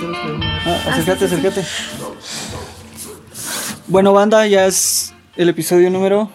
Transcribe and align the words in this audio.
Ah, 0.00 0.82
acércate, 0.86 1.24
acércate. 1.24 1.64
Bueno, 3.86 4.12
banda, 4.12 4.46
ya 4.46 4.66
es 4.66 5.14
el 5.36 5.48
episodio 5.48 5.90
número 5.90 6.30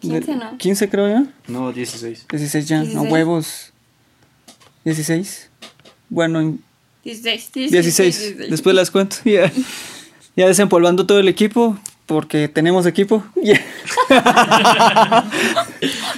15, 0.00 0.36
¿no? 0.36 0.58
15 0.58 0.88
creo 0.88 1.08
ya. 1.08 1.24
No, 1.46 1.72
16. 1.72 2.26
16 2.28 2.68
ya, 2.68 2.78
no 2.78 2.84
16. 2.84 3.12
huevos. 3.12 3.72
16. 4.84 5.50
Bueno, 6.08 6.40
en 6.40 6.60
16, 7.04 7.70
16. 7.70 8.38
Después 8.50 8.74
las 8.74 8.90
cuento. 8.90 9.16
Ya, 9.24 9.50
ya 10.36 10.46
desempolvando 10.48 11.06
todo 11.06 11.18
el 11.18 11.28
equipo. 11.28 11.78
Porque 12.06 12.48
tenemos 12.48 12.86
equipo. 12.86 13.24
Ya. 13.42 13.60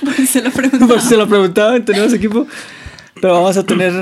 Porque 0.05 0.27
se 0.27 0.43
lo 0.43 0.51
pregunto. 0.51 0.87
Por 0.89 1.01
si 1.01 1.09
se 1.09 1.17
lo 1.17 1.29
preguntaban, 1.29 1.85
tenemos 1.85 2.13
equipo. 2.13 2.47
Pero 3.21 3.35
vamos 3.35 3.57
a 3.57 3.65
tener. 3.65 3.93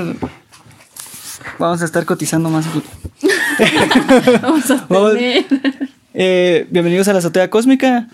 Vamos 1.59 1.81
a 1.81 1.85
estar 1.85 2.05
cotizando 2.05 2.49
más. 2.49 2.65
Vamos 4.41 4.69
a 4.71 4.87
tener. 4.87 5.45
Eh, 6.13 6.67
bienvenidos 6.69 7.07
a 7.07 7.13
la 7.13 7.19
Azotea 7.19 7.49
Cósmica. 7.49 8.07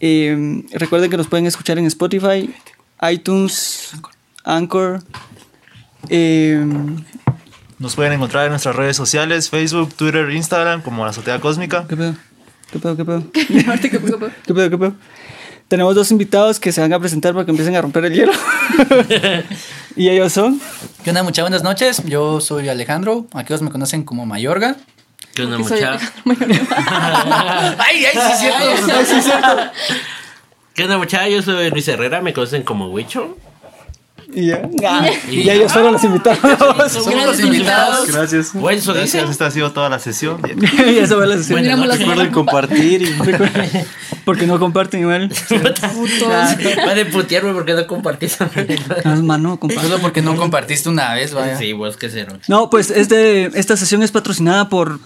Eh, 0.00 0.62
recuerden 0.72 1.10
que 1.10 1.16
nos 1.16 1.26
pueden 1.28 1.46
escuchar 1.46 1.78
en 1.78 1.86
Spotify, 1.86 2.52
iTunes, 3.10 3.92
Anchor. 4.44 5.02
eh, 6.08 6.64
Nos 7.78 7.94
pueden 7.94 8.12
encontrar 8.12 8.44
en 8.46 8.50
nuestras 8.50 8.76
redes 8.76 8.96
sociales, 8.96 9.48
Facebook, 9.48 9.94
Twitter, 9.94 10.30
Instagram, 10.30 10.82
como 10.82 11.04
La 11.04 11.10
Azotea 11.10 11.40
Cósmica. 11.40 11.86
¿Qué 11.88 11.96
pedo? 11.96 12.14
¿Qué 12.72 12.78
pedo? 12.78 12.96
¿Qué 12.96 13.04
pedo? 13.04 13.18
A 13.72 13.76
poco. 14.10 14.30
¿Qué 14.46 14.54
pedo? 14.54 14.70
¿Qué 14.70 14.78
pedo? 14.78 14.94
Tenemos 15.72 15.94
dos 15.94 16.10
invitados 16.10 16.60
que 16.60 16.70
se 16.70 16.82
van 16.82 16.92
a 16.92 17.00
presentar 17.00 17.32
para 17.32 17.46
que 17.46 17.50
empiecen 17.50 17.74
a 17.76 17.80
romper 17.80 18.04
el 18.04 18.12
hielo. 18.12 18.32
y 19.96 20.10
ellos 20.10 20.30
son. 20.30 20.60
¿Qué 21.02 21.08
onda, 21.08 21.22
muchas 21.22 21.44
buenas 21.44 21.62
noches? 21.62 22.02
Yo 22.04 22.42
soy 22.42 22.68
Alejandro. 22.68 23.26
Aquellos 23.32 23.62
me 23.62 23.70
conocen 23.70 24.02
como 24.02 24.26
Mayorga. 24.26 24.76
¿Qué 25.32 25.44
onda, 25.44 25.56
Que 25.56 25.64
soy 25.64 25.78
mucha? 25.78 25.92
Alejandro 25.92 26.22
Mayor. 26.26 26.66
¡Ay, 27.78 28.04
ay, 28.04 28.12
sí, 28.12 28.90
es 29.00 29.24
cierto! 29.24 29.50
¿Qué 30.74 30.84
onda, 30.84 30.98
mucha? 30.98 31.26
Yo 31.26 31.40
soy 31.40 31.70
Luis 31.70 31.88
Herrera, 31.88 32.20
me 32.20 32.34
conocen 32.34 32.64
como 32.64 32.88
Huicho. 32.88 33.38
Y 34.34 34.48
ya. 34.48 34.62
Y 35.30 35.48
ellos 35.48 35.72
fueron 35.72 35.94
los 35.94 36.04
invitados. 36.04 36.92
Somos 36.92 37.26
los 37.26 37.40
invitados. 37.40 38.12
Gracias. 38.12 38.52
Bueno, 38.52 38.78
eso 38.78 38.92
Gracias. 38.92 39.30
Esta 39.30 39.46
ha 39.46 39.50
sido 39.50 39.72
toda 39.72 39.88
la 39.88 39.98
sesión. 39.98 40.40
Bien. 40.42 40.58
y 40.86 40.98
eso 40.98 41.16
fue 41.16 41.26
la 41.26 41.38
sesión. 41.38 41.64
La 41.64 41.76
noches. 41.76 41.98
cámara. 42.00 42.30
compartir. 42.30 43.02
Y... 43.02 43.16
Porque 44.24 44.46
no 44.46 44.58
comparten 44.58 45.00
igual. 45.00 45.30
Va 46.86 46.94
de 46.94 47.06
putearme 47.06 47.52
porque 47.52 47.72
no 47.74 47.86
compartiste. 47.86 48.44
Las 49.04 49.22
mano, 49.22 49.58
comparten. 49.58 49.90
Solo 49.90 50.00
porque 50.00 50.22
no 50.22 50.36
compartiste 50.36 50.88
una 50.88 51.14
vez, 51.14 51.32
vaya. 51.34 51.58
Sí, 51.58 51.72
vos 51.72 51.96
qué 51.96 52.08
cero. 52.08 52.38
No, 52.48 52.70
pues 52.70 52.90
este, 52.90 53.46
esta 53.58 53.76
sesión 53.76 54.02
es 54.02 54.10
patrocinada 54.12 54.68
por. 54.68 55.00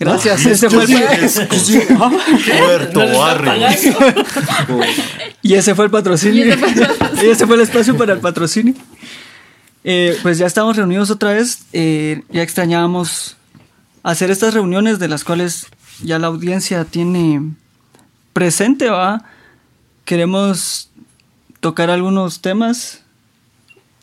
Gracias, 0.00 0.42
fue 0.70 0.84
el, 0.84 1.00
Puerto 2.58 3.00
Barrios. 3.18 3.74
y 5.42 5.54
ese 5.54 5.74
fue 5.74 5.86
el 5.86 5.90
patrocinio. 5.90 6.46
Y 6.46 6.50
ese 6.50 6.56
fue 6.56 6.66
el 6.66 6.70
patrocinio. 6.70 7.26
Y 7.26 7.30
ese 7.30 7.46
fue 7.46 7.56
el 7.56 7.62
espacio 7.62 7.96
para 7.96 8.12
el 8.12 8.20
patrocinio. 8.20 8.74
Eh, 9.82 10.16
pues 10.22 10.38
ya 10.38 10.46
estamos 10.46 10.76
reunidos 10.76 11.10
otra 11.10 11.32
vez. 11.32 11.60
eh, 11.72 12.22
ya 12.30 12.42
extrañábamos 12.42 13.36
hacer 14.04 14.30
estas 14.30 14.54
reuniones 14.54 15.00
de 15.00 15.08
las 15.08 15.24
cuales 15.24 15.66
ya 16.02 16.18
la 16.20 16.28
audiencia 16.28 16.84
tiene 16.84 17.40
presente, 18.38 18.88
¿va? 18.88 19.22
Queremos 20.04 20.90
tocar 21.58 21.90
algunos 21.90 22.40
temas. 22.40 23.02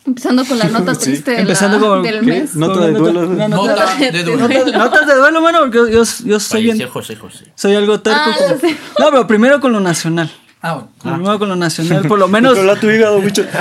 Empezando 0.05 0.43
con 0.45 0.59
la 0.59 0.65
nota 0.65 0.93
Sí. 0.95 1.05
triste 1.05 1.31
de 1.31 1.41
Empezando 1.41 1.79
la- 1.79 1.87
con- 1.87 2.03
del 2.03 2.19
¿qué? 2.19 2.25
mes. 2.25 2.53
Nota 2.55 2.81
de 2.85 2.91
duelo. 2.91 3.21
Nota 3.27 3.47
nota- 3.47 3.95
de 3.97 4.23
duelo. 4.23 4.77
Notas 4.77 5.07
de 5.07 5.15
duelo, 5.15 5.41
mano, 5.41 5.59
porque 5.61 5.77
yo, 5.77 5.87
yo, 5.87 6.03
yo 6.25 6.39
soy 6.39 6.63
bien. 6.63 6.87
José 6.89 7.15
José. 7.15 7.45
Soy 7.55 7.75
algo 7.75 8.01
terco. 8.01 8.19
Ah, 8.23 8.35
como- 8.37 8.59
sí. 8.59 8.77
No, 8.99 9.09
pero 9.09 9.25
primero 9.25 9.59
con 9.61 9.71
lo 9.71 9.79
nacional. 9.79 10.29
Ah, 10.61 10.73
bueno. 10.73 11.17
Primero 11.17 11.39
con 11.39 11.47
lo 11.49 11.55
nacional, 11.55 12.03
por 12.07 12.19
lo 12.19 12.27
menos. 12.27 12.53
Controla 12.55 12.79
tu 12.79 12.89
hígado, 12.89 13.21
bicho. 13.21 13.45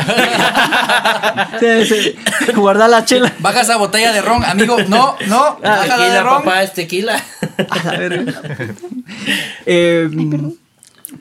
Sí, 1.60 1.84
sí. 1.86 2.14
Guardar 2.54 2.90
la 2.90 3.04
chela. 3.04 3.32
Baja 3.38 3.60
esa 3.62 3.76
botella 3.76 4.12
de 4.12 4.22
ron, 4.22 4.44
amigo. 4.44 4.76
No, 4.88 5.16
no. 5.26 5.58
Bájala 5.62 5.96
de 5.96 6.02
Tequila, 6.04 6.22
ron. 6.22 6.38
papá, 6.44 6.62
es 6.62 6.72
tequila. 6.72 7.22
A 7.70 7.84
la 7.84 7.98
verga. 7.98 8.42
Eh, 9.66 10.08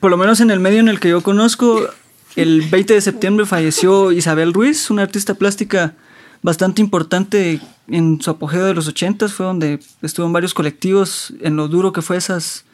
por 0.00 0.10
lo 0.10 0.16
menos 0.16 0.40
en 0.40 0.50
el 0.50 0.60
medio 0.60 0.80
en 0.80 0.88
el 0.88 1.00
que 1.00 1.10
yo 1.10 1.22
conozco, 1.22 1.80
el 2.36 2.62
20 2.62 2.94
de 2.94 3.00
septiembre 3.00 3.46
falleció 3.46 4.12
Isabel 4.12 4.52
Ruiz, 4.52 4.90
una 4.90 5.02
artista 5.02 5.34
plástica 5.34 5.94
bastante 6.42 6.82
importante 6.82 7.60
en 7.88 8.20
su 8.20 8.30
apogeo 8.30 8.64
de 8.64 8.74
los 8.74 8.88
80 8.88 9.28
fue 9.28 9.46
donde 9.46 9.80
estuvo 10.02 10.26
en 10.26 10.32
varios 10.32 10.54
colectivos, 10.54 11.32
en 11.40 11.56
lo 11.56 11.68
duro 11.68 11.92
que 11.92 12.02
fue 12.02 12.16
esas, 12.16 12.64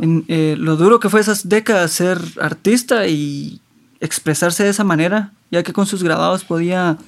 en, 0.00 0.24
eh, 0.28 0.54
lo 0.58 0.76
duro 0.76 1.00
que 1.00 1.08
fue 1.08 1.20
esas 1.20 1.48
décadas 1.48 1.92
ser 1.92 2.18
artista 2.40 3.06
y 3.06 3.60
expresarse 4.00 4.64
de 4.64 4.70
esa 4.70 4.84
manera, 4.84 5.32
ya 5.50 5.62
que 5.62 5.72
con 5.72 5.86
sus 5.86 6.02
grabados 6.02 6.44
podía 6.44 6.98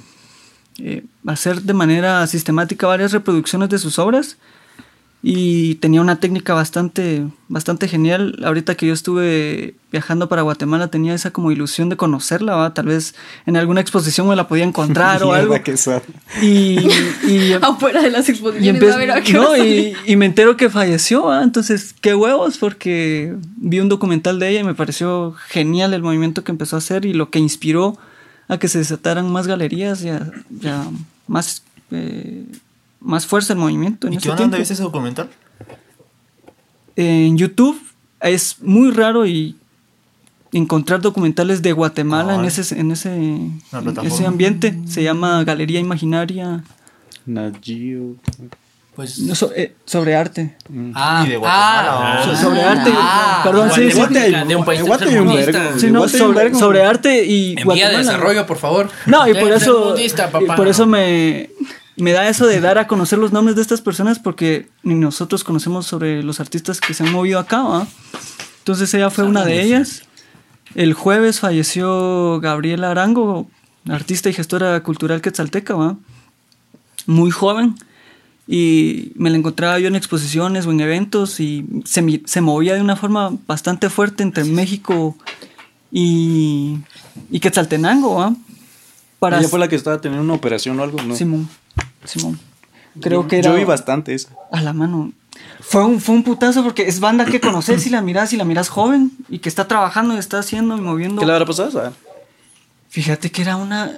eh, 0.78 1.04
hacer 1.26 1.62
de 1.62 1.74
manera 1.74 2.26
sistemática 2.26 2.86
varias 2.86 3.12
reproducciones 3.12 3.68
de 3.68 3.78
sus 3.78 3.98
obras 3.98 4.38
y 5.22 5.76
tenía 5.76 6.00
una 6.00 6.20
técnica 6.20 6.54
bastante, 6.54 7.26
bastante 7.48 7.88
genial. 7.88 8.38
Ahorita 8.44 8.76
que 8.76 8.86
yo 8.86 8.92
estuve 8.92 9.74
viajando 9.90 10.28
para 10.28 10.42
Guatemala 10.42 10.88
tenía 10.88 11.14
esa 11.14 11.32
como 11.32 11.50
ilusión 11.50 11.88
de 11.88 11.96
conocerla, 11.96 12.54
¿va? 12.54 12.74
tal 12.74 12.86
vez 12.86 13.14
en 13.46 13.56
alguna 13.56 13.80
exposición 13.80 14.28
me 14.28 14.36
la 14.36 14.46
podía 14.46 14.62
encontrar 14.64 15.22
o 15.24 15.32
algo. 15.32 15.56
Sad. 15.74 16.02
Y, 16.42 16.78
y, 17.26 17.52
Afuera 17.60 18.02
de 18.02 18.10
las 18.10 18.28
y, 18.28 18.32
exposiciones. 18.32 18.80
empe- 18.80 18.92
a 18.92 18.96
ver 18.98 19.10
a 19.10 19.20
qué 19.22 19.32
no, 19.32 19.48
hora 19.50 19.58
y, 19.66 19.94
y 20.06 20.16
me 20.16 20.26
entero 20.26 20.56
que 20.56 20.70
falleció, 20.70 21.24
¿va? 21.24 21.42
entonces 21.42 21.94
qué 22.00 22.14
huevos, 22.14 22.58
porque 22.58 23.34
vi 23.56 23.80
un 23.80 23.88
documental 23.88 24.38
de 24.38 24.50
ella 24.50 24.60
y 24.60 24.64
me 24.64 24.74
pareció 24.74 25.34
genial 25.48 25.92
el 25.94 26.02
movimiento 26.02 26.44
que 26.44 26.52
empezó 26.52 26.76
a 26.76 26.78
hacer 26.78 27.04
y 27.04 27.14
lo 27.14 27.30
que 27.30 27.38
inspiró 27.40 27.98
a 28.48 28.58
que 28.58 28.68
se 28.68 28.78
desataran 28.78 29.28
más 29.32 29.48
galerías 29.48 30.02
y 30.04 30.10
a, 30.10 30.30
y 30.62 30.68
a 30.68 30.84
más, 31.26 31.64
eh, 31.90 32.44
más 33.06 33.26
fuerza 33.26 33.52
el 33.52 33.58
movimiento. 33.58 34.06
En 34.06 34.12
¿Y 34.14 34.16
ese 34.16 34.24
qué 34.24 34.30
onda? 34.30 34.42
¿Dónde 34.42 34.58
viste 34.58 34.74
ese 34.74 34.82
documental? 34.82 35.30
En 36.96 37.36
YouTube 37.36 37.78
es 38.20 38.56
muy 38.62 38.90
raro 38.90 39.26
y 39.26 39.56
encontrar 40.52 41.00
documentales 41.00 41.60
de 41.62 41.72
Guatemala 41.72 42.34
en 42.36 42.44
ese, 42.46 42.78
en 42.78 42.90
ese, 42.90 43.14
en 43.14 43.60
ese 44.04 44.26
ambiente. 44.26 44.78
Se 44.86 45.02
llama 45.02 45.44
Galería 45.44 45.80
Imaginaria. 45.80 46.64
Nagio. 47.26 48.14
Pues. 48.94 49.18
No, 49.18 49.34
so- 49.34 49.52
eh, 49.54 49.74
sobre 49.84 50.16
arte. 50.16 50.56
Ah, 50.94 51.22
Y 51.26 51.30
de 51.30 51.36
Guatemala, 51.36 52.20
ah, 52.20 52.22
So- 52.24 52.34
sobre 52.36 52.62
arte. 52.62 52.90
ah, 52.94 53.40
perdón, 53.44 53.70
sí, 53.74 53.90
sí. 53.90 53.98
Guatemala, 53.98 54.44
de 54.46 54.56
un 54.56 54.64
país 54.64 54.80
Guate 54.82 55.04
hay 55.04 55.16
un 55.18 55.26
tercermundista. 55.28 55.58
vergo. 55.64 55.78
Sí, 55.78 55.90
no, 55.90 56.08
sobre, 56.08 56.54
sobre 56.54 56.82
arte 56.82 57.24
y 57.26 57.48
En 57.50 57.54
vía 57.56 57.58
de 57.58 57.64
Guatemala. 57.64 57.98
desarrollo, 57.98 58.46
por 58.46 58.56
favor. 58.56 58.88
No, 59.04 59.28
y 59.28 59.34
por 59.34 59.52
eso, 59.52 59.94
y 59.98 60.46
por 60.56 60.66
eso 60.68 60.86
me, 60.86 61.50
me 61.96 62.12
da 62.12 62.28
eso 62.28 62.46
de 62.46 62.60
dar 62.60 62.78
a 62.78 62.86
conocer 62.86 63.18
los 63.18 63.32
nombres 63.32 63.56
de 63.56 63.62
estas 63.62 63.80
personas 63.80 64.18
porque 64.18 64.68
ni 64.82 64.94
nosotros 64.94 65.44
conocemos 65.44 65.86
sobre 65.86 66.22
los 66.22 66.40
artistas 66.40 66.80
que 66.80 66.94
se 66.94 67.04
han 67.04 67.12
movido 67.12 67.38
acá, 67.38 67.62
¿va? 67.62 67.86
Entonces 68.58 68.92
ella 68.94 69.10
fue 69.10 69.24
una 69.24 69.44
de 69.44 69.62
ellas. 69.62 70.02
El 70.74 70.92
jueves 70.92 71.40
falleció 71.40 72.40
Gabriela 72.40 72.90
Arango, 72.90 73.48
artista 73.88 74.28
y 74.28 74.34
gestora 74.34 74.82
cultural 74.82 75.20
quetzalteca, 75.22 75.74
¿va? 75.74 75.96
Muy 77.06 77.30
joven. 77.30 77.76
Y 78.48 79.12
me 79.16 79.30
la 79.30 79.38
encontraba 79.38 79.78
yo 79.78 79.88
en 79.88 79.96
exposiciones 79.96 80.66
o 80.66 80.70
en 80.70 80.80
eventos 80.80 81.40
y 81.40 81.66
se, 81.84 82.22
se 82.24 82.40
movía 82.40 82.74
de 82.74 82.80
una 82.80 82.96
forma 82.96 83.32
bastante 83.46 83.90
fuerte 83.90 84.22
entre 84.22 84.44
México 84.44 85.16
y, 85.90 86.78
y 87.30 87.40
Quetzaltenango, 87.40 88.16
¿va? 88.16 88.34
Para 89.18 89.38
Ella 89.38 89.48
fue 89.48 89.58
la 89.58 89.68
que 89.68 89.76
estaba 89.76 90.00
teniendo 90.00 90.22
una 90.22 90.34
operación 90.34 90.78
o 90.78 90.82
algo, 90.82 91.02
¿no? 91.02 91.16
Simón, 91.16 91.48
Simón. 92.06 92.38
Creo 93.00 93.22
Yo- 93.22 93.28
que 93.28 93.38
era. 93.38 93.50
Yo 93.50 93.56
vi 93.56 93.64
bastante 93.64 94.14
eso. 94.14 94.28
A 94.52 94.60
la 94.62 94.72
mano. 94.72 95.12
Fue 95.60 95.84
un, 95.84 96.00
fue 96.00 96.14
un 96.14 96.22
putazo 96.22 96.62
porque 96.64 96.88
es 96.88 96.98
banda 97.00 97.26
que 97.26 97.40
conoces 97.40 97.82
si 97.82 97.90
la 97.90 98.00
miras 98.00 98.32
y 98.32 98.36
la 98.38 98.44
miras 98.44 98.68
joven 98.70 99.10
y 99.28 99.40
que 99.40 99.48
está 99.50 99.68
trabajando 99.68 100.14
y 100.14 100.18
está 100.18 100.38
haciendo 100.38 100.76
y 100.78 100.80
moviendo. 100.80 101.20
¿Qué 101.20 101.26
le 101.26 101.32
habrá 101.32 101.44
pasado? 101.44 101.78
Ah, 101.84 101.92
Fíjate 102.88 103.30
que 103.30 103.42
era 103.42 103.56
una. 103.56 103.92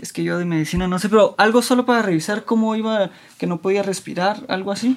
Es 0.00 0.12
que 0.12 0.22
yo 0.22 0.38
de 0.38 0.44
medicina 0.44 0.86
no 0.86 1.00
sé, 1.00 1.08
pero 1.08 1.34
algo 1.38 1.62
solo 1.62 1.84
para 1.84 2.02
revisar 2.02 2.44
cómo 2.44 2.76
iba, 2.76 3.10
que 3.38 3.48
no 3.48 3.58
podía 3.58 3.82
respirar, 3.82 4.44
algo 4.48 4.70
así. 4.70 4.96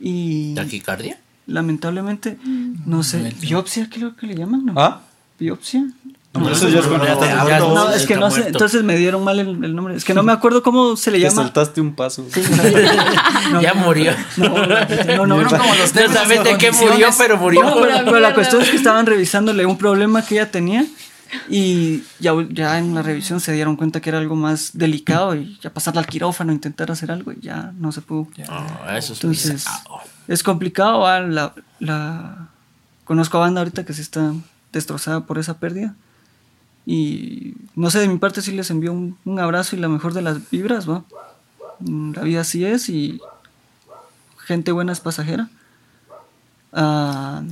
Y 0.00 0.54
¿Taquicardia? 0.56 1.20
lamentablemente, 1.46 2.38
no 2.86 3.02
sé, 3.04 3.32
biopsia, 3.40 3.88
¿qué 3.88 3.96
es 3.96 4.02
lo 4.02 4.16
que 4.16 4.26
le 4.26 4.34
llaman? 4.34 4.64
no? 4.66 4.72
¿Ah? 4.76 5.02
¿Biopsia? 5.38 5.84
No, 6.34 6.48
eso 6.50 6.68
ya 6.68 6.80
es 6.80 6.86
Ya 6.88 7.46
Ya 7.46 7.58
No, 7.60 7.90
es 7.90 8.06
que 8.06 8.16
no 8.16 8.30
sé, 8.30 8.46
entonces 8.48 8.82
me 8.82 8.96
dieron 8.96 9.22
mal 9.22 9.38
el, 9.38 9.48
el 9.64 9.74
nombre. 9.74 9.94
Es 9.96 10.04
que 10.04 10.14
no 10.14 10.22
me 10.22 10.32
acuerdo 10.32 10.62
cómo 10.62 10.96
se 10.96 11.10
le 11.10 11.18
Te 11.18 11.24
llama. 11.24 11.42
saltaste 11.42 11.80
un 11.80 11.94
paso. 11.94 12.24
No, 13.52 13.60
Ya 13.60 13.74
murió. 13.74 14.12
No, 14.38 14.48
no, 14.48 15.26
no, 15.26 15.26
no, 15.42 15.48
como 15.50 15.74
los 15.74 15.94
No 15.94 16.08
sabes 16.08 16.42
de 16.44 16.56
qué 16.56 16.72
murió, 16.72 17.08
pero 17.18 17.36
murió. 17.36 17.60
Pero, 17.74 18.04
pero 18.04 18.20
la 18.20 18.32
cuestión 18.34 18.62
es 18.62 18.70
que 18.70 18.76
estaban 18.76 19.04
revisándole 19.06 19.66
un 19.66 19.76
problema 19.76 20.24
que 20.24 20.36
ella 20.36 20.50
tenía 20.50 20.86
y 21.48 22.02
ya, 22.18 22.32
ya 22.50 22.78
en 22.78 22.94
la 22.94 23.02
revisión 23.02 23.40
se 23.40 23.52
dieron 23.52 23.76
cuenta 23.76 24.00
que 24.00 24.10
era 24.10 24.18
algo 24.18 24.36
más 24.36 24.70
delicado 24.74 25.34
y 25.34 25.58
ya 25.62 25.70
pasarla 25.72 26.00
al 26.00 26.06
quirófano, 26.06 26.52
intentar 26.52 26.90
hacer 26.90 27.10
algo 27.10 27.32
y 27.32 27.40
ya 27.40 27.72
no 27.78 27.90
se 27.92 28.00
pudo. 28.02 28.28
No, 28.48 28.90
eso 28.96 29.12
es 29.12 29.22
Entonces, 29.22 29.52
bizarro. 29.54 29.98
es 30.28 30.42
complicado. 30.42 31.06
ah, 31.06 31.20
La, 31.20 31.52
la... 31.78 32.48
Conozco 33.04 33.36
a 33.38 33.40
banda 33.40 33.60
ahorita 33.60 33.84
que 33.84 33.92
sí 33.92 34.00
está 34.00 34.32
destrozada 34.72 35.26
por 35.26 35.38
esa 35.38 35.58
pérdida. 35.58 35.94
Y 36.84 37.54
no 37.76 37.90
sé, 37.90 38.00
de 38.00 38.08
mi 38.08 38.18
parte 38.18 38.42
sí 38.42 38.52
les 38.52 38.70
envío 38.70 38.92
un, 38.92 39.16
un 39.24 39.38
abrazo 39.38 39.76
y 39.76 39.78
la 39.78 39.88
mejor 39.88 40.14
de 40.14 40.22
las 40.22 40.50
vibras, 40.50 40.88
¿va? 40.88 41.04
Mm, 41.80 42.12
La 42.14 42.22
vida 42.22 42.40
así 42.40 42.64
es 42.64 42.88
y 42.88 43.20
gente 44.38 44.72
buena 44.72 44.92
es 44.92 45.00
pasajera. 45.00 45.48
Ah, 46.72 47.42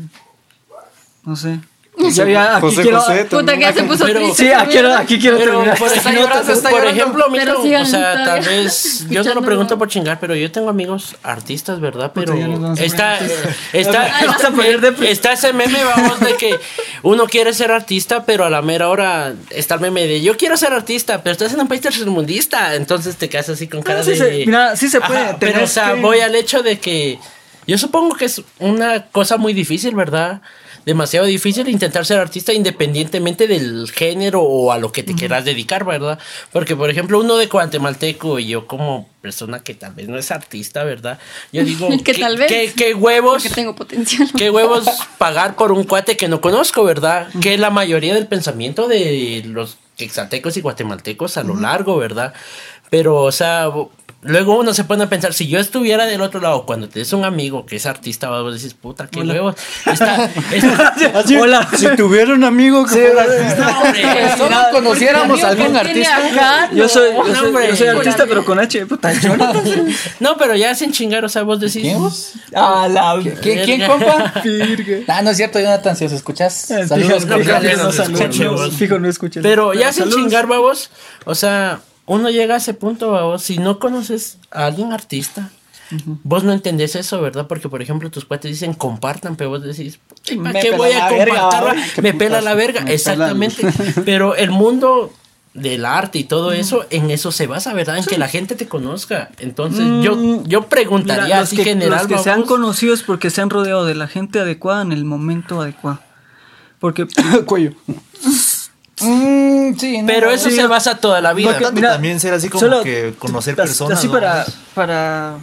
no 1.24 1.36
sé. 1.36 1.60
Aquí 2.56 2.60
José 2.60 2.82
quiero- 2.82 3.00
José 3.00 3.24
Puta, 3.26 3.54
que 3.54 3.60
ya 3.60 3.72
se 3.72 3.82
puso 3.84 4.04
Pero- 4.04 4.20
triste. 4.20 4.44
Sí, 4.44 4.52
aquí 4.52 4.70
quiero, 4.70 4.94
aquí 4.94 5.18
quiero 5.18 5.38
Pero, 5.38 5.50
terminar. 5.52 5.78
por 5.78 5.92
ejemplo, 5.92 6.40
está 6.52 6.70
por 6.70 6.80
Pero 7.32 7.62
sigan 7.62 7.82
o 7.82 7.86
sea, 7.86 8.24
tal 8.24 8.40
vez, 8.40 9.06
yo 9.08 9.22
no 9.24 9.34
lo 9.34 9.42
pregunto 9.42 9.78
por 9.78 9.88
chingar, 9.88 10.18
pero 10.20 10.34
yo 10.34 10.50
tengo 10.50 10.68
amigos 10.70 11.16
artistas, 11.22 11.80
¿verdad? 11.80 12.12
Pero 12.14 12.34
está, 12.76 13.18
está, 13.72 14.08
está 15.08 15.32
ese 15.32 15.52
meme, 15.52 15.78
vamos, 15.84 16.20
de 16.20 16.34
que 16.36 16.58
uno 17.02 17.26
quiere 17.26 17.52
ser 17.52 17.70
artista, 17.72 18.24
pero 18.24 18.44
a 18.44 18.50
la 18.50 18.62
mera 18.62 18.88
hora 18.88 19.32
está 19.50 19.74
el 19.74 19.80
meme 19.80 20.06
de 20.06 20.20
yo 20.20 20.36
quiero 20.36 20.56
ser 20.56 20.72
artista, 20.72 21.22
pero 21.22 21.32
estás 21.32 21.52
en 21.52 21.60
un 21.60 21.68
país 21.68 21.80
tercermundista, 21.80 22.74
entonces 22.74 23.16
te 23.16 23.28
quedas 23.28 23.48
así 23.48 23.68
con 23.68 23.82
cara 23.82 24.02
sí 24.02 24.10
de... 24.10 24.16
se- 24.16 24.46
mira, 24.46 24.76
sí 24.76 24.88
se 24.88 25.00
puede, 25.00 25.36
pero, 25.38 25.64
o 25.64 25.66
sea, 25.66 25.94
que- 25.94 26.00
voy 26.00 26.20
al 26.20 26.34
hecho 26.34 26.62
de 26.62 26.78
que 26.78 27.18
yo 27.70 27.78
supongo 27.78 28.16
que 28.16 28.24
es 28.24 28.42
una 28.58 29.06
cosa 29.06 29.36
muy 29.36 29.52
difícil, 29.52 29.94
¿verdad? 29.94 30.42
Demasiado 30.84 31.26
difícil 31.26 31.68
intentar 31.68 32.04
ser 32.04 32.18
artista 32.18 32.52
independientemente 32.52 33.46
del 33.46 33.88
género 33.92 34.42
o 34.42 34.72
a 34.72 34.78
lo 34.78 34.90
que 34.90 35.04
te 35.04 35.14
quieras 35.14 35.44
dedicar, 35.44 35.84
¿verdad? 35.84 36.18
Porque, 36.50 36.74
por 36.74 36.90
ejemplo, 36.90 37.20
uno 37.20 37.36
de 37.36 37.46
guatemalteco 37.46 38.40
y 38.40 38.48
yo 38.48 38.66
como 38.66 39.08
persona 39.22 39.62
que 39.62 39.74
tal 39.74 39.94
vez 39.94 40.08
no 40.08 40.18
es 40.18 40.32
artista, 40.32 40.82
¿verdad? 40.82 41.20
Yo 41.52 41.62
digo, 41.62 41.88
Que 42.04 42.14
tal 42.14 42.38
vez. 42.38 42.48
¿qué, 42.48 42.72
qué 42.76 42.92
huevos? 42.92 43.44
Porque 43.44 43.54
tengo 43.54 43.76
potencial. 43.76 44.28
¿Qué 44.36 44.50
huevos 44.50 44.88
pagar 45.18 45.54
por 45.54 45.70
un 45.70 45.84
cuate 45.84 46.16
que 46.16 46.26
no 46.26 46.40
conozco, 46.40 46.82
verdad? 46.82 47.28
Que 47.40 47.54
es 47.54 47.60
la 47.60 47.70
mayoría 47.70 48.14
del 48.14 48.26
pensamiento 48.26 48.88
de 48.88 49.44
los 49.46 49.78
quexaltecos 49.96 50.56
y 50.56 50.60
guatemaltecos 50.60 51.36
a 51.36 51.44
lo 51.44 51.54
largo, 51.54 51.98
¿verdad? 51.98 52.34
Pero, 52.90 53.22
o 53.22 53.30
sea, 53.30 53.68
luego 54.22 54.58
uno 54.58 54.74
se 54.74 54.84
pone 54.84 55.04
a 55.04 55.08
pensar, 55.08 55.32
si 55.32 55.48
yo 55.48 55.58
estuviera 55.58 56.06
del 56.06 56.20
otro 56.20 56.40
lado, 56.40 56.66
cuando 56.66 56.88
tienes 56.88 57.12
un 57.12 57.24
amigo 57.24 57.64
que 57.64 57.76
es 57.76 57.86
artista, 57.86 58.28
vos 58.28 58.54
decís, 58.54 58.74
puta, 58.74 59.06
qué 59.08 59.20
huevos. 59.20 59.54
Está, 59.86 60.26
está- 60.52 61.18
Así, 61.18 61.36
Hola. 61.36 61.68
Si 61.76 61.86
tuviera 61.96 62.34
un 62.34 62.44
amigo 62.44 62.84
que 62.84 62.90
fuera 62.94 63.22
artista. 63.22 63.70
No, 63.70 63.80
hombre. 63.80 64.02
Que 64.02 64.36
solo 64.36 64.56
conociéramos 64.72 65.42
a 65.42 65.48
algún 65.48 65.76
artista. 65.76 66.70
Yo 66.72 66.88
soy, 66.88 67.12
yo 67.14 67.34
soy, 67.34 67.46
hombre. 67.48 67.68
yo 67.68 67.76
soy 67.76 67.88
artista, 67.88 68.26
pero 68.26 68.44
con 68.44 68.58
H, 68.58 68.86
puta, 68.86 69.12
Jonathan. 69.12 69.88
No, 70.20 70.36
pero 70.36 70.54
ya 70.56 70.74
sin 70.74 70.92
chingar, 70.92 71.24
o 71.24 71.28
sea, 71.28 71.42
vos 71.42 71.60
decís... 71.60 71.82
¿Quién 71.82 71.98
vos? 71.98 72.32
A 72.54 72.88
la 72.88 73.18
¿Quién, 73.40 73.64
quién 73.64 73.86
compa? 73.86 74.34
Ah, 75.08 75.22
no 75.22 75.30
es 75.30 75.36
cierto, 75.36 75.58
Jonathan, 75.58 75.96
si 75.96 76.04
os 76.04 76.12
escuchas. 76.12 76.54
Saludos 76.88 77.24
Fijo, 77.24 77.38
no, 77.38 77.92
Saludos. 77.92 78.74
Fijo, 78.76 78.98
no 78.98 79.08
escuchan. 79.08 79.42
Pero 79.42 79.72
ya 79.74 79.92
sin 79.92 80.04
saludos. 80.04 80.20
chingar, 80.20 80.46
babos, 80.46 80.90
o 81.24 81.34
sea, 81.34 81.80
uno 82.10 82.28
llega 82.28 82.54
a 82.54 82.58
ese 82.58 82.74
punto, 82.74 83.12
babos, 83.12 83.40
si 83.44 83.58
no 83.58 83.78
conoces 83.78 84.38
a 84.50 84.66
alguien 84.66 84.92
artista, 84.92 85.48
vos 86.24 86.42
no 86.42 86.52
entendés 86.52 86.96
eso, 86.96 87.20
¿verdad? 87.20 87.46
Porque, 87.46 87.68
por 87.68 87.82
ejemplo, 87.82 88.10
tus 88.10 88.24
cuates 88.24 88.50
dicen 88.50 88.74
compartan, 88.74 89.36
pero 89.36 89.50
vos 89.50 89.62
decís, 89.62 90.00
¿para 90.42 90.60
qué 90.60 90.72
voy 90.72 90.90
a 90.90 91.08
compartir? 91.08 92.02
Me 92.02 92.12
pela 92.12 92.40
la 92.40 92.54
verga, 92.54 92.80
me 92.80 92.94
exactamente. 92.94 93.64
pero 94.04 94.34
el 94.34 94.50
mundo 94.50 95.12
del 95.54 95.84
arte 95.84 96.18
y 96.18 96.24
todo 96.24 96.50
eso, 96.50 96.84
en 96.90 97.12
eso 97.12 97.30
se 97.30 97.46
basa, 97.46 97.74
¿verdad? 97.74 97.98
En 97.98 98.04
que 98.04 98.18
la 98.18 98.26
gente 98.26 98.56
te 98.56 98.66
conozca. 98.66 99.30
Entonces, 99.38 99.84
yo, 100.02 100.42
yo 100.46 100.66
preguntaría 100.66 101.24
Mira, 101.26 101.38
los 101.38 101.46
así 101.46 101.58
que, 101.58 101.62
general, 101.62 101.90
los 101.92 102.06
que 102.08 102.18
se 102.18 102.30
han 102.30 102.40
babos, 102.40 102.48
conocido 102.48 102.92
es 102.92 103.04
porque 103.04 103.30
se 103.30 103.40
han 103.40 103.50
rodeado 103.50 103.84
de 103.84 103.94
la 103.94 104.08
gente 104.08 104.40
adecuada 104.40 104.82
en 104.82 104.90
el 104.90 105.04
momento 105.04 105.60
adecuado. 105.60 106.00
Porque 106.80 107.06
Cuello. 107.46 107.72
Mm, 109.02 109.78
sí, 109.78 109.98
no, 110.02 110.06
Pero 110.06 110.30
eso 110.30 110.50
Sí, 110.50 110.56
se 110.56 110.66
basa 110.66 110.96
toda 110.98 111.20
la 111.20 111.32
vida. 111.32 111.56
Porque- 111.58 111.72
mira, 111.74 111.92
también 111.92 112.20
ser 112.20 112.34
así 112.34 112.48
como 112.48 112.60
solo- 112.60 112.82
que 112.82 113.14
conocer 113.18 113.52
as- 113.60 113.68
personas. 113.68 113.98
Así 113.98 114.06
¿no? 114.06 114.12
para, 114.14 114.46
para 114.74 115.38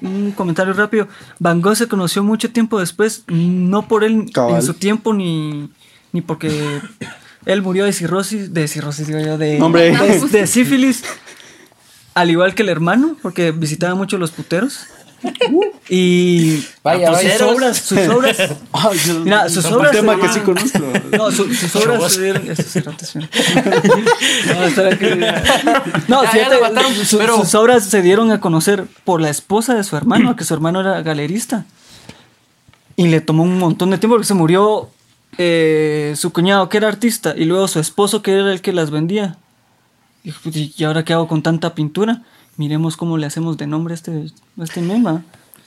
un 0.00 0.32
comentario 0.32 0.72
rápido. 0.72 1.08
Van 1.38 1.60
Gogh 1.60 1.76
se 1.76 1.86
conoció 1.88 2.22
mucho 2.24 2.50
tiempo 2.50 2.80
después, 2.80 3.24
no 3.28 3.86
por 3.88 4.04
él 4.04 4.26
Cabal. 4.32 4.56
en 4.56 4.62
su 4.62 4.74
tiempo 4.74 5.12
ni, 5.14 5.70
ni 6.12 6.20
porque 6.22 6.80
él 7.46 7.62
murió 7.62 7.84
de 7.84 7.92
cirrosis, 7.92 8.52
de 8.52 8.66
cirrosis 8.68 9.06
digo 9.06 9.20
yo, 9.20 9.38
de, 9.38 9.60
Hombre. 9.60 9.96
de, 9.96 10.20
de 10.28 10.46
sífilis, 10.46 11.04
al 12.14 12.30
igual 12.30 12.54
que 12.54 12.62
el 12.62 12.68
hermano, 12.68 13.16
porque 13.22 13.52
visitaba 13.52 13.94
mucho 13.94 14.18
los 14.18 14.30
puteros. 14.32 14.86
Y 15.88 16.64
Vaya, 16.82 17.10
A 17.10 17.14
sus 17.18 17.24
vaya. 17.24 17.46
obras, 17.48 17.76
sus 17.78 17.98
obras, 18.08 18.36
Ay, 18.72 18.98
yo- 19.06 19.20
Mira, 19.20 19.48
sus 19.48 19.64
un 19.66 19.74
obras 19.74 19.92
tema 19.92 20.14
se 20.14 20.20
que 20.20 20.28
sí 20.28 20.40
conozco. 20.40 20.78
no, 21.16 21.30
su- 21.30 21.52
sus 21.54 21.76
obras. 21.76 22.18
No, 26.08 26.20
fíjate, 26.22 26.60
mataron, 26.60 26.94
su- 26.94 27.18
pero- 27.18 27.38
sus 27.38 27.54
obras 27.54 27.84
se 27.84 28.02
dieron 28.02 28.30
a 28.30 28.40
conocer 28.40 28.86
por 29.04 29.20
la 29.20 29.30
esposa 29.30 29.74
de 29.74 29.84
su 29.84 29.96
hermano, 29.96 30.36
que 30.36 30.44
su 30.44 30.54
hermano 30.54 30.80
era 30.80 31.02
galerista. 31.02 31.64
Y 32.96 33.08
le 33.08 33.20
tomó 33.20 33.42
un 33.42 33.58
montón 33.58 33.90
de 33.90 33.98
tiempo 33.98 34.14
porque 34.16 34.26
se 34.26 34.34
murió 34.34 34.90
eh, 35.38 36.12
su 36.16 36.32
cuñado, 36.32 36.68
que 36.68 36.76
era 36.76 36.88
artista, 36.88 37.34
y 37.36 37.44
luego 37.46 37.66
su 37.68 37.80
esposo, 37.80 38.22
que 38.22 38.32
era 38.32 38.52
el 38.52 38.60
que 38.60 38.72
las 38.72 38.90
vendía. 38.90 39.36
Y, 40.24 40.32
"Pues, 40.32 40.56
¿y 40.56 40.84
ahora 40.84 41.04
qué 41.04 41.14
hago 41.14 41.26
con 41.26 41.42
tanta 41.42 41.74
pintura? 41.74 42.22
Miremos 42.56 42.96
cómo 42.96 43.16
le 43.18 43.26
hacemos 43.26 43.56
de 43.56 43.66
nombre 43.66 43.94
a 43.94 43.96
este, 43.96 44.10
a 44.58 44.64
este 44.64 44.80
mema. 44.80 45.24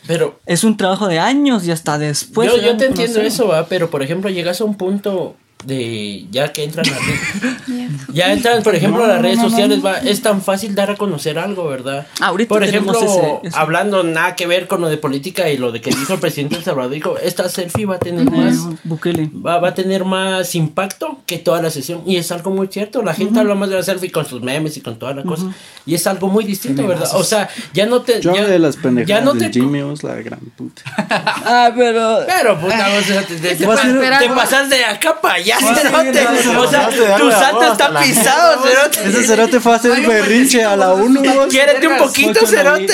Pero 0.08 0.40
Es 0.46 0.64
un 0.64 0.78
trabajo 0.78 1.08
de 1.08 1.20
años 1.20 1.66
y 1.66 1.72
hasta 1.72 1.98
después. 1.98 2.52
yo, 2.52 2.62
yo 2.62 2.78
te 2.78 2.86
entiendo 2.86 3.22
eso, 3.22 3.48
va, 3.48 3.68
pero 3.68 3.90
por 3.90 4.04
ejemplo, 4.04 4.30
llegas 4.30 4.62
a 4.62 4.64
un 4.64 4.76
punto 4.76 5.36
de 5.66 6.26
ya 6.32 6.52
que 6.54 6.64
entran 6.64 6.86
redes, 6.86 7.90
ya 8.14 8.32
entran, 8.32 8.62
por 8.64 8.76
ejemplo, 8.76 9.04
a 9.04 9.08
las 9.08 9.22
redes 9.22 9.40
sociales, 9.40 9.84
va, 9.84 9.98
es 9.98 10.22
tan 10.22 10.42
fácil 10.42 10.76
dar 10.76 10.92
a 10.92 10.96
conocer 10.96 11.38
algo, 11.40 11.68
¿verdad? 11.68 12.08
Ahorita 12.22 12.50
por 12.50 12.64
ejemplo, 12.64 12.94
tenemos 12.94 13.18
ese- 13.18 13.40
ese. 13.48 13.58
hablando 13.58 14.04
nada 14.04 14.36
que 14.36 14.48
ver 14.48 14.68
con 14.68 14.82
lo 14.82 14.88
de 14.90 14.98
política 14.98 15.50
y 15.50 15.58
lo 15.58 15.72
de 15.72 15.82
que 15.82 15.90
dijo 15.92 16.14
el 16.14 16.20
presidente 16.20 16.56
El 16.58 16.64
Salvador, 16.64 16.92
dijo, 16.92 17.18
esta 17.18 17.50
selfie 17.50 17.86
va 17.86 17.96
a 17.96 18.00
tener 18.00 18.30
más 18.30 18.56
Bukele. 18.84 19.30
va, 19.46 19.60
va 19.60 19.70
a 19.70 19.74
tener 19.74 20.06
más 20.06 20.54
impacto 20.56 21.20
que 21.26 21.38
toda 21.38 21.62
la 21.62 21.70
sesión. 21.70 22.02
Y 22.06 22.18
es 22.18 22.32
algo 22.32 22.52
muy 22.52 22.68
cierto. 22.68 23.02
La 23.02 23.14
gente 23.14 23.40
habla 23.40 23.56
más 23.56 23.70
de 23.70 23.76
la 23.76 23.84
selfie 23.84 24.12
con 24.12 24.26
sus 24.26 24.42
memes 24.42 24.78
y 24.78 24.82
con 24.82 24.98
toda 25.00 25.14
la 25.14 25.24
cosa. 25.24 25.46
Y 25.86 25.96
es 25.96 26.06
algo 26.08 26.28
muy 26.28 26.44
distinto, 26.46 26.86
¿verdad? 26.88 27.10
O 27.14 27.24
sea, 27.24 27.50
ya 27.74 27.86
no 27.86 28.02
te. 28.02 28.22
Yo 28.22 28.36
ya, 28.36 28.46
de 28.46 28.60
las 28.60 28.76
pendejadas 28.78 29.08
ya 29.08 29.26
no 29.26 29.34
del 29.34 29.52
te. 29.52 29.60
Jimmy, 29.60 29.82
vos, 29.82 30.04
la 30.04 30.16
gran 30.16 30.40
puta. 30.56 30.82
Ah, 31.48 31.72
pero. 31.76 32.20
Pero 32.28 32.60
puta, 32.60 32.88
o 32.98 33.02
sea, 33.02 33.22
te, 33.24 33.36
te, 33.36 33.56
te, 33.56 33.66
a 33.66 34.20
te 34.20 34.30
pasas 34.30 34.70
de 34.70 34.84
acá 34.84 35.20
para 35.22 35.36
allá, 35.36 35.55
Vas 35.62 35.78
a 35.80 35.82
cerote. 35.82 36.26
O 36.58 36.68
sea, 36.70 36.90
tu 37.18 37.26
vos, 37.26 37.72
está 37.72 38.00
pisado, 38.00 38.64
cerote. 38.64 39.10
Ese 39.10 39.24
cerote 39.24 39.60
fue 39.60 39.74
a 39.74 39.76
hacer 39.76 40.08
berrinche 40.08 40.64
a 40.64 40.76
la 40.76 40.94
1, 40.94 41.22
vos. 41.34 41.48
Quiérete 41.50 41.88
un 41.88 41.98
poquito, 41.98 42.46
cerote. 42.46 42.94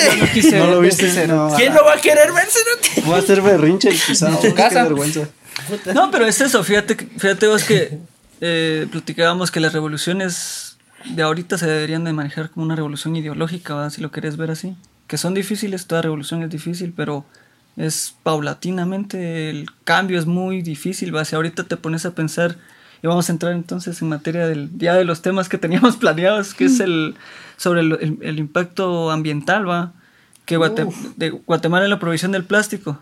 No 0.53 0.68
lo 0.68 0.80
viste, 0.82 1.27
no. 1.27 1.53
¿Quién 1.56 1.74
lo 1.74 1.84
va 1.86 1.94
a 1.94 1.98
querer 2.01 2.32
ver, 2.32 2.48
cerote? 2.48 3.01
Voy 3.08 3.15
a 3.15 3.20
hacer 3.20 3.41
berrinche 3.41 3.89
el 3.89 3.98
pisado. 3.98 4.39
Qué 4.41 4.51
vergüenza. 4.53 5.22
No, 5.94 6.10
pero 6.12 6.25
es 6.25 6.41
eso. 6.41 6.63
Fíjate, 6.63 6.96
que- 6.98 7.06
fíjate 7.18 7.48
vos 7.48 7.63
que 7.63 8.00
eh, 8.41 8.88
platicábamos 8.91 9.51
que 9.51 9.60
las 9.60 9.74
revoluciones 9.74 10.77
de 11.06 11.24
ahorita 11.24 11.58
se 11.58 11.68
deberían 11.68 12.03
de 12.03 12.13
manejar 12.13 12.50
como 12.50 12.65
una 12.65 12.75
revolución 12.75 13.15
ideológica, 13.15 13.75
¿verdad? 13.75 13.89
si 13.89 14.01
lo 14.01 14.12
querés 14.12 14.38
ver 14.38 14.51
así. 14.51 14.75
Que 15.08 15.18
son 15.18 15.34
difíciles, 15.34 15.88
toda 15.88 16.01
revolución 16.01 16.41
es 16.44 16.50
difícil, 16.50 16.94
pero 16.96 17.25
es 17.78 18.16
paulatinamente 18.24 19.50
el 19.50 19.68
cambio 19.84 20.20
es 20.20 20.25
muy 20.25 20.62
difícil. 20.62 21.16
¿va? 21.16 21.25
Si 21.25 21.36
ahorita 21.36 21.63
te 21.63 21.78
pones 21.78 22.06
a 22.06 22.13
pensar, 22.16 22.58
y 23.04 23.08
vamos 23.08 23.30
a 23.30 23.32
entrar 23.32 23.54
entonces 23.54 24.01
en 24.01 24.10
materia 24.10 24.46
del 24.48 24.70
ya 24.78 24.94
de 24.96 25.06
los 25.06 25.22
temas 25.22 25.50
que 25.50 25.58
teníamos 25.58 25.98
planeados, 26.04 26.54
que 26.54 26.66
es 26.66 26.80
el 26.80 27.16
sobre 27.58 27.82
el, 27.82 27.92
el- 28.01 28.18
el 28.22 28.40
impacto 28.40 29.12
ambiental, 29.12 29.68
va, 29.70 29.92
que 30.46 30.58
Guate- 30.58 30.92
de 31.16 31.30
Guatemala 31.32 31.86
en 31.86 31.92
la 31.92 32.00
provisión 32.00 32.32
del 32.32 32.44
plástico. 32.44 33.00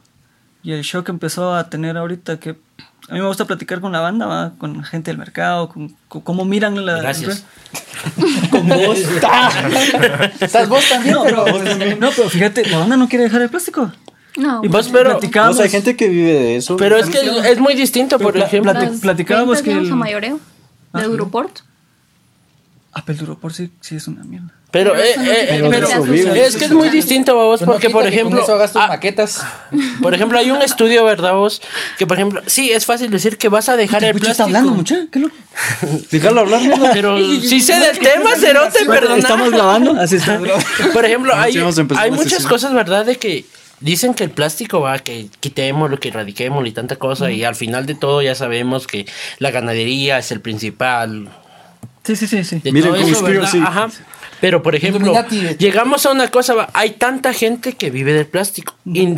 y 0.63 0.71
el 0.73 0.81
shock 0.83 1.05
que 1.05 1.11
empezó 1.11 1.55
a 1.55 1.69
tener 1.69 1.95
ahorita 1.97 2.39
que 2.39 2.57
a 3.09 3.13
mí 3.13 3.19
me 3.21 3.25
gusta 3.27 3.45
platicar 3.45 3.79
con 3.81 3.91
la 3.91 4.01
banda, 4.01 4.25
¿va? 4.27 4.51
con 4.57 4.83
gente 4.83 5.09
del 5.09 5.17
mercado, 5.17 5.69
con, 5.69 5.95
con 6.09 6.21
cómo 6.21 6.45
miran 6.45 6.85
la... 6.85 6.97
Gracias. 7.01 7.43
Con 8.51 8.67
vos. 8.67 8.97
Estás 10.39 10.69
vos 10.69 10.87
también, 10.87 11.15
No, 11.15 11.23
pero. 11.23 11.43
pero, 11.45 11.95
no, 11.97 12.09
pero 12.15 12.29
fíjate, 12.29 12.65
la 12.69 12.77
banda 12.79 12.97
no 12.97 13.07
quiere 13.09 13.25
dejar 13.25 13.41
el 13.41 13.49
plástico. 13.49 13.91
No. 14.39 14.61
Y 14.63 14.67
Vos, 14.67 14.89
pero- 14.91 15.11
platicábamos, 15.11 15.55
O 15.55 15.57
sea, 15.57 15.65
hay 15.65 15.71
gente 15.71 15.95
que 15.95 16.07
vive 16.07 16.33
de 16.33 16.55
eso. 16.55 16.77
Pero 16.77 16.97
es 16.97 17.07
que 17.09 17.19
es 17.51 17.59
muy 17.59 17.75
distinto, 17.75 18.17
por 18.19 18.33
Pla- 18.33 18.45
ejemplo. 18.45 18.71
plati- 18.73 18.89
Las 18.91 18.99
platicábamos 19.01 19.61
que 19.61 19.71
el- 19.73 19.91
a 19.91 19.95
mayoreo 19.95 20.39
Ah, 20.93 20.99
de 20.99 21.05
Europort. 21.05 21.59
Ah, 22.93 23.03
pero 23.05 23.19
el 23.19 23.25
Duropor 23.25 23.53
sí, 23.53 23.69
sí 23.81 23.95
es 23.95 24.07
una 24.07 24.23
mierda. 24.23 24.51
Pero, 24.71 24.91
Pero 24.93 25.03
eh, 25.03 25.11
eh, 25.15 25.47
significa 25.55 25.69
pero 25.69 25.87
social. 25.87 26.37
es 26.37 26.55
que 26.57 26.65
es 26.65 26.71
muy 26.71 26.89
distinto, 26.89 27.35
vos, 27.35 27.59
Pues 27.59 27.61
no 27.67 27.73
porque 27.73 27.89
por 27.89 28.05
ejemplo, 28.05 28.41
eso 28.41 28.53
hagas 28.53 28.73
tus 28.73 28.81
ah, 28.81 28.87
maquetas. 28.87 29.43
por 30.01 30.13
ejemplo, 30.13 30.37
hay 30.37 30.51
un 30.51 30.61
estudio, 30.61 31.03
¿verdad, 31.05 31.33
vos? 31.33 31.61
Que 31.97 32.05
por 32.07 32.17
ejemplo, 32.17 32.41
sí, 32.47 32.71
es 32.71 32.85
fácil 32.85 33.09
decir 33.11 33.37
que 33.37 33.49
vas 33.49 33.67
a 33.69 33.75
dejar 33.77 34.03
el 34.03 34.11
plástico. 34.11 34.31
está 34.31 34.43
hablando, 34.45 34.71
mucha, 34.71 35.05
qué 35.11 35.19
loco. 35.19 35.35
Déjalo 36.11 36.41
hablar, 36.41 36.61
mierda. 36.61 36.91
Pero 36.93 37.17
sí 37.41 37.61
sé 37.61 37.79
del 37.79 37.97
tema, 37.99 38.35
Cerote, 38.35 38.85
perdona. 38.85 39.17
Estamos 39.17 39.51
grabando, 39.51 39.99
así 39.99 40.15
está. 40.17 40.39
Por 40.93 41.05
ejemplo, 41.05 41.33
hay, 41.35 41.53
sí, 41.53 41.59
vamos 41.59 41.77
a 41.77 41.81
empezar 41.81 42.03
hay 42.03 42.11
muchas 42.11 42.45
cosas, 42.45 42.73
¿verdad? 42.73 43.05
De 43.05 43.17
que 43.17 43.45
dicen 43.79 44.13
que 44.13 44.23
el 44.23 44.31
plástico 44.31 44.81
va, 44.81 44.99
que 44.99 45.27
quitémoslo, 45.39 45.99
que 45.99 46.09
erradiquémoslo 46.09 46.67
y 46.67 46.71
tanta 46.71 46.95
cosa. 46.97 47.31
Y 47.31 47.43
al 47.43 47.55
final 47.55 47.85
de 47.85 47.95
todo 47.95 48.21
ya 48.21 48.35
sabemos 48.35 48.87
que 48.87 49.05
la 49.39 49.51
ganadería 49.51 50.17
es 50.17 50.31
el 50.31 50.41
principal 50.41 51.29
Sí, 52.03 52.15
sí, 52.15 52.27
sí, 52.27 52.43
sí. 52.43 52.59
de 52.59 52.71
Miren, 52.71 52.91
todo 52.91 53.01
eso, 53.01 53.23
¿verdad? 53.23 53.41
conspiracy. 53.41 53.57
Ajá. 53.59 53.89
Pero, 54.41 54.63
por 54.63 54.75
ejemplo, 54.75 55.01
Illuminati. 55.01 55.55
llegamos 55.57 56.05
a 56.05 56.11
una 56.11 56.27
cosa, 56.29 56.67
hay 56.73 56.91
tanta 56.91 57.33
gente 57.33 57.73
que 57.73 57.89
vive 57.89 58.13
del 58.13 58.25
plástico, 58.25 58.73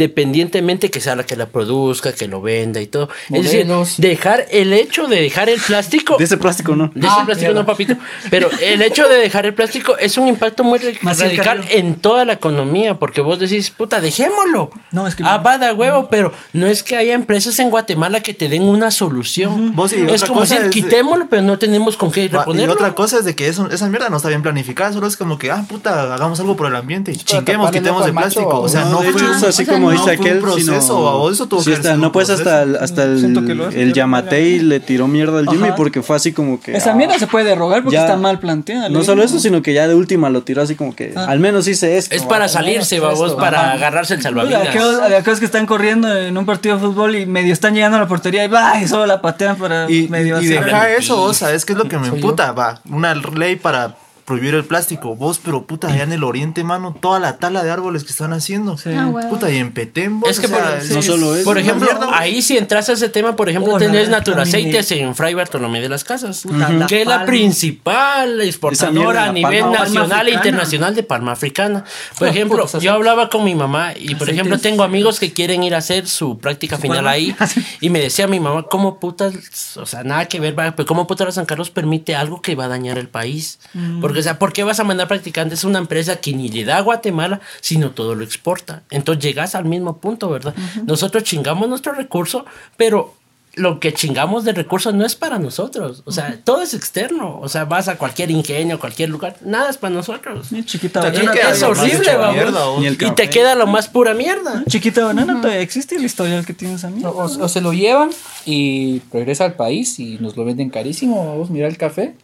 independientemente 0.06 0.90
que 0.90 1.00
sea 1.00 1.16
la 1.16 1.24
que 1.26 1.36
la 1.36 1.46
produzca, 1.48 2.14
que 2.14 2.28
lo 2.28 2.42
venda 2.42 2.82
y 2.82 2.88
todo. 2.88 3.10
Es 3.32 3.44
decir, 3.44 3.68
dejar 3.98 4.46
el 4.52 4.74
hecho 4.74 5.08
de 5.08 5.22
dejar 5.22 5.50
el 5.50 5.60
plástico... 5.60 6.18
De 6.18 6.24
ese 6.26 6.38
plástico, 6.38 6.76
¿no? 6.76 6.92
De 6.94 7.02
ese 7.08 7.10
Ah, 7.10 7.24
plástico 7.26 7.52
mierda. 7.52 7.62
no, 7.62 7.66
papito. 7.66 7.96
Pero 8.30 8.50
el 8.62 8.82
hecho 8.82 9.08
de 9.08 9.18
dejar 9.18 9.46
el 9.46 9.54
plástico 9.54 9.98
es 9.98 10.18
un 10.18 10.28
impacto 10.28 10.64
muy 10.64 10.80
Más 11.02 11.20
radical 11.20 11.64
cercano. 11.64 11.64
en 11.70 11.96
toda 11.96 12.26
la 12.26 12.34
economía, 12.34 12.96
porque 12.96 13.22
vos 13.22 13.40
decís, 13.40 13.70
puta, 13.72 14.02
dejémoslo. 14.02 14.72
No, 14.92 15.08
es 15.08 15.16
que- 15.16 15.24
Ah, 15.26 15.38
va 15.38 15.58
de 15.58 15.72
huevo, 15.72 16.08
pero 16.10 16.34
no 16.54 16.68
es 16.68 16.84
que 16.84 16.96
haya 16.96 17.14
empresas 17.14 17.60
en 17.60 17.70
Guatemala 17.70 18.22
que 18.22 18.34
te 18.34 18.50
den 18.50 18.64
una 18.64 18.92
solución. 18.92 19.76
Vos, 19.76 19.94
y 19.94 20.02
es 20.10 20.24
como 20.24 20.42
decir, 20.42 20.58
es 20.64 20.70
quitémoslo, 20.72 21.28
pero 21.30 21.42
no 21.42 21.58
tenemos 21.60 21.96
con 21.98 22.12
qué 22.12 22.22
Va, 22.22 22.26
Y 22.26 22.38
reponerlo. 22.40 22.74
otra 22.74 22.94
cosa 22.96 23.20
es 23.20 23.26
de 23.26 23.36
que 23.36 23.48
eso, 23.48 23.70
esa 23.70 23.88
mierda 23.90 24.10
no 24.10 24.18
está 24.18 24.30
bien 24.30 24.42
planificada, 24.42 24.92
solo 24.94 25.08
es 25.12 25.18
como 25.18 25.38
que, 25.38 25.52
ah, 25.52 25.64
puta, 25.68 26.14
hagamos 26.14 26.40
algo 26.40 26.56
por 26.56 26.68
el 26.68 26.76
ambiente, 26.76 27.12
el 27.12 27.18
quitemos 27.18 28.02
macho, 28.14 28.34
plástico. 28.34 28.60
O 28.62 28.70
sea, 28.70 28.86
No, 28.86 28.92
no, 28.92 29.02
de 29.02 29.12
fue 29.12 29.22
hecho, 29.22 29.32
es 29.32 29.44
así 29.44 29.48
o 29.64 29.66
sea, 29.66 29.74
como 29.76 29.92
no 29.92 29.98
dice 30.00 30.12
aquel. 30.12 30.40
proceso, 30.40 30.82
sino- 30.82 31.04
babos, 31.04 31.34
eso 31.34 31.48
tuvo 31.48 31.62
sí 31.62 31.70
que 31.72 31.76
está- 31.76 31.90
sido 31.90 32.02
no 32.02 32.12
pues 32.12 32.30
hasta 32.30 32.64
el, 32.64 32.76
hasta 32.78 33.04
que 33.46 33.52
el, 33.52 33.94
Yamatei 33.94 34.60
le 34.60 34.80
tiró 34.80 35.08
mierda 35.08 35.40
al 35.40 35.48
Jimmy 35.48 35.68
Ajá. 35.70 35.76
porque 35.76 36.02
fue 36.02 36.16
así 36.16 36.32
como 36.32 36.60
que. 36.60 36.76
Esa 36.76 36.92
ah, 36.92 36.96
mierda 36.96 37.18
se 37.20 37.28
puede 37.28 37.46
derrogar 37.46 37.84
porque 37.84 37.96
ya- 37.98 38.04
está 38.06 38.18
mal 38.18 38.40
planteada. 38.40 38.90
No 38.90 39.00
¿le? 39.00 39.06
solo 39.06 39.24
eso, 39.24 39.40
sino 39.40 39.62
que 39.62 39.74
ya 39.74 39.88
de 39.88 39.96
última 39.96 40.30
lo 40.30 40.44
tiró 40.44 40.62
así 40.62 40.76
como 40.76 40.96
que. 40.96 41.14
Ah. 41.16 41.26
Al 41.30 41.40
menos 41.40 41.68
hice 41.68 41.98
esto. 41.98 42.16
Es 42.16 42.24
va. 42.24 42.28
para 42.30 42.48
salirse, 42.48 42.96
esto, 42.96 43.08
babos, 43.08 43.34
para 43.34 43.60
ajá. 43.62 43.72
agarrarse 43.74 44.14
el 44.14 44.20
De 44.20 44.24
salvavidas. 44.24 44.68
aquellos, 44.68 45.10
de 45.10 45.16
aquellos 45.18 45.40
que 45.40 45.46
están 45.46 45.66
corriendo 45.66 46.16
en 46.16 46.38
un 46.38 46.46
partido 46.46 46.76
de 46.76 46.82
fútbol 46.82 47.16
y 47.16 47.26
medio 47.26 47.54
están 47.54 47.74
llegando 47.74 47.98
a 47.98 48.02
la 48.02 48.08
portería 48.08 48.44
y, 48.46 48.48
¡bah! 48.48 48.80
y 48.82 48.88
solo 48.88 49.06
la 49.06 49.22
patean 49.22 49.56
para 49.58 49.90
Y, 49.92 50.08
medio 50.08 50.42
y 50.42 50.46
hacer- 50.48 50.64
dejar 50.66 50.90
eso, 50.92 51.18
vos 51.18 51.38
sabes 51.38 51.66
qué 51.66 51.74
es 51.74 51.78
lo 51.80 51.88
que 51.88 51.98
me 51.98 52.08
emputa, 52.08 52.52
va, 52.52 52.80
una 52.90 53.14
ley 53.16 53.56
para 53.56 53.96
prohibir 54.32 54.56
el 54.56 54.64
plástico, 54.64 55.14
vos, 55.18 55.42
pero 55.44 55.64
puta, 55.66 55.90
allá 55.90 56.04
en 56.04 56.14
el 56.14 56.24
oriente, 56.24 56.64
mano, 56.64 56.96
toda 56.98 57.20
la 57.20 57.36
tala 57.38 57.64
de 57.64 57.70
árboles 57.72 58.06
que 58.06 58.12
están 58.12 58.32
haciendo. 58.32 58.78
Sí. 58.78 58.92
Ah. 58.96 59.12
Puta, 59.30 59.52
y 59.52 59.58
en 59.58 59.74
Petén, 59.74 60.22
vos, 60.22 60.30
Es 60.30 60.40
que 60.40 60.46
o 60.46 60.50
sea, 60.50 60.70
por, 60.70 60.78
es- 60.78 60.92
no 60.92 61.02
solo 61.02 61.36
eso. 61.36 61.44
por 61.44 61.58
ejemplo, 61.58 61.86
mierda, 61.86 62.18
ahí 62.18 62.42
si 62.42 62.58
entras 62.58 62.88
a 62.88 62.94
ese 62.94 63.10
tema, 63.10 63.36
por 63.36 63.50
ejemplo, 63.50 63.74
Oh, 63.74 63.78
tenés 63.78 64.08
Naturaceites 64.08 64.90
en 64.94 65.16
Fray 65.16 65.34
Bartolomé 65.34 65.82
de 65.82 65.90
las 65.90 66.06
Casas, 66.06 66.44
Puta, 66.44 66.70
la 66.70 66.88
que 66.88 67.02
es 67.02 67.08
la 67.08 67.26
principal 67.26 68.40
exportadora 68.42 69.26
a 69.26 69.34
nivel 69.34 69.62
palma 69.62 69.80
nacional 69.80 70.28
e 70.30 70.32
internacional 70.32 70.96
de 70.96 71.04
palma 71.04 71.34
africana. 71.34 71.84
Por 72.18 72.30
ejemplo, 72.30 72.66
yo 72.80 72.94
hablaba 72.94 73.30
con 73.30 73.44
mi 73.44 73.54
mamá 73.54 73.94
y, 74.00 74.16
por 74.16 74.30
ejemplo, 74.30 74.58
tengo 74.60 74.84
amigos 74.84 75.20
que 75.20 75.34
quieren 75.34 75.62
ir 75.64 75.76
a 75.76 75.80
hacer 75.80 76.08
su 76.08 76.38
práctica 76.38 76.78
final 76.78 76.98
palma. 77.00 77.12
ahí 77.12 77.36
y 77.82 77.90
me 77.90 78.00
decía 78.00 78.28
mi 78.28 78.40
mamá, 78.40 78.64
¿cómo 78.64 79.00
putas? 79.00 79.34
O 79.76 79.86
sea, 79.86 80.04
nada 80.04 80.26
que 80.30 80.40
ver, 80.40 80.56
pero 80.56 80.86
¿cómo 80.86 81.06
putas 81.06 81.28
la 81.28 81.32
San 81.34 81.46
Carlos 81.46 81.70
permite 81.70 82.16
algo 82.16 82.42
que 82.42 82.56
va 82.56 82.66
a 82.66 82.68
dañar 82.70 82.98
el 82.98 83.10
país? 83.10 83.60
Porque, 84.00 84.21
o 84.22 84.24
sea, 84.24 84.40
¿por 84.40 84.54
qué 84.54 84.64
vas 84.64 84.80
a 84.80 84.84
mandar 84.84 85.08
practicantes 85.08 85.64
a 85.64 85.68
una 85.68 85.80
empresa 85.80 86.18
que 86.18 86.34
ni 86.34 86.50
le 86.50 86.64
da 86.64 86.78
a 86.78 86.82
Guatemala, 86.82 87.42
sino 87.60 87.92
todo 87.92 88.16
lo 88.16 88.24
exporta? 88.24 88.84
Entonces 88.90 89.24
llegas 89.24 89.56
al 89.56 89.66
mismo 89.66 89.98
punto, 89.98 90.30
¿verdad? 90.30 90.54
Nosotros 90.86 91.24
chingamos 91.24 91.68
nuestro 91.68 91.92
recurso, 91.94 92.46
pero 92.78 93.16
lo 93.56 93.80
que 93.80 93.94
chingamos 93.94 94.46
de 94.46 94.54
recursos 94.54 94.94
no 94.94 95.06
es 95.06 95.16
para 95.16 95.38
nosotros. 95.38 96.04
O 96.06 96.12
sea, 96.12 96.40
todo 96.44 96.62
es 96.62 96.74
externo. 96.74 97.40
O 97.42 97.50
sea, 97.50 97.66
vas 97.66 97.88
a 97.88 97.98
cualquier 97.98 98.32
ingenio, 98.32 98.80
cualquier 98.80 99.10
lugar, 99.10 99.36
nada 99.42 99.70
es 99.70 99.78
para 99.78 99.94
nosotros. 99.94 100.48
Chiquita 100.66 101.02
Te 101.02 101.18
banana. 101.18 101.50
es 101.52 101.62
horrible, 101.62 102.16
vamos. 102.16 102.36
mierda, 102.36 102.66
vos. 102.66 102.84
Y 102.84 103.12
te 103.12 103.30
queda 103.30 103.56
lo 103.56 103.68
más 103.68 103.90
pura 103.90 104.14
mierda. 104.14 104.64
Chiquita 104.68 105.04
banana 105.04 105.42
todavía 105.42 105.62
existe 105.62 105.96
el 105.96 106.06
historial 106.06 106.46
que 106.46 106.54
tienes 106.54 106.84
a 106.86 106.90
mí. 106.90 107.04
O, 107.04 107.10
o 107.10 107.50
se 107.50 107.60
lo 107.60 107.74
llevan 107.74 108.12
y 108.46 109.02
regresa 109.12 109.46
al 109.46 109.56
país 109.56 110.00
y 110.00 110.18
nos 110.20 110.38
lo 110.38 110.46
venden 110.46 110.70
carísimo. 110.70 111.28
Vamos 111.28 111.50
a 111.50 111.54
mirar 111.54 111.70
el 111.70 111.78
café. 111.78 112.16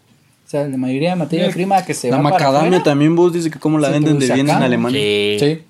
O 0.48 0.50
sea, 0.50 0.66
la 0.66 0.78
mayoría 0.78 1.10
de 1.10 1.18
materia 1.18 1.50
prima 1.50 1.84
que 1.84 1.94
se 1.94 2.10
La 2.10 2.16
va 2.16 2.24
para 2.24 2.36
macadamia 2.36 2.68
afuera, 2.70 2.84
también, 2.84 3.18
vos 3.18 3.34
dice 3.34 3.52
que 3.52 3.60
cómo 3.60 3.80
la 3.80 3.90
venden 3.90 4.18
de 4.18 4.34
bien 4.34 4.50
en. 4.50 4.64
Alemania. 4.64 4.98
Sí. 5.02 5.38
Sí. 5.40 5.62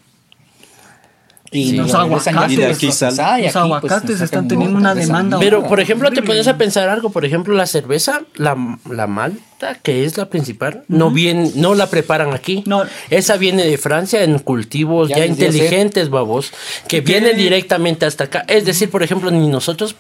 Y 1.52 1.70
Sí. 1.72 1.78
Los 1.78 1.96
aguacates. 1.96 2.52
Y 2.52 2.56
de 2.58 2.66
aquí 2.68 2.86
Los 2.86 3.02
aquí, 3.02 3.42
pues, 3.42 3.56
aguacates 3.56 4.22
están 4.22 4.48
teniendo 4.48 4.76
un 4.76 4.82
una 4.84 4.94
demanda. 4.94 5.40
Pero, 5.40 5.68
por 5.68 5.80
ejemplo, 5.80 6.12
te 6.12 6.22
pones 6.22 6.48
a 6.48 6.60
pensar 6.60 6.90
algo. 6.90 7.10
Por 7.10 7.26
ejemplo, 7.26 7.56
la 7.56 7.66
cerveza, 7.66 8.22
la, 8.36 8.78
la 8.88 9.08
malta, 9.08 9.80
que 9.82 10.06
es 10.06 10.16
la 10.16 10.30
principal, 10.30 10.84
no, 10.88 11.10
bien, 11.10 11.54
no 11.56 11.74
la 11.74 11.88
preparan 11.88 12.36
aquí. 12.36 12.64
No. 12.68 12.84
Esa 13.10 13.38
viene 13.38 13.66
de 13.66 13.80
Francia 13.80 14.22
en 14.22 14.38
cultivos 14.38 15.10
Ya 15.10 15.26
inteligentes, 15.26 16.12
babos, 16.12 16.52
que 16.88 17.04
¿Qué? 17.04 17.14
vienen 17.20 17.36
directamente 17.36 18.06
hasta 18.06 18.26
acá. 18.26 18.46
Es 18.48 18.64
decir, 18.64 18.92
por 18.92 19.02
ejemplo, 19.02 19.32
ni 19.32 19.48
nosotros 19.48 19.96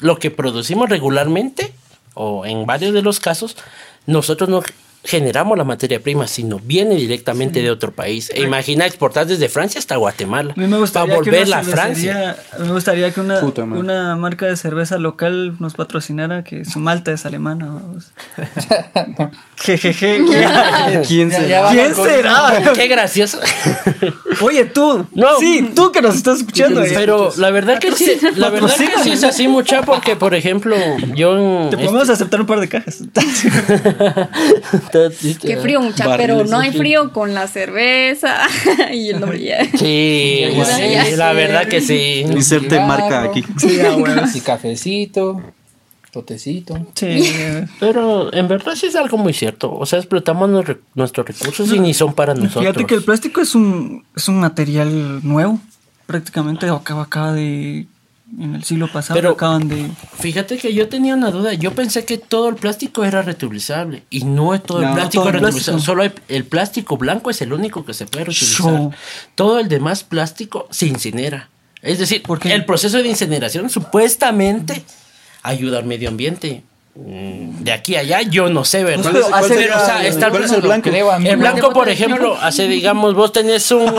lo 0.00 0.18
que 0.20 0.30
producimos 0.30 0.88
regularmente, 0.88 1.72
o 2.14 2.44
en 2.46 2.66
varios 2.66 2.92
de 2.92 3.02
los 3.02 3.18
casos, 3.18 3.56
nosotros 4.06 4.48
no 4.48 4.62
generamos 5.04 5.56
la 5.56 5.64
materia 5.64 6.00
prima, 6.00 6.26
sino 6.26 6.58
viene 6.58 6.94
directamente 6.94 7.62
de 7.62 7.70
otro 7.70 7.92
país. 7.92 8.30
E 8.34 8.42
imagina 8.42 8.86
exportar 8.86 9.26
desde 9.26 9.48
Francia 9.48 9.78
hasta 9.78 9.96
Guatemala. 9.96 10.52
A 10.56 10.60
mí 10.60 10.66
me 10.66 10.78
gustaría 10.78 11.14
para 11.14 11.24
volverla 11.24 11.58
a 11.58 11.62
Francia. 11.62 12.36
Me 12.58 12.72
gustaría 12.72 13.10
que 13.12 13.20
una, 13.20 13.40
una 13.40 14.16
marca 14.16 14.46
de 14.46 14.56
cerveza 14.56 14.98
local 14.98 15.56
nos 15.58 15.74
patrocinara, 15.74 16.44
que 16.44 16.64
su 16.64 16.78
malta 16.80 17.12
es 17.12 17.24
alemana. 17.26 17.66
vamos. 17.66 18.12
Jejeje. 19.56 20.24
¿Quién 21.06 21.30
Ya- 21.30 21.38
se 21.40 21.48
ya 21.48 21.60
va 21.62 21.70
¿Quién 21.70 21.94
será? 21.94 22.72
Qué 22.74 22.88
gracioso. 22.88 23.38
Oye, 24.42 24.64
tú. 24.66 25.06
No. 25.12 25.38
Sí, 25.38 25.70
tú 25.74 25.92
que 25.92 26.00
nos 26.02 26.16
estás 26.16 26.38
escuchando. 26.40 26.82
Pero 26.94 27.32
la 27.36 27.50
verdad 27.50 27.78
que 27.78 27.92
sí, 27.92 28.18
la 28.36 28.48
verdad 28.50 28.74
que 28.76 29.02
sí 29.02 29.12
es 29.12 29.24
así 29.24 29.48
mucha 29.48 29.82
porque 29.82 30.16
por 30.16 30.34
ejemplo, 30.34 30.76
yo 31.14 31.64
en 31.64 31.70
Te 31.70 31.76
podemos 31.78 32.08
aceptar 32.08 32.40
un 32.40 32.46
par 32.46 32.60
de 32.60 32.68
cajas. 32.68 33.02
Qué 34.90 35.56
frío, 35.56 35.80
mucha, 35.80 36.06
Barriles, 36.06 36.36
pero 36.36 36.48
no 36.48 36.58
hay 36.58 36.72
frío 36.72 37.12
con 37.12 37.34
la 37.34 37.46
cerveza 37.46 38.38
y 38.92 39.10
el 39.10 39.20
nombre 39.20 39.40
ya. 39.44 39.64
Sí, 39.64 40.44
sí, 40.46 41.16
la 41.16 41.32
verdad 41.32 41.66
que 41.68 41.80
sí. 41.80 42.24
Inserte 42.30 42.80
marca 42.80 43.22
aquí. 43.24 43.44
Sí, 43.58 43.78
ah, 43.80 43.94
bueno. 43.98 44.22
Y 44.32 44.40
cafecito, 44.40 45.40
totecito. 46.10 46.86
Sí. 46.94 47.32
Pero 47.78 48.32
en 48.34 48.48
verdad 48.48 48.74
sí 48.74 48.86
es 48.86 48.96
algo 48.96 49.16
muy 49.16 49.32
cierto. 49.32 49.72
O 49.72 49.86
sea, 49.86 49.98
explotamos 49.98 50.48
nuestro- 50.50 50.78
nuestros 50.94 51.26
recursos 51.26 51.72
y 51.72 51.78
ni 51.78 51.94
son 51.94 52.12
para 52.14 52.34
nosotros. 52.34 52.62
Fíjate 52.64 52.84
que 52.86 52.94
el 52.94 53.02
plástico 53.04 53.40
es 53.40 53.54
un, 53.54 54.04
es 54.16 54.28
un 54.28 54.40
material 54.40 55.20
nuevo. 55.26 55.58
Prácticamente 56.06 56.68
acaba, 56.68 57.02
acaba 57.02 57.32
de. 57.32 57.86
En 58.38 58.54
el 58.54 58.62
siglo 58.64 58.86
pasado 58.86 59.18
Pero- 59.18 59.30
acaban 59.32 59.68
de. 59.68 59.88
Fíjate 60.20 60.56
que 60.56 60.72
yo 60.72 60.88
tenía 60.88 61.14
una 61.14 61.30
duda. 61.30 61.52
Yo 61.54 61.74
pensé 61.74 62.04
que 62.04 62.16
todo 62.16 62.48
el 62.48 62.54
plástico 62.54 63.04
era 63.04 63.22
reutilizable. 63.22 64.04
Y 64.08 64.24
no 64.24 64.54
es 64.54 64.62
todo 64.62 64.82
el 64.82 64.92
plástico 64.92 65.24
todo 65.24 65.32
el 65.34 65.40
reutilizable. 65.40 65.72
plástico. 65.74 65.84
Solo 65.84 66.04
el 66.28 66.44
plástico 66.44 66.96
blanco 66.96 67.30
es 67.30 67.42
el 67.42 67.52
único 67.52 67.84
que 67.84 67.92
se 67.92 68.06
puede 68.06 68.26
reutilizar. 68.26 68.72
Show. 68.72 68.92
Todo 69.34 69.58
el 69.58 69.68
demás 69.68 70.04
plástico 70.04 70.68
se 70.70 70.86
incinera. 70.86 71.48
Es 71.82 71.98
decir, 71.98 72.22
¿Por 72.22 72.38
qué? 72.38 72.52
el 72.52 72.64
proceso 72.64 72.98
de 72.98 73.08
incineración 73.08 73.68
supuestamente 73.70 74.84
ayuda 75.42 75.78
al 75.78 75.84
medio 75.86 76.08
ambiente. 76.08 76.62
Mm, 76.94 77.62
De 77.64 77.72
aquí 77.72 77.96
a 77.96 78.00
allá, 78.00 78.20
yo 78.22 78.48
no 78.50 78.64
sé, 78.64 78.84
¿verdad? 78.84 79.02
¿Cuál 79.10 79.16
es- 79.16 79.24
cuál 79.28 79.44
Pero, 79.48 79.54
sería- 79.60 79.76
o 79.76 79.86
sea, 79.86 80.06
está 80.06 80.30
cuál 80.30 80.44
es 80.44 80.52
el 80.52 80.60
blanco? 80.60 80.90
Creo, 80.90 81.10
amigo. 81.10 81.32
El 81.32 81.38
blanco, 81.38 81.72
por 81.72 81.88
ejemplo, 81.88 82.36
hace, 82.40 82.68
digamos, 82.68 83.14
vos 83.14 83.32
tenés 83.32 83.70
un. 83.70 83.86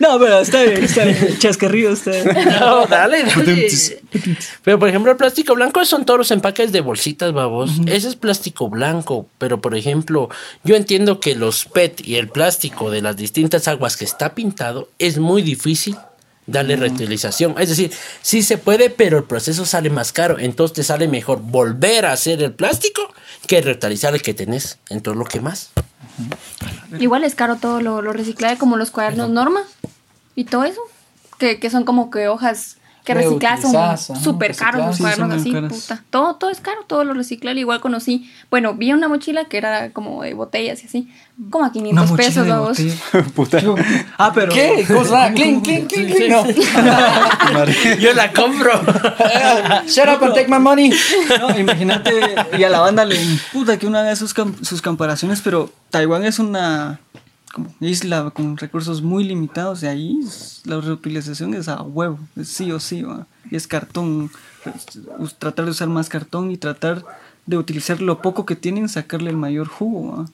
No, 0.00 0.18
pero 0.18 0.40
está 0.40 0.62
bien, 0.62 0.82
está 0.82 1.04
bien. 1.04 1.38
Chascarrillo 1.38 1.92
está 1.92 2.10
bien. 2.10 2.24
No, 2.60 2.86
dale, 2.86 3.22
dale. 3.22 3.68
Pero 4.64 4.78
por 4.78 4.88
ejemplo, 4.88 5.12
el 5.12 5.18
plástico 5.18 5.54
blanco 5.54 5.84
son 5.84 6.06
todos 6.06 6.18
los 6.18 6.30
empaques 6.30 6.72
de 6.72 6.80
bolsitas, 6.80 7.32
babos. 7.32 7.70
Ese 7.86 8.08
es 8.08 8.16
plástico 8.16 8.70
blanco. 8.70 9.28
Pero 9.36 9.60
por 9.60 9.76
ejemplo, 9.76 10.30
yo 10.64 10.74
entiendo 10.74 11.20
que 11.20 11.34
los 11.34 11.66
PET 11.66 12.00
y 12.06 12.16
el 12.16 12.28
plástico 12.28 12.90
de 12.90 13.02
las 13.02 13.16
distintas 13.16 13.68
aguas 13.68 13.98
que 13.98 14.06
está 14.06 14.34
pintado 14.34 14.88
es 14.98 15.18
muy 15.18 15.42
difícil 15.42 15.96
darle 16.46 16.76
reutilización. 16.76 17.54
Es 17.58 17.68
decir, 17.68 17.92
sí 18.22 18.42
se 18.42 18.56
puede, 18.56 18.88
pero 18.88 19.18
el 19.18 19.24
proceso 19.24 19.66
sale 19.66 19.90
más 19.90 20.12
caro. 20.12 20.38
Entonces 20.38 20.76
te 20.76 20.82
sale 20.82 21.08
mejor 21.08 21.40
volver 21.42 22.06
a 22.06 22.12
hacer 22.12 22.42
el 22.42 22.52
plástico 22.52 23.02
que 23.46 23.60
reutilizar 23.60 24.14
el 24.14 24.22
que 24.22 24.32
tenés. 24.32 24.78
Entonces 24.88 25.18
lo 25.18 25.26
que 25.26 25.40
más. 25.40 25.70
Igual 26.98 27.24
es 27.24 27.34
caro 27.34 27.56
todo 27.56 27.80
lo, 27.80 28.02
lo 28.02 28.12
reciclable, 28.12 28.58
como 28.58 28.76
los 28.76 28.90
cuadernos 28.90 29.30
norma 29.30 29.62
y 30.34 30.44
todo 30.44 30.64
eso. 30.64 30.80
Que, 31.38 31.58
que 31.58 31.70
son 31.70 31.84
como 31.84 32.10
que 32.10 32.28
hojas 32.28 32.76
que 33.04 33.14
recicladas 33.14 33.62
son 34.04 34.16
súper 34.20 34.54
caros 34.54 34.86
los 34.86 34.98
cuadernos 34.98 35.40
así, 35.40 35.52
puta. 35.52 36.02
Todo, 36.10 36.36
todo 36.36 36.50
es 36.50 36.60
caro, 36.60 36.78
todo 36.86 37.04
lo 37.04 37.14
reciclable. 37.14 37.60
Igual 37.60 37.80
conocí, 37.80 38.30
bueno, 38.50 38.74
vi 38.74 38.92
una 38.92 39.08
mochila 39.08 39.46
que 39.46 39.56
era 39.58 39.90
como 39.90 40.22
de 40.22 40.34
botellas 40.34 40.82
y 40.82 40.86
así, 40.86 41.08
como 41.50 41.64
a 41.64 41.72
500 41.72 41.92
Una 41.92 42.10
mochila 42.10 42.26
pesos, 42.28 42.44
de 42.44 42.50
vamos. 42.52 43.34
botella. 43.34 43.72
Puta. 43.74 43.82
Ah, 44.18 44.32
pero. 44.34 44.52
¿Qué? 44.52 44.84
Cosa? 44.92 45.32
Clink, 45.32 45.64
clink, 45.64 45.88
clink, 45.88 46.14
clink. 46.14 46.30
No. 46.30 46.44
Yo 47.98 48.12
la 48.12 48.32
compro. 48.32 48.72
Shut 49.86 50.08
up 50.08 50.22
and 50.22 50.34
take 50.34 50.48
my 50.48 50.58
money. 50.58 50.92
No, 51.38 51.58
imagínate, 51.58 52.10
y 52.58 52.64
a 52.64 52.68
la 52.68 52.80
banda 52.80 53.04
le 53.04 53.20
imputa 53.22 53.78
que 53.78 53.86
uno 53.86 53.98
haga 53.98 54.14
sus, 54.16 54.34
sus 54.62 54.82
comparaciones, 54.82 55.40
pero 55.42 55.72
Taiwán 55.90 56.24
es 56.24 56.38
una 56.38 57.00
como 57.52 57.74
isla 57.80 58.30
con 58.30 58.56
recursos 58.56 59.02
muy 59.02 59.24
limitados 59.24 59.82
y 59.82 59.86
ahí 59.86 60.18
la 60.64 60.80
reutilización 60.80 61.54
es 61.54 61.68
a 61.68 61.82
huevo, 61.82 62.18
es 62.36 62.48
sí 62.48 62.70
o 62.72 62.78
sí, 62.80 63.02
¿va? 63.02 63.26
y 63.50 63.56
es 63.56 63.66
cartón, 63.66 64.30
pues, 65.18 65.34
tratar 65.38 65.64
de 65.64 65.70
usar 65.72 65.88
más 65.88 66.08
cartón 66.08 66.50
y 66.50 66.56
tratar 66.56 67.04
de 67.46 67.56
utilizar 67.58 68.00
lo 68.00 68.22
poco 68.22 68.46
que 68.46 68.56
tienen, 68.56 68.88
sacarle 68.88 69.30
el 69.30 69.36
mayor 69.36 69.66
jugo. 69.68 70.16
¿va? 70.18 70.26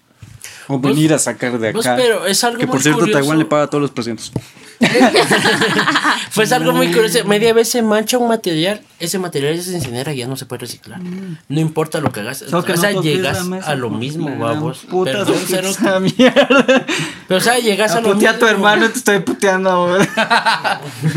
O 0.68 0.78
venir 0.78 1.14
a 1.14 1.18
sacar 1.18 1.58
de 1.58 1.72
Pues, 1.72 1.86
acá. 1.86 1.96
pero 1.96 2.26
es 2.26 2.42
algo 2.44 2.58
que 2.58 2.66
por 2.66 2.82
cierto, 2.82 3.00
curioso. 3.00 3.18
Taiwán 3.20 3.38
le 3.38 3.44
paga 3.44 3.68
todos 3.68 3.82
los 3.82 3.90
presidentes. 3.90 4.32
Pues 6.34 6.52
algo 6.52 6.72
muy 6.72 6.92
curioso. 6.92 7.24
Media 7.24 7.52
vez 7.54 7.68
se 7.70 7.80
mancha 7.82 8.18
un 8.18 8.28
material, 8.28 8.80
ese 8.98 9.18
material 9.18 9.58
se 9.60 9.72
incinera 9.72 10.12
y 10.12 10.18
ya 10.18 10.26
no 10.26 10.36
se 10.36 10.44
puede 10.44 10.60
reciclar. 10.60 11.00
No 11.00 11.60
importa 11.60 11.98
lo 12.00 12.12
que 12.12 12.20
hagas. 12.20 12.42
Que 12.66 12.72
o 12.72 12.76
sea, 12.76 12.92
no 12.92 13.02
llegas 13.02 13.44
mesa, 13.46 13.70
a 13.70 13.74
lo 13.74 13.88
mismo, 13.90 14.36
babos. 14.38 14.80
Puta, 14.90 15.12
Perdón, 15.12 15.36
cero- 15.46 15.68
esa 15.68 15.98
mierda. 16.00 16.84
Pero 17.28 17.38
o 17.38 17.40
sea, 17.40 17.58
llegas 17.58 17.92
a, 17.92 17.98
A 17.98 18.00
lo 18.02 18.12
putear 18.12 18.34
a 18.34 18.38
tu 18.38 18.44
mismo. 18.44 18.58
hermano, 18.58 18.90
te 18.90 18.98
estoy 18.98 19.20
puteando. 19.20 19.98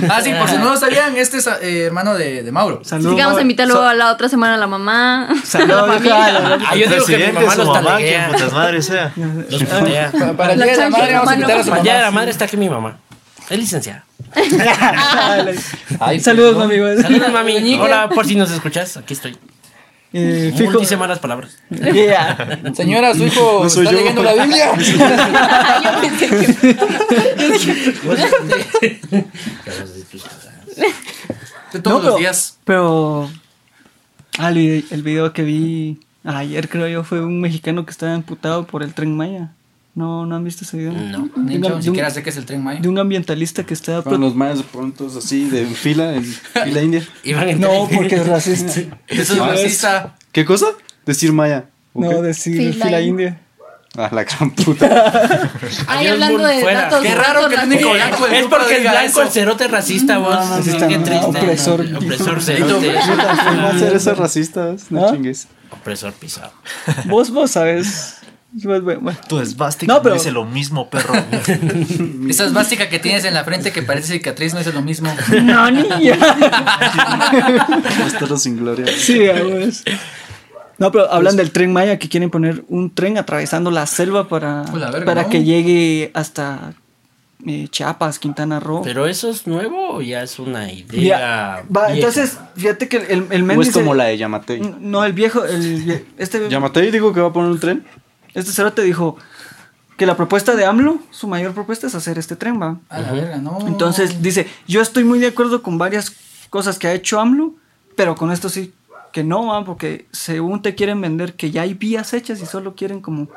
Ah, 0.09 0.21
sí, 0.23 0.31
por 0.37 0.49
si 0.49 0.57
no 0.57 0.65
lo 0.73 0.77
sabían, 0.77 1.15
este 1.17 1.37
es 1.37 1.47
eh, 1.61 1.83
hermano 1.87 2.13
de, 2.15 2.43
de 2.43 2.51
Mauro. 2.51 2.81
Saludos. 2.83 3.07
Así 3.07 3.15
que 3.15 3.21
vamos 3.21 3.25
a 3.25 3.29
Mauro. 3.33 3.41
invitarlo 3.41 3.81
a 3.83 3.93
la 3.93 4.11
otra 4.11 4.29
semana 4.29 4.55
a 4.55 4.57
la 4.57 4.67
mamá. 4.67 5.29
Saludos, 5.43 6.01
Ah, 6.11 6.75
yo 6.75 6.89
digo 6.89 7.05
que 7.05 7.17
mi 7.17 7.31
mamá 7.33 7.55
los 7.55 7.67
mamá, 7.67 7.97
que 7.97 8.19
putas 8.31 8.53
madres 8.53 8.85
sea. 8.85 9.11
Los 9.49 9.63
putea. 9.63 10.11
Pa- 10.11 10.33
Para 10.33 10.53
el 10.53 10.61
día 10.61 10.71
de 10.71 10.77
la 10.77 10.89
madre 10.89 11.13
vamos 11.13 11.29
a 11.29 11.33
invitar 11.35 11.57
a 11.59 11.63
su 11.63 11.69
Para 11.69 11.79
el 11.79 11.83
día 11.83 11.93
de 11.95 11.99
la 11.99 12.05
mamá. 12.07 12.15
madre 12.21 12.31
está 12.31 12.45
aquí 12.45 12.57
mi 12.57 12.69
mamá. 12.69 12.97
Es 13.49 13.57
licenciada. 13.57 14.05
Ay, 15.99 16.19
Saludos, 16.19 16.55
perdón. 16.55 16.79
mami. 16.79 17.01
Saludos, 17.01 17.31
mami. 17.31 17.73
Hola, 17.75 18.09
por 18.09 18.25
si 18.27 18.35
nos 18.35 18.51
escuchas, 18.51 18.95
aquí 18.97 19.13
estoy. 19.13 19.35
Eh, 20.13 20.53
Fijo. 20.57 20.79
Dice 20.79 20.97
malas 20.97 21.19
palabras. 21.19 21.57
Yeah. 21.69 22.59
Señora, 22.73 23.13
su 23.13 23.25
hijo 23.25 23.59
No 23.63 23.69
soy 23.69 23.85
está 23.85 23.91
yo. 23.95 23.99
leyendo 23.99 24.23
la 24.23 24.33
Biblia. 24.33 24.71
Yo 25.83 26.01
pensé 26.01 26.27
que- 26.29 26.75
De 31.73 31.79
todos 31.79 31.97
No, 31.97 31.99
pero- 31.99 32.11
los 32.11 32.17
días. 32.19 32.57
Pero. 32.65 33.29
Ah, 34.37 34.49
el, 34.49 34.85
el 34.89 35.03
video 35.03 35.33
que 35.33 35.43
vi 35.43 35.99
ayer, 36.23 36.69
creo 36.69 36.87
yo, 36.87 37.03
fue 37.03 37.21
un 37.21 37.41
mexicano 37.41 37.85
que 37.85 37.91
estaba 37.91 38.13
emputado 38.13 38.65
por 38.65 38.83
el 38.83 38.93
tren 38.93 39.15
Maya. 39.15 39.49
No, 39.95 40.25
no 40.25 40.35
han 40.35 40.43
visto 40.43 40.63
ese 40.63 40.77
video. 40.77 40.93
No. 40.93 41.29
De 41.35 41.43
De, 41.51 41.55
hecho, 41.57 41.67
un- 41.73 41.77
ni 41.79 41.83
siquiera 41.83 42.09
sé 42.09 42.23
qué 42.23 42.29
es 42.29 42.37
el 42.37 42.45
tren 42.45 42.63
Maya. 42.63 42.79
de 42.79 42.87
un 42.87 42.97
ambientalista 42.99 43.65
que 43.65 43.73
estaba. 43.73 44.03
Con 44.03 44.21
los 44.21 44.35
mayas 44.35 44.61
prontos 44.63 45.15
así 45.15 45.49
de 45.49 45.65
fila, 45.65 46.13
en 46.15 46.23
fila 46.63 46.81
india. 46.81 47.03
Iban 47.23 47.49
en 47.49 47.59
No, 47.59 47.85
tren. 47.87 47.97
porque 47.99 48.15
es 48.15 48.27
racista. 48.27 48.71
Eso 49.07 49.33
es 49.33 49.39
Ah, 49.39 49.47
racista. 49.47 50.15
¿Qué 50.31 50.45
cosa? 50.45 50.67
Decir 51.05 51.33
maya. 51.33 51.65
¿o 51.93 52.01
No, 52.03 52.09
qué? 52.09 52.21
decir 52.21 52.55
Fila 52.73 52.85
fila, 52.85 53.01
india. 53.01 53.27
india. 53.27 53.41
Ah, 53.97 54.09
la 54.13 54.23
gran 54.23 54.51
puta. 54.51 55.49
Ay, 55.87 56.07
hablando 56.07 56.45
de 56.45 56.59
fuera. 56.61 56.81
datos. 56.83 57.01
Qué 57.01 57.15
raro 57.15 57.49
que 57.49 57.55
el 57.55 57.63
único 57.63 57.91
blanco 57.91 58.27
Es 58.27 58.45
porque 58.45 58.73
es 58.75 58.79
diga 58.81 58.91
blanco 58.91 59.21
el 59.21 59.27
eso. 59.27 59.33
cerote 59.33 59.67
racista, 59.67 60.17
vos. 60.19 60.35
no, 60.35 60.57
está 60.59 60.87
qué 60.87 60.97
mal. 60.99 61.03
triste. 61.03 61.25
Opresor. 61.25 61.81
Opresor 61.97 62.41
cerote. 62.41 62.93
¿Cómo 63.47 63.67
hacer 63.67 63.95
esas 63.95 64.17
racistas? 64.17 64.91
No 64.91 65.05
¿Ah? 65.07 65.11
chingues. 65.11 65.47
Opresor 65.71 66.13
pisado. 66.13 66.51
Vos, 67.05 67.31
vos 67.31 67.49
sabes. 67.51 68.17
Pues, 68.51 68.81
bueno, 68.81 68.99
bueno. 69.01 69.19
Tu 69.27 69.39
esvástica 69.39 69.93
No, 69.93 70.01
pero- 70.01 70.15
dice 70.15 70.31
lo 70.31 70.43
mismo, 70.45 70.89
perro. 70.89 71.13
Esa 72.29 72.45
esvástica 72.45 72.89
que 72.89 72.97
tienes 72.99 73.23
en 73.25 73.33
la 73.35 73.43
frente 73.43 73.71
que 73.71 73.83
parece 73.83 74.13
cicatriz 74.13 74.53
no 74.55 74.59
es 74.59 74.73
lo 74.73 74.81
mismo. 74.81 75.13
No, 75.43 75.69
niña. 75.69 76.17
Bastardos 77.99 78.41
sin 78.43 78.57
gloria. 78.57 78.85
Sí. 78.97 79.19
No, 80.77 80.91
pero 80.91 81.11
hablan 81.11 81.35
del 81.35 81.51
tren 81.51 81.73
Maya 81.73 81.99
que 81.99 82.07
quieren 82.07 82.29
poner 82.29 82.63
un 82.69 82.93
tren 82.93 83.17
atravesando 83.17 83.69
la 83.69 83.85
selva 83.85 84.27
para, 84.27 84.63
Pues 84.69 84.81
la 84.81 84.91
verga, 84.91 85.05
para 85.05 85.23
¿no? 85.23 85.29
que 85.29 85.43
llegue 85.43 86.09
hasta 86.13 86.73
eh, 87.45 87.67
Chiapas, 87.69 88.17
Quintana 88.17 88.59
Roo. 88.61 88.81
Pero 88.83 89.05
eso 89.05 89.29
es 89.29 89.45
nuevo 89.45 89.95
o 89.95 90.01
ya 90.01 90.23
es 90.23 90.39
una 90.39 90.71
idea. 90.71 91.01
Ya, 91.01 91.63
va, 91.75 91.93
entonces, 91.93 92.37
fíjate 92.55 92.87
que 92.87 92.97
el, 92.97 93.27
el 93.29 93.43
men 93.43 93.57
O 93.57 93.61
es 93.61 93.67
dice- 93.67 93.79
como 93.81 93.93
la 93.93 94.05
de 94.05 94.17
Yamatei. 94.17 94.61
No, 94.79 95.03
el 95.03 95.11
viejo, 95.13 95.43
el, 95.43 96.05
este, 96.17 96.47
Yamatei 96.49 96.91
dijo 96.91 97.13
que 97.13 97.19
va 97.21 97.27
a 97.27 97.33
poner 97.33 97.51
un 97.51 97.59
tren. 97.59 97.85
Este 98.33 98.51
cerote 98.51 98.81
dijo 98.83 99.17
que 99.97 100.05
la 100.05 100.15
propuesta 100.15 100.55
de 100.55 100.65
AMLO, 100.65 100.99
su 101.11 101.27
mayor 101.27 101.53
propuesta 101.53 101.87
es 101.87 101.95
hacer 101.95 102.17
este 102.17 102.35
tren, 102.35 102.61
va. 102.61 102.79
A 102.89 102.99
la 103.01 103.11
verga, 103.11 103.37
no. 103.37 103.59
Entonces 103.67 104.21
dice, 104.21 104.47
yo 104.67 104.81
estoy 104.81 105.03
muy 105.03 105.19
de 105.19 105.27
acuerdo 105.27 105.61
con 105.61 105.77
varias 105.77 106.13
cosas 106.49 106.79
que 106.79 106.87
ha 106.87 106.93
hecho 106.93 107.19
AMLO, 107.19 107.53
pero 107.95 108.15
con 108.15 108.31
esto 108.31 108.47
sí 108.49 108.73
que 109.11 109.23
no, 109.23 109.47
va, 109.47 109.65
porque 109.65 110.07
según 110.11 110.61
te 110.61 110.75
quieren 110.75 111.01
vender 111.01 111.33
que 111.33 111.51
ya 111.51 111.63
hay 111.63 111.73
vías 111.73 112.13
hechas 112.13 112.41
y 112.41 112.45
solo 112.45 112.75
quieren 112.75 113.01
como 113.01 113.27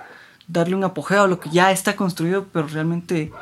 darle 0.47 0.75
un 0.77 0.85
apogeo 0.85 1.23
a 1.23 1.27
lo 1.29 1.41
que 1.41 1.51
ya 1.51 1.73
está 1.73 1.97
construido, 1.97 2.47
pero 2.53 2.67
realmente 2.69 3.33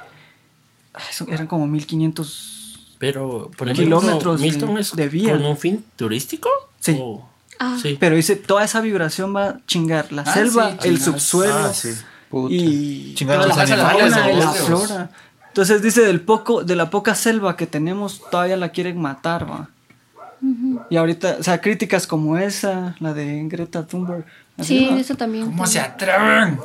son- 1.13 1.33
eran 1.33 1.47
como 1.47 1.67
1500 1.67 2.57
Pero, 2.99 3.51
por 3.57 3.73
Kilómetros 3.73 4.41
ejemplo, 4.41 4.67
Milton 4.69 4.75
de- 4.77 4.81
es 4.81 4.93
de 4.97 5.09
vía. 5.09 5.33
con 5.33 5.45
un 5.47 5.57
fin 5.57 5.85
turístico. 5.97 6.49
Sí. 6.79 6.97
¿O? 7.01 7.29
Ah. 7.62 7.77
Sí. 7.81 7.96
Pero 8.01 8.16
dice, 8.16 8.35
toda 8.37 8.64
esa 8.64 8.81
vibración 8.81 9.37
va 9.37 9.44
a 9.49 9.57
chingar 9.66 10.11
la 10.12 10.23
Ah, 10.23 10.33
selva, 10.35 10.77
sí, 10.81 10.88
el 10.88 11.01
subsuelo 11.01 11.55
Ah, 11.66 11.73
sí. 11.75 11.90
Puta. 12.31 12.55
y 12.55 13.14
Chingar 13.14 13.37
toda 13.37 13.49
los 13.49 13.57
la 13.57 13.62
animales, 13.62 14.14
fauna 14.14 14.35
la 14.44 14.53
flora. 14.53 15.11
Entonces 15.49 15.83
dice, 15.83 16.01
del 16.03 16.20
poco, 16.23 16.64
de 16.64 16.75
la 16.77 16.88
poca 16.90 17.14
selva 17.14 17.57
que 17.57 17.66
tenemos, 17.66 18.23
todavía 18.31 18.57
la 18.57 18.70
quieren 18.70 19.01
matar, 19.01 19.49
va. 19.51 19.68
Y 20.88 20.96
ahorita, 20.96 21.37
o 21.38 21.42
sea, 21.42 21.61
críticas 21.61 22.07
como 22.07 22.38
esa, 22.38 22.94
la 22.99 23.12
de 23.12 23.42
Greta 23.46 23.87
Thunberg. 23.87 24.25
Sí, 24.61 24.88
eso 24.99 25.14
también. 25.14 25.44
¿Cómo 25.46 25.66
se 25.66 25.81
atreven? 25.81 26.59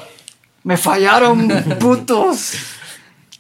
Me 0.64 0.78
fallaron, 0.78 1.48
putos. 1.80 2.54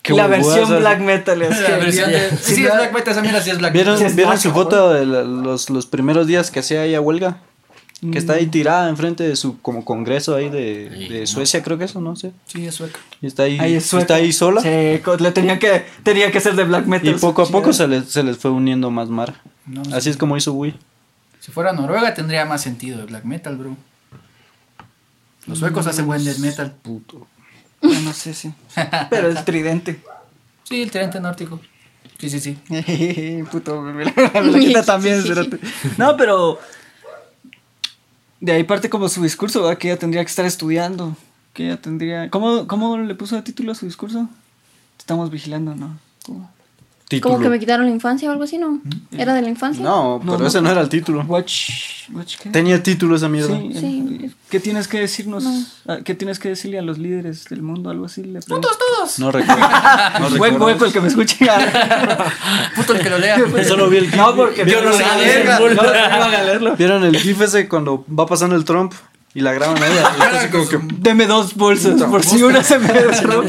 Qué 0.05 0.13
la 0.13 0.27
versión 0.27 0.69
black 0.79 0.99
metal 0.99 1.41
es 1.41 1.59
La 1.61 1.67
que- 1.67 1.73
versión 1.77 2.11
de- 2.11 2.29
si 2.37 2.55
Sí, 2.55 2.65
es 2.65 2.73
Black 2.73 2.93
Metal, 2.93 3.11
esa 3.11 3.21
mierda 3.21 3.41
sí 3.41 3.49
es 3.49 3.57
Black 3.57 3.73
¿Vieron, 3.73 3.95
Metal. 3.97 4.13
¿vieron 4.15 4.33
macho, 4.33 4.49
su 4.49 4.51
foto 4.53 4.93
de 4.93 5.05
la- 5.05 5.23
los, 5.23 5.69
los 5.69 5.85
primeros 5.87 6.27
días 6.27 6.51
que 6.51 6.59
hacía 6.59 6.83
ella 6.85 7.01
huelga? 7.01 7.37
Que 8.11 8.19
está 8.19 8.33
ahí 8.33 8.45
tirada 8.45 8.87
enfrente 8.89 9.23
de 9.27 9.35
su 9.35 9.59
como 9.61 9.83
congreso 9.83 10.35
ahí 10.35 10.49
de, 10.49 10.91
Sí, 10.95 11.07
de 11.07 11.19
no. 11.21 11.27
Suecia, 11.27 11.63
creo 11.63 11.79
que 11.79 11.85
eso, 11.85 12.01
no 12.01 12.15
sé. 12.15 12.33
Sí, 12.45 12.67
es 12.67 12.75
sueca. 12.75 12.99
Y 13.21 13.25
está 13.25 13.43
ahí, 13.43 13.57
Ahí 13.59 13.73
es 13.75 13.85
sueco. 13.87 14.01
está 14.01 14.15
ahí 14.15 14.31
sola. 14.31 14.61
Sí, 14.61 14.67
le 14.67 15.31
tenía 15.31 15.57
que, 15.57 15.85
tenía 16.03 16.29
que 16.31 16.39
ser 16.39 16.55
de 16.55 16.65
black 16.65 16.85
metal. 16.85 17.07
Y 17.09 17.13
poco 17.13 17.41
a 17.41 17.47
poco 17.47 17.73
se 17.73 17.87
les, 17.87 18.05
se 18.11 18.21
les 18.21 18.37
fue 18.37 18.51
uniendo 18.51 18.91
más 18.91 19.09
mar. 19.09 19.33
No, 19.65 19.81
Así 19.93 20.01
sí. 20.01 20.09
es 20.11 20.17
como 20.17 20.37
hizo 20.37 20.53
Wii. 20.53 20.75
Si 21.39 21.51
fuera 21.51 21.73
Noruega 21.73 22.13
tendría 22.13 22.45
más 22.45 22.61
sentido 22.61 22.99
de 22.99 23.05
Black 23.05 23.23
Metal, 23.23 23.55
bro. 23.55 23.75
Los 25.47 25.59
suecos 25.59 25.87
hacen 25.87 26.05
buen 26.05 26.23
death 26.23 26.37
metal. 26.39 26.73
Puto. 26.81 27.25
Bueno, 27.87 28.13
sí, 28.13 28.33
sí. 28.33 28.53
Pero 29.09 29.29
el 29.29 29.43
tridente. 29.43 30.01
Sí, 30.63 30.81
el 30.81 30.91
tridente 30.91 31.19
nórdico. 31.19 31.59
Sí, 32.17 32.29
sí, 32.29 32.39
sí. 32.39 33.43
Puto, 33.51 33.81
me 33.81 34.05
la, 34.05 34.13
me 34.15 34.51
la 34.51 34.59
quita 34.59 34.83
también. 34.85 35.23
No, 35.97 36.15
pero 36.15 36.59
de 38.39 38.51
ahí 38.53 38.63
parte 38.63 38.89
como 38.89 39.09
su 39.09 39.21
discurso, 39.21 39.61
¿verdad? 39.63 39.77
Que 39.77 39.89
ella 39.89 39.99
tendría 39.99 40.23
que 40.23 40.29
estar 40.29 40.45
estudiando. 40.45 41.15
Que 41.53 41.65
ella 41.65 41.81
tendría. 41.81 42.29
¿Cómo, 42.29 42.67
cómo 42.67 42.97
le 42.97 43.15
puso 43.15 43.35
de 43.35 43.41
título 43.41 43.73
a 43.73 43.75
su 43.75 43.85
discurso? 43.85 44.29
Estamos 44.97 45.29
vigilando, 45.29 45.75
¿no? 45.75 45.97
¿Cómo? 46.25 46.49
Título. 47.07 47.33
Como 47.35 47.43
que 47.43 47.49
me 47.49 47.59
quitaron 47.59 47.85
la 47.85 47.91
infancia 47.91 48.27
o 48.29 48.31
algo 48.31 48.43
así, 48.43 48.57
¿no? 48.57 48.81
¿Era 49.17 49.33
de 49.33 49.41
la 49.41 49.49
infancia? 49.49 49.83
No, 49.83 50.19
pero 50.23 50.39
no. 50.39 50.47
ese 50.47 50.61
no 50.61 50.69
era 50.71 50.81
el 50.81 50.89
título. 50.89 51.23
Watch, 51.27 51.69
watch 52.11 52.35
¿qué? 52.41 52.49
Tenía 52.49 52.81
título 52.81 53.15
esa 53.15 53.29
mierda. 53.29 53.55
Sí, 53.57 53.71
Sí. 53.79 54.31
¿Qué 54.49 54.59
tienes 54.59 54.87
que 54.87 54.99
decirnos? 54.99 55.43
Ah, 55.87 55.97
¿Qué 56.03 56.15
tienes 56.15 56.39
que 56.39 56.49
decirle 56.49 56.79
a 56.79 56.81
los 56.81 56.97
líderes 56.97 57.45
del 57.45 57.61
mundo? 57.61 57.89
Algo 57.89 58.05
así. 58.05 58.23
Le. 58.23 58.41
Putos 58.41 58.77
todos. 58.77 59.19
No 59.19 59.31
recuerdo. 59.31 59.61
No 60.19 60.27
Hueco, 60.27 60.33
recuerdo. 60.33 60.65
hueco, 60.65 60.85
el 60.85 60.93
que 60.93 61.01
me 61.01 61.07
escuche. 61.07 61.37
Puto 62.75 62.93
el 62.93 63.01
que 63.01 63.09
lo 63.09 63.17
lea. 63.17 63.37
Solo 63.67 63.89
vi 63.89 63.97
el 63.97 64.05
GIF. 64.05 64.15
no, 64.15 64.35
porque 64.35 64.65
Yo 64.65 64.81
no 64.81 64.93
sé 64.93 65.03
no, 65.45 65.59
no 66.19 66.29
leerlo. 66.29 66.75
¿Vieron 66.75 67.03
el 67.03 67.17
GIF 67.17 67.41
ese 67.41 67.67
cuando 67.67 68.05
va 68.07 68.25
pasando 68.25 68.55
el 68.55 68.65
Trump 68.65 68.93
y 69.35 69.41
la 69.41 69.51
graban 69.53 69.77
a 69.83 69.85
ella? 69.87 70.11
Y 70.33 70.35
así 70.37 70.47
como 70.47 70.67
que, 70.67 70.79
Deme 70.97 71.27
dos 71.27 71.53
bolsas 71.53 72.01
por 72.03 72.23
si 72.25 72.41
una 72.41 72.63
se 72.63 72.79
me 72.79 72.87
cerró. 73.13 73.43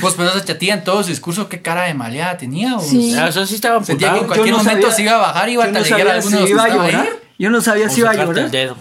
Pues 0.00 0.14
pero 0.16 0.30
esa 0.30 0.42
chatía 0.44 0.72
en 0.74 0.84
todo 0.84 1.02
su 1.02 1.10
discurso, 1.10 1.48
qué 1.50 1.60
cara 1.60 1.82
de 1.82 1.92
maleada 1.94 2.38
tenía. 2.38 2.76
o 2.76 2.80
Sí. 2.80 3.14
Ah, 3.18 3.28
Eso 3.28 3.44
sí 3.44 3.56
estaba 3.56 3.82
Sentía 3.84 4.12
que 4.14 4.20
en 4.20 4.26
cualquier 4.26 4.52
no 4.52 4.58
momento 4.58 4.82
sabía- 4.90 4.96
se 4.96 5.02
iba 5.02 5.12
a 5.12 5.18
bajar 5.18 5.48
y 5.48 5.52
iba 5.52 5.64
a 5.64 5.66
no 5.66 5.72
taleguear 5.74 6.00
a 6.00 6.04
sabía 6.04 6.14
alguno 6.22 6.38
de 6.40 6.46
si 6.46 6.52
los 6.54 6.62
que 6.64 6.70
iba 6.70 6.82
a 6.82 6.84
ahí. 6.86 6.92
llorar. 6.92 7.08
Yo 7.38 7.50
no 7.50 7.60
sabía 7.60 7.86
O 7.86 7.90
si 7.90 8.00
iba 8.00 8.10
a 8.10 8.12
el 8.14 8.18
llorar 8.20 8.50
dedo. 8.50 8.76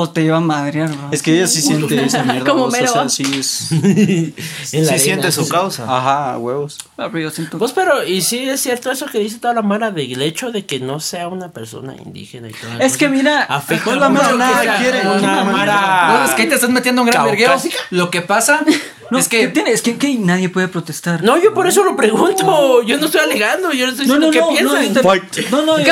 O 0.00 0.08
te 0.08 0.22
iba 0.22 0.36
a 0.36 0.40
madrear, 0.40 0.90
bro. 0.90 1.08
es 1.10 1.22
que 1.22 1.34
ella 1.36 1.48
sí 1.48 1.60
siente 1.60 2.04
esa 2.04 2.22
mierda. 2.22 2.48
Como 2.48 2.66
vos, 2.66 2.74
o 2.74 2.76
mero. 2.76 2.92
sea, 2.92 3.08
sí 3.08 3.24
es. 3.36 3.72
En 3.72 4.32
la 4.34 4.62
Sí 4.64 4.76
arena. 4.78 4.98
siente 4.98 5.32
su 5.32 5.48
causa. 5.48 5.84
Ajá, 5.84 6.38
huevos. 6.38 6.78
Ah, 6.96 7.08
pero 7.10 7.24
yo 7.24 7.30
siento. 7.30 7.58
Pues 7.58 7.72
pero, 7.72 8.04
y 8.04 8.22
sí 8.22 8.48
es 8.48 8.60
cierto 8.60 8.92
eso 8.92 9.06
que 9.06 9.18
dice 9.18 9.38
toda 9.38 9.54
la 9.54 9.62
mara 9.62 9.90
del 9.90 10.22
hecho 10.22 10.52
de 10.52 10.64
que 10.66 10.78
no 10.78 11.00
sea 11.00 11.26
una 11.28 11.48
persona 11.50 11.96
indígena 11.96 12.48
y 12.48 12.52
todo 12.52 12.78
Es 12.78 12.96
que 12.96 13.08
mira, 13.08 13.42
afecta 13.42 13.96
la 13.96 14.08
mara 14.08 14.28
que 14.30 14.36
nada 14.36 14.78
quiere, 14.78 15.00
una 15.00 15.18
una 15.18 15.44
mara 15.44 16.08
Bueno, 16.10 16.24
es 16.26 16.30
que 16.32 16.42
ahí 16.42 16.48
te 16.48 16.54
estás 16.54 16.70
metiendo 16.70 17.02
un 17.02 17.08
gran 17.08 17.26
caucásica. 17.26 17.76
Lo 17.90 18.10
que 18.10 18.20
pasa 18.22 18.60
No, 19.10 19.18
es 19.18 19.26
¿qué 19.28 19.40
que 19.40 19.48
tiene? 19.48 19.70
Es 19.70 19.80
que, 19.80 19.96
que 19.96 20.14
nadie 20.16 20.50
puede 20.50 20.68
protestar. 20.68 21.24
No, 21.24 21.42
yo 21.42 21.54
por 21.54 21.66
eso 21.66 21.82
lo 21.82 21.96
pregunto. 21.96 22.82
Yo 22.82 22.98
no 22.98 23.06
estoy 23.06 23.22
alegando, 23.22 23.72
yo 23.72 23.86
no 23.86 23.92
estoy 23.92 24.06
no, 24.06 24.16
diciendo 24.16 24.26
no, 24.26 24.32
qué 24.32 24.38
no, 24.62 24.74
no, 24.74 24.78
piensan. 24.78 25.50
no, 25.50 25.62
no, 25.62 25.76
te- 25.76 25.82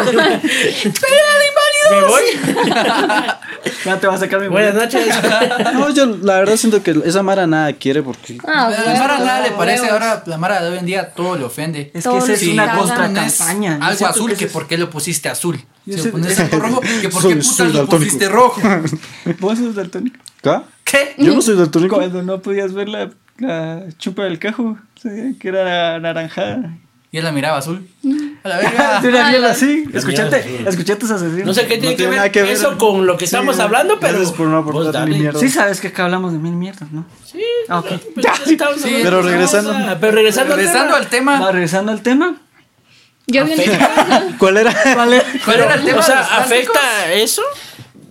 Me 1.90 2.01
voy. 2.07 2.22
ya 3.85 4.01
te 4.01 4.07
va 4.07 4.14
a 4.14 4.18
sacar 4.18 4.40
mi 4.40 4.49
Buenas 4.49 4.75
boleto. 4.75 4.99
noches. 4.99 5.14
No, 5.75 5.90
yo 5.90 6.07
la 6.22 6.35
verdad 6.38 6.57
siento 6.57 6.83
que 6.83 6.94
esa 7.05 7.22
Mara 7.22 7.46
nada 7.46 7.72
quiere 7.75 8.03
porque. 8.03 8.38
Ah, 8.46 8.66
a 8.66 8.70
la 8.70 8.99
Mara 8.99 9.18
nada 9.18 9.40
le 9.42 9.51
parece, 9.53 9.83
huevos. 9.83 9.92
ahora 10.01 10.22
la 10.27 10.38
Mara 10.38 10.62
de 10.62 10.70
hoy 10.70 10.79
en 10.79 10.87
día 10.87 11.11
todo 11.12 11.37
le 11.37 11.44
ofende. 11.44 11.90
Es 11.94 12.07
que 12.07 12.16
esa 12.18 12.33
es 12.33 12.42
lo 12.46 12.53
una 12.53 12.77
contra 12.77 13.12
campaña. 13.12 13.79
Algo 13.83 14.07
azul, 14.07 14.35
que 14.35 14.46
por 14.46 14.66
qué 14.66 14.79
lo 14.79 14.90
pusiste 14.90 15.29
azul. 15.29 15.59
Si 15.85 15.96
lo 15.96 16.11
pones 16.11 16.51
rojo, 16.51 16.81
que 16.81 17.09
por 17.09 17.22
qué 17.29 17.37
putas 17.37 17.72
lo 17.72 17.87
pusiste 17.87 18.29
rojo. 18.29 18.61
Vos 19.40 19.59
sos 19.59 19.75
daltónico. 19.75 20.18
¿Qué? 20.42 20.61
¿Qué? 20.85 21.14
Yo 21.18 21.35
no 21.35 21.42
soy 21.42 21.57
daltónico. 21.57 21.96
Cuando 21.96 22.22
no 22.22 22.40
podías 22.40 22.72
ver 22.72 22.88
la, 22.88 23.11
la 23.38 23.83
chupa 23.99 24.25
del 24.25 24.38
cajo, 24.38 24.79
sí, 25.01 25.37
que 25.40 25.49
era 25.49 25.99
naranjada. 26.01 26.77
Y 27.12 27.19
él 27.19 27.25
la 27.25 27.33
miraba 27.33 27.59
azul. 27.59 27.88
A 28.42 28.49
la 28.49 28.57
De 28.59 28.64
verga. 28.64 29.01
una 29.05 29.29
mierda 29.31 29.51
así. 29.53 29.85
sí. 29.85 29.90
escuchate 29.95 30.97
tus 30.97 31.11
asesinos. 31.11 31.47
No 31.47 31.55
sé 31.55 31.66
qué 31.66 31.79
tiene, 31.79 31.97
que, 31.97 32.07
ver 32.07 32.31
que 32.33 32.42
ver. 32.42 32.51
eso 32.53 32.77
con 32.79 33.07
lo 33.07 33.16
que 33.16 33.25
estamos 33.25 33.59
hablando, 33.61 33.99
pero. 34.01 34.14
Gracias 34.14 34.37
por 34.37 34.49
no 34.49 34.62
vos 34.62 34.71
aportar 34.71 34.92
dale. 35.03 35.12
ni 35.12 35.21
mierda. 35.21 35.38
Sí 35.40 35.49
sabes 35.49 35.81
que 35.81 35.88
acá 35.88 36.05
hablamos 36.05 36.33
de 36.33 36.38
mil 36.38 36.53
mierdas, 36.53 36.90
¿no? 36.92 37.07
Sí, 37.25 37.42
Ah, 37.69 37.79
ok. 37.79 37.87
pero 38.14 38.35
Sí, 38.45 38.57
hablando- 38.61 38.87
pero 39.03 39.23
regresando. 39.23 39.75
Pero 40.01 40.12
regresando, 40.12 40.55
al 40.55 40.61
tema. 40.61 40.97
al 40.97 41.07
tema. 41.09 41.40
Va, 41.40 41.53
regresando 41.53 41.92
al 41.92 42.03
tema. 42.03 42.37
Yo 43.29 43.45
vi 43.45 43.55
¿Cuál 44.38 44.57
era? 44.59 44.73
¿Cuál 44.95 45.12
era 45.14 45.75
el 45.75 45.85
tema 45.85 45.97
O 45.99 46.01
de 46.01 46.07
sea? 46.07 46.21
¿afecta 46.38 47.12
eso? 47.12 47.42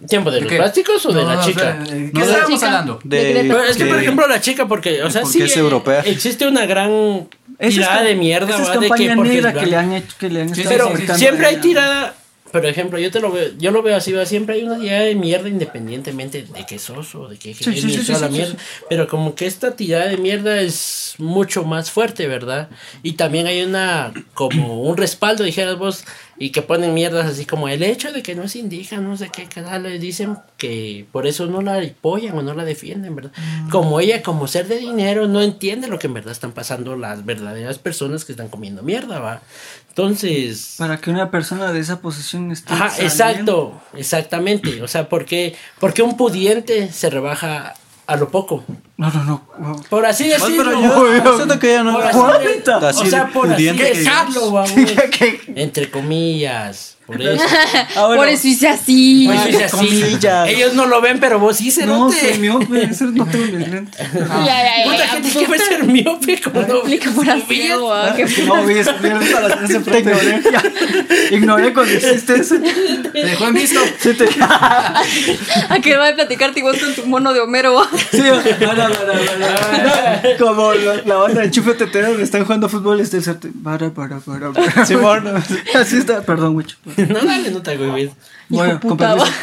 ¿Tiempo 0.07 0.31
de 0.31 0.41
los 0.41 0.49
qué? 0.49 0.57
plásticos 0.57 1.05
o 1.05 1.09
de 1.13 1.21
No, 1.23 1.27
la 1.29 1.35
no, 1.35 1.45
chica? 1.45 1.79
¿Qué 1.83 1.91
No, 2.13 2.19
de- 2.25 2.31
estábamos 2.31 2.63
hablando? 2.63 2.99
De, 3.03 3.43
Pero 3.47 3.63
es 3.63 3.77
que, 3.77 3.83
que- 3.83 3.89
por 3.89 3.99
ejemplo, 4.01 4.27
la 4.27 4.41
chica, 4.41 4.67
porque, 4.67 5.03
o 5.03 5.09
sea, 5.09 5.21
Porque 5.21 5.37
sí. 5.39 5.43
es 5.43 5.57
europea. 5.57 6.01
Existe 6.01 6.47
una 6.47 6.65
gran 6.65 7.27
es 7.59 7.73
tirada 7.75 8.01
cam- 8.01 8.05
de 8.05 8.15
mierda, 8.15 8.49
esa 8.49 8.61
es. 8.63 8.67
De 8.67 8.73
que 8.73 8.87
porque 9.15 9.37
es 9.39 9.45
que 9.53 9.65
le 9.65 9.75
han 9.77 9.93
hecho, 9.93 10.15
que 10.19 10.29
le 10.29 10.41
han 10.41 10.55
Sí, 10.55 10.63
Pero 10.67 10.91
siempre 11.15 11.47
hay 11.47 11.57
tirada. 11.57 12.15
Por 12.51 12.65
ejemplo, 12.65 12.97
yo 12.97 13.11
te 13.11 13.19
lo 13.19 13.33
veo, 13.33 13.49
yo 13.57 13.71
lo 13.71 13.83
veo 13.83 13.97
así, 13.97 14.13
¿va? 14.13 14.25
siempre 14.25 14.55
hay 14.55 14.63
una 14.63 14.79
tirada 14.79 15.01
de 15.01 15.15
mierda 15.15 15.49
independientemente 15.49 16.43
de 16.43 16.65
que 16.65 16.79
sos 16.79 17.13
o 17.15 17.27
de 17.27 17.37
que 17.37 17.53
Sí, 17.53 17.65
sí, 17.65 17.81
genio 17.81 17.97
sí, 17.99 18.05
sí, 18.05 18.11
la 18.13 18.19
sí, 18.19 18.25
mierda. 18.29 18.51
sí. 18.51 18.57
Pero 18.89 19.07
como 19.09 19.35
que 19.35 19.45
esta 19.45 19.75
tirada 19.75 20.05
de 20.07 20.15
mierda 20.17 20.61
es 20.61 21.15
mucho 21.17 21.65
más 21.65 21.91
fuerte, 21.91 22.27
¿verdad? 22.27 22.69
Y 23.03 23.13
también 23.13 23.47
hay 23.47 23.61
una, 23.63 24.13
como 24.33 24.83
un 24.83 24.95
respaldo, 24.95 25.43
dijeras 25.43 25.77
vos, 25.77 26.05
y 26.37 26.49
que 26.49 26.61
ponen 26.61 26.93
mierdas 26.93 27.25
así 27.27 27.45
como 27.45 27.69
el 27.69 27.81
hecho 27.81 28.11
de 28.11 28.21
que 28.21 28.35
no 28.35 28.43
es 28.43 28.55
indígena, 28.55 29.01
no 29.01 29.15
sé 29.15 29.29
qué, 29.29 29.45
cada 29.45 29.79
le 29.79 29.99
dicen 29.99 30.37
que 30.57 31.05
por 31.11 31.27
eso 31.27 31.45
no 31.45 31.61
la 31.61 31.77
apoyan 31.77 32.37
o 32.37 32.41
no 32.41 32.53
la 32.53 32.65
defienden, 32.65 33.15
¿verdad? 33.15 33.31
Mm. 33.37 33.69
Como 33.69 33.99
ella, 33.99 34.21
como 34.21 34.47
ser 34.47 34.67
de 34.67 34.77
dinero, 34.77 35.27
no 35.27 35.41
entiende 35.41 35.87
lo 35.87 35.97
que 35.97 36.07
en 36.07 36.13
verdad 36.13 36.33
están 36.33 36.51
pasando 36.51 36.97
las 36.97 37.25
verdaderas 37.25 37.79
personas 37.79 38.25
que 38.25 38.33
están 38.33 38.49
comiendo 38.49 38.83
mierda, 38.83 39.19
¿va? 39.19 39.41
Entonces... 39.89 40.75
Para 40.77 40.97
que 40.97 41.09
una 41.09 41.31
persona 41.31 41.71
de 41.71 41.79
esa 41.79 42.01
posición 42.01 42.51
esté. 42.51 42.73
Ajá, 42.73 42.89
saliendo. 42.89 43.05
exacto, 43.07 43.81
exactamente. 43.97 44.81
O 44.81 44.87
sea, 44.89 45.07
¿por 45.07 45.23
qué, 45.25 45.55
por 45.79 45.93
qué 45.93 46.01
un 46.01 46.17
pudiente 46.17 46.91
se 46.91 47.09
rebaja 47.09 47.75
a 48.07 48.15
lo 48.15 48.29
poco? 48.29 48.63
No, 48.97 49.09
no, 49.11 49.23
no. 49.23 49.81
Por 49.89 50.05
así 50.05 50.27
decirlo. 50.27 50.63
pero 50.63 51.23
yo 51.23 51.35
siento 51.37 51.59
que 51.59 51.71
ella 51.73 51.83
no 51.83 51.93
Por 51.93 52.03
así 52.03 52.17
de- 52.39 52.53
o 53.01 53.05
sea, 53.09 53.27
por 53.27 53.51
así 53.51 53.63
que 53.77 53.83
decirlo. 53.83 54.63
Entre 55.55 55.89
comillas. 55.91 56.94
Por 57.05 57.21
eso. 57.21 57.43
Ah, 57.95 58.07
bueno. 58.07 58.21
Por 58.23 58.29
eso 58.29 58.47
hice 58.47 58.67
así. 58.67 59.25
Por 59.27 59.35
eso 59.35 59.49
hice 59.49 59.63
así. 59.65 59.75
comillas. 59.77 60.49
Ellos 60.49 60.73
no 60.73 60.85
lo 60.85 61.01
ven, 61.01 61.19
pero 61.19 61.39
vos 61.39 61.55
sí 61.57 61.71
se 61.71 61.85
No, 61.85 62.11
soy 62.11 62.37
miope, 62.39 62.83
eso 62.83 63.05
no 63.05 63.25
tengo 63.25 63.45
mis 63.57 63.67
lentes. 63.69 63.95
Ya, 64.13 64.45
ya, 64.45 64.77
ya, 64.79 64.83
Puta 64.85 64.97
ya, 64.97 65.07
gente 65.09 65.29
que 65.31 65.47
va 65.47 65.55
a 65.55 65.59
ser 65.59 65.83
miope 65.85 66.41
no. 66.53 66.75
Explica 66.77 67.11
por 67.11 67.29
así, 67.29 67.69
No 68.45 68.65
vi 68.65 68.73
frente. 69.83 70.11
Ignoré. 70.11 70.41
Ignoré 71.31 71.73
cuando 71.73 71.93
hiciste 71.93 72.35
eso. 72.35 72.55
Se 72.57 73.19
dejó 73.19 73.47
en 73.47 73.53
visto. 73.53 73.79
Sí, 73.99 74.13
te... 74.13 74.25
¿A 74.41 75.79
qué 75.81 75.95
va 75.97 76.09
a 76.09 76.13
platicarte 76.15 76.59
igual 76.59 76.79
con 76.79 76.93
tu 76.95 77.05
mono 77.05 77.33
de 77.33 77.39
Homero? 77.41 77.81
Sí, 78.11 78.17
no, 78.19 78.73
no, 78.73 78.89
no, 78.89 78.89
no, 78.89 79.13
no, 79.13 79.47
no. 79.47 80.45
Como 80.45 80.73
la, 80.73 80.95
la 81.05 81.15
banda 81.15 81.41
de 81.41 81.51
Chufe 81.51 81.73
Tetero 81.73 82.09
donde 82.09 82.23
están 82.23 82.43
jugando 82.43 82.67
fútbol 82.69 83.01
certe- 83.01 83.51
para, 83.63 83.89
para, 83.91 84.19
para, 84.19 84.51
para. 84.51 84.85
Simón. 84.85 85.27
Así 85.73 85.97
está, 85.97 86.21
perdón, 86.21 86.53
mucho. 86.53 86.77
No, 87.09 87.23
dale, 87.25 87.51
no 87.51 87.61
te 87.61 87.71
hago 87.71 87.93
bien. 87.93 88.11
Bueno. 88.49 88.79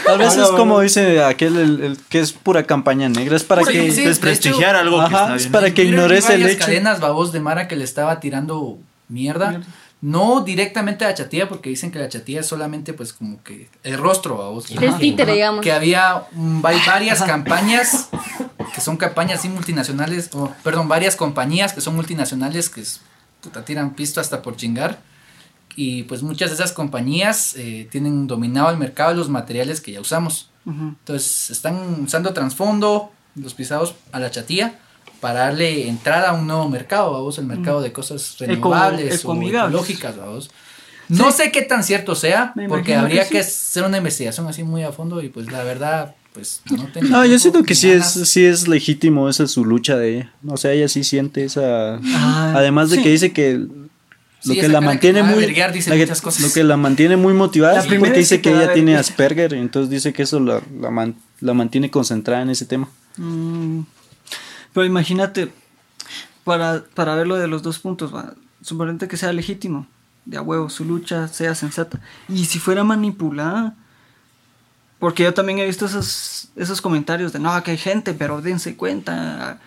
Tal 0.07 0.19
vez 0.19 0.37
es 0.37 0.49
como 0.49 0.81
dice 0.81 1.23
aquel 1.25 1.57
el, 1.57 1.83
el 1.83 1.99
que 2.09 2.21
es 2.21 2.33
pura 2.33 2.63
campaña 2.65 3.09
negra. 3.09 3.37
Es 3.37 3.45
para 3.45 3.63
Pura- 3.63 3.73
que. 3.73 3.91
sí, 3.91 4.03
Desprestigiar 4.05 4.77
algo 4.77 4.99
que 5.01 5.07
Ajá, 5.15 5.23
está 5.25 5.37
es 5.37 5.43
bien. 5.43 5.53
para 5.53 5.75
que 5.75 5.85
ignores 5.85 6.25
el 6.27 6.41
varias 6.41 6.51
hecho. 6.53 6.67
cadenas 6.67 7.01
babos 7.01 7.33
de 7.33 7.41
Mara 7.41 7.67
que 7.69 7.77
le 7.77 7.85
estaba 7.85 8.21
tirando 8.21 8.79
mierda. 9.09 9.61
No 10.01 10.41
directamente 10.41 11.05
a 11.05 11.09
la 11.11 11.15
chatía, 11.15 11.49
porque 11.49 11.71
dicen 11.71 11.93
que 11.93 12.01
la 12.01 12.09
chatía 12.09 12.41
es 12.41 12.47
solamente 12.47 12.93
pues 12.93 13.13
como 13.13 13.41
que 13.45 13.69
el 13.85 13.99
rostro, 13.99 14.37
babos. 14.37 14.69
El 14.71 14.97
títere, 14.99 15.35
digamos. 15.35 15.61
Que 15.63 15.71
había 15.73 16.25
hay 16.65 16.79
varias 16.87 17.23
campañas 17.23 18.09
que 18.75 18.81
son 18.81 18.97
campañas 18.97 19.39
así 19.39 19.49
multinacionales, 19.49 20.31
o 20.33 20.53
perdón, 20.65 20.89
varias 20.89 21.15
compañías 21.15 21.73
que 21.73 21.81
son 21.81 21.95
multinacionales 21.95 22.69
que 22.69 22.81
es, 22.81 23.01
puta, 23.43 23.65
tiran 23.65 23.95
pisto 23.95 24.21
hasta 24.21 24.43
por 24.43 24.57
chingar. 24.57 24.99
Y 25.77 26.03
pues 26.05 26.23
muchas 26.23 26.51
de 26.51 26.55
esas 26.57 26.73
compañías 26.73 27.55
eh, 27.57 27.89
tienen 27.91 28.27
dominado 28.27 28.71
el 28.71 28.77
mercado 28.77 29.11
de 29.11 29.17
los 29.17 29.29
materiales 29.29 29.81
que 29.81 29.93
ya 29.93 30.01
usamos. 30.01 30.51
Entonces 30.67 31.51
están 31.51 32.03
usando 32.05 32.33
trasfondo, 32.33 33.11
los 33.35 33.55
pisados 33.55 33.95
a 34.13 34.21
la 34.21 34.31
chatía 34.31 34.79
para 35.21 35.41
darle 35.41 35.89
entrada 35.89 36.31
a 36.31 36.33
un 36.35 36.47
nuevo 36.47 36.69
mercado, 36.69 37.13
vamos, 37.13 37.39
el 37.39 37.47
mercado 37.47 37.81
de 37.81 37.93
cosas 37.93 38.35
Eco- 38.41 38.47
renovables 38.47 39.13
o 39.13 39.17
ecoamigables. 39.33 39.69
ecológicas, 39.75 40.17
vamos. 40.17 40.51
No 41.09 41.31
sé 41.33 41.51
qué 41.51 41.63
tan 41.63 41.83
cierto 41.85 42.15
sea, 42.15 42.53
Me 42.55 42.69
porque 42.69 42.95
habría 42.95 43.29
que 43.29 43.41
hacer 43.41 43.85
una 43.85 43.99
investigación 43.99 44.47
así 44.49 44.63
muy 44.63 44.83
a 44.83 44.93
fondo 44.93 45.21
y 45.23 45.29
pues 45.29 45.51
la 45.51 45.63
verdad, 45.65 46.15
pues 46.33 46.63
no 46.71 46.87
tengo 46.93 47.09
No, 47.09 47.25
yo 47.27 47.39
siento 47.39 47.63
que 47.65 47.75
sí 47.75 47.91
es, 47.91 48.07
sí 48.07 48.45
es 48.45 48.69
legítimo 48.69 49.29
esa 49.29 49.45
es 49.45 49.51
su 49.51 49.65
lucha 49.65 49.97
de 49.97 50.15
ella. 50.17 50.33
O 50.47 50.57
sea, 50.57 50.73
ella 50.73 50.89
sí 50.89 51.03
siente 51.05 51.45
esa. 51.45 51.97
Ah, 52.05 52.53
Además 52.57 52.91
de 52.91 52.97
sí. 52.99 53.03
que 53.03 53.09
dice 53.11 53.33
que 53.33 53.67
lo 54.45 54.55
Sí, 54.55 54.61
que 54.61 54.69
la 54.69 54.81
mantiene 54.81 55.23
muy. 55.23 55.39
verguear 55.41 55.73
dice 55.73 55.91
la 55.91 55.97
que- 55.97 56.03
muchas 56.03 56.21
cosas. 56.21 56.43
Lo 56.43 56.53
que 56.53 56.65
la 56.65 56.77
mantiene 56.77 57.17
muy 57.17 57.33
motivada 57.35 57.75
La 57.75 57.81
es 57.81 57.87
primera 57.87 58.01
porque 58.11 58.15
que 58.15 58.19
dice 58.21 58.41
que 58.41 58.51
ella 58.51 58.73
tiene. 58.73 58.97
Asperger. 58.97 59.55
Entonces 59.55 59.91
dice 59.91 60.13
que 60.13 60.23
eso 60.23 60.41
la, 60.41 60.61
la, 60.81 60.91
man- 60.91 61.17
la 61.41 61.55
mantiene 61.55 61.91
concentrada 61.91 62.43
en 62.43 62.51
ese 62.51 62.67
tema. 62.67 62.89
Mm, 63.17 63.81
Pero 64.73 64.87
imagínate, 64.87 65.53
para, 66.45 66.83
para 66.95 67.15
verlo 67.15 67.37
de 67.37 67.47
los 67.47 67.63
dos 67.63 67.79
puntos, 67.79 68.15
va, 68.15 68.35
suponente 68.63 69.07
que 69.09 69.17
sea 69.17 69.33
legítimo, 69.33 69.87
de 70.25 70.37
a 70.39 70.43
huevo, 70.43 70.71
su 70.71 70.85
lucha 70.85 71.29
sea 71.29 71.55
sensata. 71.55 72.01
Y 72.29 72.47
si 72.47 72.59
fuera 72.59 72.83
manipulada, 72.85 73.75
porque 74.99 75.25
yo 75.25 75.35
también 75.35 75.59
he 75.59 75.67
visto 75.67 75.87
esos, 75.87 76.49
esos 76.57 76.81
comentarios 76.81 77.33
de 77.33 77.39
no, 77.39 77.61
que 77.63 77.73
hay 77.73 77.79
gente, 77.79 78.15
pero 78.15 78.41
dense 78.41 78.77
cuenta. 78.77 79.61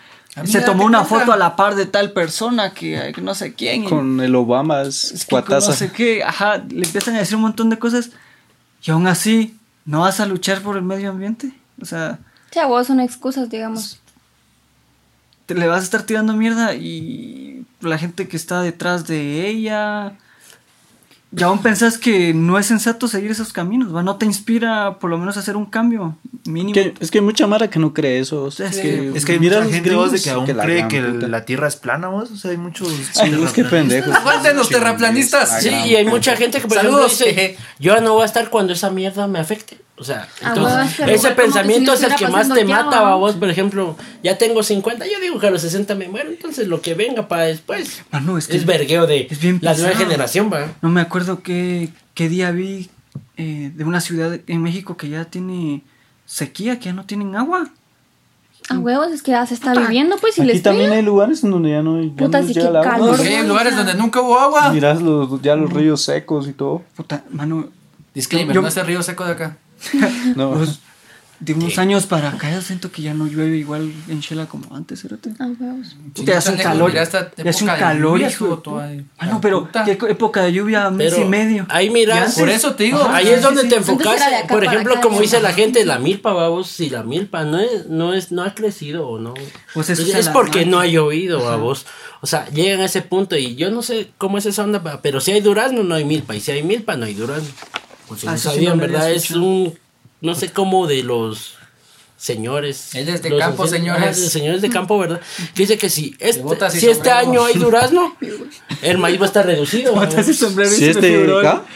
Se 0.44 0.60
tomó 0.60 0.84
una 0.84 0.98
cuenta. 1.04 1.20
foto 1.20 1.32
a 1.32 1.36
la 1.36 1.56
par 1.56 1.74
de 1.76 1.86
tal 1.86 2.12
persona 2.12 2.74
que, 2.74 3.12
que 3.14 3.20
no 3.22 3.34
sé 3.34 3.54
quién. 3.54 3.84
Con 3.84 4.20
el 4.20 4.34
Obama 4.34 4.82
es, 4.82 5.10
es 5.12 5.24
que 5.24 5.34
no 5.48 5.60
sé 5.60 5.90
qué, 5.92 6.22
ajá, 6.22 6.58
le 6.68 6.84
empiezan 6.84 7.14
a 7.14 7.20
decir 7.20 7.36
un 7.36 7.42
montón 7.42 7.70
de 7.70 7.78
cosas 7.78 8.10
y 8.84 8.90
aún 8.90 9.06
así 9.06 9.56
no 9.86 10.00
vas 10.00 10.20
a 10.20 10.26
luchar 10.26 10.60
por 10.60 10.76
el 10.76 10.82
medio 10.82 11.10
ambiente. 11.10 11.52
O 11.80 11.84
sea, 11.86 12.18
Sí, 12.50 12.58
a 12.58 12.66
vos 12.66 12.86
son 12.86 13.00
excusas, 13.00 13.48
digamos. 13.50 13.98
te 15.46 15.54
le 15.54 15.66
vas 15.68 15.80
a 15.80 15.84
estar 15.84 16.02
tirando 16.02 16.32
mierda 16.34 16.74
y 16.74 17.64
la 17.80 17.98
gente 17.98 18.28
que 18.28 18.36
está 18.36 18.60
detrás 18.62 19.06
de 19.06 19.48
ella 19.48 20.12
y 21.34 21.42
aún 21.42 21.60
pensás 21.60 21.98
que 21.98 22.32
no 22.34 22.58
es 22.58 22.66
sensato 22.66 23.08
seguir 23.08 23.30
esos 23.30 23.52
caminos, 23.52 23.94
¿va? 23.94 24.02
No 24.02 24.16
te 24.16 24.26
inspira 24.26 24.98
por 24.98 25.10
lo 25.10 25.18
menos 25.18 25.36
a 25.36 25.40
hacer 25.40 25.56
un 25.56 25.66
cambio 25.66 26.16
mínimo. 26.44 26.72
Que- 26.74 26.94
es 27.00 27.10
que 27.10 27.18
hay 27.18 27.24
mucha 27.24 27.46
mara 27.46 27.68
que 27.68 27.78
no 27.78 27.92
cree 27.92 28.18
eso. 28.20 28.44
o 28.44 28.50
sea, 28.50 28.68
Es 28.68 28.76
es 28.76 28.82
que- 29.24 29.34
Es 29.34 29.40
mira 29.40 29.60
mucha 29.60 29.72
gente 29.74 29.94
vos, 29.94 30.12
de 30.12 30.20
que 30.20 30.30
aún 30.30 30.46
cree 30.46 30.88
que 30.88 31.02
puta. 31.02 31.28
la 31.28 31.44
tierra 31.44 31.68
es 31.68 31.76
plana, 31.76 32.08
vos. 32.08 32.30
O 32.30 32.36
sea, 32.36 32.52
hay 32.52 32.56
muchos. 32.56 32.88
Ay, 33.20 33.38
es 33.44 33.52
que 33.52 33.64
pendejos. 33.64 34.14
Aguanten 34.14 34.56
los 34.56 34.68
terraplanistas. 34.68 35.62
Sí, 35.62 35.70
y 35.70 35.96
hay 35.96 36.06
mucha 36.06 36.36
gente 36.36 36.60
que 36.60 36.68
por 36.68 36.76
Saludos. 36.76 37.20
ejemplo 37.20 37.42
dice, 37.42 37.58
yo 37.78 38.00
no 38.00 38.14
voy 38.14 38.22
a 38.22 38.26
estar 38.26 38.48
cuando 38.50 38.72
esa 38.72 38.90
mierda 38.90 39.26
me 39.26 39.38
afecte. 39.38 39.78
O 39.98 40.04
sea, 40.04 40.28
Ah, 40.42 40.52
entonces, 40.54 41.00
ese 41.08 41.30
pensamiento 41.30 41.96
si 41.96 42.04
es 42.04 42.10
el 42.12 42.16
que 42.18 42.28
más 42.28 42.52
te 42.52 42.64
mata, 42.66 42.90
ya, 42.90 43.06
a 43.06 43.10
¿no? 43.12 43.18
vos, 43.18 43.34
por 43.36 43.48
ejemplo, 43.48 43.96
ya 44.22 44.36
tengo 44.36 44.62
50, 44.62 45.06
yo 45.06 45.18
digo 45.20 45.38
que 45.38 45.46
a 45.46 45.50
los 45.50 45.62
60 45.62 45.94
me 45.94 46.06
muero, 46.08 46.28
entonces 46.28 46.68
lo 46.68 46.82
que 46.82 46.92
venga 46.94 47.28
para 47.28 47.44
después 47.44 48.02
Ah, 48.12 48.20
no, 48.20 48.36
es 48.36 48.46
que 48.46 48.56
es 48.58 48.66
vergueo 48.66 49.06
de 49.06 49.26
es 49.30 49.40
bien 49.40 49.58
la 49.62 49.74
nueva 49.74 49.94
generación, 49.96 50.50
va. 50.52 50.66
No 50.82 50.90
me 50.90 51.00
acuerdo 51.00 51.42
qué, 51.42 51.88
qué 52.12 52.28
día 52.28 52.50
vi 52.50 52.90
eh, 53.38 53.72
de 53.74 53.84
una 53.84 54.00
ciudad 54.02 54.38
en 54.46 54.62
México 54.62 54.98
que 54.98 55.08
ya 55.08 55.24
tiene 55.24 55.82
sequía, 56.26 56.78
que 56.78 56.86
ya 56.86 56.92
no 56.92 57.06
tienen 57.06 57.34
agua. 57.34 57.70
A 58.68 58.78
huevos, 58.78 59.12
es 59.12 59.22
que 59.22 59.30
ya 59.30 59.46
se 59.46 59.54
está 59.54 59.72
viviendo, 59.74 60.16
pues, 60.18 60.36
y 60.38 60.40
Aquí 60.42 60.52
les 60.52 60.62
también 60.62 60.90
hay 60.90 61.00
lugares 61.02 61.42
en 61.44 61.52
donde 61.52 61.70
ya 61.70 61.82
no, 61.82 62.02
ya 62.02 62.10
Puta, 62.16 62.40
no 62.42 62.46
sí, 62.48 62.52
llega 62.52 62.66
qué 62.66 62.70
el 62.70 62.76
agua. 62.76 62.90
calor. 62.92 63.16
Porque 63.16 63.36
hay 63.36 63.46
lugares 63.46 63.76
donde 63.76 63.94
nunca 63.94 64.20
hubo 64.20 64.38
agua. 64.38 64.70
Mirás 64.72 65.00
los, 65.00 65.40
ya 65.40 65.54
los 65.56 65.72
ríos 65.72 66.02
secos 66.02 66.48
y 66.48 66.52
todo. 66.52 66.82
Puta, 66.96 67.22
mano, 67.30 67.68
Disclaimer, 68.12 68.54
Yo- 68.54 68.62
no 68.62 68.68
es 68.68 68.76
el 68.76 68.86
río 68.86 69.02
seco 69.02 69.24
de 69.24 69.32
acá. 69.32 69.56
No. 70.36 70.52
pues, 70.54 70.80
de 71.38 71.52
unos 71.52 71.76
años 71.78 72.06
para 72.06 72.30
acá 72.30 72.50
ya 72.50 72.62
siento 72.62 72.90
que 72.90 73.02
ya 73.02 73.12
no 73.12 73.26
llueve 73.26 73.58
igual 73.58 73.92
en 74.08 74.20
Shela 74.20 74.46
como 74.46 74.74
antes, 74.74 75.00
¿cierto? 75.02 75.28
A 75.38 75.46
huevos. 75.46 75.94
Sí, 76.14 76.24
ya 76.24 76.38
hace 76.38 76.52
un 76.52 76.56
calor. 76.56 76.92
Ya 76.94 77.02
hace 77.02 77.64
un 77.64 77.70
calor, 77.70 78.20
hijo 78.22 78.62
Ah, 79.18 79.26
no, 79.26 79.40
pero. 79.40 79.68
¿qué 79.84 79.98
época 80.08 80.42
de 80.42 80.54
lluvia? 80.54 80.88
Mes 80.90 81.12
Pero 81.12 81.26
y 81.26 81.28
medio. 81.28 81.66
ahí 81.68 81.90
miras, 81.90 82.38
Por 82.38 82.48
eso 82.48 82.74
te 82.74 82.84
digo. 82.84 83.06
Ahí 83.10 83.28
es 83.28 83.42
donde 83.42 83.64
te 83.64 83.76
Antes 83.76 83.88
enfocas, 83.90 84.22
por 84.48 84.64
ejemplo, 84.64 84.94
acá, 84.94 85.02
como 85.02 85.20
dice 85.20 85.40
la 85.42 85.52
gente, 85.52 85.84
la 85.84 85.98
milpa, 85.98 86.32
vamos, 86.32 86.68
si 86.68 86.88
la 86.88 87.02
milpa 87.02 87.44
no 87.44 87.58
es, 87.58 87.86
no 87.86 88.14
es, 88.14 88.32
no 88.32 88.42
ha 88.42 88.54
crecido 88.54 89.06
o 89.06 89.18
no, 89.18 89.34
Pues 89.74 89.90
eso 89.90 90.02
es, 90.02 90.08
es 90.08 90.14
es 90.14 90.28
porque 90.30 90.64
no 90.64 90.80
ha 90.80 90.86
llovido, 90.86 91.46
a 91.50 91.56
vos. 91.56 91.84
O 92.22 92.26
sea, 92.26 92.48
llegan 92.48 92.80
a 92.80 92.86
ese 92.86 93.02
punto 93.02 93.36
y 93.36 93.56
yo 93.56 93.70
no 93.70 93.82
sé 93.82 94.08
cómo 94.16 94.38
es 94.38 94.46
esa 94.46 94.64
onda, 94.64 94.82
pero 95.02 95.20
si 95.20 95.32
hay 95.32 95.42
durazno 95.42 95.82
no 95.82 95.94
hay 95.94 96.06
milpa 96.06 96.34
y 96.34 96.40
si 96.40 96.50
hay 96.50 96.62
milpa 96.62 96.96
no 96.96 97.04
hay 97.04 97.12
durazno. 97.12 97.50
Pues 98.08 98.20
si 98.20 98.26
Ah, 98.28 98.32
no 98.32 98.38
sabían, 98.38 98.76
no 98.76 98.82
¿verdad? 98.82 99.10
Es 99.10 99.30
un, 99.30 99.78
no 100.20 100.34
sé 100.34 100.50
cómo 100.52 100.86
de 100.86 101.02
los 101.02 101.54
señores. 102.16 102.94
Es 102.94 103.22
de 103.22 103.30
los 103.30 103.38
campo, 103.40 103.66
señores. 103.66 104.16
señores 104.32 104.62
de 104.62 104.70
campo, 104.70 104.98
¿verdad? 104.98 105.20
Que 105.54 105.62
dice 105.62 105.76
que 105.78 105.90
si 105.90 106.16
este, 106.18 106.42
si 106.70 106.88
este 106.88 107.10
año 107.10 107.44
hay 107.44 107.54
durazno, 107.54 108.16
el 108.82 108.98
maíz 108.98 109.18
va 109.20 109.24
a 109.24 109.26
estar 109.26 109.44
reducido. 109.46 109.92
Botas 109.94 110.28
y 110.28 110.34
sombrero 110.34 110.70
y 110.72 110.74
Si 110.74 110.84
este 110.86 111.26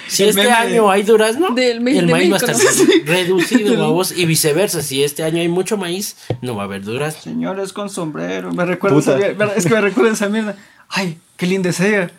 Si 0.08 0.24
este 0.24 0.50
año 0.50 0.90
hay 0.90 1.02
durazno, 1.02 1.50
Del 1.54 1.80
maíz 1.80 1.98
el 1.98 2.06
de 2.06 2.12
maíz 2.12 2.32
va 2.32 2.36
a 2.36 2.38
estar 2.38 2.56
¿no? 2.56 3.04
reducido, 3.04 3.76
babos, 3.76 4.12
y 4.16 4.24
viceversa. 4.24 4.82
Si 4.82 5.02
este 5.04 5.22
año 5.22 5.40
hay 5.40 5.48
mucho 5.48 5.76
maíz, 5.76 6.16
no 6.40 6.54
va 6.56 6.62
a 6.62 6.64
haber 6.66 6.82
durazno. 6.82 7.22
Señores 7.22 7.72
con 7.72 7.90
sombrero, 7.90 8.52
me 8.52 8.64
recuerda 8.64 8.98
esa 8.98 9.14
Puta. 9.14 9.26
mierda, 9.26 9.54
es 9.56 9.64
que 9.66 9.74
me 9.74 9.80
recuerda 9.80 10.12
esa 10.12 10.28
mierda. 10.28 10.56
Ay, 10.88 11.18
qué 11.36 11.46
linda 11.46 11.70
es 11.70 11.80
ella. 11.80 12.10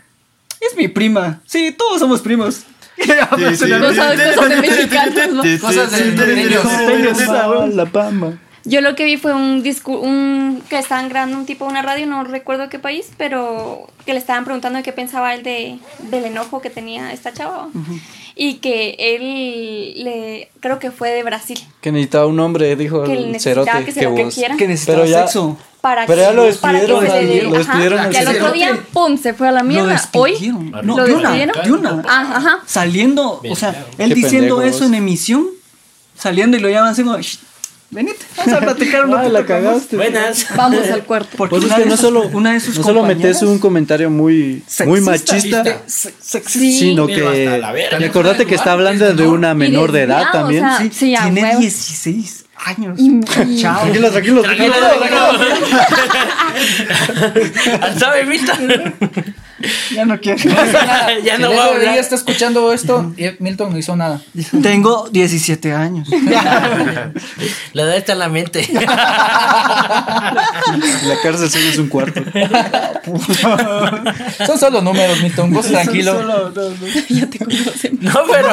Es 0.59 0.77
mi 0.77 0.87
prima. 0.87 1.41
Sí, 1.47 1.73
todos 1.75 1.99
somos 1.99 2.21
primos. 2.21 2.61
Ya, 3.07 3.29
sí. 3.55 3.63
una- 3.65 3.79
No 3.79 3.93
sabes 3.93 4.35
cosas 4.35 4.49
de 4.49 4.55
mexicanos, 4.61 5.29
¿no? 5.33 5.43
Cosas 5.61 5.91
de 5.91 6.11
norteños. 6.11 7.75
La 7.75 7.85
pamba. 7.85 8.33
Yo 8.63 8.81
lo 8.81 8.95
que 8.95 9.05
vi 9.05 9.17
fue 9.17 9.33
un 9.33 9.63
discu 9.63 9.95
un 9.95 10.61
que 10.69 10.77
estaban 10.77 11.09
grabando 11.09 11.35
un 11.37 11.47
tipo 11.47 11.65
de 11.65 11.71
una 11.71 11.81
radio, 11.81 12.05
no 12.05 12.23
recuerdo 12.23 12.69
qué 12.69 12.77
país, 12.77 13.09
pero 13.17 13.87
que 14.05 14.13
le 14.13 14.19
estaban 14.19 14.43
preguntando 14.45 14.77
de 14.77 14.83
qué 14.83 14.93
pensaba 14.93 15.33
él 15.33 15.41
de, 15.41 15.79
del 16.11 16.25
enojo 16.25 16.61
que 16.61 16.69
tenía 16.69 17.11
esta 17.11 17.33
chava. 17.33 17.69
Y 18.35 18.55
que 18.55 18.95
él 18.99 20.03
le 20.03 20.49
creo 20.59 20.77
que 20.77 20.91
fue 20.91 21.09
de 21.09 21.23
Brasil. 21.23 21.59
Que 21.81 21.91
necesitaba 21.91 22.27
un 22.27 22.39
hombre, 22.39 22.75
dijo 22.75 23.03
Que 23.03 23.13
el 23.13 23.31
necesitaba 23.31 23.65
cerote. 23.65 23.85
que 23.85 23.91
se 23.93 24.03
lo 24.03 24.13
que 24.15 24.23
vos- 24.25 24.35
quiera. 24.35 24.55
que 24.57 24.67
necesitaba 24.67 24.99
Pero 24.99 25.11
ya- 25.11 25.21
sexo. 25.23 25.57
Para 25.81 26.05
Pero 26.05 26.17
que, 26.19 26.27
ya 26.27 26.31
lo 26.33 26.43
para 26.61 26.79
que 26.79 26.85
despidieron 26.85 26.99
se 27.01 27.05
lo 27.43 27.57
despidieron 27.57 27.99
ajá, 27.99 28.07
al 28.07 28.13
Y 28.13 28.17
al 28.17 28.27
otro 28.35 28.51
día, 28.51 28.79
pum, 28.93 29.17
se 29.17 29.33
fue 29.33 29.47
a 29.47 29.51
la 29.51 29.61
Lo 29.61 29.65
mierda. 29.65 30.01
Hoy 30.13 30.31
despidieron. 30.33 30.71
lo 30.71 30.81
No, 30.83 30.95
de 31.03 31.13
una, 31.13 31.31
despidieron. 31.31 31.63
de 31.63 31.71
una. 31.71 32.03
Ah, 32.07 32.33
ajá. 32.35 32.59
Saliendo, 32.67 33.41
o 33.49 33.55
sea, 33.55 33.87
él 33.97 34.09
Qué 34.09 34.15
diciendo 34.15 34.57
pendejo 34.57 34.75
eso 34.77 34.85
en 34.85 34.93
emisión, 34.93 35.47
saliendo 36.17 36.55
y 36.55 36.59
lo 36.59 36.69
llaman 36.69 36.91
así 36.91 37.01
como, 37.03 37.17
"Shh, 37.19 37.39
venite, 37.89 38.19
vamos 38.37 38.53
a 38.53 38.59
platicar 38.75 39.05
un 39.05 39.11
ratito 39.11 39.33
la 39.33 39.39
con 39.45 39.55
vos". 39.63 39.63
cagaste. 39.65 39.95
Buenas. 39.97 40.45
Vamos 40.55 40.87
al 40.87 41.03
cuarto. 41.03 41.29
Porque 41.35 41.49
Pues 41.49 41.63
es 41.63 41.69
una 41.69 41.75
que 41.77 41.83
de 41.83 41.89
no 41.89 41.95
sus- 41.97 42.01
solo, 42.01 42.29
una 42.31 42.53
de 42.53 42.59
sus 42.59 42.77
no 42.77 42.83
solo 42.83 43.03
metes 43.03 43.41
un 43.41 43.57
comentario 43.57 44.09
muy, 44.11 44.61
muy 44.85 44.99
Sexista, 44.99 45.11
machista, 45.11 45.63
se- 45.87 46.13
sexista. 46.21 46.79
Sino 46.79 47.07
que. 47.07 47.59
Y 47.99 48.03
acordate 48.03 48.45
que 48.45 48.53
está 48.53 48.73
hablando 48.73 49.11
de 49.11 49.27
una 49.27 49.55
menor 49.55 49.91
de 49.91 50.03
edad 50.03 50.25
también. 50.31 50.63
o 50.63 50.67
sea, 50.67 50.77
Sí. 50.77 50.89
Sí, 50.93 51.15
tiene 51.19 51.41
huevo. 51.41 51.59
16 51.59 52.40
años. 52.65 52.99
Chao. 53.61 53.81
Tranquilo, 53.81 54.11
tranquilo, 54.11 54.41
tranquilo. 54.41 54.73
¿Sabe, 57.97 58.23
vista? 58.29 58.57
Ya 59.95 60.05
no 60.05 60.19
quiero. 60.19 60.37
ya 61.23 61.29
no 61.37 61.47
el 61.47 61.53
voy 61.53 61.57
a 61.59 61.63
hablar. 61.65 61.97
está 61.97 62.15
escuchando 62.15 62.71
esto 62.73 63.13
y 63.17 63.25
Milton 63.39 63.71
no 63.73 63.77
hizo 63.77 63.95
nada. 63.95 64.21
Tengo 64.61 65.07
17 65.11 65.73
años. 65.73 66.07
La 67.73 67.83
edad 67.83 67.95
está 67.97 68.13
en 68.13 68.19
la 68.19 68.29
mente. 68.29 68.67
La 68.73 68.85
cárcel 71.23 71.49
solo 71.49 71.65
es 71.69 71.77
un 71.77 71.87
cuarto. 71.87 72.21
Son 74.45 74.59
solo 74.59 74.81
números, 74.81 75.21
Milton. 75.21 75.51
Vos 75.53 75.65
tranquilo. 75.67 76.13
Solo- 76.13 76.49
no, 76.51 76.69
no. 76.69 76.75
Ya 77.09 77.27
te 77.27 77.39
conocen. 77.39 77.97
No, 78.01 78.21
pero, 78.31 78.49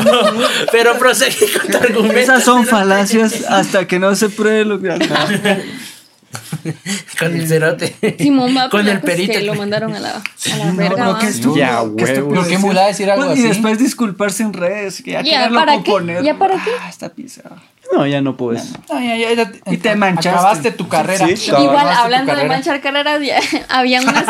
pero 0.72 0.98
proseguí 0.98 1.46
con 1.58 1.70
tu 1.70 1.76
argumento. 1.78 2.18
Esas 2.18 2.44
son 2.44 2.66
falacias 2.66 3.44
hasta 3.48 3.86
que 3.86 3.98
no 3.98 4.14
se 4.14 4.28
pruebe 4.28 4.64
lo 4.64 4.80
que. 4.80 4.88
Con 7.18 7.34
el 7.34 7.46
cerote. 7.48 7.94
Simón 8.18 8.56
va 8.56 8.68
Con 8.70 8.86
el 8.88 9.00
pues 9.00 9.14
perito. 9.16 9.32
que 9.32 9.42
lo 9.42 9.54
mandaron 9.54 9.94
a 9.94 10.00
la, 10.00 10.10
a 10.10 10.56
la 10.56 10.64
No, 10.66 10.74
verga. 10.76 11.04
no, 11.04 11.12
va. 11.14 11.18
qué 11.18 11.26
estúpido. 11.28 11.56
Ya, 11.56 11.82
huevo. 11.82 12.28
¿Por 12.28 12.44
qué 12.44 12.50
decir. 12.50 12.58
mula 12.58 12.86
decir 12.86 13.10
algo 13.10 13.26
Pues, 13.26 13.38
Y 13.38 13.40
así? 13.42 13.48
después 13.48 13.78
disculparse 13.78 14.42
en 14.42 14.52
redes. 14.52 15.02
Que 15.02 15.12
ya, 15.12 15.22
Ya, 15.22 15.48
¿para 15.50 15.72
qué? 15.72 15.90
componer. 15.90 16.22
¿Ya 16.22 16.36
para 16.38 16.54
qué? 16.56 16.70
Ah, 16.80 16.88
está 16.88 17.08
pisado. 17.10 17.56
No, 17.90 18.06
ya 18.06 18.20
no 18.20 18.36
puedes. 18.36 18.64
No, 18.90 19.00
ya, 19.00 19.16
ya, 19.16 19.32
ya, 19.32 19.50
Y 19.64 19.78
te 19.78 19.94
manchaste. 19.96 20.28
Acabaste 20.28 20.70
tu 20.72 20.88
carrera. 20.88 21.26
Sí, 21.26 21.50
Igual, 21.50 21.88
hablando 21.88 22.36
de 22.36 22.44
manchar 22.44 22.82
carreras, 22.82 23.18
ya, 23.22 23.40
habían 23.70 24.06
unas, 24.06 24.26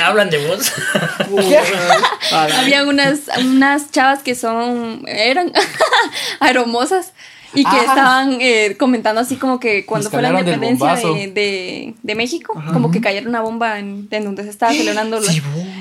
Hablan 0.00 0.30
de 0.30 0.46
vos. 0.46 0.72
habían 2.56 2.86
unas, 2.88 3.18
unas 3.40 3.90
chavas 3.90 4.20
que 4.22 4.34
son, 4.36 5.02
eran 5.08 5.52
hermosas 6.40 7.12
y 7.54 7.62
que 7.64 7.70
Ah. 7.70 7.80
estaban 7.86 8.38
eh, 8.40 8.76
comentando 8.78 9.20
así 9.20 9.36
como 9.36 9.58
que 9.60 9.84
cuando 9.86 10.10
fue 10.10 10.22
la 10.22 10.30
independencia 10.30 10.94
de, 10.94 11.28
de, 11.32 11.94
de 12.02 12.14
México, 12.14 12.54
como 12.72 12.90
que 12.90 13.00
cayera 13.00 13.28
una 13.28 13.40
bomba 13.40 13.78
en, 13.78 14.08
en 14.10 14.24
donde 14.24 14.42
se 14.44 14.50
estaba 14.50 14.72
celebrando. 14.72 15.20
la- 15.20 15.32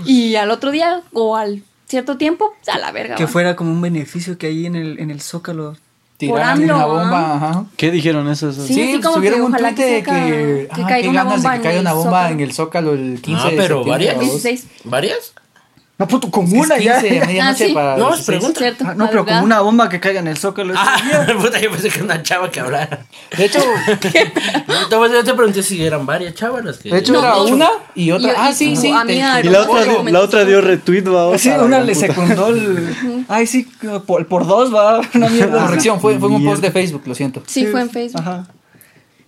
y 0.06 0.36
al 0.36 0.52
otro 0.52 0.72
día 0.72 1.02
o 1.14 1.36
al 1.36 1.64
cierto 1.88 2.18
tiempo, 2.18 2.54
a 2.74 2.78
la 2.78 2.92
verga. 2.92 3.16
Que 3.16 3.26
va. 3.26 3.30
fuera 3.30 3.56
como 3.56 3.72
un 3.72 3.82
beneficio 3.82 4.38
que 4.38 4.48
hay 4.48 4.66
en 4.66 4.76
el, 4.76 5.00
en 5.00 5.12
el 5.12 5.22
Zócalo. 5.22 5.76
Tiraron 6.18 6.64
una 6.64 6.86
bomba, 6.88 7.36
ajá. 7.36 7.66
¿Qué 7.78 7.92
dijeron 7.92 8.28
esos? 8.28 8.56
Sí, 8.56 8.74
Sí, 8.74 9.00
subieron 9.04 9.40
que 9.40 9.46
un 9.46 9.52
tweet 9.56 9.74
de 9.76 10.04
que 10.04 10.68
que, 10.76 10.82
caiga 10.88 11.10
una 11.12 11.24
ganas 11.26 11.44
de 11.44 11.48
bomba 11.50 11.62
que 11.62 11.70
en 11.70 11.76
el 11.76 11.82
una 11.82 11.94
bomba 11.94 12.10
Zócalo. 12.12 12.34
en 12.34 12.40
el 12.40 12.54
Zócalo 12.54 12.94
el 12.94 13.22
15 13.22 13.42
Ah, 13.46 13.50
de 13.52 13.56
pero 13.58 13.76
septiembre, 13.84 13.92
varias. 13.92 14.10
¿a 14.10 14.20
El 14.20 14.26
vos? 14.26 14.44
16. 14.44 14.68
¿Varias? 14.86 15.34
No, 16.00 16.08
puto, 16.08 16.30
con 16.30 16.46
Es 16.46 16.54
una 16.54 16.78
ya. 16.78 17.00
15 17.02 17.16
de 17.16 17.26
medianoche 17.26 17.64
Ah, 17.66 17.68
sí. 17.68 17.74
para 17.74 17.98
No, 17.98 18.14
es 18.14 18.22
pregunta. 18.22 18.60
Cierto, 18.60 18.86
Ah, 18.88 18.94
no, 18.96 19.10
pero 19.10 19.26
como 19.26 19.44
una 19.44 19.62
bomba 19.62 19.90
que 19.90 20.00
caiga 20.00 20.20
en 20.20 20.28
el 20.28 20.38
Zócalo. 20.38 20.74
Ah, 20.78 20.96
puta, 21.42 21.60
yo 21.60 21.72
pensé 21.72 21.90
que 21.90 21.96
era 21.96 22.06
una 22.06 22.22
chava 22.22 22.52
que 22.52 22.60
hablara. 22.60 23.00
De 23.36 23.46
hecho, 23.46 23.60
Entonces 23.88 25.12
yo 25.12 25.24
te 25.24 25.34
pregunté 25.34 25.64
si 25.64 25.84
eran 25.84 26.06
varias 26.06 26.36
chavas 26.36 26.64
las 26.64 26.78
que. 26.78 26.90
de 26.90 27.00
hecho 27.00 27.14
No, 27.14 27.20
era 27.20 27.32
no. 27.32 27.44
una 27.46 27.70
y 27.96 28.12
otra. 28.12 28.30
Y- 28.32 28.36
ah, 28.38 28.54
sí, 28.54 28.76
sí. 28.76 28.94
te- 29.08 29.14
Y 29.16 29.50
la 29.50 29.62
otra, 29.62 29.86
la 30.04 30.20
otra 30.22 30.46
dio 30.46 30.62
retweet, 30.62 31.04
va. 31.08 31.38
Sí, 31.38 31.50
una 31.50 31.80
le 31.80 31.96
secundó 31.96 32.48
el. 32.50 33.26
Ay, 33.28 33.48
sí, 33.48 33.68
por, 34.06 34.28
por 34.28 34.46
dos 34.46 34.74
va. 34.74 35.02
Una 35.14 35.30
mierda. 35.30 35.62
Corrección, 35.66 36.00
fue, 36.00 36.18
fue 36.20 36.30
en 36.30 36.36
un 36.36 36.46
post 36.46 36.62
de 36.62 36.72
Facebook, 36.72 37.04
lo 37.06 37.16
siento. 37.16 37.42
Sí, 37.48 37.66
fue 37.66 37.82
en 37.82 37.90
Facebook. 37.90 38.22
Ajá. 38.22 38.48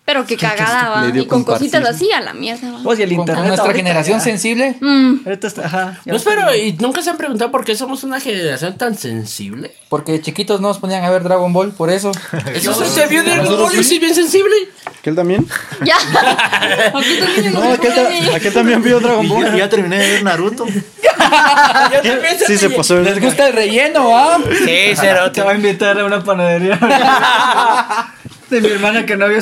Pero 0.09 0.25
que 0.25 0.37
cagada 0.37 0.89
va. 0.89 1.07
Y 1.15 1.27
con 1.27 1.43
cositas 1.43 1.85
así 1.87 2.11
a 2.11 2.19
la 2.19 2.33
mierda 2.33 2.71
va. 2.71 2.79
Pues 2.83 2.97
y 2.97 3.03
el 3.03 3.09
Con, 3.09 3.17
con 3.17 3.21
internet. 3.27 3.45
nuestra 3.47 3.65
ahorita 3.67 3.77
generación 3.85 4.17
ya- 4.17 4.23
sensible. 4.23 4.75
Mm, 4.81 5.13
Ahorita 5.23 5.45
está, 5.47 5.65
ajá. 5.67 5.99
Pues 6.03 6.23
pero, 6.23 6.55
¿y 6.55 6.73
nunca 6.73 7.03
se 7.03 7.11
han 7.11 7.17
preguntado 7.17 7.51
por 7.51 7.63
qué 7.63 7.75
somos 7.75 8.03
una 8.03 8.19
generación 8.19 8.75
tan 8.75 8.97
sensible? 8.97 9.71
Porque 9.87 10.13
de 10.13 10.21
chiquitos 10.21 10.61
no 10.61 10.69
nos 10.69 10.79
ponían 10.79 11.03
a 11.03 11.11
ver 11.11 11.21
Dragon 11.21 11.53
Ball, 11.53 11.73
por 11.73 11.91
eso. 11.91 12.11
Eso 12.55 12.73
se 12.85 13.05
vio 13.05 13.23
de 13.23 13.33
algo 13.33 13.71
y 13.71 13.83
sí 13.83 13.99
bien 13.99 14.15
sensible. 14.15 14.55
¿Aquel 14.99 15.15
también? 15.15 15.45
ya. 15.85 15.95
Aquí 15.95 17.19
también 17.19 17.53
No, 17.53 17.71
aquel, 17.71 17.93
ta- 17.93 18.35
aquel 18.35 18.53
también 18.53 18.81
vio 18.81 18.99
Dragon 18.99 19.29
Ball. 19.29 19.45
ya, 19.51 19.57
ya 19.57 19.69
terminé 19.69 19.99
de 19.99 20.09
ver 20.13 20.23
Naruto. 20.23 20.65
Sí, 22.47 22.57
se 22.57 22.69
pasó 22.71 22.97
el 22.97 23.03
Les 23.03 23.21
gusta 23.21 23.47
el 23.47 23.53
relleno, 23.53 24.17
¿ah? 24.17 24.37
Sí, 24.57 24.65
Te 24.65 24.95
cerote. 24.95 25.41
va 25.41 25.51
a 25.51 25.55
invitar 25.55 25.99
a 25.99 26.05
una 26.05 26.23
panadería. 26.23 26.79
De 28.49 28.62
mi 28.62 28.67
hermana 28.67 29.05
que 29.05 29.15
no 29.15 29.25
había, 29.25 29.39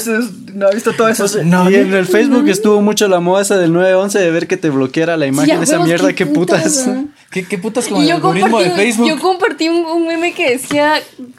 no 0.53 0.67
ha 0.67 0.71
visto 0.71 0.91
todo 0.93 1.07
eso. 1.07 1.25
y 1.69 1.75
en 1.75 1.93
el 1.93 2.05
Facebook 2.05 2.47
estuvo 2.49 2.81
mucho 2.81 3.07
la 3.07 3.19
moda 3.19 3.41
esa 3.41 3.57
del 3.57 3.71
911 3.73 4.19
de 4.19 4.31
ver 4.31 4.47
que 4.47 4.57
te 4.57 4.69
bloqueara 4.69 5.15
la 5.17 5.25
imagen 5.27 5.57
de 5.59 5.63
esa 5.63 5.79
mierda, 5.79 6.09
qué 6.09 6.15
qué 6.15 6.25
putas. 6.25 6.89
¿Qué, 7.29 7.45
qué 7.45 7.57
putas 7.57 7.87
con 7.89 8.01
el 8.01 8.07
yo 8.07 8.15
algoritmo 8.15 8.59
de 8.61 8.71
Facebook? 8.71 9.09
yo 9.09 9.19
compartí 9.19 9.67
un, 9.67 9.85
un 9.85 10.07
meme 10.07 10.33
que 10.33 10.49
decía 10.51 10.93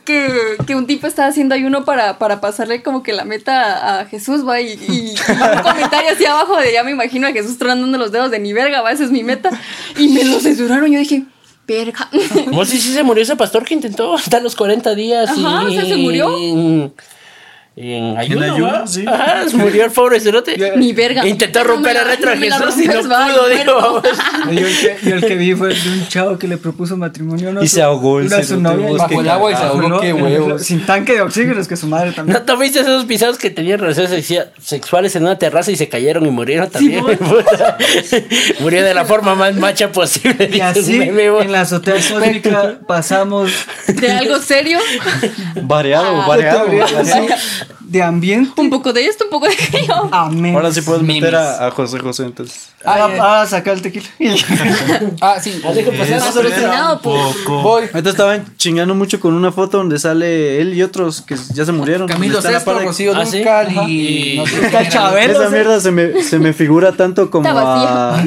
que, 0.04 0.28
que 0.66 0.74
un 0.74 0.86
tipo 0.86 1.06
estaba 1.06 1.28
haciendo 1.28 1.54
ayuno 1.54 1.86
para, 1.86 2.18
para 2.18 2.42
pasarle 2.42 2.82
como 2.82 3.02
que 3.02 3.14
la 3.14 3.24
meta 3.24 4.00
a 4.00 4.04
Jesús, 4.04 4.46
va, 4.46 4.60
y, 4.60 4.72
y- 4.72 4.76
y 4.88 5.32
un 5.32 5.62
comentario 5.62 6.10
así 6.12 6.26
abajo 6.26 6.58
de 6.58 6.74
ya 6.74 6.82
me 6.84 6.90
imagino 6.90 7.26
a 7.26 7.32
Jesús 7.32 7.56
tronando 7.56 7.96
los 7.96 8.12
dedos 8.12 8.30
de 8.30 8.38
ni 8.38 8.52
verga, 8.52 8.82
va, 8.82 8.92
esa 8.92 9.04
es 9.04 9.10
mi 9.10 9.24
meta. 9.24 9.50
Y 9.96 10.08
me 10.08 10.24
lo 10.24 10.38
censuraron, 10.40 10.92
yo 10.92 10.98
dije, 10.98 11.24
verga. 11.66 12.06
¿Cómo 12.44 12.66
si 12.66 12.78
sí 12.78 12.92
se 12.92 13.02
murió 13.02 13.22
ese 13.22 13.36
pastor 13.36 13.64
que 13.64 13.72
intentó 13.72 14.14
hasta 14.14 14.40
los 14.40 14.56
40 14.56 14.94
días? 14.94 15.30
Ajá, 15.30 15.64
y, 15.64 15.66
o 15.68 15.80
sea, 15.80 15.84
se 15.86 15.96
murió. 15.96 16.28
En, 17.80 18.16
ayuno, 18.16 18.44
En 18.44 18.50
ayuno, 18.50 18.86
sí. 18.88 19.04
Ajá, 19.06 19.44
murió 19.54 19.84
el 19.84 19.90
pobre 19.92 20.18
cerote. 20.18 20.56
Ni 20.76 20.92
verga. 20.92 21.24
Intentó 21.26 21.60
No 21.60 21.64
romper 21.66 21.94
la- 21.94 22.02
el 22.02 22.08
retro 22.08 22.34
no 22.34 22.40
la 22.40 22.46
y 22.46 22.48
no 22.48 23.08
va, 23.08 23.26
pudo, 23.28 23.48
dijo. 23.48 24.02
Yo 24.50 24.66
el, 24.66 24.78
que, 24.78 24.96
yo 25.08 25.14
el 25.16 25.20
que 25.26 25.34
vi 25.36 25.54
fue 25.54 25.68
de 25.68 25.74
un 25.90 26.08
chavo 26.08 26.38
que 26.38 26.48
le 26.48 26.56
propuso 26.56 26.96
matrimonio. 26.96 27.52
¿no? 27.52 27.62
Y 27.62 27.68
se 27.68 27.82
ahogó 27.82 28.18
el 28.20 28.30
cerote, 28.30 28.96
Bajo 28.96 29.20
el 29.20 29.28
agua 29.28 29.52
y 29.52 29.56
se 29.56 29.62
ahogó, 29.62 30.00
qué 30.00 30.12
huevos. 30.12 30.62
Sin 30.62 30.84
tanque 30.86 31.12
de 31.14 31.20
oxígeno, 31.20 31.60
es 31.60 31.68
que 31.68 31.76
su 31.76 31.86
madre 31.86 32.12
también. 32.12 32.36
¿No 32.38 32.42
tuviste 32.44 32.80
esos 32.80 33.04
pisados 33.04 33.38
que 33.38 33.50
tenían 33.50 33.78
relaciones 33.78 34.26
sexuales 34.60 35.14
en 35.16 35.22
una 35.24 35.38
terraza 35.38 35.70
y 35.70 35.76
se 35.76 35.88
cayeron 35.88 36.26
y 36.26 36.30
murieron 36.30 36.68
también? 36.70 37.04
Murió 38.60 38.84
de 38.84 38.94
la 38.94 39.04
forma 39.04 39.34
más 39.34 39.54
macha 39.56 39.92
posible. 39.92 40.50
Y 40.52 40.60
así, 40.60 40.96
en 41.00 41.52
la 41.52 41.60
azotea 41.62 41.94
cósmica 41.94 42.78
pasamos 42.88 43.50
De 43.86 44.10
algo 44.10 44.38
serio, 44.38 44.78
Variado, 45.62 46.22
Ah. 46.22 46.26
variado. 46.26 46.66
De 47.80 48.02
ambiente 48.02 48.60
un 48.60 48.70
poco 48.70 48.92
de 48.92 49.06
esto, 49.06 49.24
un 49.24 49.30
poco 49.30 49.46
de 49.46 49.54
aquello. 49.54 50.08
a 50.12 50.28
memes. 50.30 50.54
Ahora 50.54 50.72
sí 50.72 50.82
puedes 50.82 51.02
meter 51.02 51.34
a, 51.34 51.66
a 51.66 51.70
José 51.70 51.98
José 51.98 52.24
entonces. 52.24 52.70
Ah, 52.84 53.08
ah, 53.20 53.46
sacar 53.46 53.74
el 53.74 53.82
tequila. 53.82 54.06
Ah, 55.20 55.38
sí. 55.40 55.60
Patrocinado 55.62 57.00
por 57.00 57.18
Poco. 57.34 57.62
Voy. 57.62 57.84
Ahorita 57.92 58.10
estaban 58.10 58.44
chingando 58.56 58.94
mucho 58.94 59.18
con 59.20 59.34
una 59.34 59.50
foto 59.52 59.78
donde 59.78 59.98
sale 59.98 60.60
él 60.60 60.74
y 60.74 60.82
otros 60.82 61.22
que 61.22 61.36
ya 61.54 61.64
se 61.64 61.72
murieron. 61.72 62.06
Camilo 62.08 62.40
Sesto, 62.40 62.64
par 62.64 62.78
de- 62.80 62.84
Rocío 62.86 63.12
Ah, 63.16 63.26
¿sí? 63.26 63.38
Dúrcal 63.38 63.72
y... 63.88 64.36
no 64.38 64.46
sé 64.46 64.56
Y-. 64.84 64.88
Chabelo. 64.88 65.40
Esa 65.40 65.50
mierda 65.50 65.80
se 65.80 65.90
me, 65.90 66.22
se 66.22 66.38
me 66.38 66.52
figura 66.52 66.92
tanto 66.92 67.30
como 67.30 67.48
a. 67.48 68.22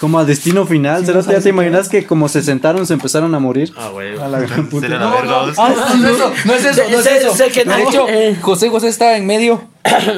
como 0.00 0.18
a 0.18 0.24
destino 0.24 0.66
final. 0.66 1.04
¿Será 1.06 1.22
que 1.22 1.32
ya 1.32 1.40
te 1.40 1.48
imaginas 1.48 1.88
que 1.88 2.04
como 2.06 2.28
se 2.28 2.42
sentaron 2.42 2.86
se 2.86 2.94
empezaron 2.94 3.34
a 3.34 3.38
morir? 3.38 3.72
Ah, 3.76 3.88
güey. 3.92 4.18
A 4.18 4.28
la 4.28 4.40
gran 4.40 4.66
puta. 4.68 4.86
Ah, 4.90 5.74
no, 5.96 5.96
no 5.96 6.08
es 6.08 6.14
eso, 6.16 6.32
no 6.44 6.52
es 6.54 6.64
eso, 6.64 6.82
no 6.90 6.98
es 6.98 7.06
eso. 7.06 7.34
sé 7.34 7.48
que 7.48 7.60
de 7.64 7.66
no. 7.66 7.88
hecho, 7.88 8.08
Eh. 8.08 8.36
José 8.40 8.68
José 8.70 8.88
estaba 8.88 9.16
en 9.16 9.26
medio 9.26 9.62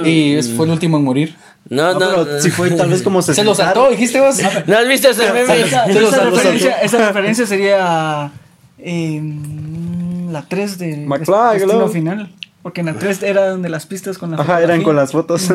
y 0.05 0.35
es- 0.35 0.51
fue 0.51 0.67
el 0.67 0.73
último 0.73 0.97
en 0.99 1.05
morir. 1.05 1.37
No, 1.69 1.95
No, 1.95 1.99
no. 1.99 2.25
pero 2.25 2.41
si 2.41 2.51
fue 2.51 2.71
tal 2.71 2.91
vez 2.91 3.03
como 3.03 3.23
se 3.23 3.35
Se 3.35 3.43
lo 3.43 3.55
saltó, 3.55 3.91
dijiste 3.91 4.21
vos. 4.21 4.37
¿No 4.67 4.79
has 4.79 4.87
visto 4.87 5.09
ese 5.11 5.33
meme? 5.33 5.61
Esa, 5.63 5.85
referencia, 5.87 6.73
esa 6.81 6.99
referencia 7.09 7.45
sería 7.47 8.31
em, 8.79 10.31
la 10.31 10.43
3 10.43 10.79
de 10.79 10.97
McFly, 10.99 11.35
Destino 11.59 11.73
hello. 11.75 11.89
Final. 11.89 12.33
Porque 12.63 12.81
en 12.81 12.87
la 12.87 12.95
3 12.95 13.23
era 13.23 13.49
donde 13.51 13.69
las 13.69 13.87
pistas 13.87 14.19
con 14.19 14.31
la 14.31 14.37
Ajá, 14.37 14.61
eran 14.63 14.81
fotografía. 14.81 14.85
con 14.85 14.97
las 14.97 15.13
fotos. 15.13 15.51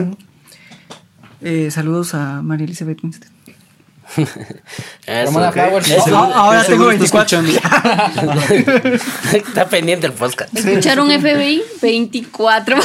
Eh, 1.44 1.70
saludos 1.72 2.14
a 2.14 2.42
María 2.42 2.66
Elizabeth 2.66 3.04
Winstead. 3.04 3.30
Ramona 5.08 5.48
ok. 5.50 5.54
Flowers. 5.54 5.90
Eso. 5.90 6.16
Ah, 6.18 6.32
ahora 6.36 6.64
tengo 6.64 6.90
Seguro 6.92 7.06
está 7.06 7.26
24. 7.26 7.40
escuchando. 7.40 8.98
Está 9.34 9.68
pendiente 9.70 10.08
el 10.08 10.14
podcast. 10.14 10.56
escuchar 10.58 11.00
un 11.00 11.10
FBI 11.12 11.62
24. 11.82 12.78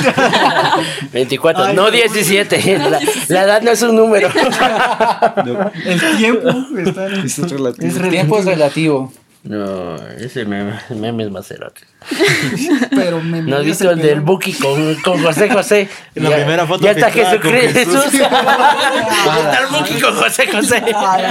24, 1.13 1.65
Ay, 1.65 1.75
no 1.77 1.83
no. 1.85 1.91
17. 1.91 2.79
La, 2.79 3.01
la 3.29 3.43
edad 3.43 3.63
no 3.63 3.71
es 3.71 3.83
un 3.83 3.97
número. 3.97 4.29
El 5.85 6.17
tiempo 6.17 6.49
está 6.79 7.07
en- 7.07 7.25
Es 7.27 7.39
relativo. 7.39 7.89
es 7.89 7.97
El 7.97 8.09
tiempo 8.11 8.39
es 8.39 8.45
relativo. 8.45 9.13
No, 9.47 9.95
ese 10.19 10.45
meme, 10.45 10.73
meme 10.91 11.25
es 11.25 11.31
más. 11.31 11.47
Pero 12.91 13.21
meme. 13.21 13.49
¿No 13.49 13.59
has 13.59 13.65
visto 13.65 13.89
el 13.91 14.01
del 14.01 14.21
Buki 14.21 14.53
con, 14.55 14.97
con 14.97 15.23
José 15.23 15.49
José? 15.49 15.89
En 16.17 16.25
la 16.25 16.31
ya, 16.31 16.37
primera 16.37 16.67
foto. 16.67 16.85
Ya 16.85 16.91
está 16.91 17.13
Jesucristo. 17.13 17.79
Jesús. 17.79 18.05
Jesús. 18.11 18.21
está 18.21 19.59
el 19.61 19.67
Buki 19.69 20.01
con 20.01 20.17
José 20.17 20.49
José. 20.51 20.83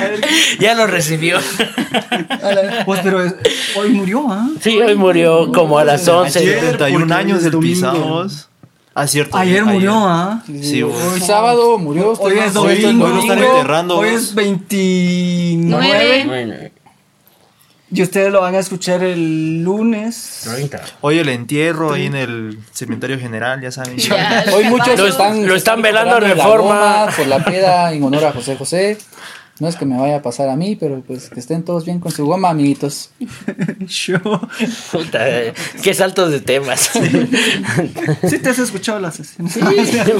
ya 0.60 0.76
lo 0.76 0.88
recibió. 0.88 1.40
pues, 2.86 3.02
pero 3.04 3.22
es, 3.22 3.36
hoy 3.76 3.90
murió, 3.90 4.26
¿ah? 4.30 4.48
¿eh? 4.50 4.60
Sí, 4.62 4.80
hoy 4.80 4.96
murió 4.96 5.52
como 5.52 5.78
a 5.78 5.84
las 5.84 6.08
11. 6.08 6.40
71 6.40 7.14
años 7.14 7.44
del 7.44 7.60
pisados. 7.60 8.48
Ah, 8.94 9.08
cierto. 9.08 9.38
Ayer 9.38 9.66
murió, 9.66 9.94
¿ah? 9.94 10.42
¿eh? 10.48 10.64
Sí, 10.64 10.82
Hoy 10.84 10.94
sí, 11.16 11.20
sábado 11.20 11.78
murió. 11.78 12.14
Hoy 12.14 12.38
es 12.38 12.54
domingo. 12.54 13.08
Hoy 13.08 13.14
lo 13.14 13.20
están 13.20 13.40
enterrando. 13.40 13.98
Hoy 13.98 14.10
es 14.10 14.34
29. 14.34 16.24
9 16.26 16.72
y 17.92 18.02
ustedes 18.02 18.32
lo 18.32 18.42
van 18.42 18.56
a 18.56 18.60
escuchar 18.60 19.04
el 19.04 19.64
lunes. 19.64 20.42
30. 20.46 20.82
Hoy 21.02 21.20
el 21.20 21.30
entierro 21.30 21.94
ahí 21.94 22.08
en 22.08 22.16
el 22.16 22.60
cementerio 22.72 23.20
general, 23.20 23.62
ya 23.62 23.72
saben. 23.72 23.98
Ya, 23.98 24.44
Hoy 24.54 24.64
muchos 24.66 24.98
Lo- 24.98 25.08
están, 25.08 25.48
lo 25.48 25.56
están 25.56 25.82
velando 25.82 26.20
la 26.20 26.28
Reforma. 26.34 27.06
goma 27.06 27.08
por 27.16 27.28
la 27.28 27.44
peda 27.46 27.94
en 27.94 28.04
honor 28.04 28.26
a 28.26 28.32
José 28.32 28.56
José. 28.56 28.98
No 29.58 29.70
es 29.70 29.78
que 29.78 29.86
me 29.86 29.98
vaya 29.98 30.18
a 30.18 30.22
pasar 30.22 30.50
a 30.50 30.58
mí, 30.58 30.76
pero 30.76 31.02
pues 31.08 31.30
que 31.30 31.40
estén 31.40 31.64
todos 31.64 31.86
bien 31.86 32.02
con 32.02 32.12
su 32.12 32.26
goma, 32.26 32.50
amiguitos. 32.50 33.12
Yo. 33.88 34.18
Puta, 34.92 35.20
qué 35.82 35.94
saltos 35.94 36.30
de 36.32 36.42
temas. 36.42 36.90
Sí 38.28 38.40
te 38.40 38.50
has 38.50 38.60
escuchado 38.60 39.00
las 39.00 39.16
sesiones. 39.16 39.58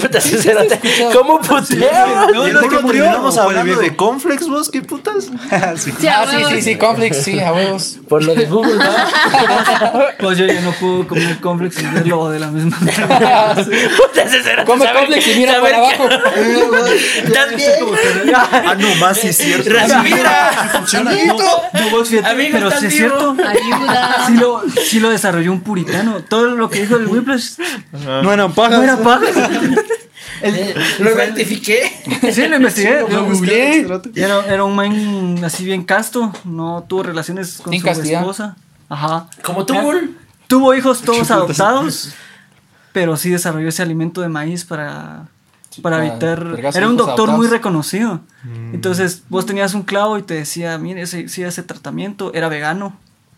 Puta, 0.02 0.22
sí, 0.22 0.38
cerote. 0.38 0.80
¿Cómo 1.12 1.40
puteamos? 1.42 2.32
No, 2.34 2.48
¿Y 2.48 2.52
no, 2.54 2.62
que 2.62 2.70
qué 2.70 2.80
murió, 2.80 3.04
terminamos 3.04 3.38
¿o 3.38 3.44
fue 3.44 3.54
el 3.54 3.60
hablando 3.60 3.82
de 3.82 3.96
Conflex, 3.98 4.48
vos? 4.48 4.70
¿Qué 4.70 4.82
putas? 4.82 5.26
Sí, 5.26 5.32
Ah, 5.52 5.74
a 5.74 5.78
sí, 5.78 6.36
huevos. 6.38 6.52
sí, 6.54 6.62
sí, 6.62 6.76
Conflicts, 6.78 7.18
sí, 7.18 7.40
a 7.42 7.52
huevos. 7.52 7.98
Por 8.08 8.24
lo 8.24 8.36
de 8.36 8.46
Google, 8.46 8.76
¿no? 8.78 8.86
Pues 10.20 10.38
yo 10.38 10.46
ya 10.46 10.62
no 10.62 10.72
puedo 10.72 11.08
comer 11.08 11.40
complex 11.42 11.82
y 11.82 11.86
verlo 11.88 12.30
de 12.30 12.40
la 12.40 12.48
misma 12.48 12.78
manera. 12.80 13.54
Puta, 13.98 14.24
ese 14.24 14.42
cerote 14.44 14.66
Come 14.66 14.86
que- 15.10 15.32
y 15.34 15.36
mira 15.40 15.60
para 15.60 15.78
abajo. 15.78 16.08
Ah, 18.34 18.76
no, 18.78 18.96
más 18.96 19.25
sí 19.34 19.52
es 19.54 19.64
cierto. 19.64 19.70
Respira. 19.70 20.82
No, 21.74 21.90
vos 21.92 22.10
fíjate, 22.10 22.30
Amigo, 22.30 22.50
pero 22.54 22.68
¿estás 22.68 22.80
sí 22.82 22.88
es 22.88 22.94
cierto. 22.96 23.32
Ayuda. 23.48 24.24
Sí 24.28 24.34
lo, 24.36 24.64
sí 24.86 25.00
lo 25.00 25.10
desarrolló 25.10 25.52
un 25.52 25.62
puritano. 25.62 26.22
Todo 26.24 26.52
lo 26.56 26.70
que 26.70 26.82
dijo 26.82 26.96
el 26.98 27.08
Whiplash 27.08 27.54
No 27.92 28.32
eran 28.34 28.54
pajas. 28.54 28.78
no 28.78 28.84
era 28.84 28.98
paja. 28.98 29.26
El- 30.42 30.76
Lo 31.00 31.12
identifiqué. 31.16 31.92
sí, 32.34 32.48
lo 32.48 32.58
investigué. 32.58 33.02
Lo 33.02 33.08
Lo 33.10 33.26
googleé. 33.26 33.88
Era, 34.16 34.46
era 34.48 34.64
un 34.64 34.76
man 34.76 35.44
así 35.44 35.64
bien 35.66 35.84
casto. 35.84 36.32
No 36.44 36.86
tuvo 36.88 37.04
relaciones 37.04 37.60
con 37.64 37.72
Sin 37.72 37.82
su 37.82 37.86
castidad. 37.88 38.20
esposa. 38.22 38.56
Ajá. 38.90 39.28
Como 39.42 39.66
Bull. 39.66 40.18
Tuvo 40.48 40.74
hijos 40.76 41.02
todos 41.02 41.32
adoptados. 41.32 42.14
Pero 42.92 43.18
sí 43.18 43.30
desarrolló 43.30 43.68
ese 43.70 43.82
alimento 43.82 44.22
de 44.22 44.30
maíz 44.30 44.64
para, 44.64 45.28
para 45.82 45.98
para 45.98 46.08
evitar. 46.08 46.58
Era 46.76 46.88
un 46.90 46.98
doctor 46.98 47.30
muy 47.32 47.48
reconocido. 47.48 48.22
Entonces 48.74 49.24
vos 49.30 49.46
tenías 49.46 49.74
un 49.74 49.84
clavo 49.84 50.18
y 50.18 50.22
te 50.24 50.34
decía, 50.34 50.78
mire, 50.78 51.02
ese, 51.02 51.28
sí, 51.30 51.44
ese 51.44 51.64
tratamiento 51.64 52.34
era 52.34 52.50
vegano. 52.50 52.98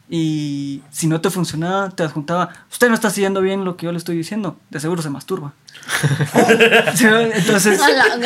Y 0.09 0.81
si 0.89 1.07
no 1.07 1.19
te 1.19 1.29
funcionaba, 1.29 1.89
te 1.89 2.01
adjuntaba, 2.03 2.49
usted 2.71 2.87
no 2.87 2.93
está 2.95 3.09
siguiendo 3.09 3.41
bien 3.41 3.65
lo 3.65 3.75
que 3.75 3.87
yo 3.87 3.91
le 3.91 3.97
estoy 3.97 4.15
diciendo. 4.15 4.55
De 4.69 4.79
seguro 4.79 5.01
se 5.01 5.09
masturba. 5.09 5.51
Entonces, 6.33 7.79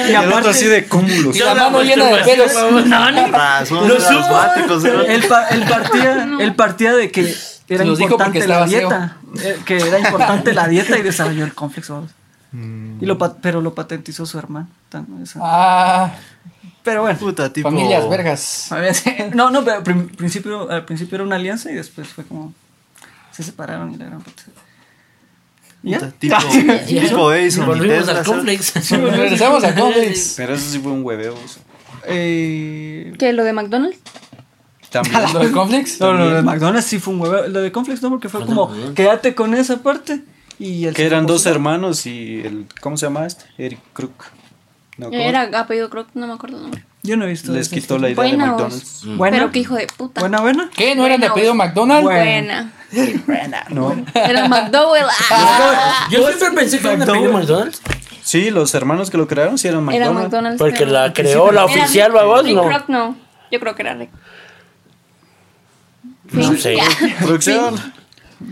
y 0.09 0.13
aparte, 0.13 0.49
así 0.49 0.65
de 0.65 0.85
cúmulos. 0.85 1.35
Y 1.35 1.39
la 1.39 1.55
mano 1.55 1.81
llena 1.81 2.05
de 2.05 2.23
pelos. 2.23 2.51
No, 2.85 3.11
no. 3.11 3.27
Lo 3.27 3.87
los 3.87 4.03
supo. 4.03 4.83
¿no? 4.83 5.01
él, 5.01 5.23
él 5.51 5.63
partía, 5.67 6.27
él 6.39 6.55
partía 6.55 6.93
de 6.93 7.11
que 7.11 7.35
era 7.67 7.85
importante 7.85 8.47
la 8.47 8.65
dieta. 8.65 9.17
eh, 9.41 9.59
Que 9.65 9.77
era 9.77 9.99
importante 9.99 10.53
la 10.53 10.67
dieta 10.67 10.97
y 10.97 11.01
desarrolló 11.01 11.45
el 11.45 11.53
complejo. 12.51 12.97
Y 13.01 13.05
lo, 13.05 13.17
pero 13.41 13.61
lo 13.61 13.73
patentizó 13.73 14.25
su 14.25 14.37
hermano. 14.37 14.67
esa- 15.23 15.39
Ah, 15.41 16.13
Pero 16.83 17.01
bueno. 17.03 17.17
Puta, 17.19 17.51
tipo. 17.53 17.69
familias 17.69 18.07
vergas. 18.09 18.69
No, 19.33 19.49
no, 19.51 19.63
pero 19.63 19.77
al 19.77 20.05
principio, 20.05 20.69
al 20.69 20.85
principio 20.85 21.15
era 21.15 21.23
una 21.23 21.35
alianza 21.37 21.71
y 21.71 21.75
después 21.75 22.07
fue 22.09 22.23
como. 22.25 22.53
Se 23.31 23.43
separaron 23.43 23.93
y 23.93 23.97
la 23.97 24.05
gran 24.05 24.21
puta. 24.21 24.43
¿Y 25.83 25.93
puta, 25.95 26.07
¿Ya? 26.07 26.11
tipo, 26.19 26.37
tipo 27.07 27.33
Edison 27.33 27.63
y 27.63 27.67
Volvimos 27.67 28.07
al 28.07 28.23
complex. 28.23 28.91
Regresamos 28.91 29.63
a 29.63 29.73
Conflicts. 29.73 30.33
Pero 30.37 30.53
eso 30.53 30.69
sí 30.69 30.79
fue 30.79 30.91
un 30.91 31.03
hueveo. 31.03 31.35
Eh, 32.05 33.13
¿Qué? 33.17 33.33
¿Lo 33.33 33.43
de 33.43 33.53
McDonald's? 33.53 33.97
También. 34.91 35.21
¿Lo 35.33 35.39
de 35.39 35.51
Conflicts? 35.51 35.99
no, 35.99 36.13
lo 36.13 36.29
de 36.31 36.41
McDonald's 36.41 36.85
sí 36.87 36.99
fue 36.99 37.13
un 37.13 37.21
huevo. 37.21 37.47
Lo 37.47 37.61
de 37.61 37.71
Conflex 37.71 38.01
no, 38.01 38.09
porque 38.09 38.29
fue 38.29 38.45
como, 38.45 38.71
quédate 38.93 39.33
con 39.35 39.53
esa 39.55 39.77
parte. 39.77 40.21
Y 40.63 40.85
el 40.85 40.93
Que 40.93 41.05
eran 41.07 41.25
dos 41.25 41.47
hermanos 41.47 42.05
y 42.05 42.41
el. 42.41 42.67
¿Cómo 42.81 42.95
se 42.95 43.07
llama 43.07 43.25
este? 43.25 43.45
Eric 43.57 43.79
Crook. 43.93 44.25
No. 44.97 45.09
Era 45.11 45.49
apellido 45.59 45.89
Croc, 45.89 46.09
no 46.13 46.27
me 46.27 46.33
acuerdo 46.33 46.57
el 46.57 46.61
nombre. 46.63 46.83
Yo 47.01 47.17
no 47.17 47.25
he 47.25 47.29
visto. 47.29 47.51
Les 47.51 47.67
quitó 47.69 47.97
la 47.97 48.09
idea 48.09 48.23
de 48.23 48.29
Buena 48.29 48.51
voz. 48.51 48.61
McDonald's. 48.61 49.17
Buena. 49.17 49.37
Pero 49.37 49.51
qué 49.51 49.59
hijo 49.59 49.75
de 49.75 49.87
puta. 49.87 50.21
Buena, 50.21 50.39
buena. 50.41 50.69
¿Qué? 50.75 50.95
¿No 50.95 51.03
eran 51.07 51.19
de 51.19 51.29
Buena 51.29 51.31
apellido. 51.31 51.55
McDonald's? 51.55 52.03
Bueno. 52.03 52.71
Buena. 53.25 53.65
No. 53.71 54.05
Era 54.13 54.47
McDowell. 54.47 55.05
Ah, 55.31 56.07
Yo 56.11 56.27
siempre 56.27 56.51
pensé 56.51 56.77
que 56.79 56.85
era 56.87 56.95
una 56.97 57.05
película 57.07 57.29
de 57.31 57.37
McDonald's. 57.37 57.81
Sí, 58.21 58.51
los 58.51 58.75
hermanos 58.75 59.09
que 59.09 59.17
lo 59.17 59.27
crearon 59.27 59.57
sí 59.57 59.67
eran 59.67 59.79
Era 59.89 60.11
McDonald's. 60.11 60.23
McDonald's. 60.25 60.57
Porque 60.59 60.79
pero- 60.79 60.91
la 60.91 61.11
creó 61.13 61.51
la 61.51 61.65
oficial, 61.65 62.11
babos, 62.11 62.45
no. 62.45 62.69
Rock 62.69 62.83
no. 62.87 63.15
Yo 63.51 63.59
creo 63.59 63.73
que 63.73 63.81
era 63.81 63.95
Rick. 63.95 64.11
No 66.31 66.55
sé. 66.55 66.77
Producción. 67.19 67.75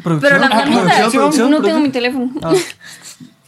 Pero 0.04 0.38
la 0.40 0.48
Ah, 0.48 0.64
producción, 0.66 1.12
producción, 1.12 1.52
no 1.52 1.62
tengo 1.62 1.80
mi 1.80 1.90
teléfono. 1.90 2.32
Ah. 2.44 2.54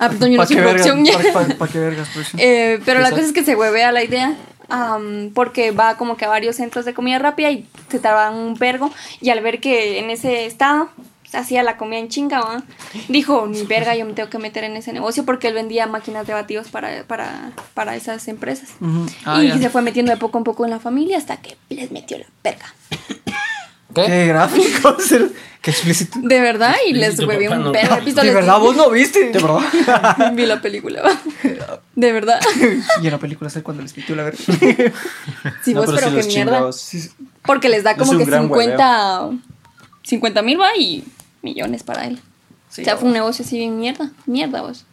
Ah, 0.04 0.10
perdón, 0.10 0.32
yo 0.32 0.38
no 0.38 0.42
¿Pa' 0.42 0.48
soy 0.48 0.56
producción 0.56 1.06
ya. 1.06 1.14
¿Pa- 1.32 1.46
pa- 1.46 1.54
pa' 1.60 1.68
qué 1.68 1.78
vergas, 1.78 2.10
producción? 2.10 2.42
Eh, 2.44 2.80
pero 2.86 3.02
la 3.02 3.12
cosa 3.12 3.22
es 3.22 3.34
que 3.34 3.44
se 3.44 3.56
huevea 3.56 3.92
la 3.92 4.04
idea. 4.04 4.36
am, 4.68 5.30
porque 5.36 5.70
va 5.70 5.96
como 5.96 6.18
que 6.18 6.26
a 6.26 6.28
varios 6.28 6.56
centros 6.56 6.86
de 6.86 6.96
comida 6.96 7.20
rápida 7.20 7.52
y 7.52 7.68
se 7.90 8.00
tardaban 8.00 8.34
un 8.36 8.56
vergo. 8.56 8.90
Y 9.20 9.30
al 9.30 9.42
ver 9.42 9.60
que 9.60 10.00
en 10.00 10.10
ese 10.10 10.48
estado 10.48 10.90
hacía 11.34 11.62
la 11.62 11.78
comida 11.78 12.00
en 12.00 12.10
chinga, 12.10 12.40
¿va? 12.42 12.64
dijo, 13.10 13.46
ni 13.48 13.62
verga, 13.62 13.96
yo 13.96 14.06
me 14.08 14.14
tengo 14.14 14.28
que 14.32 14.40
meter 14.40 14.64
en 14.64 14.76
ese 14.76 14.92
negocio 14.92 15.24
porque 15.24 15.50
él 15.50 15.54
vendía 15.54 15.86
máquinas 15.86 16.26
de 16.26 16.34
batidos 16.34 16.70
para, 16.70 17.04
para, 17.04 17.52
para 17.76 17.96
esas 17.96 18.28
empresas. 18.28 18.70
Ujú. 18.82 19.06
Ah, 19.24 19.44
y 19.44 19.50
ya. 19.50 19.58
se 19.60 19.70
fue 19.70 19.84
metiendo 19.84 20.12
de 20.12 20.18
poco 20.18 20.40
en 20.40 20.44
poco 20.46 20.66
en 20.66 20.72
la 20.72 20.80
familia 20.80 21.20
hasta 21.20 21.38
que 21.38 21.58
les 21.70 21.92
metió 21.92 22.18
la 22.18 22.26
verga. 22.44 22.66
¿Qué? 23.94 24.06
Qué 24.06 24.28
gráfico, 24.28 24.96
qué 25.62 25.72
explícito. 25.72 26.20
De 26.22 26.40
verdad, 26.42 26.76
y 26.88 26.94
les 26.94 27.16
papá 27.20 27.34
un 27.34 27.64
no. 27.64 27.72
vergo 27.72 27.96
de 28.06 28.14
De 28.14 28.34
verdad, 28.34 28.60
vos 28.60 28.76
no 28.76 28.90
viste. 28.90 29.32
De 29.32 29.40
verdad. 29.40 30.32
Vi 30.34 30.46
la 30.46 30.62
película, 30.62 31.02
¿va? 31.02 31.20
De 31.96 32.12
verdad. 32.12 32.40
Y 33.02 33.06
en 33.08 33.12
la 33.12 33.18
película 33.20 33.50
sé 33.50 33.62
cuando 33.64 33.84
les 33.84 33.96
metió 33.96 34.16
la 34.16 34.24
verga. 34.24 34.40
Sí, 35.64 35.74
No, 35.74 35.82
vos, 35.82 35.92
pero, 35.94 36.08
sí 36.10 36.16
qué 36.16 36.24
mierda. 36.28 36.28
chingados. 36.30 37.10
Porque 37.44 37.70
les 37.70 37.84
da 37.84 37.96
como 37.98 38.18
que 38.18 38.26
gran 38.26 38.44
50 38.44 39.30
50 40.04 40.42
mil 40.42 40.60
va 40.60 40.76
y 40.78 41.04
millones 41.42 41.84
para 41.84 42.06
él. 42.06 42.20
Sí, 42.70 42.82
o 42.82 42.86
sea, 42.86 42.98
fue 42.98 43.08
un 43.08 43.14
negocio 43.14 43.44
así 43.46 43.58
bien 43.58 43.78
mierda. 43.80 44.12
Mierda, 44.26 44.62
vos. 44.62 44.86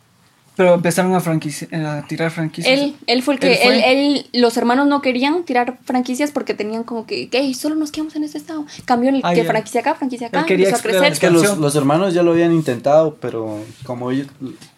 Pero 0.58 0.74
empezaron 0.74 1.14
a, 1.14 1.20
franquici- 1.20 1.72
a 1.72 2.04
tirar 2.06 2.30
franquicias. 2.30 2.78
Él, 2.78 2.96
él 3.06 3.22
fue 3.22 3.34
el 3.34 3.40
que, 3.40 3.52
Él 3.52 3.58
fue. 3.62 3.92
él, 3.92 4.24
él- 4.32 4.40
los 4.42 4.56
hermanos 4.58 4.86
no 4.88 5.00
querían 5.00 5.44
tirar 5.44 5.78
franquicias 5.84 6.32
porque 6.32 6.52
tenían 6.52 6.82
como 6.82 7.06
que, 7.06 7.28
¿qué? 7.30 7.54
Solo 7.54 7.76
nos 7.76 7.92
quedamos 7.92 8.14
en 8.16 8.24
este 8.24 8.38
estado. 8.38 8.66
Cambió 8.84 9.08
el 9.10 9.20
Ah, 9.22 9.32
que 9.34 9.44
ya. 9.44 9.48
franquicia 9.50 9.80
acá, 9.80 9.94
franquicia 9.94 10.26
acá, 10.26 10.40
Él 10.40 10.46
quería 10.46 10.66
empezó 10.66 10.80
a 10.80 10.90
crecer. 10.90 11.12
Es 11.12 11.20
que 11.20 11.30
los, 11.30 11.56
los 11.58 11.76
hermanos 11.76 12.12
ya 12.12 12.22
lo 12.24 12.32
habían 12.32 12.52
intentado, 12.52 13.16
pero 13.20 13.58
como 13.84 14.10
ellos, 14.10 14.26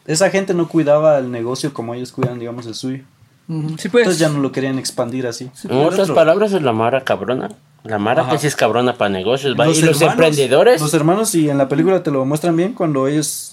esa 0.06 0.28
gente 0.30 0.52
no 0.54 0.68
cuidaba 0.68 1.16
el 1.18 1.30
negocio 1.30 1.72
como 1.72 1.94
ellos 1.94 2.12
cuidan, 2.12 2.38
digamos, 2.38 2.66
el 2.66 2.74
suyo. 2.74 3.02
Ujú. 3.48 3.70
Sí, 3.78 3.88
pues. 3.88 4.02
Entonces 4.02 4.18
ya 4.20 4.28
no 4.28 4.38
lo 4.40 4.52
querían 4.52 4.78
expandir 4.78 5.26
así. 5.26 5.50
En 5.68 5.78
otras 5.78 6.10
palabras, 6.10 6.52
es 6.52 6.60
la 6.62 6.72
Mara 6.72 7.04
cabrona. 7.04 7.48
La 7.84 7.98
Mara 7.98 8.20
Ajá. 8.22 8.32
que 8.32 8.38
sí 8.38 8.46
es 8.46 8.54
cabrona 8.54 8.98
para 8.98 9.08
negocios, 9.08 9.56
¿va? 9.58 9.64
y 9.66 9.68
los 9.80 10.02
hermanos- 10.02 10.12
emprendedores. 10.12 10.80
Los 10.82 10.92
hermanos, 10.92 11.34
y 11.34 11.48
en 11.48 11.56
la 11.56 11.66
película 11.68 12.02
te 12.02 12.10
lo 12.10 12.22
muestran 12.26 12.54
bien, 12.54 12.74
cuando 12.74 13.08
ellos 13.08 13.49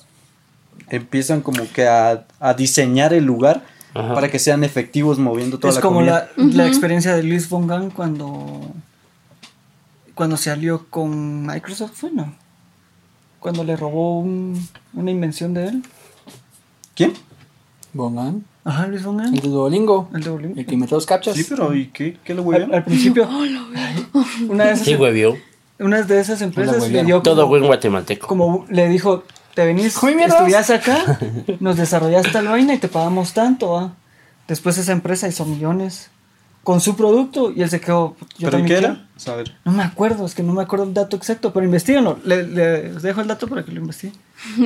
empiezan 0.90 1.42
como 1.42 1.64
que 1.74 1.88
a, 1.88 2.26
a 2.40 2.54
diseñar 2.54 3.14
el 3.14 3.26
lugar 3.26 3.64
Ajá. 3.94 4.14
para 4.14 4.30
que 4.30 4.40
sean 4.40 4.64
efectivos 4.64 5.20
moviendo 5.20 5.58
toda 5.60 5.70
es 5.72 5.76
la 5.76 5.82
como 5.82 5.98
comida. 5.98 6.30
la, 6.38 6.44
la 6.46 6.68
experiencia 6.68 7.16
de 7.16 7.24
Luis 7.24 7.50
von 7.50 7.68
Gaal 7.68 7.92
cuando 7.94 8.62
cuando 10.16 10.38
se 10.38 10.50
alió 10.52 10.86
con 10.90 11.46
Microsoft 11.46 11.92
fue 11.94 12.12
no 12.12 12.34
cuando 13.40 13.64
le 13.64 13.76
robó 13.76 14.20
un- 14.20 14.68
una 14.94 15.12
invención 15.12 15.54
de 15.54 15.68
él 15.68 15.84
¿Quién? 16.96 17.14
Bongan. 17.94 18.44
ajá 18.64 18.88
Luis 18.88 19.04
von 19.04 19.20
El 19.22 19.32
de 19.40 19.48
Duolingo. 19.50 20.10
el 20.14 20.24
de 20.24 20.30
Bolivia 20.30 20.56
El 20.62 20.66
que 20.66 20.74
inventó 20.74 20.96
los 20.96 21.06
captchas. 21.06 21.36
Sí, 21.36 21.46
pero 21.48 21.74
¿y 21.76 21.88
qué, 21.88 22.18
qué 22.24 22.34
le 22.34 22.42
al, 22.42 22.48
huevean? 22.48 22.74
al 22.74 22.84
principio 22.84 23.28
una 24.50 24.66
de 24.66 24.72
esas 24.74 24.86
Sí, 24.86 24.96
huevió. 24.96 25.38
una 25.80 26.02
de 26.02 26.20
esas 26.20 26.42
empresas 26.42 26.90
le 26.90 27.04
dio 27.04 27.22
Todo 27.22 27.36
como, 27.44 27.48
buen 27.50 27.66
guatemalteco. 27.68 28.28
como 28.28 28.66
le 28.70 28.90
dijo 28.90 29.24
te 29.58 29.66
venís 29.66 29.96
estudias 30.36 30.70
acá 30.70 31.20
nos 31.60 31.78
desarrollaste 31.78 32.30
tal 32.32 32.48
vaina 32.48 32.76
y 32.76 32.78
te 32.78 32.88
pagamos 32.88 33.34
tanto 33.34 33.72
¿va? 33.72 33.94
después 34.48 34.78
esa 34.78 34.92
empresa 34.92 35.28
hizo 35.28 35.46
millones 35.46 36.12
con 36.64 36.80
su 36.82 36.96
producto 36.96 37.52
y 37.56 37.62
él 37.64 37.70
se 37.70 37.80
quedó 37.80 38.16
yo 38.38 38.50
¿Pero 38.52 38.64
qué 38.66 38.78
era? 38.78 39.08
No 39.66 39.72
me 39.72 39.84
acuerdo, 39.84 40.26
es 40.26 40.36
que 40.36 40.44
no 40.44 40.54
me 40.54 40.62
acuerdo 40.62 40.84
el 40.86 40.94
dato 40.94 41.16
exacto, 41.16 41.52
pero 41.54 41.66
investiguenlo. 41.66 42.20
Le, 42.26 42.44
le- 42.44 42.94
les 42.94 43.02
dejo 43.02 43.22
el 43.22 43.28
dato 43.28 43.48
para 43.48 43.64
que 43.64 43.72
lo 43.72 43.80
investiguen. 43.80 44.16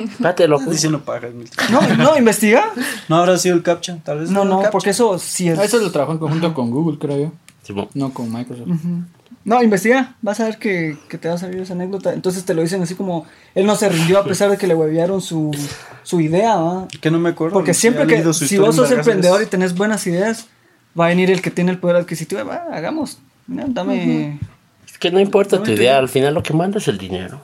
Espérate, 0.10 0.46
loco. 0.48 0.70
Diciendo 0.70 1.00
pajas, 1.06 1.32
Milton. 1.34 1.66
No, 1.72 1.82
no, 1.96 2.18
investiga. 2.18 2.72
No 3.08 3.18
habrá 3.18 3.38
sido 3.38 3.56
el 3.56 3.62
captcha, 3.64 3.98
tal 4.04 4.20
vez. 4.20 4.30
No, 4.32 4.44
no, 4.46 4.64
porque 4.72 4.90
eso 4.90 5.18
sí 5.20 5.48
es. 5.48 5.58
Ah, 5.60 5.64
Eso 5.64 5.78
lo 5.78 5.92
trabajó 5.92 6.14
en 6.14 6.18
conjunto 6.18 6.54
con 6.54 6.70
Google, 6.72 6.98
creo 7.00 7.18
yo. 7.18 7.32
Simón. 7.64 7.90
No 7.94 8.14
con 8.14 8.32
Microsoft. 8.32 8.70
No, 9.44 9.64
investiga. 9.64 10.16
Vas 10.22 10.40
a 10.40 10.46
ver 10.46 10.58
que, 10.58 10.98
que 11.10 11.18
te 11.18 11.28
va 11.28 11.36
a 11.36 11.38
salir 11.38 11.60
esa 11.60 11.74
anécdota. 11.74 12.14
Entonces 12.14 12.46
te 12.46 12.54
lo 12.54 12.62
dicen 12.62 12.82
así 12.82 12.96
como. 12.96 13.26
Él 13.56 13.66
no 13.66 13.76
se 13.76 13.90
rindió 13.90 14.20
a 14.20 14.24
pesar 14.24 14.52
de 14.52 14.58
que 14.58 14.68
le 14.68 14.76
huevearon 14.76 15.22
su, 15.22 15.52
su 16.04 16.22
idea, 16.22 16.58
¿va? 16.58 16.88
Que 17.02 17.10
no 17.10 17.20
me 17.20 17.30
acuerdo. 17.30 17.54
Porque 17.54 17.74
siempre 17.74 18.06
que. 18.06 18.34
Si 18.34 18.58
vos 18.58 18.70
un 18.70 18.76
sos 18.76 18.92
emprendedor 18.92 19.42
y 19.42 19.48
tenés 19.48 19.76
buenas 19.76 20.06
ideas, 20.06 20.48
va 21.00 21.06
a 21.06 21.10
venir 21.10 21.32
el 21.32 21.42
que 21.42 21.50
tiene 21.50 21.72
el 21.72 21.80
poder 21.80 21.96
adquisitivo. 21.96 22.46
Va, 22.46 22.68
hagamos. 22.72 23.20
Mira, 23.48 23.66
Dame. 23.68 24.40
Es 24.88 24.98
que 25.00 25.12
no 25.12 25.20
importa 25.20 25.62
tu 25.62 25.72
idea, 25.72 25.98
al 25.98 26.10
final 26.10 26.34
lo 26.34 26.44
que 26.44 26.54
manda 26.54 26.78
es 26.78 26.88
el 26.88 26.98
dinero. 26.98 27.42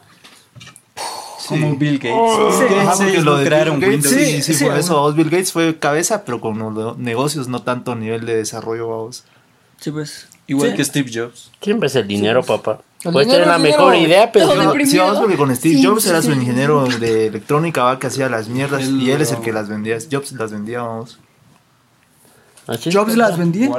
Como 1.47 1.77
Bill 1.77 1.97
Gates. 1.97 2.99
Ellos 3.01 3.23
lo 3.23 3.41
crearon 3.43 3.81
Windows. 3.81 4.13
sí, 4.13 4.41
sí, 4.41 4.53
sí, 4.53 4.65
por 4.65 4.73
sí, 4.73 4.79
eso 4.81 5.13
Bill 5.13 5.29
Gates 5.29 5.53
fue 5.53 5.79
cabeza, 5.79 6.25
pero 6.25 6.41
con 6.41 6.59
los 6.59 6.97
negocios, 6.97 7.47
no 7.47 7.61
tanto 7.61 7.93
a 7.93 7.95
nivel 7.95 8.25
de 8.25 8.35
desarrollo, 8.35 8.89
vamos. 8.89 9.23
Sí, 9.79 9.91
pues. 9.91 10.27
Igual 10.47 10.71
Sí. 10.71 10.75
que 10.77 10.85
Steve 10.85 11.11
Jobs. 11.13 11.51
Siempre 11.61 11.87
es 11.87 11.95
el 11.95 12.07
dinero, 12.07 12.41
papá. 12.43 12.79
El 13.03 13.11
Puedes 13.11 13.27
dinero, 13.27 13.43
tener 13.45 13.47
la 13.47 13.55
el 13.55 13.61
mejor 13.61 13.93
dinero. 13.93 14.09
idea, 14.11 14.31
pero 14.31 14.45
Todo 14.47 14.55
no- 14.55 14.61
Sí, 14.63 14.67
deprimido. 14.69 15.03
vamos 15.05 15.19
porque 15.19 15.37
con 15.37 15.55
Steve 15.55 15.75
Sí, 15.75 15.83
Jobs 15.85 16.03
sí, 16.03 16.09
era 16.09 16.21
sí. 16.21 16.27
su 16.27 16.33
ingeniero 16.33 16.85
de 16.87 17.27
electrónica, 17.27 17.83
va, 17.83 17.99
que 17.99 18.07
hacía 18.07 18.27
las 18.29 18.47
mierdas 18.47 18.81
Él 18.83 19.01
y 19.01 19.11
él 19.11 19.21
es 19.21 19.31
el 19.31 19.39
que 19.41 19.51
las 19.53 19.69
vendía. 19.69 19.97
Jobs 20.11 20.31
las 20.33 20.51
vendía, 20.51 20.81
vamos. 20.81 21.19
Así 22.65 22.89
es, 22.89 22.95
Jobs 22.95 23.13
papá. 23.15 23.29
las 23.29 23.37
vendía. 23.37 23.69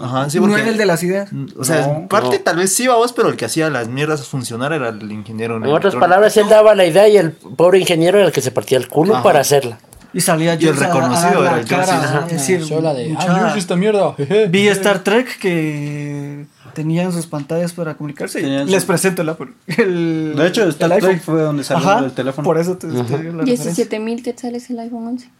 Ajá, 0.00 0.30
sí, 0.30 0.38
no 0.38 0.46
porque. 0.46 0.60
era 0.62 0.70
el 0.70 0.78
de 0.78 0.86
las 0.86 1.02
ideas. 1.02 1.28
O 1.58 1.64
sea, 1.64 1.86
No, 1.86 1.92
en 1.96 2.08
parte 2.08 2.38
no. 2.38 2.44
tal 2.44 2.56
vez 2.56 2.72
sí, 2.72 2.86
vamos, 2.86 3.12
pero 3.12 3.28
el 3.28 3.36
que 3.36 3.44
hacía 3.44 3.68
las 3.68 3.88
mierdas 3.88 4.26
funcionar 4.26 4.72
era 4.72 4.88
el 4.88 5.10
ingeniero. 5.12 5.56
En 5.56 5.64
otras 5.64 5.72
electrónica. 5.94 6.00
palabras, 6.00 6.36
él 6.38 6.48
daba 6.48 6.74
la 6.74 6.86
idea 6.86 7.08
y 7.08 7.16
el 7.18 7.32
pobre 7.32 7.78
ingeniero 7.78 8.16
era 8.18 8.26
el 8.26 8.32
que 8.32 8.40
se 8.40 8.50
partía 8.50 8.78
el 8.78 8.88
culo 8.88 9.14
Ajá. 9.14 9.22
para 9.22 9.40
hacerla. 9.40 9.78
Y 10.18 10.20
salía 10.20 10.54
Y 10.56 10.66
el 10.66 10.74
a- 10.74 10.76
a 10.76 10.86
reconocido 10.86 11.42
la 11.42 11.60
era 11.60 11.78
a 11.92 12.04
ajá. 12.04 12.26
decir, 12.26 12.60
Yo 12.64 12.80
la 12.80 12.92
de. 12.92 13.08
mucha- 13.10 13.46
Ah, 13.46 13.50
yo 13.52 13.58
esta 13.58 13.76
mierda. 13.76 14.14
jeje". 14.16 14.46
Vi 14.50 14.66
Star 14.68 14.98
Trek 15.04 15.38
que 15.38 16.44
tenían 16.74 17.12
sus 17.12 17.26
pantallas 17.26 17.72
para 17.72 17.94
comunicarse. 17.94 18.40
Tenían 18.40 18.68
Les 18.70 18.82
su- 18.82 18.86
presento 18.88 19.22
el 19.22 19.28
Apple. 19.28 19.52
El, 19.66 20.34
De 20.36 20.46
hecho, 20.48 20.68
Star 20.68 20.92
el 20.92 20.98
Trek 21.00 21.12
iPhone. 21.14 21.24
fue 21.36 21.42
donde 21.42 21.62
salió 21.64 21.88
Ajá, 21.88 22.04
el 22.04 22.12
teléfono. 22.12 22.44
Por 22.44 22.58
eso 22.58 22.76
te, 22.76 22.88
te 22.88 22.92
digo 22.94 23.04
la 23.06 23.14
referencia. 23.14 23.44
17 23.44 24.00
mil 24.00 24.22
quetzales 24.22 24.68
el 24.70 24.80
iPhone 24.80 25.06
11. 25.06 25.30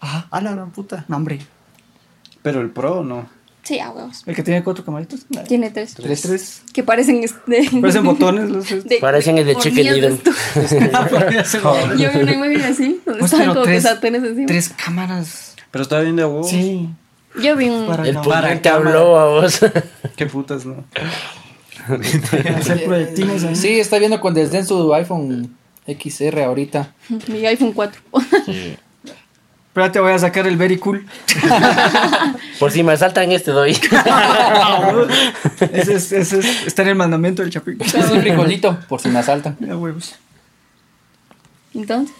Ajá. 0.00 0.26
A 0.30 0.40
la 0.40 0.52
gran 0.52 0.70
puta. 0.70 1.04
No, 1.08 1.16
hombre. 1.16 1.40
Pero 2.42 2.60
el 2.60 2.70
Pro 2.70 3.02
no. 3.02 3.26
Sí, 3.68 3.78
a 3.80 3.90
huevos. 3.90 4.22
El 4.24 4.34
que 4.34 4.42
tiene 4.42 4.64
cuatro 4.64 4.82
camaritas. 4.82 5.26
No, 5.28 5.42
Tiene 5.44 5.68
tres. 5.70 5.92
Tres. 5.92 6.22
Tres. 6.22 6.62
Que 6.72 6.82
parecen. 6.82 7.22
este- 7.22 7.68
Parecen 7.82 8.02
botones. 8.02 8.48
Los, 8.48 8.66
de- 8.84 8.96
Parecen 8.98 9.36
el 9.36 9.44
de 9.44 9.56
Chicken 9.56 9.92
Little. 9.94 10.10
de- 10.54 11.98
Yo 11.98 12.10
vi 12.10 12.18
una 12.22 12.32
imagen 12.32 12.62
así, 12.62 13.00
donde 13.04 13.20
Pues, 13.20 13.24
estaban 13.24 13.40
pero 13.40 13.52
como 13.52 13.64
que 13.66 13.70
tres, 13.72 13.82
sartenes 13.82 14.22
encima. 14.22 14.46
tres 14.46 14.70
cámaras. 14.70 15.54
Pero 15.70 15.82
está 15.82 16.00
bien 16.00 16.16
de 16.16 16.24
huevo. 16.24 16.44
Sí. 16.44 16.88
Yo 17.42 17.56
vi 17.56 17.68
un. 17.68 17.86
Para 17.86 18.08
El 18.08 18.16
puñal 18.20 18.62
te 18.62 18.70
habló 18.70 19.18
a 19.18 19.26
vos. 19.26 19.60
Qué 20.16 20.24
putas, 20.24 20.64
¿no? 20.64 20.86
hacer 22.56 22.84
proyectiles 22.86 23.44
ahí. 23.44 23.54
Sí, 23.54 23.78
está 23.80 23.98
viendo 23.98 24.18
con 24.18 24.32
desdén 24.32 24.64
su 24.66 24.94
iPhone 24.94 25.54
XR 25.86 26.40
ahorita. 26.42 26.94
Mi 27.28 27.44
iPhone 27.44 27.72
4. 27.74 28.00
Espérate, 29.68 30.00
voy 30.00 30.12
a 30.12 30.18
sacar 30.18 30.46
el 30.46 30.56
very 30.56 30.76
cool. 30.78 31.06
Por 32.58 32.72
si 32.72 32.82
me 32.82 32.92
asaltan 32.92 33.30
este 33.30 33.52
doy. 33.52 33.78
ese, 35.72 35.94
es, 35.94 36.12
ese 36.12 36.38
es- 36.40 36.66
está 36.66 36.82
en 36.82 36.88
el 36.88 36.94
mandamiento 36.96 37.42
del 37.42 37.50
chapín. 37.52 37.78
Es 37.80 37.94
un 38.10 38.20
fricolito, 38.20 38.78
por 38.88 39.00
si 39.00 39.08
me 39.08 39.18
asaltan. 39.20 39.56
Mira, 39.60 39.76
huevos. 39.76 40.14
Entonces. 41.74 42.14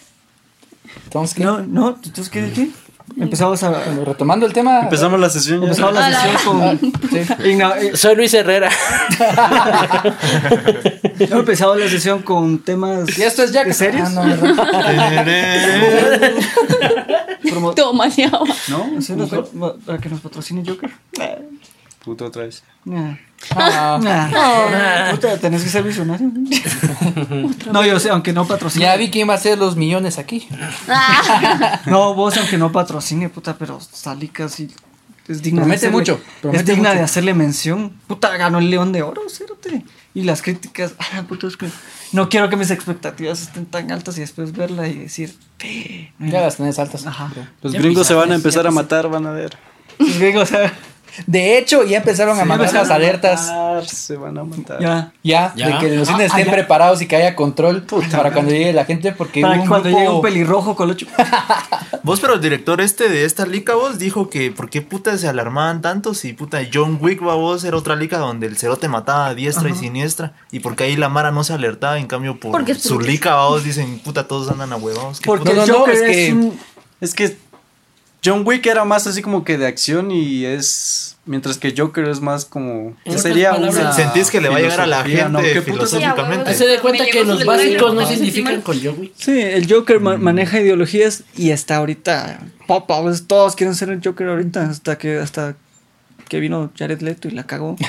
Entonces, 1.05 1.35
¿qué? 1.37 1.45
No, 1.45 1.61
no, 1.61 1.89
entonces, 2.03 2.29
¿qué? 2.31 2.51
qué? 2.55 2.71
Empezamos 3.17 3.63
a. 3.63 3.71
Bueno, 3.71 4.05
retomando 4.05 4.45
el 4.47 4.53
tema. 4.53 4.81
Empezamos 4.81 5.19
la 5.19 5.31
sesión 5.31 5.61
ya. 5.61 5.65
Empezamos 5.69 5.95
la 5.95 6.13
sesión 6.21 6.37
con. 6.45 6.79
sí. 7.11 7.21
Eh, 7.45 7.91
Soy 7.95 8.17
Luis 8.17 8.35
Herrera. 8.35 8.71
Hemos 11.19 11.41
empezado 11.41 11.75
la 11.75 11.89
sesión 11.89 12.23
con 12.23 12.61
temas 12.61 13.19
Y 13.19 13.23
esto 13.23 13.43
es 13.43 13.51
ya 13.53 13.65
de 13.65 13.73
series. 13.73 14.05
Ah, 14.17 14.21
no, 14.25 14.25
Toma. 17.75 18.09
¿No? 18.69 19.01
¿Sí 19.01 19.15
nos 19.15 19.31
pa- 19.31 19.75
para 19.85 19.99
que 19.99 20.09
nos 20.09 20.21
patrocine 20.21 20.63
Joker. 20.67 20.91
Puto 22.09 22.25
otra 22.25 22.45
vez. 22.45 22.63
Nah. 22.87 23.17
Ah, 23.55 23.99
Nah. 24.03 25.11
Puta, 25.11 25.37
tenés 25.37 25.63
que 25.63 25.69
ser 25.69 25.83
visionario. 25.83 26.31
No, 27.71 27.85
yo 27.85 28.01
sé, 28.01 28.09
aunque 28.09 28.33
no 28.33 28.47
patrocine. 28.47 28.87
ya 28.87 28.97
vi 28.97 29.11
quién 29.11 29.29
va 29.29 29.35
a 29.35 29.37
hacer 29.37 29.59
los 29.59 29.77
millones 29.77 30.17
aquí. 30.19 30.49
No, 31.87 32.15
vos, 32.15 32.35
aunque 32.39 32.57
no 32.57 32.73
patrocine, 32.73 33.29
puta, 33.29 33.57
pero 33.59 33.79
salí 33.81 34.29
casi. 34.29 34.69
es 35.29 35.43
digna 35.43 35.61
Promete 35.63 35.81
de 35.83 35.87
hacerle- 35.89 35.93
mucho, 35.99 36.21
promete 36.41 36.61
es 36.63 36.67
digna 36.67 36.89
mucho. 36.91 36.99
de 36.99 37.05
hacerle 37.05 37.35
mención. 37.35 37.93
Puta, 38.07 38.35
ganó 38.39 38.59
el 38.59 38.71
León 38.71 38.93
de 38.93 39.03
Oro, 39.03 39.21
cérate. 39.29 39.85
Y 40.15 40.23
las 40.23 40.41
críticas, 40.41 40.95
ah, 40.99 41.25
puta, 41.29 41.47
es 41.47 41.59
que 41.59 41.69
no 42.13 42.31
quiero 42.31 42.49
que 42.49 42.57
mis 42.57 42.71
expectativas 42.71 43.43
estén 43.43 43.67
tan 43.67 43.93
altas 43.93 44.17
y 44.17 44.23
después 44.23 44.53
verla 44.53 44.89
y 44.89 44.95
decir, 44.95 45.35
"Pe, 45.59 46.13
no 46.19 46.25
hay 46.27 46.33
Ya 46.33 46.41
las 46.41 46.57
tenés 46.57 46.79
altas. 46.79 47.07
Ajá. 47.07 47.31
Los 47.61 47.75
Ya 47.75 47.81
gringos 47.81 48.07
se 48.07 48.15
van 48.15 48.33
a 48.33 48.35
empezar 48.35 48.67
a 48.67 48.71
matar, 48.71 49.11
van 49.11 49.27
a 49.27 49.33
ver. 49.33 49.59
Los 49.99 50.49
sea, 50.49 50.73
De 51.27 51.59
hecho, 51.59 51.85
ya 51.85 51.99
empezaron 51.99 52.39
a 52.39 52.45
mandar 52.45 52.73
las 52.73 52.91
a 52.91 52.95
alertas. 52.95 53.43
Matar, 53.49 53.87
se 53.87 54.17
van 54.17 54.39
a 54.39 54.45
matar. 54.45 54.81
ya. 54.81 55.13
Ya, 55.23 55.53
Ya. 55.57 55.67
de 55.69 55.79
que 55.79 55.97
los 55.97 56.09
cines 56.09 56.31
Ah, 56.33 56.39
estén 56.39 56.53
preparados 56.53 57.03
y 57.03 57.07
que 57.07 57.17
haya 57.17 57.35
control 57.37 57.83
para 58.13 58.33
cuando 58.33 58.53
llegue 58.53 58.73
la 58.73 58.85
gente, 58.85 59.13
porque 59.13 59.41
Para 59.43 59.61
un 59.61 59.69
cuando 59.69 59.89
grupo- 59.89 59.99
llegue 59.99 60.11
un 60.13 60.23
pelirrojo 60.23 60.77
colocho. 60.77 61.07
Vos, 62.03 62.21
pero 62.21 62.35
el 62.35 62.41
director 62.41 62.81
este 62.81 63.09
de 63.09 63.25
esta 63.25 63.45
liga, 63.47 63.75
vos, 63.75 63.99
dijo 63.99 64.31
que 64.31 64.51
por 64.51 64.71
qué 64.71 64.81
puta 64.83 65.17
se 65.19 65.29
alarmaban 65.29 65.83
tanto 65.83 66.15
si 66.15 66.33
puta 66.33 66.59
John 66.73 66.99
Wick, 67.01 67.23
va 67.27 67.35
vos, 67.35 67.65
era 67.65 67.77
otra 67.77 67.97
liga 67.97 68.19
donde 68.19 68.47
el 68.47 68.57
cerote 68.57 68.89
mataba 68.89 69.27
a 69.27 69.35
diestra 69.35 69.69
y 69.69 69.75
siniestra. 69.75 70.33
Y 70.51 70.61
porque 70.61 70.85
ahí 70.85 70.97
la 70.97 71.09
Mara 71.09 71.31
no 71.31 71.45
se 71.45 71.53
alertaba, 71.53 71.99
en 71.99 72.07
cambio 72.07 72.39
por 72.41 72.53
su 72.77 72.99
puta. 72.99 73.35
va 73.35 73.49
vos, 73.49 73.65
dicen, 73.65 73.99
puta, 73.99 74.27
todos 74.27 74.51
andan 74.51 74.73
a 74.73 74.77
huevados. 74.77 75.21
¿qué 75.21 75.27
Porque 75.27 75.51
No, 75.51 75.55
no, 75.57 75.63
el 75.65 75.69
no, 75.69 75.79
Joker 75.81 75.95
es 75.95 76.01
es, 76.03 76.09
que- 76.17 76.33
un- 76.33 76.59
Es 77.01 77.15
que 77.15 77.37
John 78.25 78.43
Wick 78.45 78.67
era 78.67 78.85
más 78.85 79.07
así 79.07 79.23
como 79.23 79.45
que 79.45 79.59
de 79.59 79.67
acción 79.67 80.11
y 80.11 80.45
es. 80.45 81.15
Mientras 81.25 81.59
que 81.59 81.75
Joker 81.77 82.09
es 82.09 82.21
más 82.23 82.45
como. 82.47 82.97
Sería 83.17 83.53
una. 83.55 83.93
¿Sentís 83.93 84.31
que 84.31 84.41
le 84.41 84.49
va 84.49 84.57
a 84.57 84.61
llegar 84.61 84.81
a 84.81 84.87
la 84.87 85.05
gente 85.05 85.29
¿no? 85.29 85.41
¿Qué 85.43 85.61
filosóficamente? 85.61 86.55
Se 86.55 86.67
dé 86.67 86.79
cuenta 86.79 87.05
que 87.05 87.23
los 87.25 87.45
básicos 87.45 87.95
no 87.95 88.07
se 88.07 88.15
identifican 88.15 88.63
con 88.63 88.79
Joey. 88.83 89.13
Sí, 89.17 89.39
el 89.41 89.71
Joker 89.71 90.01
ma- 90.01 90.17
maneja 90.17 90.59
ideologías 90.61 91.25
y 91.37 91.51
hasta 91.53 91.77
ahorita, 91.77 92.41
popa, 92.67 93.03
pues 93.03 93.27
todos 93.27 93.55
quieren 93.57 93.75
ser 93.75 93.91
el 93.91 94.01
Joker 94.03 94.27
ahorita, 94.29 94.71
hasta 94.71 94.97
que 94.97 95.19
hasta 95.19 95.55
que 96.29 96.41
vino 96.41 96.71
Jared 96.77 97.01
Leto 97.01 97.29
y 97.29 97.33
la 97.33 97.45
cagó. 97.45 97.77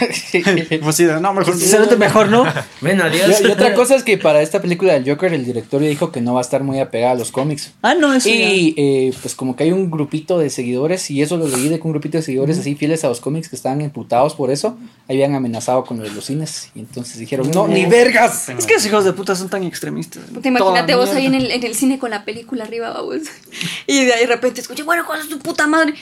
Pues 0.81 0.95
sí, 0.95 1.03
no, 1.05 1.33
mejor. 1.33 1.55
Sinceramente 1.55 1.97
mejor, 1.97 2.29
¿no? 2.29 2.45
Ven, 2.81 2.97
Y, 2.97 3.01
adiós. 3.01 3.41
y 3.41 3.47
otra 3.47 3.73
cosa 3.73 3.95
es 3.95 4.03
que 4.03 4.17
para 4.17 4.41
esta 4.41 4.61
película 4.61 4.93
del 4.93 5.07
Joker, 5.07 5.33
el 5.33 5.45
director 5.45 5.81
ya 5.81 5.89
dijo 5.89 6.11
que 6.11 6.21
no 6.21 6.33
va 6.33 6.39
a 6.39 6.41
estar 6.41 6.63
muy 6.63 6.79
apegada 6.79 7.13
a 7.13 7.15
los 7.15 7.31
cómics. 7.31 7.73
Ah, 7.81 7.95
no, 7.95 8.13
eso 8.13 8.29
Y 8.29 8.73
eh, 8.77 9.13
pues 9.21 9.35
como 9.35 9.55
que 9.55 9.63
hay 9.63 9.71
un 9.71 9.89
grupito 9.91 10.37
de 10.39 10.49
seguidores, 10.49 11.09
y 11.11 11.21
eso 11.21 11.37
lo 11.37 11.47
leí 11.47 11.69
de 11.69 11.79
que 11.79 11.83
un 11.85 11.91
grupito 11.91 12.17
de 12.17 12.23
seguidores 12.23 12.59
así 12.59 12.75
fieles 12.75 13.03
a 13.03 13.09
los 13.09 13.19
cómics 13.19 13.49
que 13.49 13.55
estaban 13.55 13.81
emputados 13.81 14.35
por 14.35 14.51
eso, 14.51 14.77
habían 15.07 15.35
amenazado 15.35 15.83
con 15.83 16.01
los 16.01 16.25
cines. 16.25 16.71
Y 16.75 16.79
entonces 16.79 17.17
dijeron, 17.17 17.49
no, 17.51 17.67
ni 17.67 17.85
vergas. 17.85 18.49
Es 18.49 18.65
que 18.65 18.75
esos 18.75 18.87
hijos 18.87 19.05
de 19.05 19.13
puta 19.13 19.35
son 19.35 19.49
tan 19.49 19.63
extremistas. 19.63 20.23
Puta, 20.33 20.47
imagínate 20.47 20.93
Toda 20.93 21.05
vos 21.05 21.15
ahí 21.15 21.25
en 21.25 21.35
el, 21.35 21.51
en 21.51 21.63
el 21.63 21.75
cine 21.75 21.99
con 21.99 22.11
la 22.11 22.25
película 22.25 22.63
arriba, 22.63 22.91
vamos. 22.91 23.21
Y 23.87 24.05
de 24.05 24.13
ahí 24.13 24.21
de 24.21 24.27
repente 24.27 24.61
escuché, 24.61 24.83
bueno, 24.83 25.03
¿cuál 25.05 25.21
es 25.21 25.29
tu 25.29 25.39
puta 25.39 25.67
madre? 25.67 25.95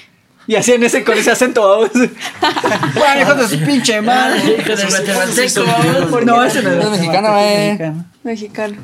Y 0.48 0.56
así 0.56 0.72
en 0.72 0.84
ese, 0.84 1.04
con 1.04 1.18
ese 1.18 1.30
acento, 1.32 1.68
vamos. 1.68 1.92
bueno, 2.96 3.22
hijos 3.22 3.38
de 3.52 3.58
su 3.60 3.66
pinche 3.66 4.02
madre. 4.02 4.40
Hijo 4.58 4.76
de 4.76 4.86
guatemalteco, 4.86 5.64
vamos. 5.66 6.26
No, 6.26 6.44
ese 6.44 6.62
no 6.64 6.72
Es 6.72 6.90
mexicano, 6.90 7.38
eh. 7.38 7.94
mexicano. 8.24 8.78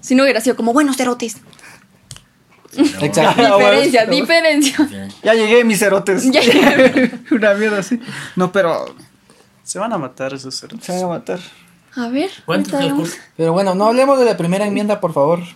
Si 0.00 0.14
no 0.14 0.22
hubiera 0.22 0.40
sido 0.40 0.56
como 0.56 0.72
buenos 0.72 0.96
cerotes. 0.96 1.36
Exacto. 3.00 3.42
Ah, 3.42 3.56
Diferencia, 3.58 4.06
diferencia. 4.06 4.88
Ya 5.22 5.34
llegué, 5.34 5.64
mis 5.64 5.78
cerotes. 5.78 6.30
Ya 6.30 6.40
Una 7.30 7.54
mierda 7.54 7.78
así. 7.78 8.00
No, 8.34 8.52
pero 8.52 8.94
Se 9.62 9.78
van 9.78 9.92
a 9.92 9.98
matar 9.98 10.34
esos 10.34 10.58
ceros. 10.58 10.82
se 10.82 10.92
van 10.92 11.04
a 11.04 11.06
matar. 11.08 11.40
A 11.94 12.08
ver. 12.08 12.30
¿Cuánto 12.44 12.76
ahorita 12.76 12.94
calcul- 12.94 12.96
vemos. 13.04 13.16
Pero 13.36 13.52
bueno, 13.54 13.74
no 13.74 13.86
hablemos 13.86 14.18
de 14.18 14.26
la 14.26 14.36
primera 14.36 14.66
enmienda, 14.66 15.00
por 15.00 15.12
favor. 15.12 15.40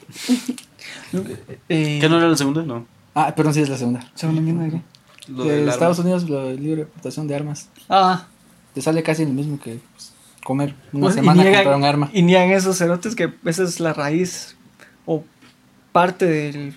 Eh, 1.69 1.99
¿Qué 2.01 2.09
no 2.09 2.19
era 2.19 2.29
el 2.29 2.37
segundo? 2.37 2.63
No. 2.63 2.87
Ah, 3.17 3.35
perdón, 3.35 3.53
sí 3.53 3.61
es 3.61 3.69
la 3.69 3.77
segunda. 3.77 4.01
¿Segunda 4.15 4.39
enmienda 4.39 4.65
de 4.65 4.71
qué? 4.71 4.83
Lo 5.31 5.45
de 5.45 5.51
del 5.53 5.61
arma. 5.63 5.73
Estados 5.73 5.99
Unidos, 5.99 6.29
lo 6.29 6.47
de 6.49 6.55
libre 6.57 6.83
exportación 6.83 7.27
de 7.29 7.35
armas. 7.35 7.69
Ah, 7.89 8.27
Te 8.75 8.83
sale 8.83 9.03
casi 9.03 9.25
lo 9.25 9.33
mismo 9.33 9.59
que 9.61 9.79
pues, 9.95 10.13
comer 10.45 10.75
una 10.93 11.07
pues, 11.07 11.15
y, 11.17 11.19
semana 11.21 11.43
niegan, 11.43 11.61
comprar 11.65 11.77
un 11.77 11.85
arma. 11.85 12.11
y 12.13 12.23
niegan 12.23 12.51
esos 12.51 12.77
cerotes 12.79 13.15
que 13.15 13.33
esa 13.45 13.63
es 13.65 13.81
la 13.81 13.93
raíz 13.93 14.57
o 15.07 15.25
parte 15.93 16.27
del 16.27 16.75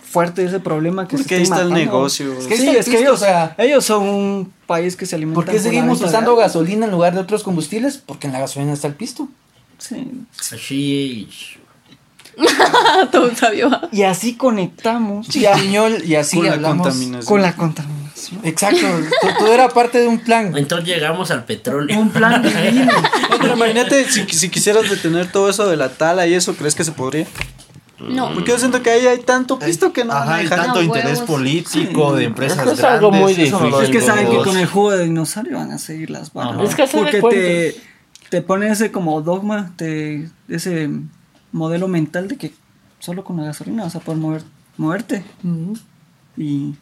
fuerte 0.00 0.42
de 0.42 0.48
ese 0.48 0.60
problema 0.60 1.08
que 1.08 1.16
Porque 1.16 1.28
se 1.30 1.34
ahí 1.36 1.42
está 1.42 1.62
el 1.62 1.70
negocio. 1.72 2.32
Es 2.38 2.46
que 2.46 2.56
Sí, 2.56 2.68
es 2.68 2.86
que 2.88 2.98
ellos, 3.00 3.14
o 3.14 3.16
sea- 3.24 3.54
ellos 3.58 3.84
son 3.84 4.02
un 4.08 4.52
país 4.66 4.94
que 4.96 5.06
se 5.06 5.16
alimenta 5.16 5.40
¿Por 5.42 5.50
qué 5.50 5.58
seguimos 5.58 6.00
usando 6.00 6.36
gasolina 6.36 6.86
en 6.86 6.92
lugar 6.92 7.14
de 7.14 7.20
otros 7.20 7.42
combustibles? 7.42 7.98
Porque 7.98 8.26
en 8.28 8.32
la 8.32 8.38
gasolina 8.40 8.72
está 8.72 8.86
el 8.86 8.94
pisto. 8.94 9.28
Sí. 9.78 10.06
Todo 13.12 13.34
sabio. 13.34 13.70
Y 13.92 14.02
así 14.02 14.34
conectamos 14.36 15.28
Chiquiñol, 15.28 16.04
y 16.04 16.14
así 16.16 16.36
Con 16.36 16.46
la 16.46 16.52
hablamos. 16.54 16.86
contaminación. 16.88 17.26
con 17.26 17.42
la 17.42 17.56
contaminación. 17.56 18.40
Exacto, 18.44 18.86
to- 19.20 19.28
todo 19.38 19.52
era 19.52 19.68
parte 19.68 19.98
de 20.00 20.08
un 20.08 20.18
plan. 20.18 20.56
Entonces 20.56 20.88
llegamos 20.88 21.30
al 21.30 21.44
petróleo. 21.44 21.98
Un 21.98 22.10
plan 22.10 22.42
divino. 22.42 22.86
No, 22.86 23.38
pero 23.40 23.54
imagínate, 23.54 24.04
si, 24.10 24.24
si 24.28 24.48
quisieras 24.48 24.88
detener 24.88 25.30
todo 25.30 25.50
eso 25.50 25.66
de 25.68 25.76
la 25.76 25.90
tala 25.90 26.26
y 26.26 26.34
eso, 26.34 26.54
¿crees 26.56 26.74
que 26.74 26.84
se 26.84 26.92
podría? 26.92 27.26
No. 28.00 28.32
Porque 28.34 28.50
yo 28.50 28.58
siento 28.58 28.82
que 28.82 28.90
ahí 28.90 29.06
hay 29.06 29.18
tanto 29.20 29.58
pisto 29.58 29.92
que 29.92 30.04
no 30.04 30.12
Ajá, 30.12 30.34
hay 30.36 30.44
dejar. 30.44 30.58
tanto 30.64 30.80
No, 30.80 30.82
interés 30.82 31.20
huevos. 31.20 31.26
político 31.26 32.14
de 32.14 32.24
empresas 32.24 32.58
Es 32.58 32.64
grandes. 32.64 32.84
algo 32.84 33.10
muy 33.12 33.34
difícil. 33.34 33.72
Es 33.82 33.88
que 33.90 34.00
saben 34.00 34.28
que 34.28 34.36
con 34.38 34.56
el 34.58 34.66
jugo 34.66 34.90
de 34.92 35.04
dinosaurio 35.04 35.56
van 35.58 35.70
a 35.72 35.78
seguir 35.78 36.10
las 36.10 36.32
balas. 36.32 36.54
Ajá. 36.56 36.64
Es 36.64 36.74
que 36.74 36.86
Porque 37.20 37.20
te, 37.22 37.76
te 38.30 38.42
pone 38.42 38.68
ese 38.68 38.90
como 38.90 39.20
dogma, 39.22 39.72
te, 39.76 40.28
ese 40.48 40.90
modelo 41.54 41.86
mental 41.86 42.26
de 42.28 42.36
que 42.36 42.52
solo 42.98 43.24
con 43.24 43.36
la 43.36 43.44
gasolina 43.44 43.84
vas 43.84 43.94
a 43.94 44.00
poder 44.00 44.20
mover, 44.20 44.42
moverte. 44.76 45.24
Y, 46.36 46.74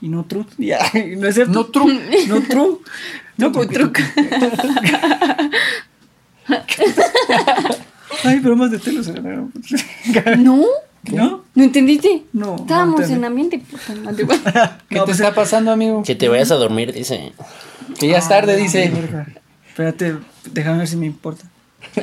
y 0.00 0.08
no 0.08 0.24
true. 0.24 0.44
Ya, 0.58 0.78
no 1.16 1.28
es 1.28 1.34
cierto. 1.36 1.52
No 1.52 1.66
true. 1.66 2.00
No 2.28 2.42
true. 2.42 2.78
No 3.38 3.52
porque 3.52 4.02
Ay, 8.24 8.40
pero 8.42 8.56
más 8.56 8.70
de 8.70 8.78
telo 8.78 9.04
se 9.04 9.12
No. 9.12 9.50
¿No? 11.12 11.44
¿No 11.54 11.62
entendiste? 11.62 12.24
No, 12.32 12.56
Estábamos 12.56 13.08
no 13.08 13.14
en 13.14 13.24
ambiente 13.24 13.58
puta 13.58 13.94
madre. 13.94 14.26
¿Qué 14.88 15.00
te 15.00 15.12
está 15.12 15.34
pasando, 15.34 15.70
amigo? 15.70 16.02
Que 16.02 16.14
te 16.14 16.28
vayas 16.28 16.50
a 16.50 16.54
dormir, 16.56 16.92
dice. 16.92 17.32
Que 17.98 18.08
ya 18.08 18.18
es 18.18 18.28
tarde, 18.28 18.56
dice. 18.56 18.90
Espérate, 19.68 20.16
déjame 20.50 20.78
ver 20.78 20.88
si 20.88 20.96
me 20.96 21.06
importa. 21.06 21.44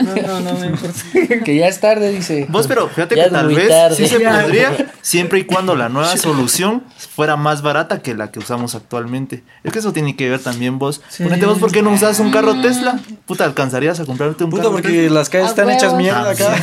No, 0.02 0.16
no, 0.16 0.40
no 0.40 0.60
me 0.60 0.68
importa. 0.68 1.00
Que 1.44 1.56
ya 1.58 1.68
es 1.68 1.80
tarde, 1.80 2.12
dice. 2.12 2.46
Vos, 2.50 2.68
pero 2.68 2.88
fíjate 2.90 3.16
Ya 3.16 3.26
que 3.26 3.30
tal 3.32 3.48
vez 3.48 3.68
tarde. 3.70 3.96
sí 3.96 4.08
se 4.08 4.20
podría, 4.20 4.92
siempre 5.02 5.40
y 5.40 5.44
cuando 5.46 5.76
la 5.76 5.90
nueva 5.90 6.16
solución 6.18 6.84
fuera 7.16 7.36
más 7.36 7.62
barata 7.62 8.02
que 8.02 8.14
la 8.16 8.32
que 8.32 8.40
usamos 8.40 8.76
actualmente. 8.76 9.44
Es 9.64 9.72
que 9.72 9.80
eso 9.80 9.94
tiene 9.94 10.16
que 10.16 10.30
ver 10.30 10.40
también 10.40 10.80
vos. 10.80 11.02
Sí. 11.10 11.24
Ponete 11.24 11.46
vos, 11.46 11.60
¿por 11.60 11.72
qué 11.72 11.82
no 11.82 11.92
usas 11.92 12.20
un 12.20 12.32
carro 12.32 12.60
Tesla? 12.62 13.00
Puta, 13.26 13.46
¿alcanzarías 13.46 14.00
a 14.00 14.06
comprarte 14.06 14.44
un 14.44 14.50
Puta, 14.50 14.64
carro 14.64 14.74
porque 14.74 14.90
Tesla? 14.90 15.20
las 15.20 15.30
calles 15.30 15.50
están 15.50 15.70
hechas 15.70 15.94
mierda 15.96 16.32
acá. 16.32 16.56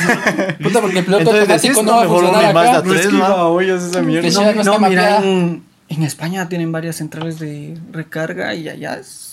Puta, 0.62 0.80
porque 0.80 0.98
el 1.00 1.04
piloto 1.04 1.22
Entonces 1.34 1.62
decís, 1.62 1.76
no 1.76 1.82
no, 1.82 2.00
mejor 2.00 2.20
funcionar 2.24 2.48
un 2.48 2.54
Mazda 2.54 2.78
acá. 2.78 2.88
No 2.88 3.60
esa 3.60 4.00
mierda. 4.02 4.30
No, 4.64 4.78
no 4.78 4.88
mira, 4.88 5.18
en, 5.22 5.62
en 5.88 6.02
España 6.02 6.48
tienen 6.48 6.72
varias 6.72 6.96
centrales 6.96 7.38
de 7.38 7.78
recarga 7.92 8.54
y 8.54 8.68
allá 8.68 8.94
es 8.94 9.29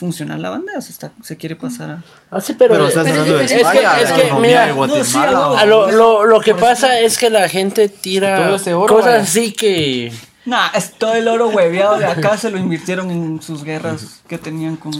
funcional 0.00 0.40
la 0.42 0.50
banda, 0.50 0.80
se, 0.80 0.90
está, 0.90 1.12
se 1.22 1.36
quiere 1.36 1.54
pasar 1.54 1.90
a... 1.90 2.02
Ah, 2.30 2.40
sí, 2.40 2.54
pero. 2.58 2.72
Pero 2.72 2.88
estás 2.88 3.04
pero 3.04 3.20
hablando 3.20 3.38
de 3.38 3.44
es 3.44 3.52
que- 3.52 3.60
es 3.60 4.12
que, 4.12 4.32
mira, 4.40 4.66
de 4.66 4.72
Guatemala. 4.72 5.30
no, 5.30 5.58
sí, 5.60 5.66
lo, 5.68 5.90
lo, 5.92 6.24
lo 6.24 6.40
que 6.40 6.54
pasa 6.54 6.98
es 6.98 7.18
que 7.18 7.28
la 7.30 7.48
gente 7.48 7.88
tira 7.88 8.52
ese 8.54 8.74
oro, 8.74 8.92
cosas 8.92 9.12
vaya. 9.12 9.22
así 9.22 9.52
que. 9.52 10.12
Nah, 10.46 10.68
es 10.74 10.92
todo 10.94 11.14
el 11.14 11.28
oro 11.28 11.48
hueveado 11.50 11.98
de 11.98 12.06
acá 12.06 12.36
se 12.38 12.50
lo 12.50 12.56
invirtieron 12.58 13.10
en 13.10 13.42
sus 13.42 13.62
guerras 13.62 14.22
que 14.26 14.38
tenían 14.38 14.76
con... 14.76 14.92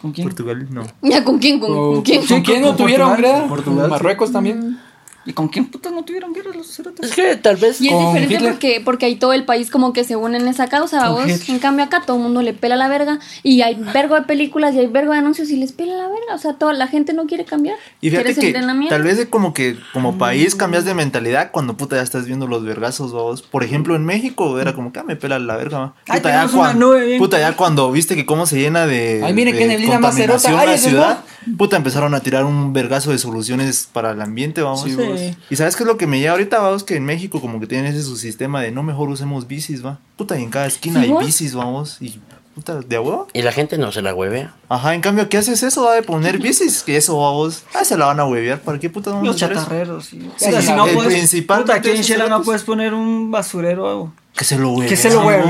¿Con 0.00 0.12
quién? 0.12 0.26
Portugal, 0.28 0.66
no. 0.70 0.84
¿Ya 1.02 1.22
con 1.24 1.38
quién? 1.38 1.60
¿Con, 1.60 1.72
con 1.74 2.02
quién? 2.02 2.26
¿Con 2.26 2.42
quién 2.42 2.62
no 2.62 2.74
tuvieron, 2.74 3.10
Portugal, 3.10 3.44
Portugal, 3.48 3.88
Marruecos 3.90 4.32
también. 4.32 4.78
¿Y 5.26 5.32
con 5.32 5.48
quién 5.48 5.66
putas 5.66 5.92
no 5.92 6.02
tuvieron 6.04 6.32
guerras 6.34 6.54
los 6.56 6.66
cerotes? 6.74 7.08
Es 7.10 7.16
que 7.16 7.36
tal 7.36 7.56
vez. 7.56 7.80
Y 7.80 7.88
es 7.88 7.92
Con 7.94 8.06
diferente 8.06 8.34
Hitler. 8.34 8.50
porque, 8.52 8.82
porque 8.84 9.06
ahí 9.06 9.16
todo 9.16 9.32
el 9.32 9.44
país 9.44 9.70
como 9.70 9.92
que 9.92 10.04
se 10.04 10.16
une 10.16 10.36
en 10.38 10.46
esa 10.48 10.68
causa, 10.68 11.08
vos. 11.10 11.22
Hitler. 11.26 11.40
En 11.48 11.58
cambio 11.58 11.84
acá 11.84 12.02
todo 12.06 12.16
el 12.18 12.22
mundo 12.22 12.42
le 12.42 12.52
pela 12.52 12.76
la 12.76 12.88
verga 12.88 13.18
y 13.42 13.62
hay 13.62 13.74
vergo 13.94 14.14
de 14.16 14.22
películas 14.22 14.74
y 14.74 14.80
hay 14.80 14.86
vergo 14.86 15.12
de 15.12 15.18
anuncios 15.18 15.48
y 15.50 15.56
les 15.56 15.72
pela 15.72 15.94
la 15.94 16.08
verga. 16.08 16.34
O 16.34 16.38
sea, 16.38 16.54
toda 16.54 16.72
la 16.74 16.86
gente 16.88 17.12
no 17.14 17.26
quiere 17.26 17.44
cambiar. 17.44 17.76
Y 18.00 18.10
fíjate 18.10 18.34
que 18.34 18.50
en 18.50 18.66
la 18.66 18.74
mierda. 18.74 18.96
tal 18.96 19.04
vez 19.04 19.18
es 19.18 19.26
como 19.26 19.54
que 19.54 19.76
como 19.92 20.18
país 20.18 20.54
cambias 20.54 20.84
de 20.84 20.94
mentalidad 20.94 21.50
cuando 21.52 21.76
puta 21.76 21.96
ya 21.96 22.02
estás 22.02 22.26
viendo 22.26 22.46
los 22.46 22.62
vergazos 22.64 23.12
vos. 23.12 23.40
Por 23.42 23.64
ejemplo, 23.64 23.96
en 23.96 24.04
México 24.04 24.58
era 24.60 24.74
como 24.74 24.92
que 24.92 24.98
ah, 25.00 25.04
me 25.04 25.16
pela 25.16 25.38
la 25.38 25.56
verga. 25.56 25.78
va. 25.78 25.94
Ay, 26.08 26.20
Puta, 26.20 26.30
ya 26.46 26.48
cuando, 26.52 26.86
nube 26.88 27.06
bien- 27.06 27.18
puta, 27.18 27.38
ya 27.38 27.56
cuando 27.56 27.90
viste 27.90 28.14
que 28.14 28.26
cómo 28.26 28.46
se 28.46 28.58
llena 28.58 28.86
de, 28.86 29.22
Ay, 29.24 29.32
miren 29.32 29.54
de 29.54 29.58
qué 29.60 29.66
neblina 29.66 29.98
más 29.98 30.14
cerota. 30.14 30.34
contaminación 30.50 30.60
Ay, 30.60 30.66
la 30.68 30.78
ciudad, 30.78 31.24
puta, 31.56 31.76
empezaron 31.76 32.14
a 32.14 32.20
tirar 32.20 32.44
un 32.44 32.72
vergazo 32.72 33.10
de 33.10 33.18
soluciones 33.18 33.88
para 33.92 34.10
el 34.12 34.20
ambiente, 34.20 34.60
vamos. 34.62 34.82
Sí, 34.82 34.90
Sí. 34.90 34.96
Vos. 35.14 35.36
Y 35.50 35.56
sabes 35.56 35.76
qué 35.76 35.82
es 35.82 35.86
lo 35.86 35.96
que 35.96 36.06
me 36.06 36.18
lleva 36.20 36.32
ahorita, 36.32 36.58
vamos, 36.58 36.84
que 36.84 36.96
en 36.96 37.04
México 37.04 37.40
como 37.40 37.60
que 37.60 37.66
tienen 37.66 37.86
ese 37.92 38.02
su 38.02 38.16
sistema 38.16 38.60
de 38.60 38.70
no 38.70 38.82
mejor 38.82 39.08
usemos 39.08 39.46
bicis, 39.48 39.84
va. 39.84 39.98
Puta, 40.16 40.38
y 40.38 40.42
en 40.42 40.50
cada 40.50 40.66
esquina 40.66 41.00
¿Sí, 41.00 41.06
hay 41.06 41.12
vos? 41.12 41.24
bicis, 41.26 41.54
vamos. 41.54 41.96
Y 42.00 42.20
puta, 42.54 42.80
de 42.80 42.98
huevo. 42.98 43.26
Y 43.32 43.42
la 43.42 43.50
gente 43.52 43.78
no 43.78 43.90
se 43.90 44.00
la 44.02 44.14
huevea. 44.14 44.54
Ajá, 44.68 44.94
en 44.94 45.00
cambio, 45.00 45.28
¿qué 45.28 45.38
haces 45.38 45.62
eso? 45.62 45.84
Va 45.84 45.94
de 45.94 46.02
poner 46.02 46.38
bicis, 46.38 46.82
que 46.84 46.96
eso 46.96 47.26
a 47.26 47.32
vos. 47.32 47.64
Ah, 47.74 47.84
se 47.84 47.96
la 47.98 48.06
van 48.06 48.20
a 48.20 48.26
huevear. 48.26 48.60
¿Para 48.60 48.78
qué 48.78 48.88
puta 48.90 49.10
vamos 49.10 49.26
Los 49.26 49.42
a 49.42 49.46
hacer 49.46 49.52
eso? 49.56 49.64
chatarreros. 49.64 50.06
Sí. 50.06 50.20
Sí, 50.36 50.46
O 50.46 50.50
sea, 50.50 50.62
si 50.62 50.72
no 50.72 50.86
el 50.86 50.94
puedes, 50.94 51.12
principal 51.12 51.62
puta, 51.62 51.74
aquí 51.74 51.90
en 51.90 52.02
Shela 52.02 52.28
no 52.28 52.42
puedes 52.42 52.62
poner 52.62 52.94
un 52.94 53.30
basurero. 53.30 54.12
Que 54.36 54.44
se 54.44 54.58
lo 54.58 54.70
hueve. 54.72 54.88
Que 54.88 54.96
se 54.96 55.10
lo 55.10 55.24
hueve. 55.26 55.44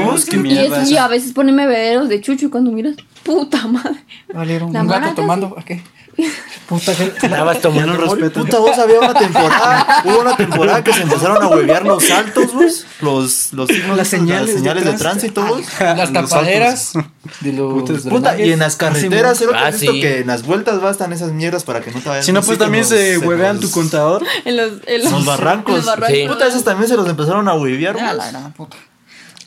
Y, 0.44 0.58
es- 0.58 0.98
a 0.98 1.08
veces 1.08 1.32
ponen 1.32 1.56
bebederos 1.56 2.08
de 2.08 2.20
chucho 2.20 2.46
y 2.46 2.50
cuando 2.50 2.70
miras, 2.70 2.96
puta 3.22 3.66
madre. 3.66 4.04
Valieron 4.32 4.74
Un 4.76 4.86
gato 4.86 5.14
tomando, 5.14 5.54
¿a 5.58 5.62
qué? 5.64 5.82
puta 6.68 6.94
que 6.94 7.04
Estabas 7.26 7.60
tomando 7.60 7.94
no 7.94 7.98
respeto. 7.98 8.40
Puta, 8.40 8.58
vos 8.58 8.78
había 8.78 9.00
una 9.00 9.14
temporada, 9.14 10.02
hubo 10.04 10.20
una 10.20 10.36
temporada 10.36 10.82
que 10.84 10.92
se 10.92 11.02
empezaron 11.02 11.42
a 11.42 11.48
huevear 11.48 11.84
los 11.84 12.04
saltos, 12.04 12.52
vos, 12.52 12.86
los, 13.00 13.52
los 13.52 13.68
signos, 13.68 13.96
Las 13.96 14.08
señales 14.08 14.48
de 14.48 14.54
señales 14.54 14.84
de, 14.84 14.92
tránsito. 14.94 15.42
tránsito, 15.42 15.80
vos. 15.80 15.96
Las 15.96 16.12
tapaderas 16.12 16.92
de 17.40 17.52
los 17.52 18.02
Puta, 18.02 18.38
y 18.40 18.52
en 18.52 18.58
las 18.58 18.76
carreteras, 18.76 19.38
¿sí? 19.38 19.44
Ah, 19.54 19.66
¿has 19.66 19.80
visto 19.80 19.92
sí. 19.94 20.00
que 20.00 20.18
en 20.20 20.26
las 20.26 20.44
vueltas 20.44 20.80
bastan 20.80 21.12
esas 21.12 21.32
mierdas 21.32 21.64
para 21.64 21.80
que 21.80 21.90
no 21.90 22.00
te 22.00 22.08
vayas 22.08 22.26
Si 22.26 22.32
no, 22.32 22.42
pues 22.42 22.58
también 22.58 22.82
los- 22.82 22.88
se 22.90 23.18
huevean 23.18 23.60
tu 23.60 23.70
contador. 23.70 24.22
En 24.44 24.56
los, 24.56 24.72
en 24.86 25.02
los, 25.04 25.12
Los 25.12 25.24
barrancos. 25.26 25.70
en 25.72 25.76
los 25.78 25.86
barrancos. 25.86 26.16
Sí. 26.16 26.26
Puta, 26.28 26.46
esos 26.46 26.64
también 26.64 26.88
se 26.88 26.96
los 26.96 27.08
empezaron 27.08 27.48
a 27.48 27.54
huevear, 27.54 27.96
Ah, 28.00 28.50
puta. 28.56 28.76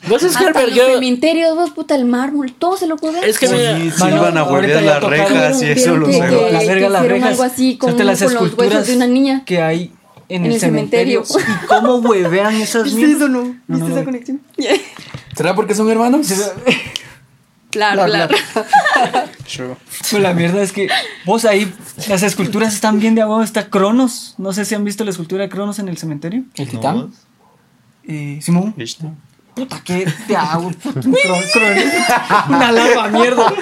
Vos 0.06 0.22
es 0.22 0.36
que 0.36 0.44
Hasta 0.46 0.62
el 0.62 0.76
los 0.76 0.86
cementerios, 0.86 1.56
vos, 1.56 1.70
puta, 1.70 1.94
el 1.96 2.04
mármol, 2.04 2.52
todo 2.52 2.76
se 2.76 2.86
lo 2.86 2.96
puede 2.96 3.28
Es 3.28 3.38
que 3.38 3.48
mira, 3.48 3.76
Sí, 3.78 3.90
sí, 3.90 3.98
Mano, 4.00 4.16
iban 4.16 4.38
a 4.38 4.66
ya 4.66 4.80
las 4.80 5.02
rejas 5.02 5.62
y 5.62 5.66
eso 5.66 5.74
que- 5.74 5.80
cerró. 5.80 6.06
que- 6.06 6.52
la 6.52 6.58
verga, 6.60 6.88
las 6.88 7.02
rejas. 7.06 7.28
algo 7.30 7.42
así 7.42 7.76
con- 7.76 7.90
las 7.90 7.96
con 7.98 8.06
los 8.06 8.22
esculturas 8.22 8.70
huesos 8.72 8.86
de 8.88 8.96
una 8.96 9.06
niña. 9.08 9.42
que 9.44 9.60
hay 9.60 9.92
en, 10.28 10.42
En 10.42 10.46
el, 10.46 10.52
el 10.54 10.60
cementerio. 10.60 11.24
cementerio. 11.24 11.58
¿Y 11.64 11.66
cómo 11.66 11.96
huevean 11.96 12.54
esas 12.54 12.84
¿Viste 12.84 12.98
mierdas? 12.98 13.16
eso 13.16 13.28
no? 13.28 13.42
¿Viste 13.42 13.62
no, 13.66 13.86
esa 13.88 13.98
no. 13.98 14.04
conexión? 14.04 14.40
¿Será 15.36 15.54
porque 15.54 15.74
son 15.74 15.90
hermanos? 15.90 16.28
Claro, 17.70 18.06
claro. 18.06 18.34
Sure. 19.46 19.76
Pues 20.10 20.22
la 20.22 20.32
mierda 20.32 20.62
es 20.62 20.72
que 20.72 20.88
vos 21.26 21.44
ahí, 21.44 21.70
las 22.08 22.22
esculturas 22.22 22.72
están 22.72 22.98
bien 22.98 23.14
de 23.14 23.20
abajo. 23.20 23.42
Está 23.42 23.68
Cronos. 23.68 24.34
No 24.38 24.54
sé 24.54 24.64
si 24.64 24.74
han 24.74 24.84
visto 24.84 25.04
la 25.04 25.10
escultura 25.10 25.42
de 25.42 25.50
Cronos 25.50 25.78
en 25.78 25.88
el 25.88 25.98
cementerio. 25.98 26.44
¿El 26.54 26.66
titán? 26.66 27.12
Eh, 28.04 28.38
Simón. 28.40 28.72
¿Viste? 28.74 29.04
Puta, 29.58 29.80
¿qué 29.84 30.06
te 30.28 30.36
hago? 30.36 30.68
Un 30.84 31.16
Una 32.48 32.70
larva 32.70 33.08
mierda. 33.08 33.52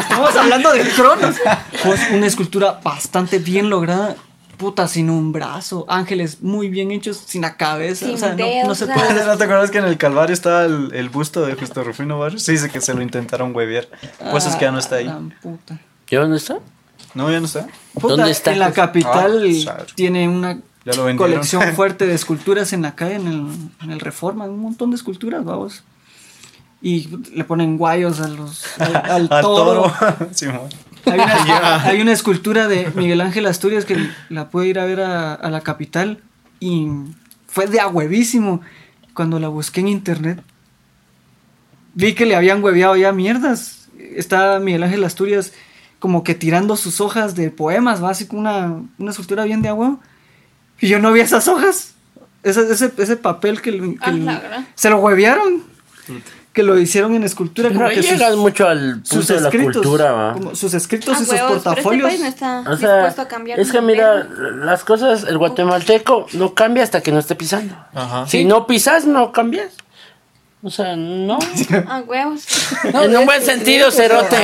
Estamos 0.00 0.36
hablando 0.36 0.72
de 0.72 0.82
Cronos. 0.90 1.36
Pues 1.82 2.00
una 2.12 2.26
escultura 2.26 2.78
bastante 2.84 3.38
bien 3.38 3.70
lograda. 3.70 4.16
Puta, 4.58 4.86
sin 4.86 5.08
un 5.08 5.32
brazo. 5.32 5.86
Ángeles 5.88 6.42
muy 6.42 6.68
bien 6.68 6.90
hechos, 6.90 7.22
sin 7.26 7.40
la 7.40 7.56
cabeza. 7.56 8.04
Sin 8.04 8.16
o 8.16 8.18
sea, 8.18 8.30
no, 8.30 8.36
dedos, 8.36 8.68
no 8.68 8.74
se 8.74 8.86
puede. 8.86 9.24
¿No 9.24 9.36
te 9.38 9.44
acuerdas 9.44 9.70
que 9.70 9.78
en 9.78 9.86
el 9.86 9.96
Calvario 9.96 10.34
estaba 10.34 10.66
el, 10.66 10.90
el 10.92 11.08
busto 11.08 11.46
de 11.46 11.54
Justo 11.54 11.82
Rufino 11.82 12.18
Barrios? 12.18 12.42
Sí, 12.42 12.52
dice 12.52 12.68
que 12.68 12.82
se 12.82 12.92
lo 12.92 13.00
intentaron 13.00 13.56
huevear. 13.56 13.88
Pues 14.30 14.44
es 14.44 14.54
que 14.56 14.66
ya 14.66 14.72
no 14.72 14.78
está 14.78 14.96
ahí. 14.96 15.08
Ah, 15.08 15.20
puta. 15.42 15.80
¿y 16.10 16.16
dónde 16.16 16.36
está? 16.36 16.58
No, 17.14 17.30
ya 17.30 17.40
no 17.40 17.46
está. 17.46 17.66
Puta, 17.94 18.08
¿Dónde 18.08 18.30
está? 18.30 18.52
En 18.52 18.58
la 18.58 18.72
capital 18.72 19.42
Ah, 19.68 19.84
tiene 19.96 20.28
una 20.28 20.58
Ya 20.84 20.94
lo 20.94 21.04
vendieron. 21.04 21.32
colección 21.32 21.62
fuerte 21.74 22.06
de 22.06 22.14
esculturas 22.14 22.72
en 22.72 22.82
la 22.82 22.94
calle, 22.94 23.16
en 23.16 23.26
el, 23.26 23.46
en 23.82 23.90
el 23.90 24.00
Reforma, 24.00 24.44
un 24.44 24.60
montón 24.60 24.90
de 24.90 24.96
esculturas, 24.96 25.44
vamos. 25.44 25.84
Y 26.82 27.08
le 27.34 27.44
ponen 27.44 27.78
guayos 27.78 28.20
a 28.20 28.28
los, 28.28 28.78
al, 28.78 28.96
al 28.96 29.28
toro. 29.42 29.92
Hay 31.06 31.20
una, 31.20 31.84
hay 31.84 32.00
una 32.00 32.12
escultura 32.12 32.66
de 32.66 32.90
Miguel 32.94 33.20
Ángel 33.20 33.44
Asturias 33.44 33.84
que 33.84 34.08
la 34.30 34.48
pude 34.48 34.68
ir 34.68 34.78
a 34.78 34.86
ver 34.86 35.00
a, 35.02 35.34
a 35.34 35.50
la 35.50 35.60
capital 35.60 36.22
y 36.60 36.88
fue 37.46 37.66
de 37.66 37.78
a 37.78 37.88
huevísimo. 37.88 38.62
Cuando 39.12 39.38
la 39.38 39.48
busqué 39.48 39.80
en 39.80 39.88
internet, 39.88 40.42
vi 41.92 42.14
que 42.14 42.24
le 42.24 42.36
habían 42.36 42.64
hueveado 42.64 42.96
ya 42.96 43.12
mierdas. 43.12 43.88
Está 44.16 44.58
Miguel 44.60 44.82
Ángel 44.82 45.04
Asturias 45.04 45.52
como 45.98 46.24
que 46.24 46.34
tirando 46.34 46.76
sus 46.76 47.00
hojas 47.00 47.34
de 47.34 47.50
poemas, 47.50 48.00
básico, 48.00 48.36
una, 48.36 48.82
una 48.98 49.10
escultura 49.10 49.44
bien 49.44 49.62
de 49.62 49.68
agua. 49.68 49.98
Y 50.84 50.88
yo 50.88 50.98
no 50.98 51.12
vi 51.12 51.20
esas 51.20 51.48
hojas. 51.48 51.94
Ese, 52.42 52.70
ese, 52.70 52.92
ese 52.98 53.16
papel 53.16 53.62
que, 53.62 53.96
Ah, 54.02 54.10
verdad. 54.10 54.64
se 54.74 54.90
lo 54.90 54.98
huevearon. 54.98 55.62
Que 56.52 56.62
lo 56.62 56.78
hicieron 56.78 57.14
en 57.14 57.24
escultura. 57.24 57.68
Pero 57.70 57.80
como 57.80 57.90
sus- 57.94 58.04
llegas 58.10 58.36
mucho 58.36 58.68
al 58.68 58.96
punto 58.96 59.14
sus 59.14 59.26
de 59.28 59.40
la 59.40 59.48
escritos, 59.48 59.72
cultura, 59.72 60.12
va. 60.12 60.32
como 60.34 60.54
sus 60.54 60.74
escritos 60.74 61.16
Ah, 61.16 61.20
y 61.22 61.24
sus 61.24 61.32
huevos, 61.32 61.46
pero 61.48 61.56
este 61.56 61.64
portafolios. 61.70 62.08
país 62.10 62.20
no 62.20 62.26
está 62.26 62.60
O 62.70 62.76
sea, 62.76 62.94
dispuesto 62.96 63.22
a 63.22 63.28
cambiar. 63.28 63.58
es 63.60 63.72
que 63.72 63.80
mira, 63.80 64.24
las 64.24 64.84
cosas, 64.84 65.24
el 65.24 65.38
guatemalteco 65.38 66.26
no 66.34 66.54
cambia 66.54 66.82
hasta 66.84 67.00
que 67.00 67.10
no 67.12 67.18
esté 67.18 67.34
pisando. 67.34 67.74
Ajá. 67.94 68.26
Si 68.28 68.44
no 68.44 68.66
pisas, 68.66 69.06
no 69.06 69.32
cambias. 69.32 69.72
O 70.66 70.70
sea, 70.70 70.96
no. 70.96 71.38
Ah, 71.88 72.02
huevos. 72.06 72.42
en 72.84 73.14
un 73.16 73.26
buen 73.26 73.42
sentido, 73.42 73.90
cerote. 73.90 74.36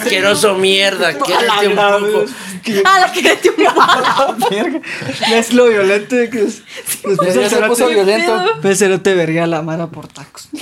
Asqueroso 0.00 0.54
mierda. 0.54 1.12
Quédate 1.18 1.68
un 1.68 1.74
poco. 1.76 2.24
Ah, 2.86 3.00
la 3.00 3.12
que 3.12 3.20
le 3.22 3.36
dio 3.36 3.52
Verga. 4.50 4.80
Es 5.34 5.52
lo 5.52 5.66
violento 5.68 6.16
que 6.32 6.44
es- 6.44 6.62
después 7.04 7.34
Ya 7.34 7.42
el 7.42 7.50
puso 7.66 7.86
cerote, 7.88 7.94
violento. 7.94 8.44
pues 8.62 8.78
cerote 8.78 9.14
verga 9.14 9.44
a 9.44 9.46
la 9.46 9.60
mara 9.62 9.86
por 9.88 10.08
tacos. 10.08 10.48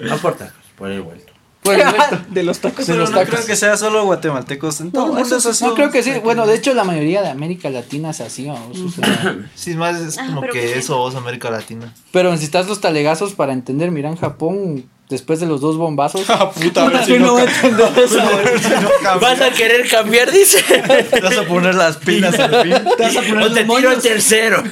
No 0.00 0.14
importa, 0.14 0.52
por 0.76 0.90
el 0.92 1.02
vuelto. 1.02 1.27
De 2.30 2.42
los 2.42 2.58
tacos. 2.60 2.86
Pero 2.86 2.98
los 3.00 3.10
no 3.10 3.18
tacos. 3.18 3.34
creo 3.34 3.46
que 3.46 3.56
sea 3.56 3.76
solo 3.76 4.04
guatemaltecos. 4.04 4.80
En 4.80 4.90
todo 4.92 5.02
el 5.04 5.08
No, 5.08 5.14
mundo 5.14 5.26
eso 5.26 5.36
es 5.38 5.46
así. 5.46 5.64
No 5.64 5.74
creo 5.74 5.90
que 5.90 6.02
sí. 6.02 6.12
Bueno, 6.22 6.46
de 6.46 6.54
hecho, 6.54 6.72
la 6.74 6.84
mayoría 6.84 7.22
de 7.22 7.28
América 7.28 7.68
Latina 7.70 8.10
es 8.10 8.20
así. 8.20 8.46
vamos, 8.46 8.78
o 8.78 8.88
sea. 8.88 9.36
Sí, 9.54 9.72
es 9.72 9.76
más 9.76 10.00
es 10.00 10.18
Ah, 10.18 10.26
como 10.28 10.42
que 10.42 10.50
¿qué? 10.52 10.78
eso 10.78 10.96
vos, 10.98 11.14
América 11.14 11.50
Latina. 11.50 11.92
Pero 12.12 12.30
necesitas 12.30 12.66
los 12.68 12.80
talegazos 12.80 13.34
para 13.34 13.52
entender. 13.52 13.90
Mira, 13.90 14.08
en 14.08 14.16
Japón, 14.16 14.84
después 15.08 15.40
de 15.40 15.46
los 15.46 15.60
dos 15.60 15.76
bombazos. 15.76 16.26
Puta, 16.62 16.86
a 16.86 16.88
ver 16.88 17.04
si 17.04 17.12
no 17.18 17.38
no, 17.38 17.38
no. 19.02 19.20
¿Vas 19.20 19.40
a 19.40 19.50
querer 19.50 19.88
cambiar, 19.88 20.30
dice? 20.30 20.62
Te 20.62 21.20
vas 21.20 21.36
a 21.36 21.42
poner 21.44 21.74
las 21.74 21.96
pilas 21.96 22.38
al 22.38 22.62
fin. 22.62 22.74
Te 22.96 23.02
vas 23.02 23.16
a 23.16 23.22
poner 23.22 23.42
o 23.44 23.52
te 23.52 23.64
tiro 23.64 23.92
el 23.92 24.00
tercero. 24.00 24.62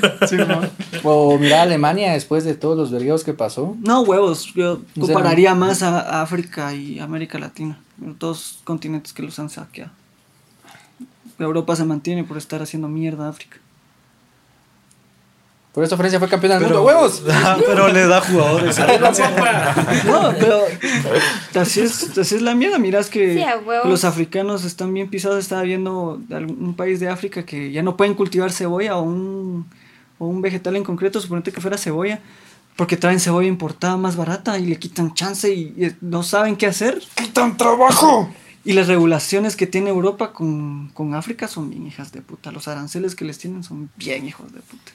O 1.02 1.38
mira 1.38 1.62
Alemania 1.62 2.12
después 2.12 2.44
de 2.44 2.54
todos 2.54 2.76
los 2.76 2.90
vergueos 2.90 3.24
que 3.24 3.32
pasó. 3.32 3.76
No, 3.82 4.02
huevos. 4.02 4.52
Yo 4.54 4.80
compararía 4.98 5.54
más 5.54 5.82
a, 5.82 6.22
África 6.22 6.74
y 6.74 6.98
América 6.98 7.38
Latina. 7.38 7.78
Los 8.00 8.18
dos 8.18 8.58
continentes 8.64 9.12
que 9.12 9.22
los 9.22 9.38
han 9.38 9.50
saqueado. 9.50 9.90
Europa 11.38 11.76
se 11.76 11.84
mantiene 11.84 12.24
por 12.24 12.38
estar 12.38 12.62
haciendo 12.62 12.88
mierda 12.88 13.26
a 13.26 13.28
África. 13.30 13.58
Por 15.76 15.84
eso 15.84 15.94
Francia 15.98 16.18
fue 16.18 16.26
campeona 16.26 16.54
del 16.54 16.68
Pero, 16.68 16.82
mundo. 16.82 16.88
¡Huevos! 16.88 17.22
Ah, 17.30 17.58
pero 17.66 17.88
le 17.88 18.06
da 18.06 18.22
jugadores. 18.22 18.78
No, 20.06 20.32
pero 20.40 20.62
así 21.60 21.82
es, 21.82 22.16
así 22.16 22.36
es 22.36 22.40
la 22.40 22.54
mierda. 22.54 22.78
Miras 22.78 23.10
que 23.10 23.34
Sí, 23.34 23.44
los 23.84 24.04
africanos 24.06 24.64
están 24.64 24.94
bien 24.94 25.10
pisados. 25.10 25.38
Estaba 25.38 25.60
viendo 25.64 26.18
un 26.30 26.74
país 26.76 26.98
de 26.98 27.10
África 27.10 27.44
que 27.44 27.72
ya 27.72 27.82
no 27.82 27.94
pueden 27.94 28.14
cultivar 28.14 28.52
cebolla 28.52 28.96
o 28.96 29.02
un, 29.02 29.66
o 30.18 30.26
un 30.26 30.40
vegetal 30.40 30.76
en 30.76 30.82
concreto, 30.82 31.20
suponete 31.20 31.52
que 31.52 31.60
fuera 31.60 31.76
cebolla, 31.76 32.20
porque 32.74 32.96
traen 32.96 33.20
cebolla 33.20 33.46
importada 33.46 33.98
más 33.98 34.16
barata 34.16 34.58
y 34.58 34.64
le 34.64 34.78
quitan 34.78 35.12
chance 35.12 35.52
y, 35.52 35.74
y 35.76 35.94
no 36.00 36.22
saben 36.22 36.56
qué 36.56 36.68
hacer. 36.68 37.02
¡Quitan 37.16 37.58
trabajo! 37.58 38.30
Y 38.64 38.72
las 38.72 38.88
regulaciones 38.88 39.56
que 39.56 39.66
tiene 39.66 39.90
Europa 39.90 40.32
con, 40.32 40.88
con 40.94 41.14
África 41.14 41.48
son 41.48 41.68
bien 41.68 41.86
hijas 41.86 42.12
de 42.12 42.22
puta. 42.22 42.50
Los 42.50 42.66
aranceles 42.66 43.14
que 43.14 43.26
les 43.26 43.36
tienen 43.36 43.62
son 43.62 43.90
bien 43.98 44.26
hijos 44.26 44.50
de 44.54 44.60
puta. 44.60 44.92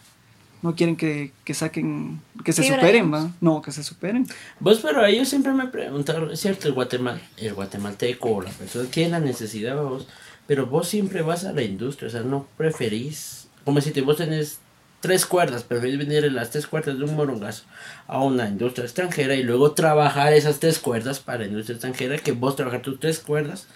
No 0.62 0.76
quieren 0.76 0.96
que, 0.96 1.32
que 1.44 1.54
saquen, 1.54 2.22
que 2.46 2.54
se 2.54 2.64
superen. 2.64 3.12
¿va? 3.12 3.32
No, 3.42 3.62
que 3.62 3.72
se 3.72 3.84
superen. 3.84 4.28
Vos, 4.60 4.80
pero 4.82 5.02
ahí 5.02 5.18
yo 5.18 5.26
siempre 5.26 5.54
me 5.54 5.66
he 5.66 5.68
preguntado, 5.68 6.32
es 6.32 6.40
cierto, 6.40 6.68
el, 6.68 6.74
guatemal, 6.74 7.22
el 7.38 7.54
guatemalteco 7.54 8.30
o 8.30 8.42
la 8.42 8.52
persona 8.52 8.88
tiene 8.90 9.12
la 9.12 9.20
necesidad, 9.20 9.82
vos, 9.82 10.08
pero 10.46 10.68
vos 10.68 10.88
siempre 10.88 11.22
vas 11.24 11.46
a 11.46 11.54
la 11.54 11.64
industria, 11.64 12.10
o 12.10 12.12
sea, 12.12 12.22
no 12.22 12.46
preferís, 12.58 13.48
como 13.66 13.82
si 13.82 13.92
te 13.92 14.02
vos 14.02 14.18
tenés 14.18 14.60
tres 15.02 15.26
cuerdas, 15.26 15.64
preferís 15.64 15.98
venir 15.98 16.24
en 16.26 16.36
las 16.36 16.52
tres 16.52 16.68
cuerdas 16.68 16.98
de 16.98 17.04
un 17.04 17.16
morongazo 17.16 17.64
a 18.08 18.24
una 18.24 18.48
industria 18.48 18.86
extranjera 18.86 19.36
y 19.36 19.44
luego 19.44 19.72
trabajar 19.72 20.32
esas 20.34 20.60
tres 20.60 20.78
cuerdas 20.78 21.20
para 21.20 21.40
la 21.40 21.46
industria 21.46 21.74
extranjera 21.74 22.18
que 22.18 22.32
vos 22.34 22.56
trabajar 22.56 22.82
tus 22.84 23.00
tres 23.00 23.20
cuerdas 23.20 23.68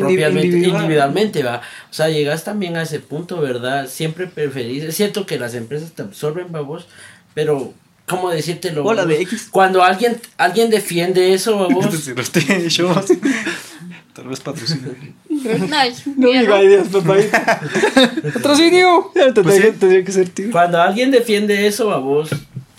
propiamente, 0.00 0.46
individual. 0.46 0.82
individualmente, 0.82 1.42
va. 1.42 1.62
O 1.90 1.92
sea, 1.92 2.08
llegas 2.08 2.44
también 2.44 2.76
a 2.76 2.82
ese 2.82 3.00
punto, 3.00 3.40
¿verdad? 3.40 3.88
Siempre 3.88 4.26
preferís. 4.26 4.84
Es 4.84 4.96
cierto 4.96 5.26
que 5.26 5.38
las 5.38 5.54
empresas 5.54 5.92
te 5.92 6.02
absorben, 6.02 6.50
babos, 6.50 6.86
pero. 7.34 7.74
¿Cómo 8.04 8.30
decírtelo? 8.30 8.84
Hola, 8.84 9.06
de? 9.06 9.22
X. 9.22 9.48
Cuando 9.50 9.82
alguien, 9.84 10.20
alguien 10.36 10.70
defiende 10.70 11.32
eso, 11.34 11.68
shows. 12.68 13.06
Tal 14.12 14.28
vez 14.28 14.40
patrocina. 14.40 14.88
Ay, 15.72 15.94
No 16.16 16.28
diga 16.28 16.62
ideas, 16.62 16.88
papá. 16.88 17.16
¡Patrocinio! 18.34 19.10
Pues 19.14 19.78
tendría, 19.78 20.04
que 20.04 20.12
ser 20.12 20.28
tío. 20.28 20.50
Cuando 20.50 20.82
alguien 20.82 21.10
defiende 21.10 21.66
eso, 21.66 21.86
babos, 21.86 22.28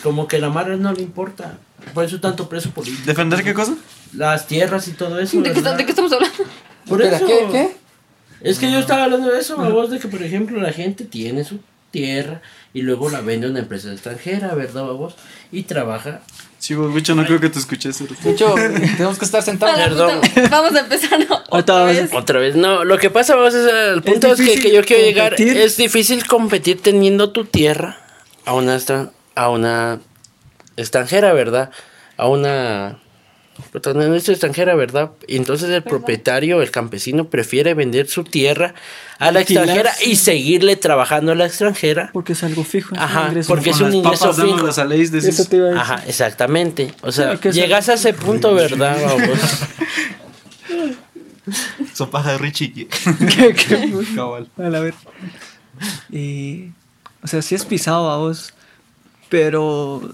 como 0.04 0.28
que 0.28 0.38
la 0.38 0.50
madre 0.50 0.78
no 0.78 0.94
le 0.94 1.02
importa. 1.02 1.58
Por 1.94 2.06
eso 2.06 2.20
tanto 2.20 2.48
preso 2.48 2.70
político. 2.70 3.04
¿Defender 3.06 3.44
qué 3.44 3.54
cosa? 3.54 3.76
Las 4.14 4.46
tierras 4.46 4.88
y 4.88 4.92
todo 4.92 5.20
eso. 5.20 5.42
¿De 5.42 5.52
qué. 5.52 5.62
¿De 5.62 5.86
qué 5.86 5.90
estamos 5.90 6.14
hablando? 6.14 6.44
Por 6.88 7.02
Espera, 7.02 7.18
eso. 7.18 7.26
¿qué? 7.28 7.48
¿Qué? 7.52 7.76
Es 8.50 8.60
que 8.60 8.72
yo 8.72 8.80
estaba 8.80 9.06
hablando 9.06 9.32
de 9.32 9.40
eso, 9.40 9.56
babos, 9.58 9.90
de 9.90 10.00
que 10.00 10.08
por 10.08 10.22
ejemplo 10.22 10.60
la 10.60 10.74
gente 10.74 11.06
tiene 11.06 11.44
su 11.46 11.60
tierra 11.92 12.42
y 12.74 12.82
luego 12.82 13.10
la 13.10 13.22
vende 13.22 13.48
a 13.48 13.50
una 13.52 13.60
empresa 13.60 13.92
extranjera, 13.92 14.54
¿verdad, 14.54 14.84
vos? 14.84 15.16
Y 15.52 15.64
trabaja. 15.64 16.22
Sí, 16.58 16.74
vos, 16.76 16.94
bicho, 16.94 17.14
no 17.14 17.26
creo 17.26 17.40
que 17.40 17.50
te 17.50 17.60
escuches. 17.60 18.00
De 18.24 18.32
hecho, 18.32 18.54
tenemos 18.56 19.20
que 19.20 19.26
estar 19.26 19.44
sentados. 19.44 19.78
Perdón. 19.78 20.20
Vamos 20.50 20.76
a 20.76 20.80
empezar 20.80 21.20
¿no? 21.30 21.42
Otra 21.50 21.84
a- 21.84 21.86
vez. 21.86 22.10
Otra 22.14 22.40
vez, 22.40 22.56
no, 22.56 22.84
lo 22.84 22.98
que 22.98 23.10
pasa, 23.10 23.36
vos, 23.36 23.54
es 23.54 23.72
el 23.72 24.02
punto 24.02 24.34
es, 24.34 24.40
que, 24.42 24.74
yo 24.74 24.84
quiero 24.84 25.04
llegar, 25.04 25.36
es 25.40 25.78
difícil 25.78 26.26
competir 26.26 26.82
teniendo 26.82 27.32
tu 27.32 27.46
tierra 27.46 27.98
a 28.46 28.54
una, 28.54 28.78
a 29.36 29.50
una 29.50 30.00
extranjera, 30.76 31.32
¿verdad? 31.34 31.70
A 32.18 32.28
una 32.28 33.00
protagonista 33.72 34.32
extranjera, 34.32 34.76
¿verdad? 34.76 35.12
Y 35.28 35.38
entonces 35.38 35.70
el 35.70 35.84
propietario, 35.84 36.62
el 36.62 36.72
campesino, 36.72 37.30
prefiere 37.30 37.74
vender 37.74 38.08
su 38.08 38.24
tierra 38.24 38.74
a 39.20 39.32
la 39.32 39.40
Alquilar, 39.40 39.66
extranjera 39.66 39.94
sí. 39.96 40.12
y 40.12 40.16
seguirle 40.16 40.76
trabajando 40.76 41.32
a 41.32 41.36
la 41.36 41.46
extranjera. 41.46 42.10
Porque 42.14 42.34
es 42.34 42.44
algo 42.44 42.64
fijo. 42.64 42.96
Ajá, 42.98 43.28
ingreso 43.30 43.48
porque 43.48 43.70
es 43.70 43.80
un 43.82 43.94
ingreso 43.94 44.22
papas 44.24 44.36
fijo. 44.38 44.48
dándolas 44.50 44.80
a 44.80 44.86
Leis, 44.86 45.12
decís. 45.12 45.30
Eso 45.30 45.46
te 45.46 45.58
iba 45.58 45.68
a 45.68 45.70
decir. 45.70 45.82
Ajá, 45.82 46.04
exactamente. 46.08 46.94
O 47.02 47.12
sea, 47.12 47.40
llegas 47.40 47.90
a 47.90 47.94
ese 47.94 48.14
punto, 48.14 48.54
¿verdad? 48.54 48.98
Vamos. 49.06 49.40
Sopaja 51.94 52.32
de 52.34 52.38
Richie. 52.38 52.74
¿Qué- 52.76 53.54
qué- 53.54 54.06
Cabal. 54.16 54.50
A 54.58 54.70
la 54.70 54.80
ver. 54.80 54.94
Y, 56.12 56.70
o 57.22 57.28
sea, 57.28 57.42
sí 57.42 57.56
es 57.56 57.66
pisado 57.66 58.10
a 58.10 58.18
vos. 58.18 58.54
Pero. 59.30 60.14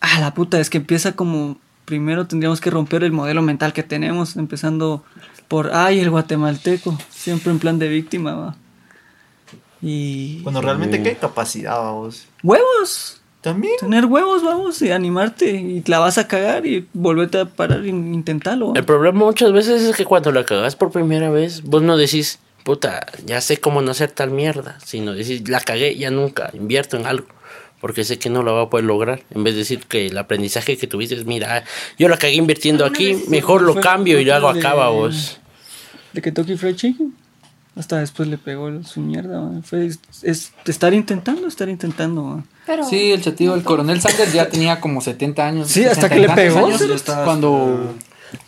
Ah, 0.00 0.20
la 0.20 0.34
puta, 0.34 0.60
es 0.60 0.70
que 0.70 0.78
empieza 0.78 1.12
como. 1.12 1.58
Primero 1.88 2.26
tendríamos 2.26 2.60
que 2.60 2.68
romper 2.68 3.02
el 3.02 3.12
modelo 3.12 3.40
mental 3.40 3.72
que 3.72 3.82
tenemos, 3.82 4.36
empezando 4.36 5.02
por. 5.48 5.70
Ay, 5.72 6.00
el 6.00 6.10
guatemalteco. 6.10 6.98
Siempre 7.08 7.50
en 7.50 7.58
plan 7.58 7.78
de 7.78 7.88
víctima, 7.88 8.34
va. 8.34 8.56
Y. 9.80 10.42
Bueno, 10.42 10.60
realmente, 10.60 11.02
¿qué 11.02 11.16
capacidad, 11.16 11.90
vos? 11.92 12.26
¡Huevos! 12.42 13.22
También. 13.40 13.72
Tener 13.80 14.04
huevos, 14.04 14.44
vamos, 14.44 14.82
y 14.82 14.90
animarte. 14.90 15.50
Y 15.50 15.82
la 15.86 15.98
vas 15.98 16.18
a 16.18 16.28
cagar 16.28 16.66
y 16.66 16.86
volverte 16.92 17.40
a 17.40 17.46
parar 17.46 17.82
e 17.82 17.88
intentarlo. 17.88 18.74
El 18.74 18.84
problema 18.84 19.20
muchas 19.24 19.50
veces 19.52 19.80
es 19.80 19.96
que 19.96 20.04
cuando 20.04 20.30
la 20.30 20.44
cagas 20.44 20.76
por 20.76 20.90
primera 20.90 21.30
vez, 21.30 21.62
vos 21.62 21.80
no 21.80 21.96
decís, 21.96 22.38
puta, 22.64 23.06
ya 23.24 23.40
sé 23.40 23.56
cómo 23.56 23.80
no 23.80 23.92
hacer 23.92 24.10
tal 24.10 24.30
mierda, 24.30 24.76
sino 24.84 25.14
decís, 25.14 25.48
la 25.48 25.60
cagué, 25.60 25.96
ya 25.96 26.10
nunca 26.10 26.50
invierto 26.52 26.98
en 26.98 27.06
algo, 27.06 27.28
porque 27.80 28.04
sé 28.04 28.18
que 28.18 28.30
no 28.30 28.42
lo 28.42 28.54
va 28.54 28.62
a 28.62 28.70
poder 28.70 28.84
lograr. 28.84 29.22
En 29.34 29.44
vez 29.44 29.54
de 29.54 29.60
decir 29.60 29.84
que 29.86 30.06
el 30.06 30.18
aprendizaje 30.18 30.76
que 30.76 30.86
tuviste 30.86 31.14
es, 31.14 31.24
mira, 31.26 31.64
yo 31.98 32.08
la 32.08 32.16
cagué 32.16 32.34
invirtiendo 32.34 32.84
aquí, 32.84 33.22
mejor 33.28 33.62
lo 33.62 33.76
cambio 33.80 34.20
y 34.20 34.24
lo 34.24 34.34
hago 34.34 34.48
acá, 34.48 34.74
vos. 34.74 35.38
De 36.12 36.22
Kentucky 36.22 36.56
Fried 36.56 36.76
Chicken. 36.76 37.14
Hasta 37.76 37.98
después 38.00 38.28
le 38.28 38.38
pegó 38.38 38.82
su 38.82 39.00
mierda. 39.00 39.40
man. 39.40 39.62
Fue 39.62 39.86
es, 39.86 40.00
es 40.24 40.52
estar 40.66 40.92
intentando, 40.92 41.46
estar 41.46 41.68
intentando. 41.68 42.22
man. 42.24 42.44
Pero, 42.66 42.84
Sí, 42.84 43.12
el 43.12 43.22
chatío, 43.22 43.54
el 43.54 43.62
coronel 43.62 44.00
Sanders 44.00 44.32
ya 44.32 44.48
tenía 44.48 44.80
como 44.80 45.00
70 45.00 45.46
años. 45.46 45.68
Sí, 45.68 45.84
hasta 45.84 46.08
60 46.08 46.14
que 46.14 46.20
le 46.20 46.28
pegó, 46.34 46.66
años 46.66 46.82
cuando, 47.24 47.94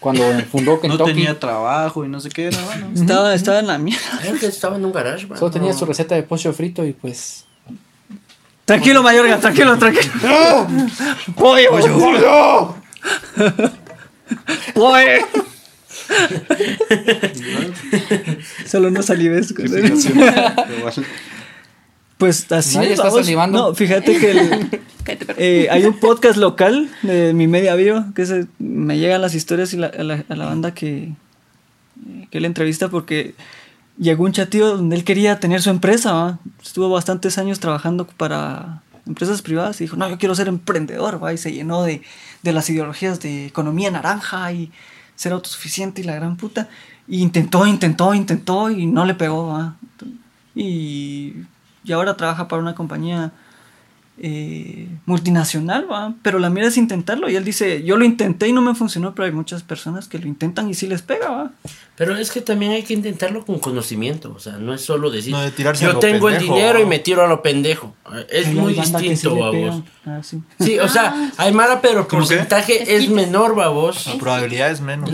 cuando 0.00 0.24
fundó 0.50 0.72
No 0.72 0.80
Kentucky. 0.80 1.10
tenía 1.12 1.38
trabajo 1.38 2.04
y 2.04 2.08
no 2.08 2.18
sé 2.18 2.28
qué 2.30 2.46
era, 2.48 2.60
bueno. 2.64 2.88
Estaba, 2.94 3.32
estaba 3.34 3.60
en 3.60 3.68
la 3.68 3.78
mierda. 3.78 4.18
Creo 4.20 4.36
que 4.36 4.46
estaba 4.46 4.76
en 4.76 4.84
un 4.84 4.92
garage. 4.92 5.28
Solo 5.38 5.50
tenía 5.52 5.72
su 5.74 5.84
receta 5.86 6.16
de 6.16 6.24
pollo 6.24 6.52
frito 6.52 6.84
y 6.84 6.92
pues. 6.92 7.44
Tranquilo, 8.70 9.02
Mayorga, 9.02 9.40
tranquilo, 9.40 9.76
tranquilo. 9.78 10.12
¡Pollo! 11.34 11.70
¡Pollo! 11.72 12.76
¡Pollo! 14.74 15.18
Solo 18.66 18.92
no 18.92 19.02
salives. 19.02 19.52
Pues 22.16 22.52
así 22.52 22.76
Nadie 22.76 22.92
es, 22.92 23.00
está 23.00 23.10
salivando. 23.10 23.58
No, 23.58 23.74
fíjate 23.74 24.16
que 24.18 24.30
el- 24.30 24.80
eh, 25.36 25.66
hay 25.68 25.84
un 25.84 25.98
podcast 25.98 26.36
local 26.36 26.88
de 27.02 27.32
mi 27.34 27.48
media 27.48 27.74
bio 27.74 28.04
que 28.14 28.24
se, 28.24 28.46
me 28.60 28.98
llegan 28.98 29.20
las 29.20 29.34
historias 29.34 29.74
y 29.74 29.78
la, 29.78 29.88
a, 29.88 30.04
la, 30.04 30.24
a 30.28 30.36
la 30.36 30.44
banda 30.44 30.74
que, 30.74 31.08
que 32.30 32.38
él 32.38 32.44
entrevista 32.44 32.88
porque 32.88 33.34
llegó 34.00 34.24
un 34.24 34.32
chatío 34.32 34.76
donde 34.76 34.96
él 34.96 35.04
quería 35.04 35.38
tener 35.38 35.62
su 35.62 35.70
empresa. 35.70 36.38
Estuvo 36.62 36.88
bastantes 36.88 37.38
años 37.38 37.60
trabajando 37.60 38.06
para 38.06 38.82
empresas 39.06 39.42
privadas 39.42 39.80
y 39.80 39.84
dijo, 39.84 39.96
no, 39.96 40.08
yo 40.08 40.18
quiero 40.18 40.34
ser 40.34 40.48
emprendedor. 40.48 41.20
Y 41.32 41.36
se 41.36 41.52
llenó 41.52 41.82
de, 41.82 42.02
de 42.42 42.52
las 42.52 42.68
ideologías 42.70 43.20
de 43.20 43.46
economía 43.46 43.90
naranja 43.90 44.52
y 44.52 44.72
ser 45.14 45.32
autosuficiente 45.32 46.00
y 46.00 46.04
la 46.04 46.14
gran 46.14 46.36
puta. 46.36 46.68
Y 47.06 47.20
intentó, 47.20 47.66
intentó, 47.66 48.14
intentó 48.14 48.70
y 48.70 48.86
no 48.86 49.04
le 49.04 49.14
pegó. 49.14 49.74
Y, 50.54 51.34
y 51.84 51.92
ahora 51.92 52.16
trabaja 52.16 52.48
para 52.48 52.62
una 52.62 52.74
compañía 52.74 53.32
eh, 54.22 54.86
multinacional, 55.06 55.90
¿va? 55.90 56.12
pero 56.22 56.38
la 56.38 56.50
mira 56.50 56.66
es 56.68 56.76
intentarlo. 56.76 57.30
Y 57.30 57.36
él 57.36 57.44
dice, 57.44 57.82
yo 57.82 57.96
lo 57.96 58.04
intenté 58.04 58.48
y 58.48 58.52
no 58.52 58.60
me 58.60 58.74
funcionó, 58.74 59.14
pero 59.14 59.26
hay 59.26 59.32
muchas 59.32 59.62
personas 59.62 60.08
que 60.08 60.18
lo 60.18 60.28
intentan 60.28 60.68
y 60.68 60.74
sí 60.74 60.86
les 60.86 61.00
pega. 61.00 61.30
¿va? 61.30 61.50
Pero 61.96 62.16
es 62.16 62.30
que 62.30 62.40
también 62.40 62.72
hay 62.72 62.82
que 62.82 62.92
intentarlo 62.94 63.44
con 63.44 63.58
conocimiento, 63.58 64.32
o 64.34 64.38
sea, 64.38 64.54
no 64.58 64.74
es 64.74 64.82
solo 64.82 65.10
decir, 65.10 65.32
No 65.32 65.40
de 65.40 65.50
tirarse 65.50 65.84
a 65.84 65.88
yo 65.88 65.94
lo 65.94 66.00
tengo 66.00 66.28
el 66.28 66.38
dinero 66.38 66.80
y 66.80 66.86
me 66.86 66.98
tiro 66.98 67.24
a 67.24 67.28
lo 67.28 67.42
pendejo. 67.42 67.94
Es 68.30 68.46
Hay 68.48 68.54
muy 68.54 68.74
distinto, 68.74 69.36
babos. 69.36 69.82
Ah, 70.06 70.20
sí. 70.22 70.40
Sí, 70.58 70.78
o 70.78 70.88
sea, 70.88 71.32
hay 71.36 71.52
mala, 71.52 71.80
pero 71.80 72.00
el 72.00 72.06
porcentaje 72.06 72.96
es 72.96 73.08
menor, 73.08 73.54
babos. 73.54 74.06
La 74.06 74.18
probabilidad 74.18 74.70
es 74.70 74.80
menos. 74.80 75.10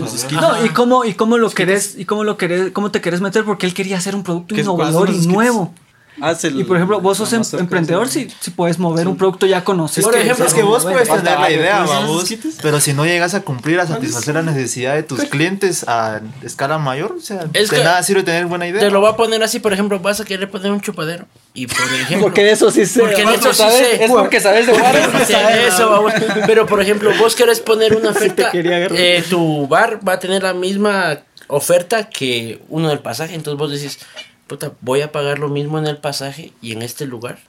Y 0.65 0.69
cómo, 0.69 1.05
y 1.05 1.13
cómo 1.13 1.37
lo 1.37 1.49
querés, 1.49 1.95
y 1.97 2.05
cómo 2.05 2.23
lo 2.23 2.37
querés, 2.37 2.71
cómo 2.71 2.91
te 2.91 3.01
querés 3.01 3.21
meter, 3.21 3.43
porque 3.45 3.65
él 3.65 3.73
quería 3.73 3.97
hacer 3.97 4.15
un 4.15 4.23
producto 4.23 4.55
¿Qué- 4.55 4.63
cuáles 4.63 4.89
innovador 4.93 5.09
y 5.09 5.27
nuevo. 5.27 5.73
Haz 6.21 6.43
el- 6.45 6.59
Y 6.59 6.63
por 6.63 6.77
ejemplo, 6.77 6.99
vos 6.99 7.17
sos 7.17 7.31
em- 7.33 7.43
emprendedor, 7.59 8.07
si, 8.09 8.27
si 8.39 8.51
puedes 8.51 8.79
mover 8.79 9.07
un 9.07 9.17
producto 9.17 9.45
ya 9.45 9.63
conocido. 9.63 10.09
Por 10.09 10.17
ejemplo, 10.19 10.45
Es 10.45 10.53
que 10.53 10.63
vos 10.63 10.83
puedes 10.83 11.07
tener 11.07 11.39
la 11.39 11.51
idea, 11.51 11.83
¿puedes 11.85 11.91
hacer 11.99 12.07
babos, 12.07 12.55
pero 12.61 12.79
si 12.79 12.93
no 12.93 13.05
llegas 13.05 13.33
a 13.33 13.41
cumplir, 13.41 13.79
a 13.79 13.87
satisfacer 13.87 14.33
la 14.35 14.41
necesidad 14.41 14.95
de 14.95 15.03
tus 15.03 15.21
clientes 15.25 15.85
a 15.87 16.21
escala 16.43 16.77
mayor, 16.77 17.15
o 17.17 17.21
sea, 17.21 17.45
Es 17.53 17.69
de 17.69 17.83
nada 17.83 18.01
sirve 18.03 18.23
tener 18.23 18.45
buena 18.47 18.67
idea. 18.67 18.79
Te 18.79 18.89
lo 18.89 19.01
va 19.01 19.09
a 19.11 19.15
poner 19.17 19.41
así, 19.43 19.59
por 19.59 19.73
ejemplo, 19.73 19.99
vas 19.99 20.19
a 20.19 20.25
querer 20.25 20.49
poner 20.49 20.71
un 20.71 20.81
chupadero. 20.81 21.25
Y 21.53 21.67
por 21.67 21.77
ejemplo. 22.01 22.21
Porque 22.27 22.43
de 22.43 22.51
eso 22.51 22.71
sí 22.71 22.85
sé. 22.85 22.99
Porque 22.99 23.21
eso 23.23 23.53
sí 23.53 23.57
¿Sabes? 23.59 23.75
sé. 23.77 24.03
Es 24.05 24.11
porque 24.11 24.39
sabes 24.39 24.67
de 24.67 25.67
eso. 25.67 26.05
Pero 26.47 26.65
por 26.65 26.81
ejemplo, 26.81 27.11
vos 27.19 27.35
querés 27.35 27.59
poner 27.59 27.95
una 27.95 28.09
oferta. 28.11 28.51
eh, 28.53 29.23
tu 29.29 29.67
bar 29.67 29.99
va 30.07 30.13
a 30.13 30.19
tener 30.19 30.43
la 30.43 30.53
misma 30.53 31.19
oferta 31.47 32.09
que 32.09 32.61
uno 32.69 32.89
del 32.89 32.99
pasaje. 32.99 33.35
Entonces 33.35 33.57
vos 33.57 33.71
decís, 33.71 33.99
puta, 34.47 34.73
voy 34.81 35.01
a 35.01 35.11
pagar 35.11 35.39
lo 35.39 35.49
mismo 35.49 35.77
en 35.79 35.87
el 35.87 35.97
pasaje 35.97 36.53
y 36.61 36.71
en 36.71 36.81
este 36.81 37.05
lugar. 37.05 37.39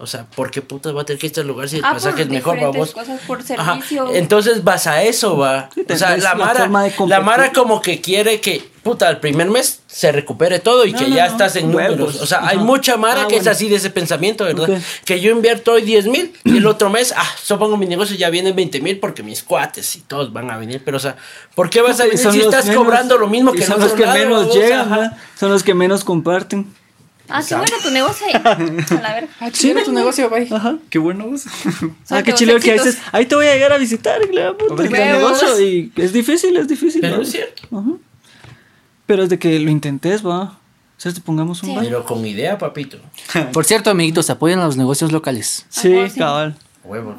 O 0.00 0.06
sea, 0.06 0.24
¿por 0.34 0.50
qué 0.50 0.62
putas 0.62 0.96
va 0.96 1.02
a 1.02 1.04
tener 1.04 1.20
que 1.20 1.26
este 1.26 1.44
lugar 1.44 1.68
si 1.68 1.76
el 1.76 1.84
Ah, 1.84 1.92
pasaje 1.92 2.22
es 2.22 2.28
mejor, 2.30 2.58
babos? 2.58 2.92
cosas, 2.92 3.20
por 3.26 3.40
Ajá, 3.58 3.74
servicio. 3.74 4.10
Entonces 4.14 4.64
vas 4.64 4.86
a 4.86 5.02
eso, 5.02 5.36
va. 5.36 5.68
O 5.88 5.96
sea, 5.96 6.16
la 6.16 6.34
Mara, 6.34 6.68
la. 7.06 7.20
Mara 7.20 7.52
como 7.52 7.82
que 7.82 8.00
quiere 8.00 8.40
que, 8.40 8.64
puta, 8.82 9.10
el 9.10 9.18
primer 9.18 9.48
mes 9.50 9.80
se 9.86 10.10
recupere 10.10 10.58
todo 10.58 10.86
y 10.86 10.92
No, 10.92 10.98
que 10.98 11.08
no, 11.08 11.16
ya 11.16 11.26
no, 11.26 11.32
estás 11.32 11.56
en 11.56 11.74
huevos. 11.74 11.98
números. 11.98 12.22
O 12.22 12.26
sea, 12.26 12.46
hay 12.48 12.56
mucha 12.56 12.96
Mara 12.96 13.22
Ah, 13.24 13.28
que 13.28 13.36
es 13.36 13.46
así 13.46 13.68
de 13.68 13.76
ese 13.76 13.90
pensamiento, 13.90 14.44
¿verdad? 14.44 14.80
Que 15.04 15.20
yo 15.20 15.30
invierto 15.32 15.72
hoy 15.72 15.82
10 15.82 16.06
mil 16.06 16.32
y 16.44 16.56
el 16.56 16.66
otro 16.66 16.88
mes, 16.88 17.12
ah, 17.14 17.26
supongo 17.42 17.76
mi 17.76 17.84
negocio 17.86 18.16
ya 18.16 18.30
viene 18.30 18.52
20 18.52 18.80
mil 18.80 18.98
porque 18.98 19.22
mis 19.22 19.42
cuates 19.42 19.96
y 19.96 20.00
todos 20.00 20.32
van 20.32 20.50
a 20.50 20.56
venir. 20.56 20.80
Pero, 20.82 20.96
o 20.96 21.00
sea, 21.00 21.16
¿por 21.54 21.68
qué 21.68 21.82
vas 21.82 22.00
a 22.00 22.04
venir 22.04 22.18
si 22.18 22.40
estás 22.40 22.64
menos- 22.66 22.82
cobrando 22.84 23.18
lo 23.18 23.28
mismo 23.28 23.52
que 23.52 23.66
son 23.66 23.78
los 23.80 23.92
que 23.92 24.06
lado, 24.06 24.18
menos 24.18 24.54
llegan, 24.54 25.14
son 25.38 25.50
los 25.50 25.62
que 25.62 25.74
menos 25.74 26.04
comparten. 26.04 26.79
Ah, 27.30 27.42
qué 27.46 27.54
bueno 27.54 27.76
tu 27.82 27.90
negocio. 27.90 28.26
ahí. 28.26 28.32
A 28.90 29.00
la 29.00 29.14
verga. 29.14 29.28
Ah, 29.40 29.50
chile, 29.50 29.82
tu 29.84 29.92
negocio, 29.92 30.28
bye. 30.30 30.48
Ajá. 30.50 30.78
Qué 30.90 30.98
bueno 30.98 31.26
vos. 31.28 31.44
Ah, 32.10 32.22
qué 32.22 32.30
los 32.32 32.38
chile 32.40 32.58
que 32.60 32.72
dices, 32.74 32.98
ahí 33.12 33.26
te 33.26 33.34
voy 33.34 33.46
a 33.46 33.54
llegar 33.54 33.72
a 33.72 33.78
visitar, 33.78 34.20
y 34.28 34.34
le 34.34 34.42
da 34.42 34.56
puta, 34.56 34.82
el 34.82 34.88
¿qué 34.90 34.98
negocio, 35.04 35.60
y 35.60 35.92
es 35.96 36.12
difícil, 36.12 36.56
es 36.56 36.68
difícil. 36.68 37.00
Pero 37.00 37.16
¿va? 37.18 37.22
es 37.22 37.30
cierto. 37.30 37.62
Ajá. 37.72 37.90
Pero 39.06 39.22
es 39.24 39.28
de 39.28 39.38
que 39.38 39.58
lo 39.58 39.70
intentes, 39.70 40.24
va. 40.24 40.42
O 40.42 41.02
sea, 41.02 41.12
te 41.12 41.20
pongamos 41.20 41.62
un 41.62 41.70
Sí. 41.70 41.74
bar. 41.76 41.84
Pero 41.84 42.04
con 42.04 42.24
idea, 42.26 42.58
papito. 42.58 42.98
Por 43.52 43.64
cierto, 43.64 43.90
amiguitos, 43.90 44.28
apoyen 44.30 44.58
a 44.58 44.66
los 44.66 44.76
negocios 44.76 45.12
locales. 45.12 45.64
Sí, 45.68 45.94
sí. 46.10 46.18
cabal. 46.18 46.56
Huevo. 46.84 47.16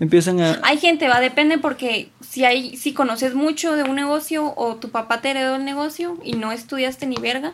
Empiezan 0.00 0.40
a. 0.40 0.58
Hay 0.62 0.78
gente, 0.78 1.08
va, 1.08 1.20
depende 1.20 1.58
porque 1.58 2.10
si 2.28 2.44
hay, 2.44 2.76
si 2.76 2.92
conoces 2.92 3.34
mucho 3.34 3.76
de 3.76 3.84
un 3.84 3.94
negocio 3.94 4.52
o 4.56 4.76
tu 4.76 4.90
papá 4.90 5.20
te 5.20 5.30
heredó 5.30 5.56
el 5.56 5.64
negocio 5.64 6.18
y 6.24 6.32
no 6.32 6.52
estudiaste 6.52 7.06
ni 7.06 7.16
verga, 7.16 7.52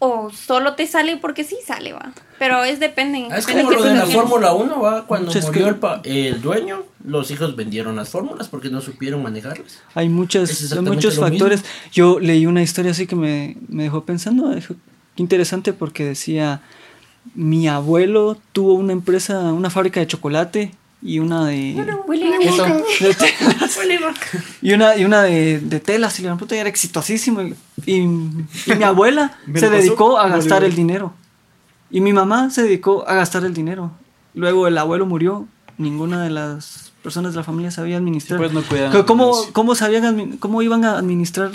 o 0.00 0.30
solo 0.30 0.74
te 0.74 0.86
sale 0.86 1.16
porque 1.16 1.42
sí 1.44 1.56
sale, 1.66 1.92
va. 1.92 2.12
Pero 2.38 2.62
es 2.64 2.78
depende. 2.78 3.26
Ah, 3.30 3.38
Es 3.38 3.46
depende 3.46 3.64
como 3.74 3.76
lo 3.78 3.84
de 3.84 3.94
la. 3.94 4.06
Fórmula 4.06 4.52
1, 4.52 4.80
¿va? 4.80 5.06
Cuando 5.06 5.26
Muchas 5.26 5.46
murió 5.46 5.64
que- 5.64 5.68
el, 5.70 5.76
pa- 5.76 6.00
el 6.04 6.40
dueño, 6.40 6.84
los 7.04 7.30
hijos 7.32 7.56
vendieron 7.56 7.96
las 7.96 8.08
fórmulas 8.10 8.48
porque 8.48 8.70
no 8.70 8.80
supieron 8.80 9.22
manejarlas. 9.22 9.80
Hay 9.94 10.08
muchas, 10.08 10.72
hay 10.72 10.80
muchos 10.82 11.18
factores. 11.18 11.64
Yo 11.92 12.20
leí 12.20 12.46
una 12.46 12.62
historia 12.62 12.92
así 12.92 13.06
que 13.06 13.16
me, 13.16 13.56
me 13.68 13.82
dejó 13.84 14.04
pensando. 14.04 14.50
dijo, 14.54 14.74
Qué 15.16 15.22
interesante 15.22 15.72
porque 15.72 16.04
decía: 16.04 16.60
Mi 17.34 17.66
abuelo 17.68 18.36
tuvo 18.52 18.74
una 18.74 18.92
empresa, 18.92 19.40
una 19.52 19.68
fábrica 19.70 19.98
de 20.00 20.06
chocolate 20.06 20.74
y 21.00 21.18
una 21.20 21.46
de. 21.46 21.74
Willy, 22.06 22.30
Eso. 22.40 22.64
de 22.64 23.14
telas. 23.14 23.78
y 24.62 24.72
una, 24.72 24.96
y 24.96 25.04
una 25.04 25.22
de, 25.22 25.60
de 25.60 25.80
telas. 25.80 26.18
Y 26.20 26.24
la 26.24 26.36
puta 26.36 26.56
era 26.56 26.68
exitosísimo. 26.68 27.42
Y, 27.42 27.54
y- 27.86 27.94
y 28.02 28.74
mi 28.76 28.84
abuela 28.84 29.38
se 29.54 29.70
dedicó 29.70 30.18
a 30.18 30.28
gastar 30.28 30.64
el 30.64 30.74
dinero. 30.74 31.12
Y 31.90 32.00
mi 32.00 32.12
mamá 32.12 32.50
se 32.50 32.62
dedicó 32.64 33.08
a 33.08 33.14
gastar 33.14 33.44
el 33.44 33.54
dinero. 33.54 33.92
Luego 34.34 34.66
el 34.66 34.76
abuelo 34.76 35.06
murió, 35.06 35.46
ninguna 35.78 36.22
de 36.22 36.30
las 36.30 36.92
personas 37.02 37.32
de 37.32 37.38
la 37.38 37.44
familia 37.44 37.70
sabía 37.70 37.96
administrar. 37.96 38.38
Sí, 38.40 38.50
pues, 38.68 38.92
no 38.92 39.06
¿Cómo, 39.06 39.32
cómo, 39.52 39.74
sabían, 39.74 40.36
¿Cómo 40.38 40.60
iban 40.62 40.84
a 40.84 40.98
administrar 40.98 41.50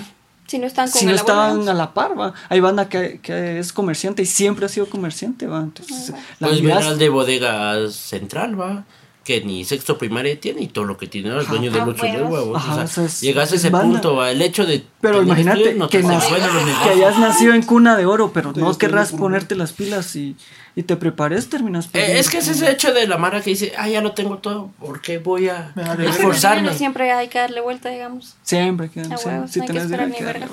Si 0.48 0.58
no 0.58 0.66
están 0.66 0.90
con 0.90 1.00
si 1.00 1.06
no 1.06 1.12
el 1.12 1.20
abuelo, 1.20 1.34
estaban 1.44 1.70
a 1.70 1.74
la 1.74 1.94
par? 1.94 2.20
va? 2.20 2.34
Hay 2.50 2.60
banda 2.62 2.90
que, 2.90 3.20
que 3.22 3.60
es 3.60 3.72
comerciante 3.74 4.24
y 4.24 4.26
siempre 4.26 4.66
ha 4.66 4.70
sido 4.70 4.88
comerciante. 4.90 5.46
¿va? 5.46 5.60
Entonces, 5.60 6.14
la 6.40 6.48
Pues 6.48 6.62
vida- 6.62 6.76
verás 6.80 6.98
de 6.98 7.10
bodega 7.10 7.90
central, 7.92 8.60
va. 8.60 8.86
Que 9.24 9.42
ni 9.42 9.64
sexto 9.64 9.98
primaria 9.98 10.38
tiene 10.38 10.62
y 10.64 10.68
todo 10.68 10.84
lo 10.84 10.98
que 10.98 11.08
tiene 11.08 11.30
ahora 11.30 11.44
el 11.44 11.48
dueño 11.48 11.72
de 11.72 11.80
Ah, 11.80 11.86
Lucho 11.86 12.04
huevos. 12.04 12.32
Huevo. 12.32 12.58
Ajá, 12.58 12.72
o 12.72 12.76
sea, 12.76 12.84
eso 12.84 13.06
es- 13.06 13.22
llegas 13.22 13.52
a 13.52 13.56
es 13.56 13.62
ese 13.62 13.70
banda. 13.70 13.94
punto, 14.02 14.16
va. 14.18 14.32
El 14.32 14.42
hecho 14.42 14.66
de. 14.66 14.84
Pero 15.00 15.20
tener 15.20 15.28
imagínate 15.28 15.74
no 15.76 15.88
que, 15.90 16.02
que 16.02 16.90
hayas 16.90 17.18
nacido 17.20 17.54
en 17.54 17.62
cuna 17.64 17.96
de 17.96 18.06
oro, 18.06 18.32
pero 18.34 18.52
no 18.54 18.78
querrás 18.78 19.14
ponerte 19.14 19.56
las 19.56 19.72
pilas 19.72 20.14
y, 20.18 20.36
y 20.76 20.84
te 20.84 20.98
prepares, 20.98 21.48
terminas 21.50 21.90
Eh, 21.94 22.20
es 22.20 22.30
que 22.30 22.40
es 22.40 22.48
ese 22.50 22.70
hecho 22.70 22.94
de 22.94 23.08
la 23.08 23.18
Mara 23.18 23.40
que 23.42 23.52
dice, 23.52 23.72
ah, 23.78 23.88
ya 23.88 24.02
lo 24.02 24.12
tengo 24.12 24.40
todo, 24.40 24.72
¿por 24.80 25.00
qué 25.02 25.20
voy 25.20 25.48
a 25.48 25.74
esforzarme? 26.06 26.74
siempre 26.74 27.12
hay 27.14 27.30
que 27.30 27.40
darle 27.40 27.62
vuelta, 27.62 27.90
digamos. 27.90 28.36
Siempre, 28.44 28.90
que, 28.90 29.02
huevos, 29.02 29.52
si 29.52 29.62
hay 29.62 29.68
que 29.68 29.74
tenés 29.74 29.84
esperar 29.84 30.08
dinero, 30.08 30.08
ni 30.08 30.16
que 30.18 30.24
darle. 30.26 30.48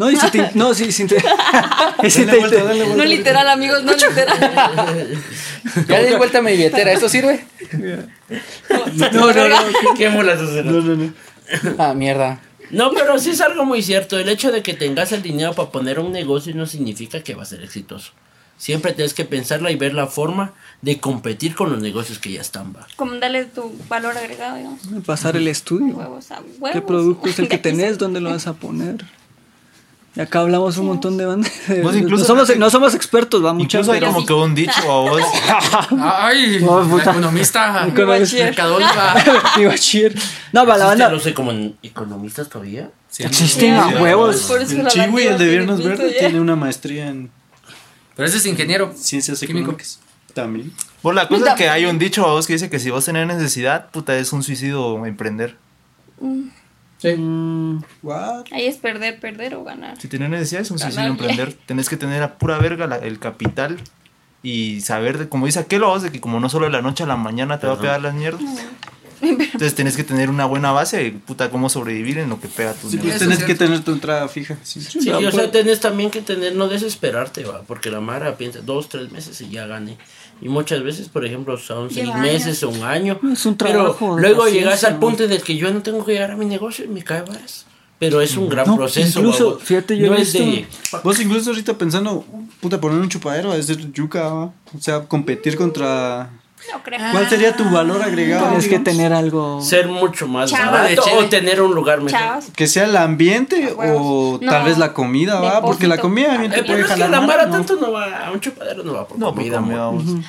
No, 0.00 0.10
y 0.10 0.16
si 0.16 0.30
te, 0.30 0.50
no, 0.54 0.72
sí, 0.72 0.86
te, 0.86 0.92
si 2.10 2.24
Dale 2.24 2.32
te- 2.32 2.38
vuelta, 2.38 2.56
te- 2.56 2.62
dale 2.64 2.84
vuelta. 2.84 2.96
No 2.96 3.04
literal, 3.04 3.48
amigos, 3.50 3.82
no 3.84 3.92
literal. 3.92 5.08
Ya 5.88 6.02
di 6.02 6.14
vuelta 6.14 6.38
a 6.38 6.40
mi 6.40 6.52
billetera, 6.52 6.90
¿eso 6.92 7.06
sirve? 7.06 7.44
no, 9.12 9.32
no, 9.32 9.48
no, 9.48 9.56
¿Qué 9.98 10.08
mulas 10.08 10.40
hacer? 10.40 10.64
No, 10.64 10.80
no, 10.80 10.96
no. 10.96 11.12
Ah, 11.76 11.92
mierda. 11.92 12.40
No, 12.70 12.92
pero 12.92 13.18
sí 13.18 13.28
es 13.32 13.42
algo 13.42 13.66
muy 13.66 13.82
cierto. 13.82 14.18
El 14.18 14.30
hecho 14.30 14.50
de 14.50 14.62
que 14.62 14.72
tengas 14.72 15.12
el 15.12 15.20
dinero 15.20 15.52
para 15.52 15.70
poner 15.70 16.00
un 16.00 16.12
negocio 16.12 16.54
no 16.54 16.64
significa 16.64 17.22
que 17.22 17.34
va 17.34 17.42
a 17.42 17.46
ser 17.46 17.62
exitoso. 17.62 18.12
Siempre 18.56 18.94
tienes 18.94 19.12
que 19.12 19.26
pensarla 19.26 19.70
y 19.70 19.76
ver 19.76 19.92
la 19.92 20.06
forma 20.06 20.54
de 20.80 20.98
competir 20.98 21.54
con 21.54 21.70
los 21.72 21.82
negocios 21.82 22.18
que 22.18 22.32
ya 22.32 22.40
están. 22.40 22.72
Va. 22.74 22.86
Como 22.96 23.16
darle 23.16 23.44
tu 23.44 23.70
valor 23.86 24.16
agregado, 24.16 24.56
digamos. 24.56 24.80
pasar 25.04 25.36
el 25.36 25.46
estudio. 25.46 25.94
Huevos 25.94 26.30
a 26.30 26.40
¿Qué 26.72 26.80
producto 26.80 27.28
es 27.28 27.38
el 27.38 27.48
que 27.48 27.58
tenés? 27.58 27.98
¿Dónde 27.98 28.20
lo 28.22 28.30
vas 28.30 28.46
a 28.46 28.54
poner? 28.54 29.04
Y 30.16 30.20
acá 30.20 30.40
hablamos 30.40 30.76
un 30.76 30.86
montón 30.86 31.16
de 31.16 31.24
bandas. 31.24 31.52
Vos 31.82 31.94
incluso- 31.94 32.22
no, 32.34 32.44
somos, 32.44 32.56
no 32.58 32.68
somos 32.70 32.94
expertos, 32.96 33.44
va 33.44 33.52
mucho. 33.52 33.78
Incluso 33.78 33.92
hay 33.92 34.00
como 34.00 34.26
que 34.26 34.32
un 34.32 34.54
dicho 34.56 34.80
a 34.82 35.00
vos. 35.10 35.22
Ay, 36.02 36.58
No, 36.62 36.82
puta. 36.88 37.12
economista. 37.12 37.84
Mi 37.86 39.64
bachiller. 39.66 40.14
No, 40.52 40.66
va 40.66 40.76
la 40.76 40.84
¿Existen 40.86 40.88
banda. 40.88 41.10
los 41.10 41.26
economistas 41.82 42.48
todavía? 42.48 42.90
Existen 43.18 43.74
a 43.74 43.86
huevos. 43.88 44.42
Por 44.42 44.60
eso 44.62 44.72
El 44.76 44.84
la 44.84 44.90
Chiwi, 44.90 45.22
el 45.22 45.32
de 45.32 45.36
tiene 45.38 45.50
Viernes 45.50 45.84
Verde, 45.84 46.12
ya. 46.12 46.18
tiene 46.18 46.40
una 46.40 46.56
maestría 46.56 47.08
en 47.08 47.30
Pero 48.16 48.26
ese 48.28 48.38
es 48.38 48.46
ingeniero. 48.46 48.92
ciencias 48.96 49.38
Químico. 49.38 49.58
económicas. 49.58 50.00
También. 50.34 50.72
Vos 51.02 51.14
la 51.14 51.28
cosa 51.28 51.50
es 51.50 51.54
que 51.54 51.68
hay 51.68 51.86
un 51.86 51.98
dicho 52.00 52.24
a 52.26 52.32
vos 52.32 52.46
que 52.48 52.52
dice 52.54 52.68
que 52.68 52.78
si 52.80 52.90
vos 52.90 53.04
tenés 53.04 53.26
necesidad, 53.28 53.90
puta, 53.90 54.16
es 54.16 54.32
un 54.32 54.42
suicidio 54.42 55.04
emprender. 55.06 55.56
Sí. 57.00 57.08
Mm, 57.16 57.82
What? 58.02 58.44
Ahí 58.52 58.66
es 58.66 58.76
perder, 58.76 59.18
perder 59.20 59.54
o 59.54 59.64
ganar. 59.64 60.00
Si 60.00 60.08
tenés 60.08 60.28
necesidad, 60.30 60.62
es 60.62 60.70
un 60.70 60.78
suicidio 60.78 61.06
emprender. 61.06 61.54
Tenés 61.66 61.88
que 61.88 61.96
tener 61.96 62.22
a 62.22 62.38
pura 62.38 62.58
verga 62.58 62.86
la- 62.86 62.98
el 62.98 63.18
capital 63.18 63.78
y 64.42 64.80
saber, 64.82 65.18
de, 65.18 65.28
como 65.28 65.46
dice 65.46 65.58
aquel, 65.60 65.82
de 66.02 66.12
que 66.12 66.20
como 66.20 66.40
no 66.40 66.48
solo 66.48 66.66
de 66.66 66.72
la 66.72 66.82
noche 66.82 67.04
a 67.04 67.06
la 67.06 67.16
mañana 67.16 67.58
te 67.58 67.66
va 67.66 67.74
a 67.74 67.80
pegar 67.80 68.00
las 68.02 68.14
mierdas. 68.14 68.42
Entonces 69.22 69.74
tenés 69.74 69.96
que 69.96 70.04
tener 70.04 70.30
una 70.30 70.46
buena 70.46 70.72
base 70.72 70.96
de 70.96 71.10
puta 71.12 71.50
cómo 71.50 71.68
sobrevivir 71.68 72.18
en 72.18 72.30
lo 72.30 72.40
que 72.40 72.48
pega 72.48 72.72
tu 72.72 72.88
Sí, 72.88 72.96
pues 72.96 73.18
tenés 73.18 73.44
que 73.44 73.54
tener 73.54 73.80
tu 73.80 73.92
entrada 73.92 74.26
fija. 74.28 74.56
Sí. 74.62 74.80
O 75.10 75.20
pues. 75.20 75.34
sea, 75.34 75.50
tenés 75.50 75.80
también 75.80 76.10
que 76.10 76.22
tener, 76.22 76.54
no 76.56 76.68
desesperarte, 76.68 77.44
va, 77.44 77.62
porque 77.62 77.90
la 77.90 78.00
Mara 78.00 78.36
piensa 78.38 78.60
dos, 78.60 78.88
tres 78.88 79.10
meses 79.12 79.38
y 79.42 79.50
ya 79.50 79.66
gane. 79.66 79.98
Y 80.42 80.48
muchas 80.48 80.82
veces, 80.82 81.08
por 81.08 81.24
ejemplo, 81.26 81.56
son 81.58 81.90
seis 81.90 82.06
Lleva 82.06 82.18
meses 82.18 82.62
o 82.62 82.70
un 82.70 82.82
año. 82.82 83.18
Es 83.32 83.44
un 83.46 83.56
pero 83.56 83.72
trabajo 83.72 84.16
de 84.16 84.22
luego 84.22 84.48
llegas 84.48 84.84
al 84.84 84.98
punto 84.98 85.24
en 85.24 85.32
el 85.32 85.42
que 85.42 85.56
yo 85.56 85.70
no 85.72 85.82
tengo 85.82 86.04
que 86.04 86.12
llegar 86.12 86.30
a 86.30 86.36
mi 86.36 86.46
negocio 86.46 86.84
y 86.84 86.88
me 86.88 87.02
cae 87.02 87.22
varas. 87.22 87.66
Pero 87.98 88.22
es 88.22 88.34
un 88.38 88.48
gran 88.48 88.66
No, 88.66 88.76
proceso. 88.76 89.18
incluso, 89.20 89.58
va, 89.58 89.58
fíjate, 89.62 89.98
yo 89.98 90.06
no 90.08 90.16
es 90.16 90.32
de. 90.32 90.66
Vos 91.04 91.20
incluso 91.20 91.50
ahorita 91.50 91.76
pensando, 91.76 92.24
puta, 92.60 92.80
poner 92.80 92.98
un 92.98 93.10
chupadero, 93.10 93.52
es 93.52 93.66
ser 93.66 93.92
yuca, 93.92 94.28
¿va? 94.32 94.44
o 94.44 94.80
sea, 94.80 95.02
competir 95.06 95.56
contra... 95.56 96.30
No 96.72 96.82
creo. 96.82 97.00
¿Cuál 97.12 97.28
sería 97.28 97.56
tu 97.56 97.68
valor 97.70 98.02
agregado? 98.02 98.46
Tienes 98.48 98.68
que 98.68 98.78
tener 98.78 99.12
algo. 99.12 99.60
Ser 99.62 99.88
mucho 99.88 100.28
más 100.28 100.50
Chavos. 100.50 100.72
barato 100.72 101.02
Cheve. 101.04 101.18
o 101.18 101.28
tener 101.28 101.60
un 101.62 101.74
lugar 101.74 102.00
mejor. 102.00 102.18
Chavos. 102.20 102.44
Que 102.54 102.66
sea 102.66 102.84
el 102.84 102.96
ambiente 102.96 103.74
o 103.76 104.38
No. 104.40 104.50
tal 104.50 104.64
vez 104.64 104.78
la 104.78 104.92
comida, 104.92 105.40
¿va? 105.40 105.60
Porque 105.62 105.86
la 105.86 105.98
comida 105.98 106.28
también 106.28 106.52
El 106.52 106.60
te 106.60 106.64
puede 106.66 106.80
es 106.80 106.86
que 106.86 106.92
jalar 106.92 107.10
la 107.10 107.20
Mara 107.20 107.46
¿no? 107.46 107.52
tanto 107.52 107.76
no 107.76 107.92
va, 107.92 108.26
a 108.26 108.30
un 108.30 108.40
chupadero 108.40 108.82
no 108.84 108.92
va 108.92 109.06
por 109.08 109.18
No, 109.18 109.26
por 109.26 109.36
comida, 109.36 109.56
comida, 109.56 109.76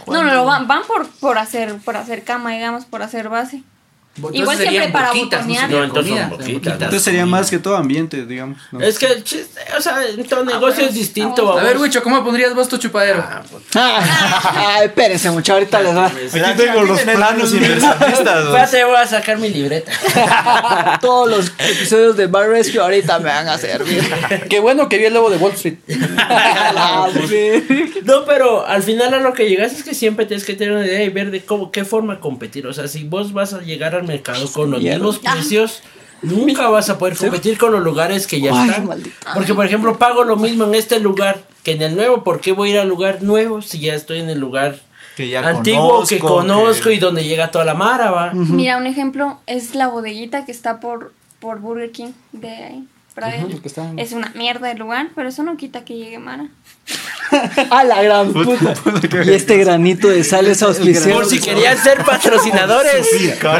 no, 0.07 0.23
no, 0.23 0.45
van, 0.45 0.67
van 0.67 0.83
por, 0.87 1.07
por, 1.19 1.37
hacer, 1.37 1.75
por 1.83 1.97
hacer 1.97 2.23
cama, 2.23 2.51
digamos, 2.51 2.85
por 2.85 3.01
hacer 3.03 3.29
base. 3.29 3.63
Entonces 4.17 4.41
Igual 4.41 4.57
serían 4.57 4.73
siempre 4.73 4.91
para 4.91 5.07
boquitas, 5.07 5.39
botonear. 5.39 5.69
No, 5.69 5.83
entonces 5.85 6.09
son 6.13 6.29
comida, 6.29 6.37
boquitas. 6.37 6.73
Entonces 6.73 7.01
sería 7.01 7.25
más 7.25 7.49
que 7.49 7.59
todo 7.59 7.77
ambiente, 7.77 8.25
digamos. 8.25 8.57
¿no? 8.71 8.81
Es 8.81 8.99
que 8.99 9.05
el 9.05 9.23
chiste, 9.23 9.61
o 9.77 9.81
sea, 9.81 10.05
en 10.05 10.25
todo 10.25 10.43
negocio 10.43 10.85
es 10.85 10.93
distinto. 10.93 11.45
vamos. 11.45 11.61
A 11.61 11.63
ver. 11.63 11.77
Wicho, 11.77 12.03
¿cómo 12.03 12.21
pondrías 12.21 12.53
vos 12.53 12.67
tu 12.67 12.77
chupadero? 12.77 13.23
Ah, 13.25 13.41
pues, 13.49 13.63
Ay, 13.73 14.87
espérense, 14.87 15.31
mucho, 15.31 15.53
ahorita 15.53 15.81
les 15.81 15.95
va. 15.95 16.07
Aquí 16.07 16.57
tengo 16.57 16.81
los 16.83 16.99
planos 17.01 17.53
inversionistas. 17.53 18.45
Espérate, 18.45 18.83
voy 18.83 18.95
a 18.97 19.07
sacar 19.07 19.37
mi 19.37 19.49
libreta. 19.49 19.91
Todos 21.01 21.29
los 21.29 21.53
episodios 21.57 22.17
de 22.17 22.27
Bar 22.27 22.49
Rescue 22.49 22.81
ahorita 22.81 23.17
me 23.19 23.29
van 23.29 23.47
a 23.47 23.57
servir. 23.57 24.03
Qué 24.49 24.59
bueno 24.59 24.89
que 24.89 24.97
vi 24.97 25.05
el 25.05 25.13
lobo 25.13 25.29
de 25.29 25.37
Wall 25.37 25.53
Street. 25.53 25.77
Ah. 26.17 27.07
No, 28.03 28.25
pero 28.25 28.65
al 28.65 28.81
final 28.83 29.13
a 29.13 29.19
lo 29.19 29.33
que 29.33 29.47
llegas 29.47 29.73
es 29.73 29.83
que 29.83 29.93
siempre 29.93 30.25
tienes 30.25 30.45
que 30.45 30.55
tener 30.55 30.73
una 30.73 30.85
idea 30.85 31.03
y 31.03 31.09
ver 31.09 31.29
de 31.29 31.45
cómo, 31.45 31.71
qué 31.71 31.85
forma 31.85 32.19
competir. 32.19 32.65
O 32.65 32.73
sea, 32.73 32.87
si 32.87 33.03
vos 33.03 33.31
vas 33.31 33.53
a 33.53 33.61
llegar 33.61 33.95
al 34.01 34.07
mercado 34.07 34.51
con 34.51 34.71
los 34.71 34.81
mismos 34.81 35.19
precios, 35.19 35.81
nunca 36.21 36.69
vas 36.69 36.89
a 36.89 36.97
poder 36.97 37.15
competir 37.17 37.57
con 37.57 37.71
los 37.71 37.81
lugares 37.83 38.27
que 38.27 38.41
ya 38.41 38.51
Ay, 38.53 38.69
están. 38.69 38.87
maldito. 38.87 39.15
Porque, 39.33 39.53
por 39.53 39.65
ejemplo, 39.65 39.97
pago 39.97 40.23
lo 40.23 40.35
mismo 40.35 40.65
en 40.65 40.75
este 40.75 40.99
lugar 40.99 41.41
que 41.63 41.71
en 41.73 41.81
el 41.81 41.95
nuevo. 41.95 42.23
¿Por 42.23 42.41
qué 42.41 42.51
voy 42.51 42.69
a 42.69 42.73
ir 42.73 42.79
al 42.79 42.89
lugar 42.89 43.21
nuevo 43.23 43.61
si 43.61 43.79
ya 43.79 43.93
estoy 43.95 44.19
en 44.19 44.29
el 44.29 44.39
lugar 44.39 44.79
Que 45.15 45.29
ya 45.29 45.47
antiguo 45.47 46.03
que 46.07 46.19
conozco, 46.19 46.37
conozco 46.57 46.83
que- 46.89 46.95
y 46.95 46.99
donde 46.99 47.23
llega 47.23 47.51
toda 47.51 47.65
la 47.65 47.73
mara, 47.75 48.11
va? 48.11 48.31
Mira, 48.33 48.77
un 48.77 48.87
ejemplo 48.87 49.39
es 49.47 49.75
la 49.75 49.87
bodeguita 49.87 50.45
que 50.45 50.51
está 50.51 50.79
por, 50.79 51.13
por 51.39 51.59
Burger 51.59 51.91
King 51.91 52.11
de 52.31 52.49
ahí. 52.49 52.87
Está 53.63 53.91
Es 53.97 54.13
una 54.13 54.31
mierda 54.35 54.67
de 54.69 54.75
lugar, 54.75 55.09
pero 55.15 55.29
eso 55.29 55.43
no 55.43 55.57
quita 55.57 55.83
que 55.83 55.95
llegue 55.95 56.17
Mara. 56.17 56.47
A 57.69 57.83
la 57.83 58.01
gran 58.01 58.33
puta. 58.33 58.73
Y 59.25 59.29
este 59.31 59.57
granito 59.57 60.07
de 60.09 60.23
sal 60.23 60.47
es 60.47 60.61
auspiciado. 60.63 61.13
Por 61.19 61.25
si 61.25 61.39
querían 61.39 61.77
ser 61.77 62.03
patrocinadores, 62.03 63.07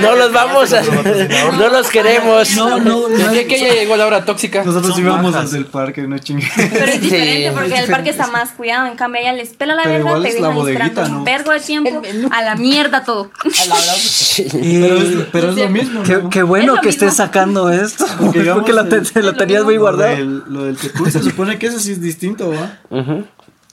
no 0.02 0.16
los 0.16 0.34
vamos 0.34 0.74
a. 0.74 0.82
No 0.82 1.70
los 1.70 1.88
queremos. 1.90 2.54
No, 2.56 2.80
no, 2.80 3.08
no. 3.08 3.32
¿Qué 3.32 3.46
que 3.48 3.60
ya 3.60 3.74
llegó 3.74 3.96
la 3.96 4.08
hora 4.08 4.26
tóxica? 4.26 4.64
Nosotros 4.64 4.98
íbamos 5.00 5.40
desde 5.42 5.58
el 5.60 5.66
parque, 5.68 6.02
no 6.04 6.18
chingue. 6.18 6.48
Pero 6.56 6.86
es 6.86 7.02
diferente 7.02 7.50
Sí, 7.50 7.56
porque 7.56 7.78
el 7.80 7.90
parque 7.90 8.10
está 8.10 8.28
más 8.28 8.50
cuidado. 8.52 8.88
En 8.88 8.96
cambio, 8.96 9.22
ella 9.22 9.34
les 9.34 9.50
pela 9.50 9.76
la 9.76 9.84
Pero 9.84 10.04
verga, 10.06 10.22
te 10.22 10.28
es 10.30 10.34
la 10.36 10.40
dejan 10.42 10.56
bodeguita, 10.56 10.86
esperando 10.86 11.12
¿no? 11.14 11.20
un 11.20 11.24
vergo 11.26 11.52
de 11.52 11.60
tiempo. 11.60 12.02
A 12.32 12.42
la 12.42 12.56
mierda 12.56 13.04
todo. 13.06 13.32
Pero 13.44 14.98
es, 14.98 15.28
pero 15.32 15.50
es 15.52 15.56
lo 15.56 15.70
mismo, 15.70 16.04
Qué, 16.04 16.18
¿no? 16.18 16.30
qué 16.30 16.44
bueno 16.44 16.76
Es 16.76 16.82
que 16.82 16.90
estés 16.90 17.16
sacando 17.16 17.70
esto. 17.70 18.06
Porque, 18.20 18.40
digamos, 18.40 18.62
Porque 18.64 18.74
lo, 18.74 18.88
te- 18.88 18.96
el- 18.98 19.12
te 19.12 19.22
lo 19.22 19.30
es 19.32 19.38
lo 19.38 19.38
tenías 19.60 19.80
guardado. 19.82 20.16
del, 20.16 20.44
lo 20.48 20.64
del 20.66 20.78
Tecún, 20.78 21.12
se 21.12 21.22
supone 21.24 21.58
que 21.60 21.68
eso 21.68 21.80
sí 21.80 21.92
es 21.94 22.02
distinto, 22.02 22.50
¿va? 22.50 22.80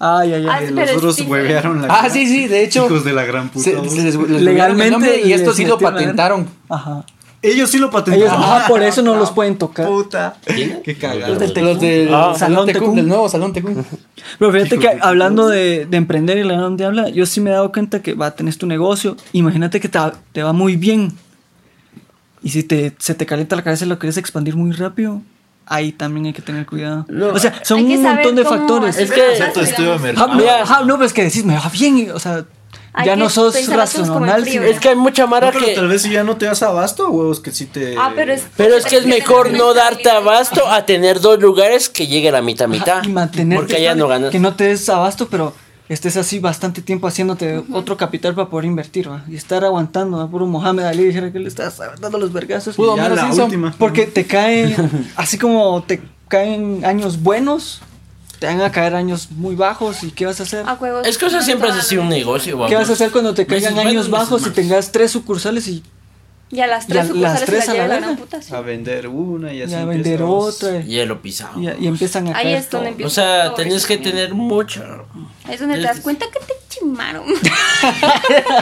Ay, 0.00 0.32
ay, 0.32 0.46
Ah, 0.48 0.54
ay. 0.58 0.66
sí, 0.68 0.72
Los 0.72 0.80
pero 0.80 0.90
es 0.92 0.96
otros 0.98 1.16
diferente. 1.16 1.48
huevearon 1.48 1.82
la 1.82 1.88
Ah, 1.94 2.08
sí, 2.10 2.26
sí, 2.26 2.46
de 2.46 2.62
hecho. 2.64 2.86
Hijos 2.86 3.04
de 3.04 3.12
la 3.12 3.24
gran 3.24 3.48
puta. 3.48 3.64
se- 3.64 3.74
¿vos? 3.74 3.92
se 3.92 4.02
les- 4.02 4.14
les 4.14 4.42
Legalmente 4.42 5.22
y 5.26 5.32
esto 5.32 5.52
sí 5.52 5.64
lo 5.64 5.78
patentaron. 5.78 6.46
Ajá. 6.68 7.04
Ellos 7.40 7.70
sí 7.70 7.78
lo 7.78 7.86
Ellos, 7.86 7.94
patentaron. 8.04 8.42
ajá, 8.42 8.66
por 8.68 8.82
eso 8.82 9.00
no 9.02 9.14
los 9.14 9.30
pueden 9.30 9.58
tocar. 9.58 9.86
Puta. 9.86 10.36
¿Quién? 10.44 10.80
Qué 10.84 10.96
cagado. 10.96 11.28
Los 11.34 11.38
del 11.38 11.52
Tecún. 11.52 11.68
Los 11.68 11.80
del 11.80 12.08
Ah. 12.14 12.34
Salón 12.36 12.38
Salón 12.38 12.66
Tecún, 12.66 12.80
Tecún. 12.82 12.96
del 12.96 13.08
nuevo 13.08 13.28
Salón 13.28 13.52
Tecún. 13.52 13.84
Pero 14.40 14.52
fíjate 14.52 14.78
que 14.78 14.88
de 14.88 14.98
hablando 15.00 15.48
de, 15.48 15.86
de 15.86 15.96
emprender 15.96 16.38
y 16.38 16.44
la 16.44 16.56
donde 16.56 16.84
habla, 16.84 17.08
yo 17.10 17.26
sí 17.26 17.40
me 17.40 17.50
he 17.50 17.52
dado 17.52 17.70
cuenta 17.72 18.02
que 18.02 18.14
va, 18.14 18.32
tenés 18.32 18.58
tu 18.58 18.66
negocio. 18.66 19.16
Imagínate 19.32 19.78
que 19.80 19.88
te, 19.88 19.98
va- 19.98 20.14
te 20.32 20.42
va 20.42 20.52
muy 20.52 20.76
bien. 20.76 21.12
Y 22.42 22.50
si 22.50 22.62
te, 22.64 22.92
se 22.98 23.14
te 23.14 23.26
calienta 23.26 23.56
la 23.56 23.62
cabeza 23.64 23.84
y 23.84 23.88
lo 23.88 23.98
quieres 23.98 24.16
expandir 24.16 24.54
muy 24.56 24.72
rápido, 24.72 25.22
ahí 25.68 25.92
también 25.92 26.26
hay 26.26 26.32
que 26.32 26.42
tener 26.42 26.66
cuidado. 26.66 27.04
No, 27.08 27.28
o 27.28 27.38
sea, 27.38 27.54
son 27.64 27.84
un 27.84 28.02
montón 28.02 28.34
de 28.36 28.44
factores. 28.44 28.96
Es 28.98 29.10
que- 29.10 29.20
cosas, 29.38 29.68
estudio 29.70 29.98
de. 29.98 30.14
Ah, 30.16 30.28
mira, 30.34 30.62
ajá, 30.62 30.82
no, 30.84 30.96
pues 30.98 31.12
que 31.12 31.22
decís, 31.24 31.44
me 31.44 31.54
va 31.54 31.68
bien. 31.72 32.10
O 32.12 32.18
sea, 32.18 32.44
Hay 32.94 33.06
ya 33.06 33.16
no 33.16 33.28
sos 33.28 33.54
racional. 33.68 34.42
frío, 34.42 34.62
Es 34.62 34.80
que 34.80 34.88
hay 34.90 34.96
mucha 34.96 35.26
mara 35.26 35.48
No, 35.48 35.52
pero 35.52 35.66
que. 35.66 35.74
tal 35.74 35.88
vez 35.88 36.02
si 36.02 36.10
ya 36.10 36.24
no 36.24 36.36
te 36.36 36.46
das 36.46 36.62
abasto, 36.62 37.10
huevos, 37.10 37.38
que 37.40 37.52
sí 37.52 37.66
te... 37.66 37.96
Ah, 37.96 38.12
pero 38.14 38.32
es. 38.32 38.44
Pero 38.56 38.74
es 38.76 38.84
que 38.86 38.96
es 38.96 39.06
mejor 39.06 39.52
no 39.52 39.74
darte 39.74 40.10
abasto 40.10 40.66
a 40.66 40.84
tener 40.86 41.20
dos 41.20 41.38
lugares 41.40 41.88
que 41.88 42.06
llegue 42.06 42.30
a 42.30 42.32
la 42.32 42.42
mitad 42.42 42.66
mitad. 42.66 42.98
Ajá, 42.98 43.08
y 43.08 43.12
mantenerte 43.12 43.60
Porque 43.62 43.76
allá 43.76 43.90
estable, 43.92 44.00
no 44.02 44.08
ganas. 44.08 44.30
Que 44.30 44.38
no 44.40 44.54
te 44.54 44.64
des 44.64 44.88
abasto, 44.88 45.28
pero 45.28 45.54
estés 45.88 46.16
así 46.16 46.38
bastante 46.38 46.82
tiempo 46.82 47.06
haciéndote 47.06 47.62
otro 47.72 47.96
capital 47.96 48.34
para 48.34 48.48
poder 48.48 48.66
invertir, 48.66 49.10
¿va? 49.10 49.24
Y 49.28 49.36
estar 49.36 49.64
aguantando, 49.64 50.18
¿va? 50.18 50.28
Puro 50.28 50.46
Mohamed 50.46 50.84
Ali 50.84 51.04
dijera 51.04 51.32
que 51.32 51.38
le 51.38 51.48
estás 51.48 51.78
dando 52.00 52.18
los 52.18 52.32
vergazos. 52.32 52.76
Pudo 52.76 52.96
la 52.96 53.16
Simpson. 53.16 53.44
última. 53.44 53.74
Porque 53.78 54.06
te 54.06 54.26
cae, 54.26 54.76
así 55.16 55.38
como 55.38 55.82
te 55.82 56.02
caen 56.28 56.84
años 56.84 57.22
buenos, 57.22 57.80
te 58.38 58.46
van 58.46 58.60
a 58.60 58.70
caer 58.70 58.94
años 58.94 59.28
muy 59.30 59.54
bajos 59.54 60.02
y 60.04 60.10
¿qué 60.10 60.26
vas 60.26 60.40
a 60.40 60.44
hacer? 60.44 60.68
A 60.68 60.76
juegos. 60.76 61.06
Es 61.06 61.18
que 61.18 61.26
eso 61.26 61.40
siempre 61.42 61.70
ha 61.70 61.82
sido 61.82 62.02
un 62.02 62.08
negocio, 62.08 62.66
¿Qué 62.66 62.74
vas 62.74 62.88
a 62.90 62.92
hacer 62.92 63.10
cuando 63.10 63.34
te 63.34 63.46
caigan 63.46 63.78
años 63.78 64.08
meses 64.08 64.10
bajos 64.10 64.46
y 64.46 64.50
tengas 64.50 64.92
tres 64.92 65.10
sucursales 65.10 65.66
y 65.68 65.82
Y 66.50 66.60
a 66.60 66.66
las 66.66 66.88
Y 66.88 66.92
a 66.92 66.94
tres 66.94 66.96
las 66.96 67.08
sucursales 67.08 67.44
tres 67.46 67.64
se 67.64 67.70
a 67.72 67.74
la 67.74 68.00
la 68.00 68.00
la 68.00 68.42
sí. 68.42 68.54
A 68.54 68.60
vender 68.62 69.08
una 69.08 69.52
y 69.52 69.62
así. 69.62 69.72
ya 69.72 69.84
vender 69.84 70.20
empiezas. 70.22 70.62
otra? 70.62 70.80
Hielo 70.80 71.20
pisado. 71.20 71.60
Y, 71.60 71.68
y 71.78 71.86
empiezan 71.86 72.28
a 72.28 72.36
Ahí 72.38 72.54
es 72.54 72.70
donde 72.70 72.86
todo. 72.86 72.88
empieza. 72.92 73.06
O 73.06 73.10
sea, 73.10 73.46
eso 73.46 73.86
que 73.86 73.96
también. 73.96 74.02
tener 74.16 74.34
mucho. 74.34 75.06
Es 75.50 75.60
donde 75.60 75.76
te 75.76 75.82
das 75.82 76.00
cuenta 76.00 76.26
que 76.26 76.38
te 76.40 76.54
chimaron. 76.68 77.24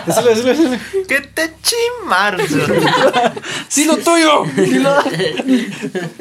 Decirle, 0.07 0.31
decirle, 0.31 0.51
decirle. 0.55 0.81
¡Que 1.09 1.21
te 1.21 1.53
chimaron! 1.63 2.41
¡Sí, 3.69 3.85
lo 3.87 3.97
tuyo! 3.99 4.45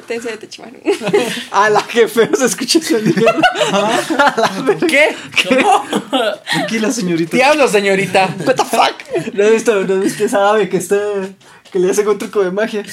te 0.07 0.13
decía, 0.15 0.37
te 0.39 0.47
chimaron. 0.47 0.81
A 1.51 1.69
la 1.69 1.81
que 1.83 2.07
feo 2.07 2.29
se 2.35 2.45
escucha 2.45 2.79
esa 2.79 2.97
mierda. 2.97 3.35
¿Qué? 4.87 5.15
Tranquila, 6.51 6.91
señorita. 6.91 7.35
Diablo, 7.37 7.67
señorita. 7.67 8.29
What 8.45 8.55
the 8.55 8.63
fuck? 8.65 9.33
¿No 9.33 9.43
has 9.43 9.51
visto, 9.51 9.83
no 9.83 9.93
has 9.95 10.01
visto 10.01 10.25
esa 10.25 10.49
ave 10.49 10.67
que 10.69 10.77
está 10.77 10.97
que 11.75 11.79
le 11.79 11.91
hacen 11.91 12.07
un 12.07 12.17
truco 12.17 12.41
de 12.41 12.51
magia? 12.51 12.83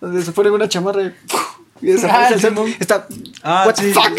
Donde 0.00 0.22
se 0.24 0.32
ponen 0.32 0.50
una 0.54 0.66
chamarra 0.66 1.02
y, 1.02 1.14
y 1.82 1.86
desaparece 1.92 2.32
Ah, 2.32 2.34
el 2.34 2.40
Simón. 2.40 2.74
Está 2.80 3.06
Ah, 3.42 3.64
What 3.66 3.74
the 3.74 3.82
sí. 3.82 3.92
fuck? 3.92 4.10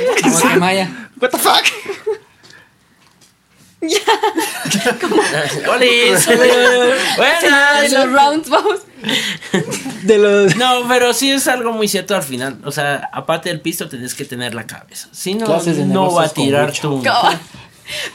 Guatemala. 0.43 1.09
What 1.19 1.29
the 1.31 1.37
fuck? 1.39 1.63
¡Olis! 5.69 6.27
Buenas. 7.17 7.81
De 7.81 7.89
los 7.97 8.11
rounds, 8.11 8.49
vamos. 8.49 8.79
De 10.03 10.17
los 10.17 10.55
No, 10.57 10.87
pero 10.87 11.13
sí 11.13 11.31
es 11.31 11.47
algo 11.47 11.71
muy 11.71 11.87
cierto 11.87 12.15
al 12.15 12.23
final. 12.23 12.57
O 12.65 12.71
sea, 12.71 13.09
aparte 13.11 13.49
del 13.49 13.61
pisto 13.61 13.87
tenés 13.89 14.13
que 14.13 14.25
tener 14.25 14.53
la 14.53 14.67
cabeza. 14.67 15.09
Si 15.11 15.33
no, 15.33 15.47
no 15.85 16.13
va 16.13 16.25
a 16.25 16.29
tirar 16.29 16.71
tu... 16.71 17.01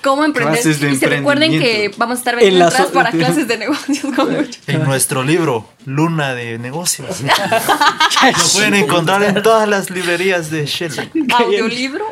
¿Cómo, 0.03 0.25
emprender? 0.25 0.55
Clases 0.55 0.81
de 0.81 0.91
y 0.93 0.97
se 0.97 1.07
recuerden 1.07 1.51
que 1.51 1.91
vamos 1.97 2.17
a 2.17 2.19
estar 2.19 2.35
En 2.35 2.41
vendiendo 2.41 2.71
so- 2.71 2.93
para 2.93 3.11
clases 3.11 3.49
de 3.49 3.59
negocios 3.65 4.15
con 4.15 4.33
mucho. 4.33 4.61
En 4.67 4.85
nuestro 4.85 5.23
libro, 5.23 5.69
Luna 5.87 6.35
de 6.35 6.59
Negocios. 6.59 7.21
Lo 7.23 8.49
pueden 8.53 8.75
encontrar 8.75 9.23
en 9.23 9.43
todas 9.43 9.69
las 9.69 9.91
librerías 9.91 10.51
de 10.51 10.67
Shell. 10.67 11.11
Audiolibro. 11.35 12.05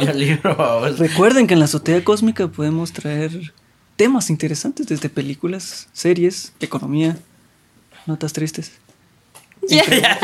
el 0.00 0.18
libro, 0.18 0.56
vamos. 0.56 0.98
Recuerden 0.98 1.46
que 1.46 1.54
en 1.54 1.60
la 1.60 1.66
azotea 1.66 2.02
cósmica 2.04 2.48
podemos 2.48 2.92
traer 2.92 3.52
temas 3.96 4.28
interesantes 4.30 4.86
desde 4.86 5.08
películas, 5.08 5.88
series, 5.92 6.52
economía, 6.60 7.16
notas 8.06 8.32
tristes. 8.32 8.72
Ya. 9.68 9.82
ya, 9.88 10.18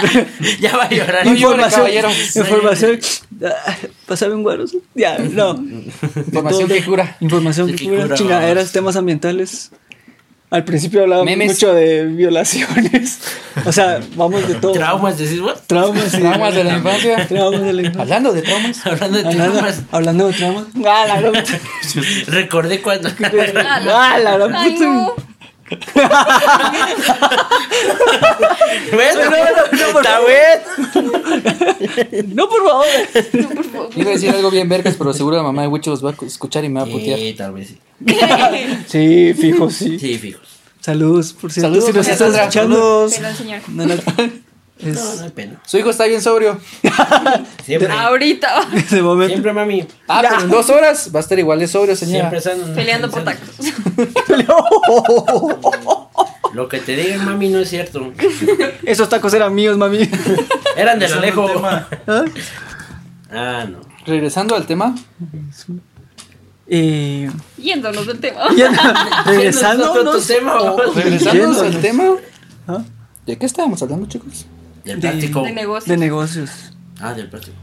ya 0.60 0.76
va 0.76 0.84
a 0.84 0.90
llorar. 0.90 1.26
No 1.26 1.34
llore, 1.34 1.62
caballero. 1.68 2.08
información. 2.34 2.98
Pásame 4.06 4.34
un 4.34 4.42
guaro. 4.42 4.64
Ya, 4.94 5.18
no. 5.18 5.54
Información 6.16 6.68
que 6.68 6.84
cura. 6.84 7.16
Información 7.20 7.74
que 7.74 7.88
cura, 7.88 8.14
chingaderas, 8.14 8.72
temas 8.72 8.96
ambientales. 8.96 9.70
Al 10.50 10.64
principio 10.64 11.00
hablábamos 11.00 11.30
Memes. 11.30 11.52
mucho 11.52 11.72
de 11.72 12.04
violaciones. 12.04 13.20
O 13.64 13.72
sea, 13.72 14.00
vamos 14.16 14.46
de 14.46 14.54
todo. 14.56 14.72
Traumas, 14.72 15.16
decís 15.16 15.40
vos. 15.40 15.66
Traumas. 15.66 16.12
Traumas 16.12 16.54
de 16.54 16.62
la 16.64 16.76
infancia. 16.76 17.26
Traumas 17.26 17.62
de 17.62 17.72
la 17.72 17.80
infancia. 17.82 18.02
Hablando 18.02 18.32
de 18.34 18.42
traumas. 18.42 18.86
Hablando 18.86 19.18
de 19.18 19.28
Hablando, 19.28 19.52
traumas. 19.54 19.82
hablando 19.90 20.26
de 20.28 20.32
traumas. 20.34 20.64
Ah, 20.86 21.06
la 21.20 21.26
puta. 21.26 21.58
Recordé 22.26 22.82
cuando. 22.82 23.08
Ah, 23.64 24.18
la 24.22 24.36
gran 24.36 24.52
Ay, 25.94 26.94
puta. 26.96 27.30
no. 28.90 28.96
bueno, 28.96 29.20
está 29.98 30.20
bueno. 30.20 30.62
No, 32.34 32.48
por 32.48 32.64
favor. 32.66 33.90
Iba 33.96 34.10
a 34.10 34.12
decir 34.14 34.30
algo 34.30 34.50
bien 34.50 34.68
vergas, 34.68 34.94
pero 34.96 35.12
seguro 35.12 35.36
la 35.36 35.42
mamá 35.42 35.62
de 35.62 35.68
Wicho 35.68 35.90
los 35.90 36.04
va 36.04 36.10
a 36.10 36.26
escuchar 36.26 36.64
y 36.64 36.68
me 36.68 36.80
va 36.80 36.86
a 36.86 36.90
putear. 36.90 37.18
Sí, 37.18 37.34
tal 37.34 37.52
vez 37.52 37.68
sí. 37.68 37.78
Sí, 38.86 39.34
fijo, 39.34 39.70
sí. 39.70 39.98
Sí, 39.98 40.18
fijos. 40.18 40.48
Saludos, 40.80 41.32
por 41.32 41.52
cierto. 41.52 41.68
Saludos, 41.68 41.86
si 41.86 41.92
nos 41.92 42.08
estás 42.08 42.34
escuchando. 42.34 43.08
Perdón, 43.10 43.36
señor. 43.36 43.60
No, 43.68 43.86
no, 43.86 43.94
No, 43.94 44.02
es 44.90 45.16
no 45.18 45.24
hay 45.24 45.30
pena. 45.30 45.60
Su 45.66 45.78
hijo 45.78 45.90
está 45.90 46.06
bien 46.06 46.20
sobrio. 46.20 46.58
Siempre. 47.64 47.92
Ahorita. 47.92 48.66
de 48.90 49.02
momento. 49.02 49.32
Siempre, 49.32 49.52
mami. 49.52 49.86
Ah, 50.08 50.20
pero 50.22 50.40
en 50.42 50.50
dos 50.50 50.70
horas 50.70 51.10
va 51.14 51.20
a 51.20 51.22
estar 51.22 51.38
igual 51.38 51.58
de 51.58 51.68
sobrio, 51.68 51.96
señora. 51.96 52.30
Siempre 52.30 52.38
están. 52.38 52.74
Peleando 52.74 53.10
por 53.10 53.24
tacos. 53.24 53.48
Lo 56.52 56.68
que 56.68 56.80
te 56.80 56.96
digan, 56.96 57.24
mami, 57.24 57.48
no 57.48 57.60
es 57.60 57.70
cierto. 57.70 58.12
Esos 58.84 59.08
tacos 59.08 59.32
eran 59.32 59.54
míos, 59.54 59.78
mami. 59.78 60.08
Eran 60.76 60.98
de 60.98 61.06
Ese 61.06 61.14
un 61.16 61.22
tema. 61.22 61.88
¿Ah? 62.06 62.24
Ah, 63.34 63.64
no. 63.66 63.78
Regresando 64.04 64.54
al 64.54 64.66
tema. 64.66 64.94
Eh, 66.66 67.30
Yéndonos 67.56 68.06
del 68.06 68.20
tema. 68.20 68.40
Regresando 69.24 69.94
Yéndonos. 69.94 70.30
al 71.62 71.80
tema. 71.80 72.16
¿De 73.24 73.38
qué 73.38 73.46
estábamos 73.46 73.82
hablando, 73.82 74.06
chicos? 74.06 74.44
Del 74.84 74.98
plástico. 75.00 75.42
De 75.42 75.52
negocio. 75.52 75.92
De 75.92 75.96
negocios. 75.96 76.50
Ah, 77.00 77.14
del 77.14 77.28
plástico. 77.28 77.56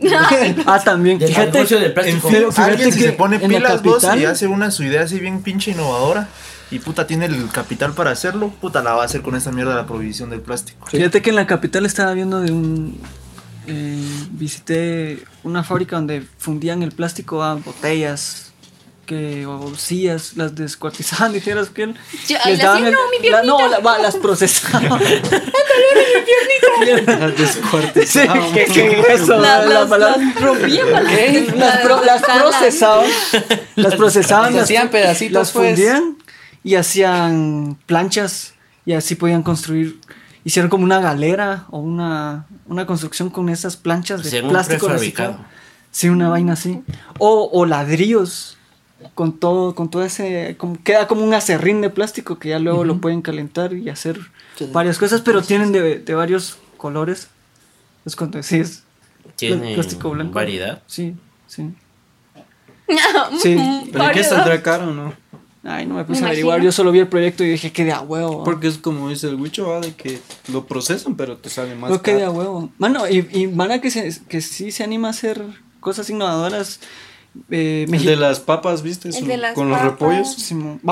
Ah, 0.66 0.80
también. 0.84 1.18
Del 1.18 1.28
Fíjate. 1.28 1.52
negocio 1.52 1.76
del 1.78 1.86
En 1.88 1.94
plástico. 1.94 2.28
fíjate 2.28 2.60
alguien 2.62 2.92
si 2.92 2.98
que 2.98 3.04
se 3.06 3.12
pone 3.12 3.38
pilas 3.38 3.82
vos 3.82 4.04
y 4.16 4.24
hace 4.24 4.46
una 4.48 4.70
su 4.72 4.82
idea 4.82 5.02
así 5.02 5.20
bien 5.20 5.42
pinche 5.42 5.70
innovadora 5.70 6.28
y 6.72 6.78
puta 6.80 7.06
tiene 7.06 7.26
el 7.26 7.48
capital 7.50 7.92
para 7.92 8.10
hacerlo, 8.10 8.48
puta 8.60 8.82
la 8.82 8.94
va 8.94 9.02
a 9.02 9.04
hacer 9.04 9.22
con 9.22 9.36
esta 9.36 9.52
mierda 9.52 9.72
de 9.72 9.76
la 9.76 9.86
prohibición 9.86 10.30
del 10.30 10.40
plástico. 10.40 10.86
Fíjate 10.86 11.22
que 11.22 11.30
en 11.30 11.36
la 11.36 11.46
capital 11.46 11.86
estaba 11.86 12.12
viendo 12.14 12.40
de 12.40 12.50
un. 12.50 12.98
eh, 13.68 14.02
visité 14.32 15.22
una 15.44 15.62
fábrica 15.62 15.96
donde 15.96 16.22
fundían 16.38 16.82
el 16.82 16.90
plástico 16.92 17.42
a 17.44 17.54
botellas. 17.54 18.51
Que, 19.06 19.46
sillas, 19.78 20.36
las 20.36 20.54
descuartizaban, 20.54 21.32
dijeras 21.34 21.70
que 21.70 21.82
él. 21.84 21.96
Les 22.46 22.58
la 22.58 22.64
daban 22.64 22.78
sí, 22.82 22.86
el- 22.86 22.92
no, 22.92 22.98
mi 23.20 23.28
la- 23.28 23.42
no, 23.42 23.68
la- 23.68 23.78
va, 23.80 23.98
las 23.98 24.16
procesaban. 24.16 24.88
Las 26.82 27.34
Sí, 27.34 27.42
descuartizaban. 27.42 28.52
que 28.52 29.04
eso, 29.10 29.38
La- 29.38 29.64
la 29.64 29.84
las, 29.84 29.90
las 29.90 30.40
rompían 30.40 30.86
¿Qué? 31.06 31.52
Las, 31.56 31.78
pro- 31.78 32.04
las 32.04 32.22
procesaban, 32.22 33.06
las 33.76 33.94
procesaban, 33.94 34.54
Las 34.54 34.64
hacían 34.64 34.88
pedacitos, 34.90 35.32
las 35.32 35.50
pues. 35.52 35.74
fundían 35.76 36.16
y 36.64 36.74
hacían 36.74 37.78
planchas 37.86 38.54
y 38.84 38.92
así 38.94 39.14
podían 39.14 39.42
construir. 39.42 40.00
Hicieron 40.44 40.70
como 40.70 40.84
una 40.84 41.00
galera 41.00 41.66
o 41.70 41.78
una, 41.78 42.46
una 42.66 42.84
construcción 42.86 43.30
con 43.30 43.48
esas 43.48 43.76
planchas 43.76 44.28
de 44.28 44.42
plástico 44.42 44.88
reciclado. 44.88 45.38
Sí, 45.92 46.08
una 46.08 46.28
vaina 46.30 46.54
así. 46.54 46.82
O, 47.18 47.48
o 47.52 47.64
ladrillos 47.66 48.56
con 49.14 49.38
todo, 49.38 49.74
con 49.74 49.90
todo 49.90 50.04
ese, 50.04 50.56
como, 50.58 50.82
queda 50.82 51.06
como 51.08 51.24
un 51.24 51.34
acerrín 51.34 51.80
de 51.80 51.90
plástico 51.90 52.38
que 52.38 52.50
ya 52.50 52.58
luego 52.58 52.84
lo 52.84 53.00
pueden 53.00 53.22
calentar 53.22 53.72
y 53.74 53.88
hacer 53.88 54.18
varias 54.72 54.98
cosas, 54.98 55.20
pero 55.20 55.42
tienen 55.42 55.72
de, 55.72 55.98
de 55.98 56.14
varios 56.14 56.58
colores. 56.76 57.28
Es 58.04 58.16
cuando 58.16 58.38
decís 58.38 58.82
Tiene 59.36 59.74
plástico 59.74 60.10
blanco. 60.10 60.32
variedad. 60.34 60.82
Sí, 60.86 61.14
sí. 61.46 61.70
Sí. 63.40 63.56
¿Pero 63.92 64.04
qué 64.12 64.22
saldrá 64.24 64.62
caro 64.62 64.92
no? 64.92 65.14
Ay, 65.64 65.86
no 65.86 65.94
me 65.94 66.04
puse 66.04 66.20
Me 66.20 66.26
a 66.26 66.30
averiguar. 66.30 66.56
imagino. 66.56 66.64
Yo 66.70 66.72
solo 66.72 66.90
vi 66.90 66.98
el 66.98 67.06
proyecto 67.08 67.44
y 67.44 67.50
dije 67.50 67.72
que 67.72 67.84
de 67.84 67.92
a 67.92 68.00
huevo. 68.00 68.42
Porque 68.42 68.66
es 68.66 68.78
como 68.78 69.08
dice 69.08 69.28
el 69.28 69.36
Wicho, 69.36 69.68
¿va? 69.68 69.80
de 69.80 69.94
que 69.94 70.18
lo 70.48 70.66
procesan, 70.66 71.14
pero 71.14 71.36
te 71.36 71.48
sale 71.50 71.76
más 71.76 71.88
Creo 71.90 72.02
que 72.02 72.14
de 72.16 72.24
a 72.24 72.30
huevo. 72.30 72.70
Mano, 72.78 73.08
y, 73.08 73.28
y 73.32 73.46
Mana 73.46 73.80
que, 73.80 73.90
se, 73.92 74.12
que 74.28 74.40
sí 74.40 74.72
se 74.72 74.82
anima 74.82 75.06
a 75.08 75.10
hacer 75.12 75.40
cosas 75.78 76.10
innovadoras. 76.10 76.80
Eh, 77.50 77.86
El 77.90 78.04
de 78.04 78.16
las 78.16 78.40
papas, 78.40 78.82
¿viste? 78.82 79.08
El 79.08 79.14
Su- 79.14 79.24
de 79.26 79.36
las 79.38 79.54
con 79.54 79.70
los 79.70 79.80
repollos. 79.80 80.36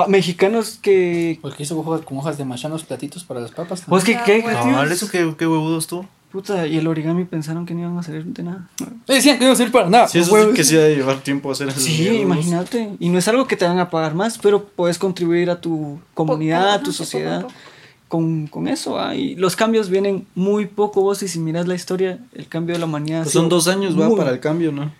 Mexicanos 0.07 0.79
que. 0.81 1.37
Porque 1.41 1.63
hizo 1.63 1.79
hojas, 1.79 2.01
con 2.01 2.17
hojas 2.17 2.37
de 2.37 2.45
machán 2.45 2.71
los 2.71 2.83
platitos 2.83 3.23
para 3.23 3.39
las 3.39 3.51
papas. 3.51 3.83
Pues 3.87 4.03
que 4.03 4.17
qué. 4.25 4.43
No, 4.43 4.83
eso 4.83 5.09
qué, 5.09 5.33
qué 5.37 5.47
huevudos 5.47 5.87
tú. 5.87 6.05
Puta, 6.31 6.65
y 6.65 6.77
el 6.77 6.87
origami 6.87 7.25
pensaron 7.25 7.65
que 7.65 7.73
no 7.73 7.81
iban 7.81 7.97
a 7.97 8.03
salir 8.03 8.23
de 8.23 8.43
nada. 8.43 8.65
Eh, 8.79 8.85
Decían 9.15 9.35
que 9.35 9.39
no 9.41 9.45
iba 9.47 9.53
a 9.53 9.57
servir 9.57 9.73
para 9.73 9.89
nada. 9.89 10.07
Sí, 10.07 10.19
eso 10.19 10.31
huevos. 10.31 10.51
sí 10.51 10.55
que 10.55 10.63
sí 10.63 10.77
ha 10.77 10.81
de 10.81 10.95
llevar 10.95 11.19
tiempo 11.19 11.51
hacer 11.51 11.67
esas 11.67 11.83
Sí, 11.83 12.07
imagínate. 12.07 12.93
Y 12.99 13.09
no 13.09 13.19
es 13.19 13.27
algo 13.27 13.47
que 13.47 13.57
te 13.57 13.65
van 13.65 13.79
a 13.79 13.89
pagar 13.89 14.15
más, 14.15 14.37
pero 14.37 14.63
puedes 14.63 14.97
contribuir 14.97 15.49
a 15.49 15.59
tu 15.59 15.99
comunidad, 16.13 16.73
a 16.73 16.81
tu 16.81 16.93
sociedad 16.93 17.41
poco 17.41 17.47
a 17.47 17.49
poco. 17.49 17.61
con, 18.07 18.47
con 18.47 18.67
eso. 18.69 18.97
Y 19.13 19.35
los 19.35 19.57
cambios 19.57 19.89
vienen 19.89 20.25
muy 20.33 20.67
poco 20.67 21.01
vos 21.01 21.21
y 21.21 21.27
si 21.27 21.37
miras 21.37 21.67
la 21.67 21.75
historia, 21.75 22.19
el 22.33 22.47
cambio 22.47 22.75
de 22.75 22.79
la 22.79 22.85
humanidad. 22.85 23.23
Pues 23.23 23.33
son 23.33 23.49
dos 23.49 23.67
años, 23.67 23.99
va, 23.99 24.07
muy- 24.07 24.17
para 24.17 24.31
el 24.31 24.39
cambio, 24.39 24.71
¿no? 24.71 24.93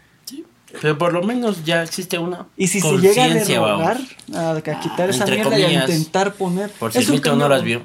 Pero 0.82 0.97
por 0.97 1.13
lo 1.13 1.24
menos 1.24 1.65
ya 1.65 1.84
existe 1.84 2.17
una. 2.17 2.47
Y 2.57 2.67
si 2.67 2.82
se 2.82 2.97
llega 2.97 3.26
a 3.26 3.97
a, 4.34 4.51
a 4.51 4.80
quitar 4.80 5.09
esa 5.09 5.26
mierda 5.26 5.57
y 5.59 5.63
a 5.63 5.72
intentar 5.84 6.34
poner. 6.34 6.69
Por 6.72 6.91
si 6.91 6.99
es 6.99 7.07
un 7.07 7.13
Milton 7.13 7.39
no 7.39 7.49
las 7.49 7.63
vio. 7.63 7.84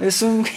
Es 0.00 0.22
un. 0.22 0.46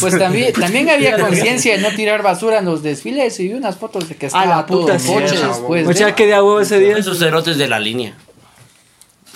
Pues 0.00 0.18
también, 0.18 0.52
también 0.52 0.90
había 0.90 1.16
conciencia 1.20 1.76
de 1.76 1.80
no 1.80 1.94
tirar 1.94 2.20
basura 2.20 2.58
en 2.58 2.64
los 2.64 2.82
desfiles 2.82 3.38
y 3.38 3.46
vi 3.46 3.54
unas 3.54 3.76
fotos 3.76 4.08
de 4.08 4.16
que 4.16 4.26
A 4.26 4.28
estaba 4.28 4.46
la 4.46 4.66
todo 4.66 4.80
puta, 4.80 4.94
en 4.94 5.00
sí. 5.00 5.06
coche 5.06 5.30
Mierda, 5.30 5.48
después. 5.48 5.86
O 5.86 5.92
sea, 5.92 6.14
que 6.16 6.26
de 6.26 6.34
a 6.34 6.42
huevo 6.42 6.60
ese 6.60 6.80
día. 6.80 6.98
Esos 6.98 7.20
cerotes 7.20 7.58
de 7.58 7.68
la 7.68 7.78
línea. 7.78 8.16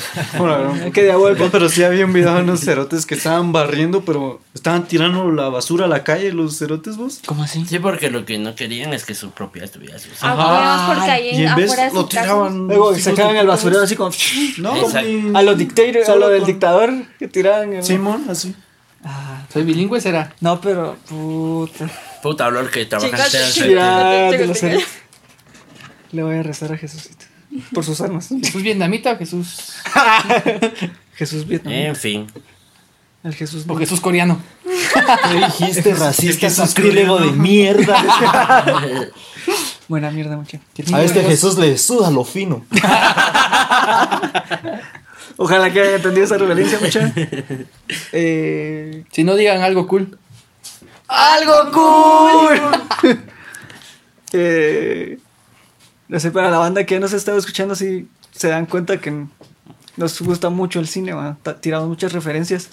Bueno, 0.38 0.92
Que 0.92 1.03
de 1.03 1.14
vuelta. 1.16 1.44
No, 1.44 1.51
pero 1.51 1.68
sí 1.68 1.82
había 1.82 2.05
un 2.05 2.12
video 2.12 2.34
de 2.34 2.42
unos 2.42 2.61
cerotes 2.61 3.05
que 3.07 3.14
estaban 3.14 3.53
barriendo, 3.53 4.03
pero 4.05 4.40
estaban 4.55 4.86
tirando 4.86 5.30
la 5.32 5.49
basura 5.49 5.86
a 5.86 5.88
la 5.88 6.05
calle, 6.05 6.32
los 6.32 6.59
cerotes, 6.59 6.96
vos. 6.96 7.20
¿Cómo 7.26 7.42
así? 7.42 7.64
Sí, 7.66 7.78
porque 7.78 8.11
lo 8.11 8.24
que 8.24 8.38
no 8.38 8.55
querían 8.55 8.92
es 8.94 9.05
que 9.05 9.14
su 9.14 9.30
propiedad 9.30 9.66
estuviera 9.66 9.99
sucia. 9.99 10.16
Ah, 10.22 10.86
huevos, 10.88 10.96
porque 10.99 11.11
ahí 11.11 11.30
Y 11.40 11.46
en 11.46 11.55
vez 11.57 11.70
afuera 11.72 11.88
de 11.88 11.94
lo 11.94 12.07
tiraban. 12.07 12.66
Luego 12.68 12.94
sacaban 12.96 13.36
el 13.36 13.46
basurero 13.46 13.82
así 13.82 13.96
como. 13.96 14.11
No, 14.59 14.74
ni- 15.03 15.36
A 15.36 15.42
los 15.42 15.57
dictators, 15.59 16.09
a 16.09 16.16
lo 16.16 16.28
del 16.28 16.40
con- 16.40 16.46
dictador 16.49 16.90
que 17.18 17.28
tiraban. 17.28 17.72
el- 17.74 17.82
Simón, 17.84 18.24
así. 18.28 18.55
¿Soy 19.53 19.62
bilingüe 19.62 20.01
será? 20.01 20.34
No, 20.40 20.61
pero. 20.61 20.96
Puta. 21.09 21.88
Puta, 22.22 22.46
hablar 22.46 22.68
que 22.70 22.84
trabaja 22.86 23.11
Chicas, 23.11 23.34
en 23.34 23.53
chicas. 23.53 23.68
Ya, 23.70 24.28
Chico, 24.30 24.40
de 24.42 24.46
los 24.49 24.57
chico. 24.57 24.68
ceros. 24.68 24.84
Le 26.12 26.22
voy 26.22 26.36
a 26.36 26.42
rezar 26.42 26.72
a 26.72 26.76
Jesucito. 26.76 27.24
Por 27.72 27.84
sus 27.84 28.01
almas. 28.01 28.28
¿Jesús 28.28 28.62
vietnamita 28.62 29.12
o 29.12 29.16
Jesús? 29.18 29.72
Jesús 31.14 31.46
Vietnam. 31.46 31.72
En 31.72 31.96
fin. 31.96 32.26
El 33.24 33.34
Jesús 33.34 33.64
O 33.66 33.74
Jesús 33.76 34.01
coreano. 34.01 34.40
¿Qué 34.64 35.36
dijiste, 35.36 35.94
racista, 35.94 36.49
sacrílego 36.51 37.18
de 37.18 37.32
mierda? 37.32 39.09
Buena 39.88 40.11
mierda, 40.11 40.36
muchacho. 40.36 40.62
A 40.92 41.03
este 41.03 41.24
Jesús 41.24 41.57
le 41.59 41.76
suda 41.78 42.11
lo 42.11 42.24
fino. 42.24 42.64
Ojalá 45.36 45.72
que 45.72 45.80
haya 45.80 45.96
entendido 45.96 46.24
esa 46.26 46.36
reverencia, 46.36 46.78
muchacho. 46.80 47.12
Eh, 48.12 49.05
Si 49.12 49.24
no 49.24 49.34
digan 49.36 49.62
algo 49.62 49.86
cool. 49.86 50.18
¡Algo 51.09 51.72
cool! 51.72 52.61
eh, 54.32 55.18
no 56.09 56.21
sé, 56.21 56.31
para 56.31 56.51
la 56.51 56.59
banda 56.59 56.85
que 56.85 56.99
nos 56.99 57.13
ha 57.13 57.17
estado 57.17 57.39
escuchando, 57.39 57.75
si 57.75 58.09
se 58.33 58.49
dan 58.49 58.67
cuenta 58.67 59.01
que 59.01 59.27
nos 59.97 60.21
gusta 60.23 60.49
mucho 60.51 60.81
el 60.81 60.87
cine, 60.87 61.13
tiramos 61.61 61.89
muchas 61.89 62.13
referencias. 62.13 62.71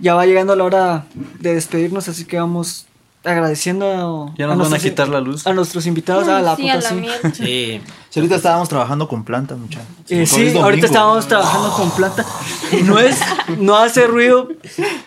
Ya 0.00 0.14
va 0.14 0.26
llegando 0.26 0.56
la 0.56 0.64
hora 0.64 1.06
de 1.38 1.54
despedirnos, 1.54 2.08
así 2.08 2.24
que 2.24 2.38
vamos 2.38 2.86
agradeciendo 3.24 3.86
a, 4.30 4.34
Ya 4.36 4.46
nos 4.46 4.56
van 4.56 4.66
a 4.66 4.68
nuestros- 4.70 4.82
quitar 4.82 5.08
la 5.08 5.20
luz. 5.20 5.46
a 5.46 5.52
nuestros 5.52 5.86
invitados. 5.86 6.28
a 6.28 6.40
la 6.42 6.56
sí, 6.56 6.62
puta, 6.62 6.72
a 6.74 6.76
la 6.80 6.88
sí. 6.88 6.94
mierda. 6.94 7.34
Sí. 7.34 7.80
Si 8.10 8.20
ahorita 8.20 8.36
estábamos 8.36 8.68
trabajando 8.68 9.08
con 9.08 9.24
plantas, 9.24 9.58
muchachos. 9.58 9.88
Eh, 10.08 10.24
sí, 10.24 10.56
ahorita 10.56 10.86
estábamos 10.86 11.26
trabajando 11.26 11.72
con 11.72 11.90
planta. 11.90 12.24
Y 12.70 12.82
no 12.82 12.98
es, 13.00 13.18
no 13.58 13.76
hace 13.76 14.06
ruido 14.06 14.48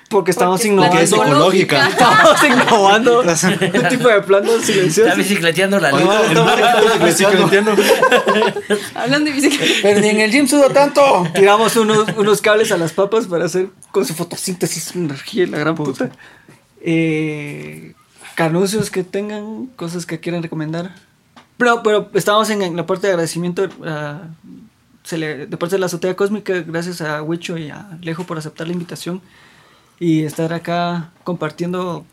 porque 0.09 0.31
estamos 0.31 0.59
Porque 0.59 0.67
innovando. 0.73 0.99
es 0.99 1.11
ecológica. 1.13 1.87
Estamos 1.87 2.43
innovando 2.43 3.19
un 3.21 3.87
tipo 3.89 4.09
de 4.09 4.21
plantas 4.23 4.55
Está 4.55 4.65
silenciosas. 4.73 5.15
bicicleteando 5.17 5.79
la 5.79 5.91
luz. 5.91 6.01
Hablando 8.95 9.29
de 9.31 9.31
bicicleta. 9.31 9.71
Pero 9.81 9.99
ni 10.01 10.09
en 10.09 10.19
el 10.21 10.31
gym 10.31 10.47
sudo 10.47 10.69
tanto. 10.69 11.27
Tiramos 11.33 11.75
unos, 11.77 12.07
unos 12.17 12.41
cables 12.41 12.71
a 12.71 12.77
las 12.77 12.91
papas 12.93 13.27
para 13.27 13.45
hacer 13.45 13.69
con 13.91 14.05
su 14.05 14.13
fotosíntesis 14.13 14.95
energía 14.95 15.43
y 15.43 15.47
la 15.47 15.59
gran 15.59 15.75
puta. 15.75 16.09
Eh, 16.81 17.93
canuncios 18.37 18.91
que 18.91 19.03
tengan, 19.03 19.65
cosas 19.75 20.05
que 20.05 20.19
quieran 20.19 20.43
recomendar. 20.43 20.93
Pero, 21.57 21.81
pero 21.81 22.11
estábamos 22.13 22.47
en, 22.51 22.75
la 22.75 22.85
parte 22.85 23.07
de 23.07 23.13
agradecimiento 23.13 23.67
ah, 23.83 24.21
se 25.03 25.17
le- 25.17 25.47
de 25.47 25.57
parte 25.57 25.73
de 25.75 25.79
la 25.79 25.87
azotea 25.87 26.15
cósmica, 26.15 26.53
gracias 26.61 27.01
a 27.01 27.23
Huicho 27.23 27.57
y 27.57 27.71
a 27.71 27.97
Lejo 27.99 28.25
por 28.25 28.37
aceptar 28.37 28.67
la 28.67 28.73
invitación 28.73 29.21
y 29.99 30.21
estar 30.23 30.53
acá 30.53 31.09
compartiendo 31.23 32.05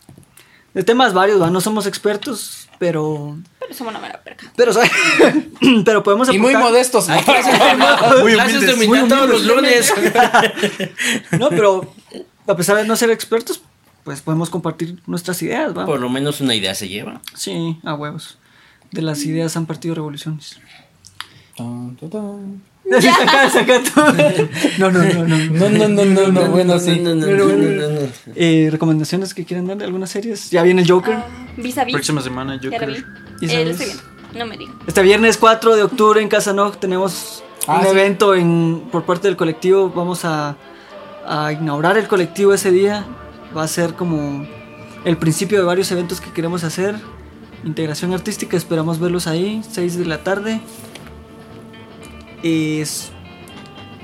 de 0.72 0.82
temas 0.82 1.12
varios, 1.12 1.42
¿va? 1.42 1.50
no 1.50 1.60
somos 1.60 1.84
expertos, 1.86 2.68
pero 2.78 3.36
Pero 3.60 3.74
somos 3.74 3.90
una 3.92 4.00
mera 4.00 4.22
perca. 4.22 4.50
pero, 4.56 4.72
pero 5.84 6.02
podemos 6.02 6.32
Y 6.32 6.38
muy 6.38 6.54
aportar- 6.54 6.62
modestos. 6.70 7.06
Muy 8.22 8.34
humildes, 8.34 8.74
humildad 8.76 9.08
todos 9.08 9.28
los 9.28 9.44
lunes. 9.44 9.92
No, 11.38 11.50
pero 11.50 11.92
a 12.48 12.56
pesar 12.56 12.76
de 12.78 12.86
no 12.86 12.96
ser 12.96 13.10
expertos, 13.10 13.60
pues 14.04 14.20
podemos 14.20 14.50
compartir 14.50 15.00
nuestras 15.06 15.42
ideas, 15.42 15.76
¿va? 15.76 15.86
Por 15.86 16.00
lo 16.00 16.08
menos 16.08 16.40
una 16.40 16.54
idea 16.54 16.74
se 16.74 16.88
lleva. 16.88 17.20
Sí, 17.34 17.78
a 17.84 17.94
huevos. 17.94 18.38
De 18.90 19.02
las 19.02 19.24
ideas 19.24 19.56
han 19.56 19.66
partido 19.66 19.94
revoluciones. 19.94 20.58
Tan, 21.56 21.96
tan, 21.96 22.10
tan. 22.10 22.62
saca, 23.00 23.48
saca 23.50 23.80
tú. 23.82 24.00
No, 24.78 24.90
no, 24.90 25.02
no, 25.04 25.24
no. 25.26 25.36
No, 25.38 25.68
no, 25.70 25.88
no, 25.88 26.04
no, 26.04 26.28
no, 26.28 26.50
bueno, 26.50 26.78
sí. 26.78 27.02
¿Recomendaciones 28.70 29.34
que 29.34 29.44
quieran 29.44 29.66
dar 29.66 29.78
de 29.78 29.84
algunas 29.84 30.10
series? 30.10 30.50
Ya 30.50 30.62
viene 30.62 30.82
el 30.82 30.90
Joker. 30.90 31.16
Vis 31.56 31.78
a 31.78 31.84
vis. 31.84 31.94
Próxima 31.94 32.20
semana, 32.20 32.60
yo 32.60 32.70
Ya 32.70 32.78
la 32.80 32.86
vi. 32.86 33.02
No 34.36 34.46
me 34.46 34.56
digan. 34.58 34.74
Este 34.86 35.02
viernes 35.02 35.36
4 35.38 35.76
de 35.76 35.82
octubre 35.84 36.20
en 36.20 36.28
Casa 36.28 36.52
Nog 36.52 36.76
tenemos 36.78 37.42
Ah, 37.66 37.78
un 37.78 37.84
sí. 37.84 37.90
evento 37.92 38.34
en, 38.34 38.82
por 38.92 39.04
parte 39.04 39.26
del 39.28 39.36
colectivo. 39.36 39.90
Vamos 39.90 40.24
a, 40.24 40.56
a 41.26 41.52
inaugurar 41.52 41.96
el 41.96 42.06
colectivo 42.08 42.52
ese 42.52 42.70
día. 42.70 43.06
Va 43.56 43.62
a 43.62 43.68
ser 43.68 43.94
como 43.94 44.46
el 45.04 45.16
principio 45.16 45.58
de 45.58 45.64
varios 45.64 45.90
eventos 45.92 46.20
que 46.20 46.30
queremos 46.30 46.64
hacer. 46.64 46.96
Integración 47.64 48.12
artística, 48.12 48.56
esperamos 48.56 48.98
verlos 48.98 49.26
ahí, 49.26 49.62
6 49.70 49.98
de 49.98 50.04
la 50.06 50.22
tarde. 50.22 50.60
Es 52.42 53.10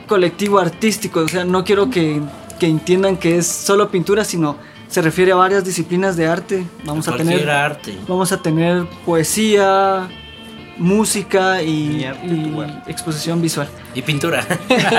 colectivo 0.07 0.59
artístico, 0.59 1.20
o 1.20 1.28
sea, 1.28 1.44
no 1.44 1.64
quiero 1.64 1.90
que, 1.90 2.20
que 2.59 2.66
entiendan 2.66 3.16
que 3.16 3.38
es 3.38 3.46
solo 3.46 3.90
pintura, 3.90 4.24
sino 4.24 4.57
se 4.88 5.03
refiere 5.03 5.32
a 5.32 5.36
varias 5.36 5.64
disciplinas 5.64 6.16
de 6.16 6.26
arte. 6.26 6.66
Vamos 6.84 7.07
a 7.07 7.12
Cualquier 7.12 7.38
tener 7.38 7.51
arte. 7.51 7.96
Vamos 8.09 8.32
a 8.32 8.42
tener 8.42 8.86
poesía, 9.05 10.09
música 10.78 11.62
y, 11.62 12.01
Y 12.01 12.05
arte, 12.05 12.26
y 12.26 12.90
exposición 12.90 13.40
visual. 13.42 13.68
Y 13.94 14.03
pintura. 14.03 14.44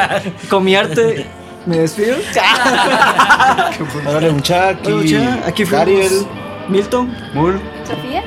Con 0.49 0.63
mi 0.63 0.75
arte 0.75 1.27
me 1.65 1.79
despido. 1.79 2.17
Órale, 4.07 4.31
muchacho. 4.31 4.79
Bueno, 4.83 4.99
Aquí, 4.99 5.15
mucha, 5.15 5.47
aquí 5.47 5.65
fue 5.65 5.77
Gabriel. 5.77 6.25
Milton. 6.67 7.15
Mul. 7.33 7.59
¿Sofía? 7.87 8.23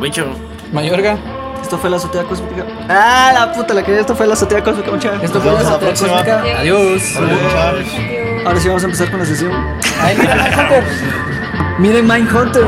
Bicho. 0.00 0.26
Mayorga. 0.72 1.16
Esto 1.62 1.78
fue 1.78 1.90
la 1.90 1.96
azotea 1.96 2.22
cósmica. 2.24 2.64
Ah, 2.88 3.32
la 3.34 3.52
puta, 3.52 3.74
la 3.74 3.82
que 3.82 3.98
esto 3.98 4.14
fue 4.14 4.26
la 4.26 4.34
azotea 4.34 4.62
cósmica, 4.62 4.90
mucha. 4.90 5.14
Esto 5.22 5.40
fue 5.40 5.52
la 5.52 5.78
próxima. 5.78 6.22
próxima. 6.22 6.58
Adiós. 6.60 7.02
Muchachos. 7.18 7.54
Adiós. 7.54 8.46
Ahora 8.46 8.60
sí 8.60 8.68
vamos 8.68 8.82
a 8.82 8.86
empezar 8.86 9.10
con 9.10 9.18
la 9.20 9.26
sesión. 9.26 9.52
Ay, 10.00 10.16
mira, 10.18 10.34
Hunter. 10.56 10.84
Miren 11.78 12.06
Mindhunter. 12.06 12.62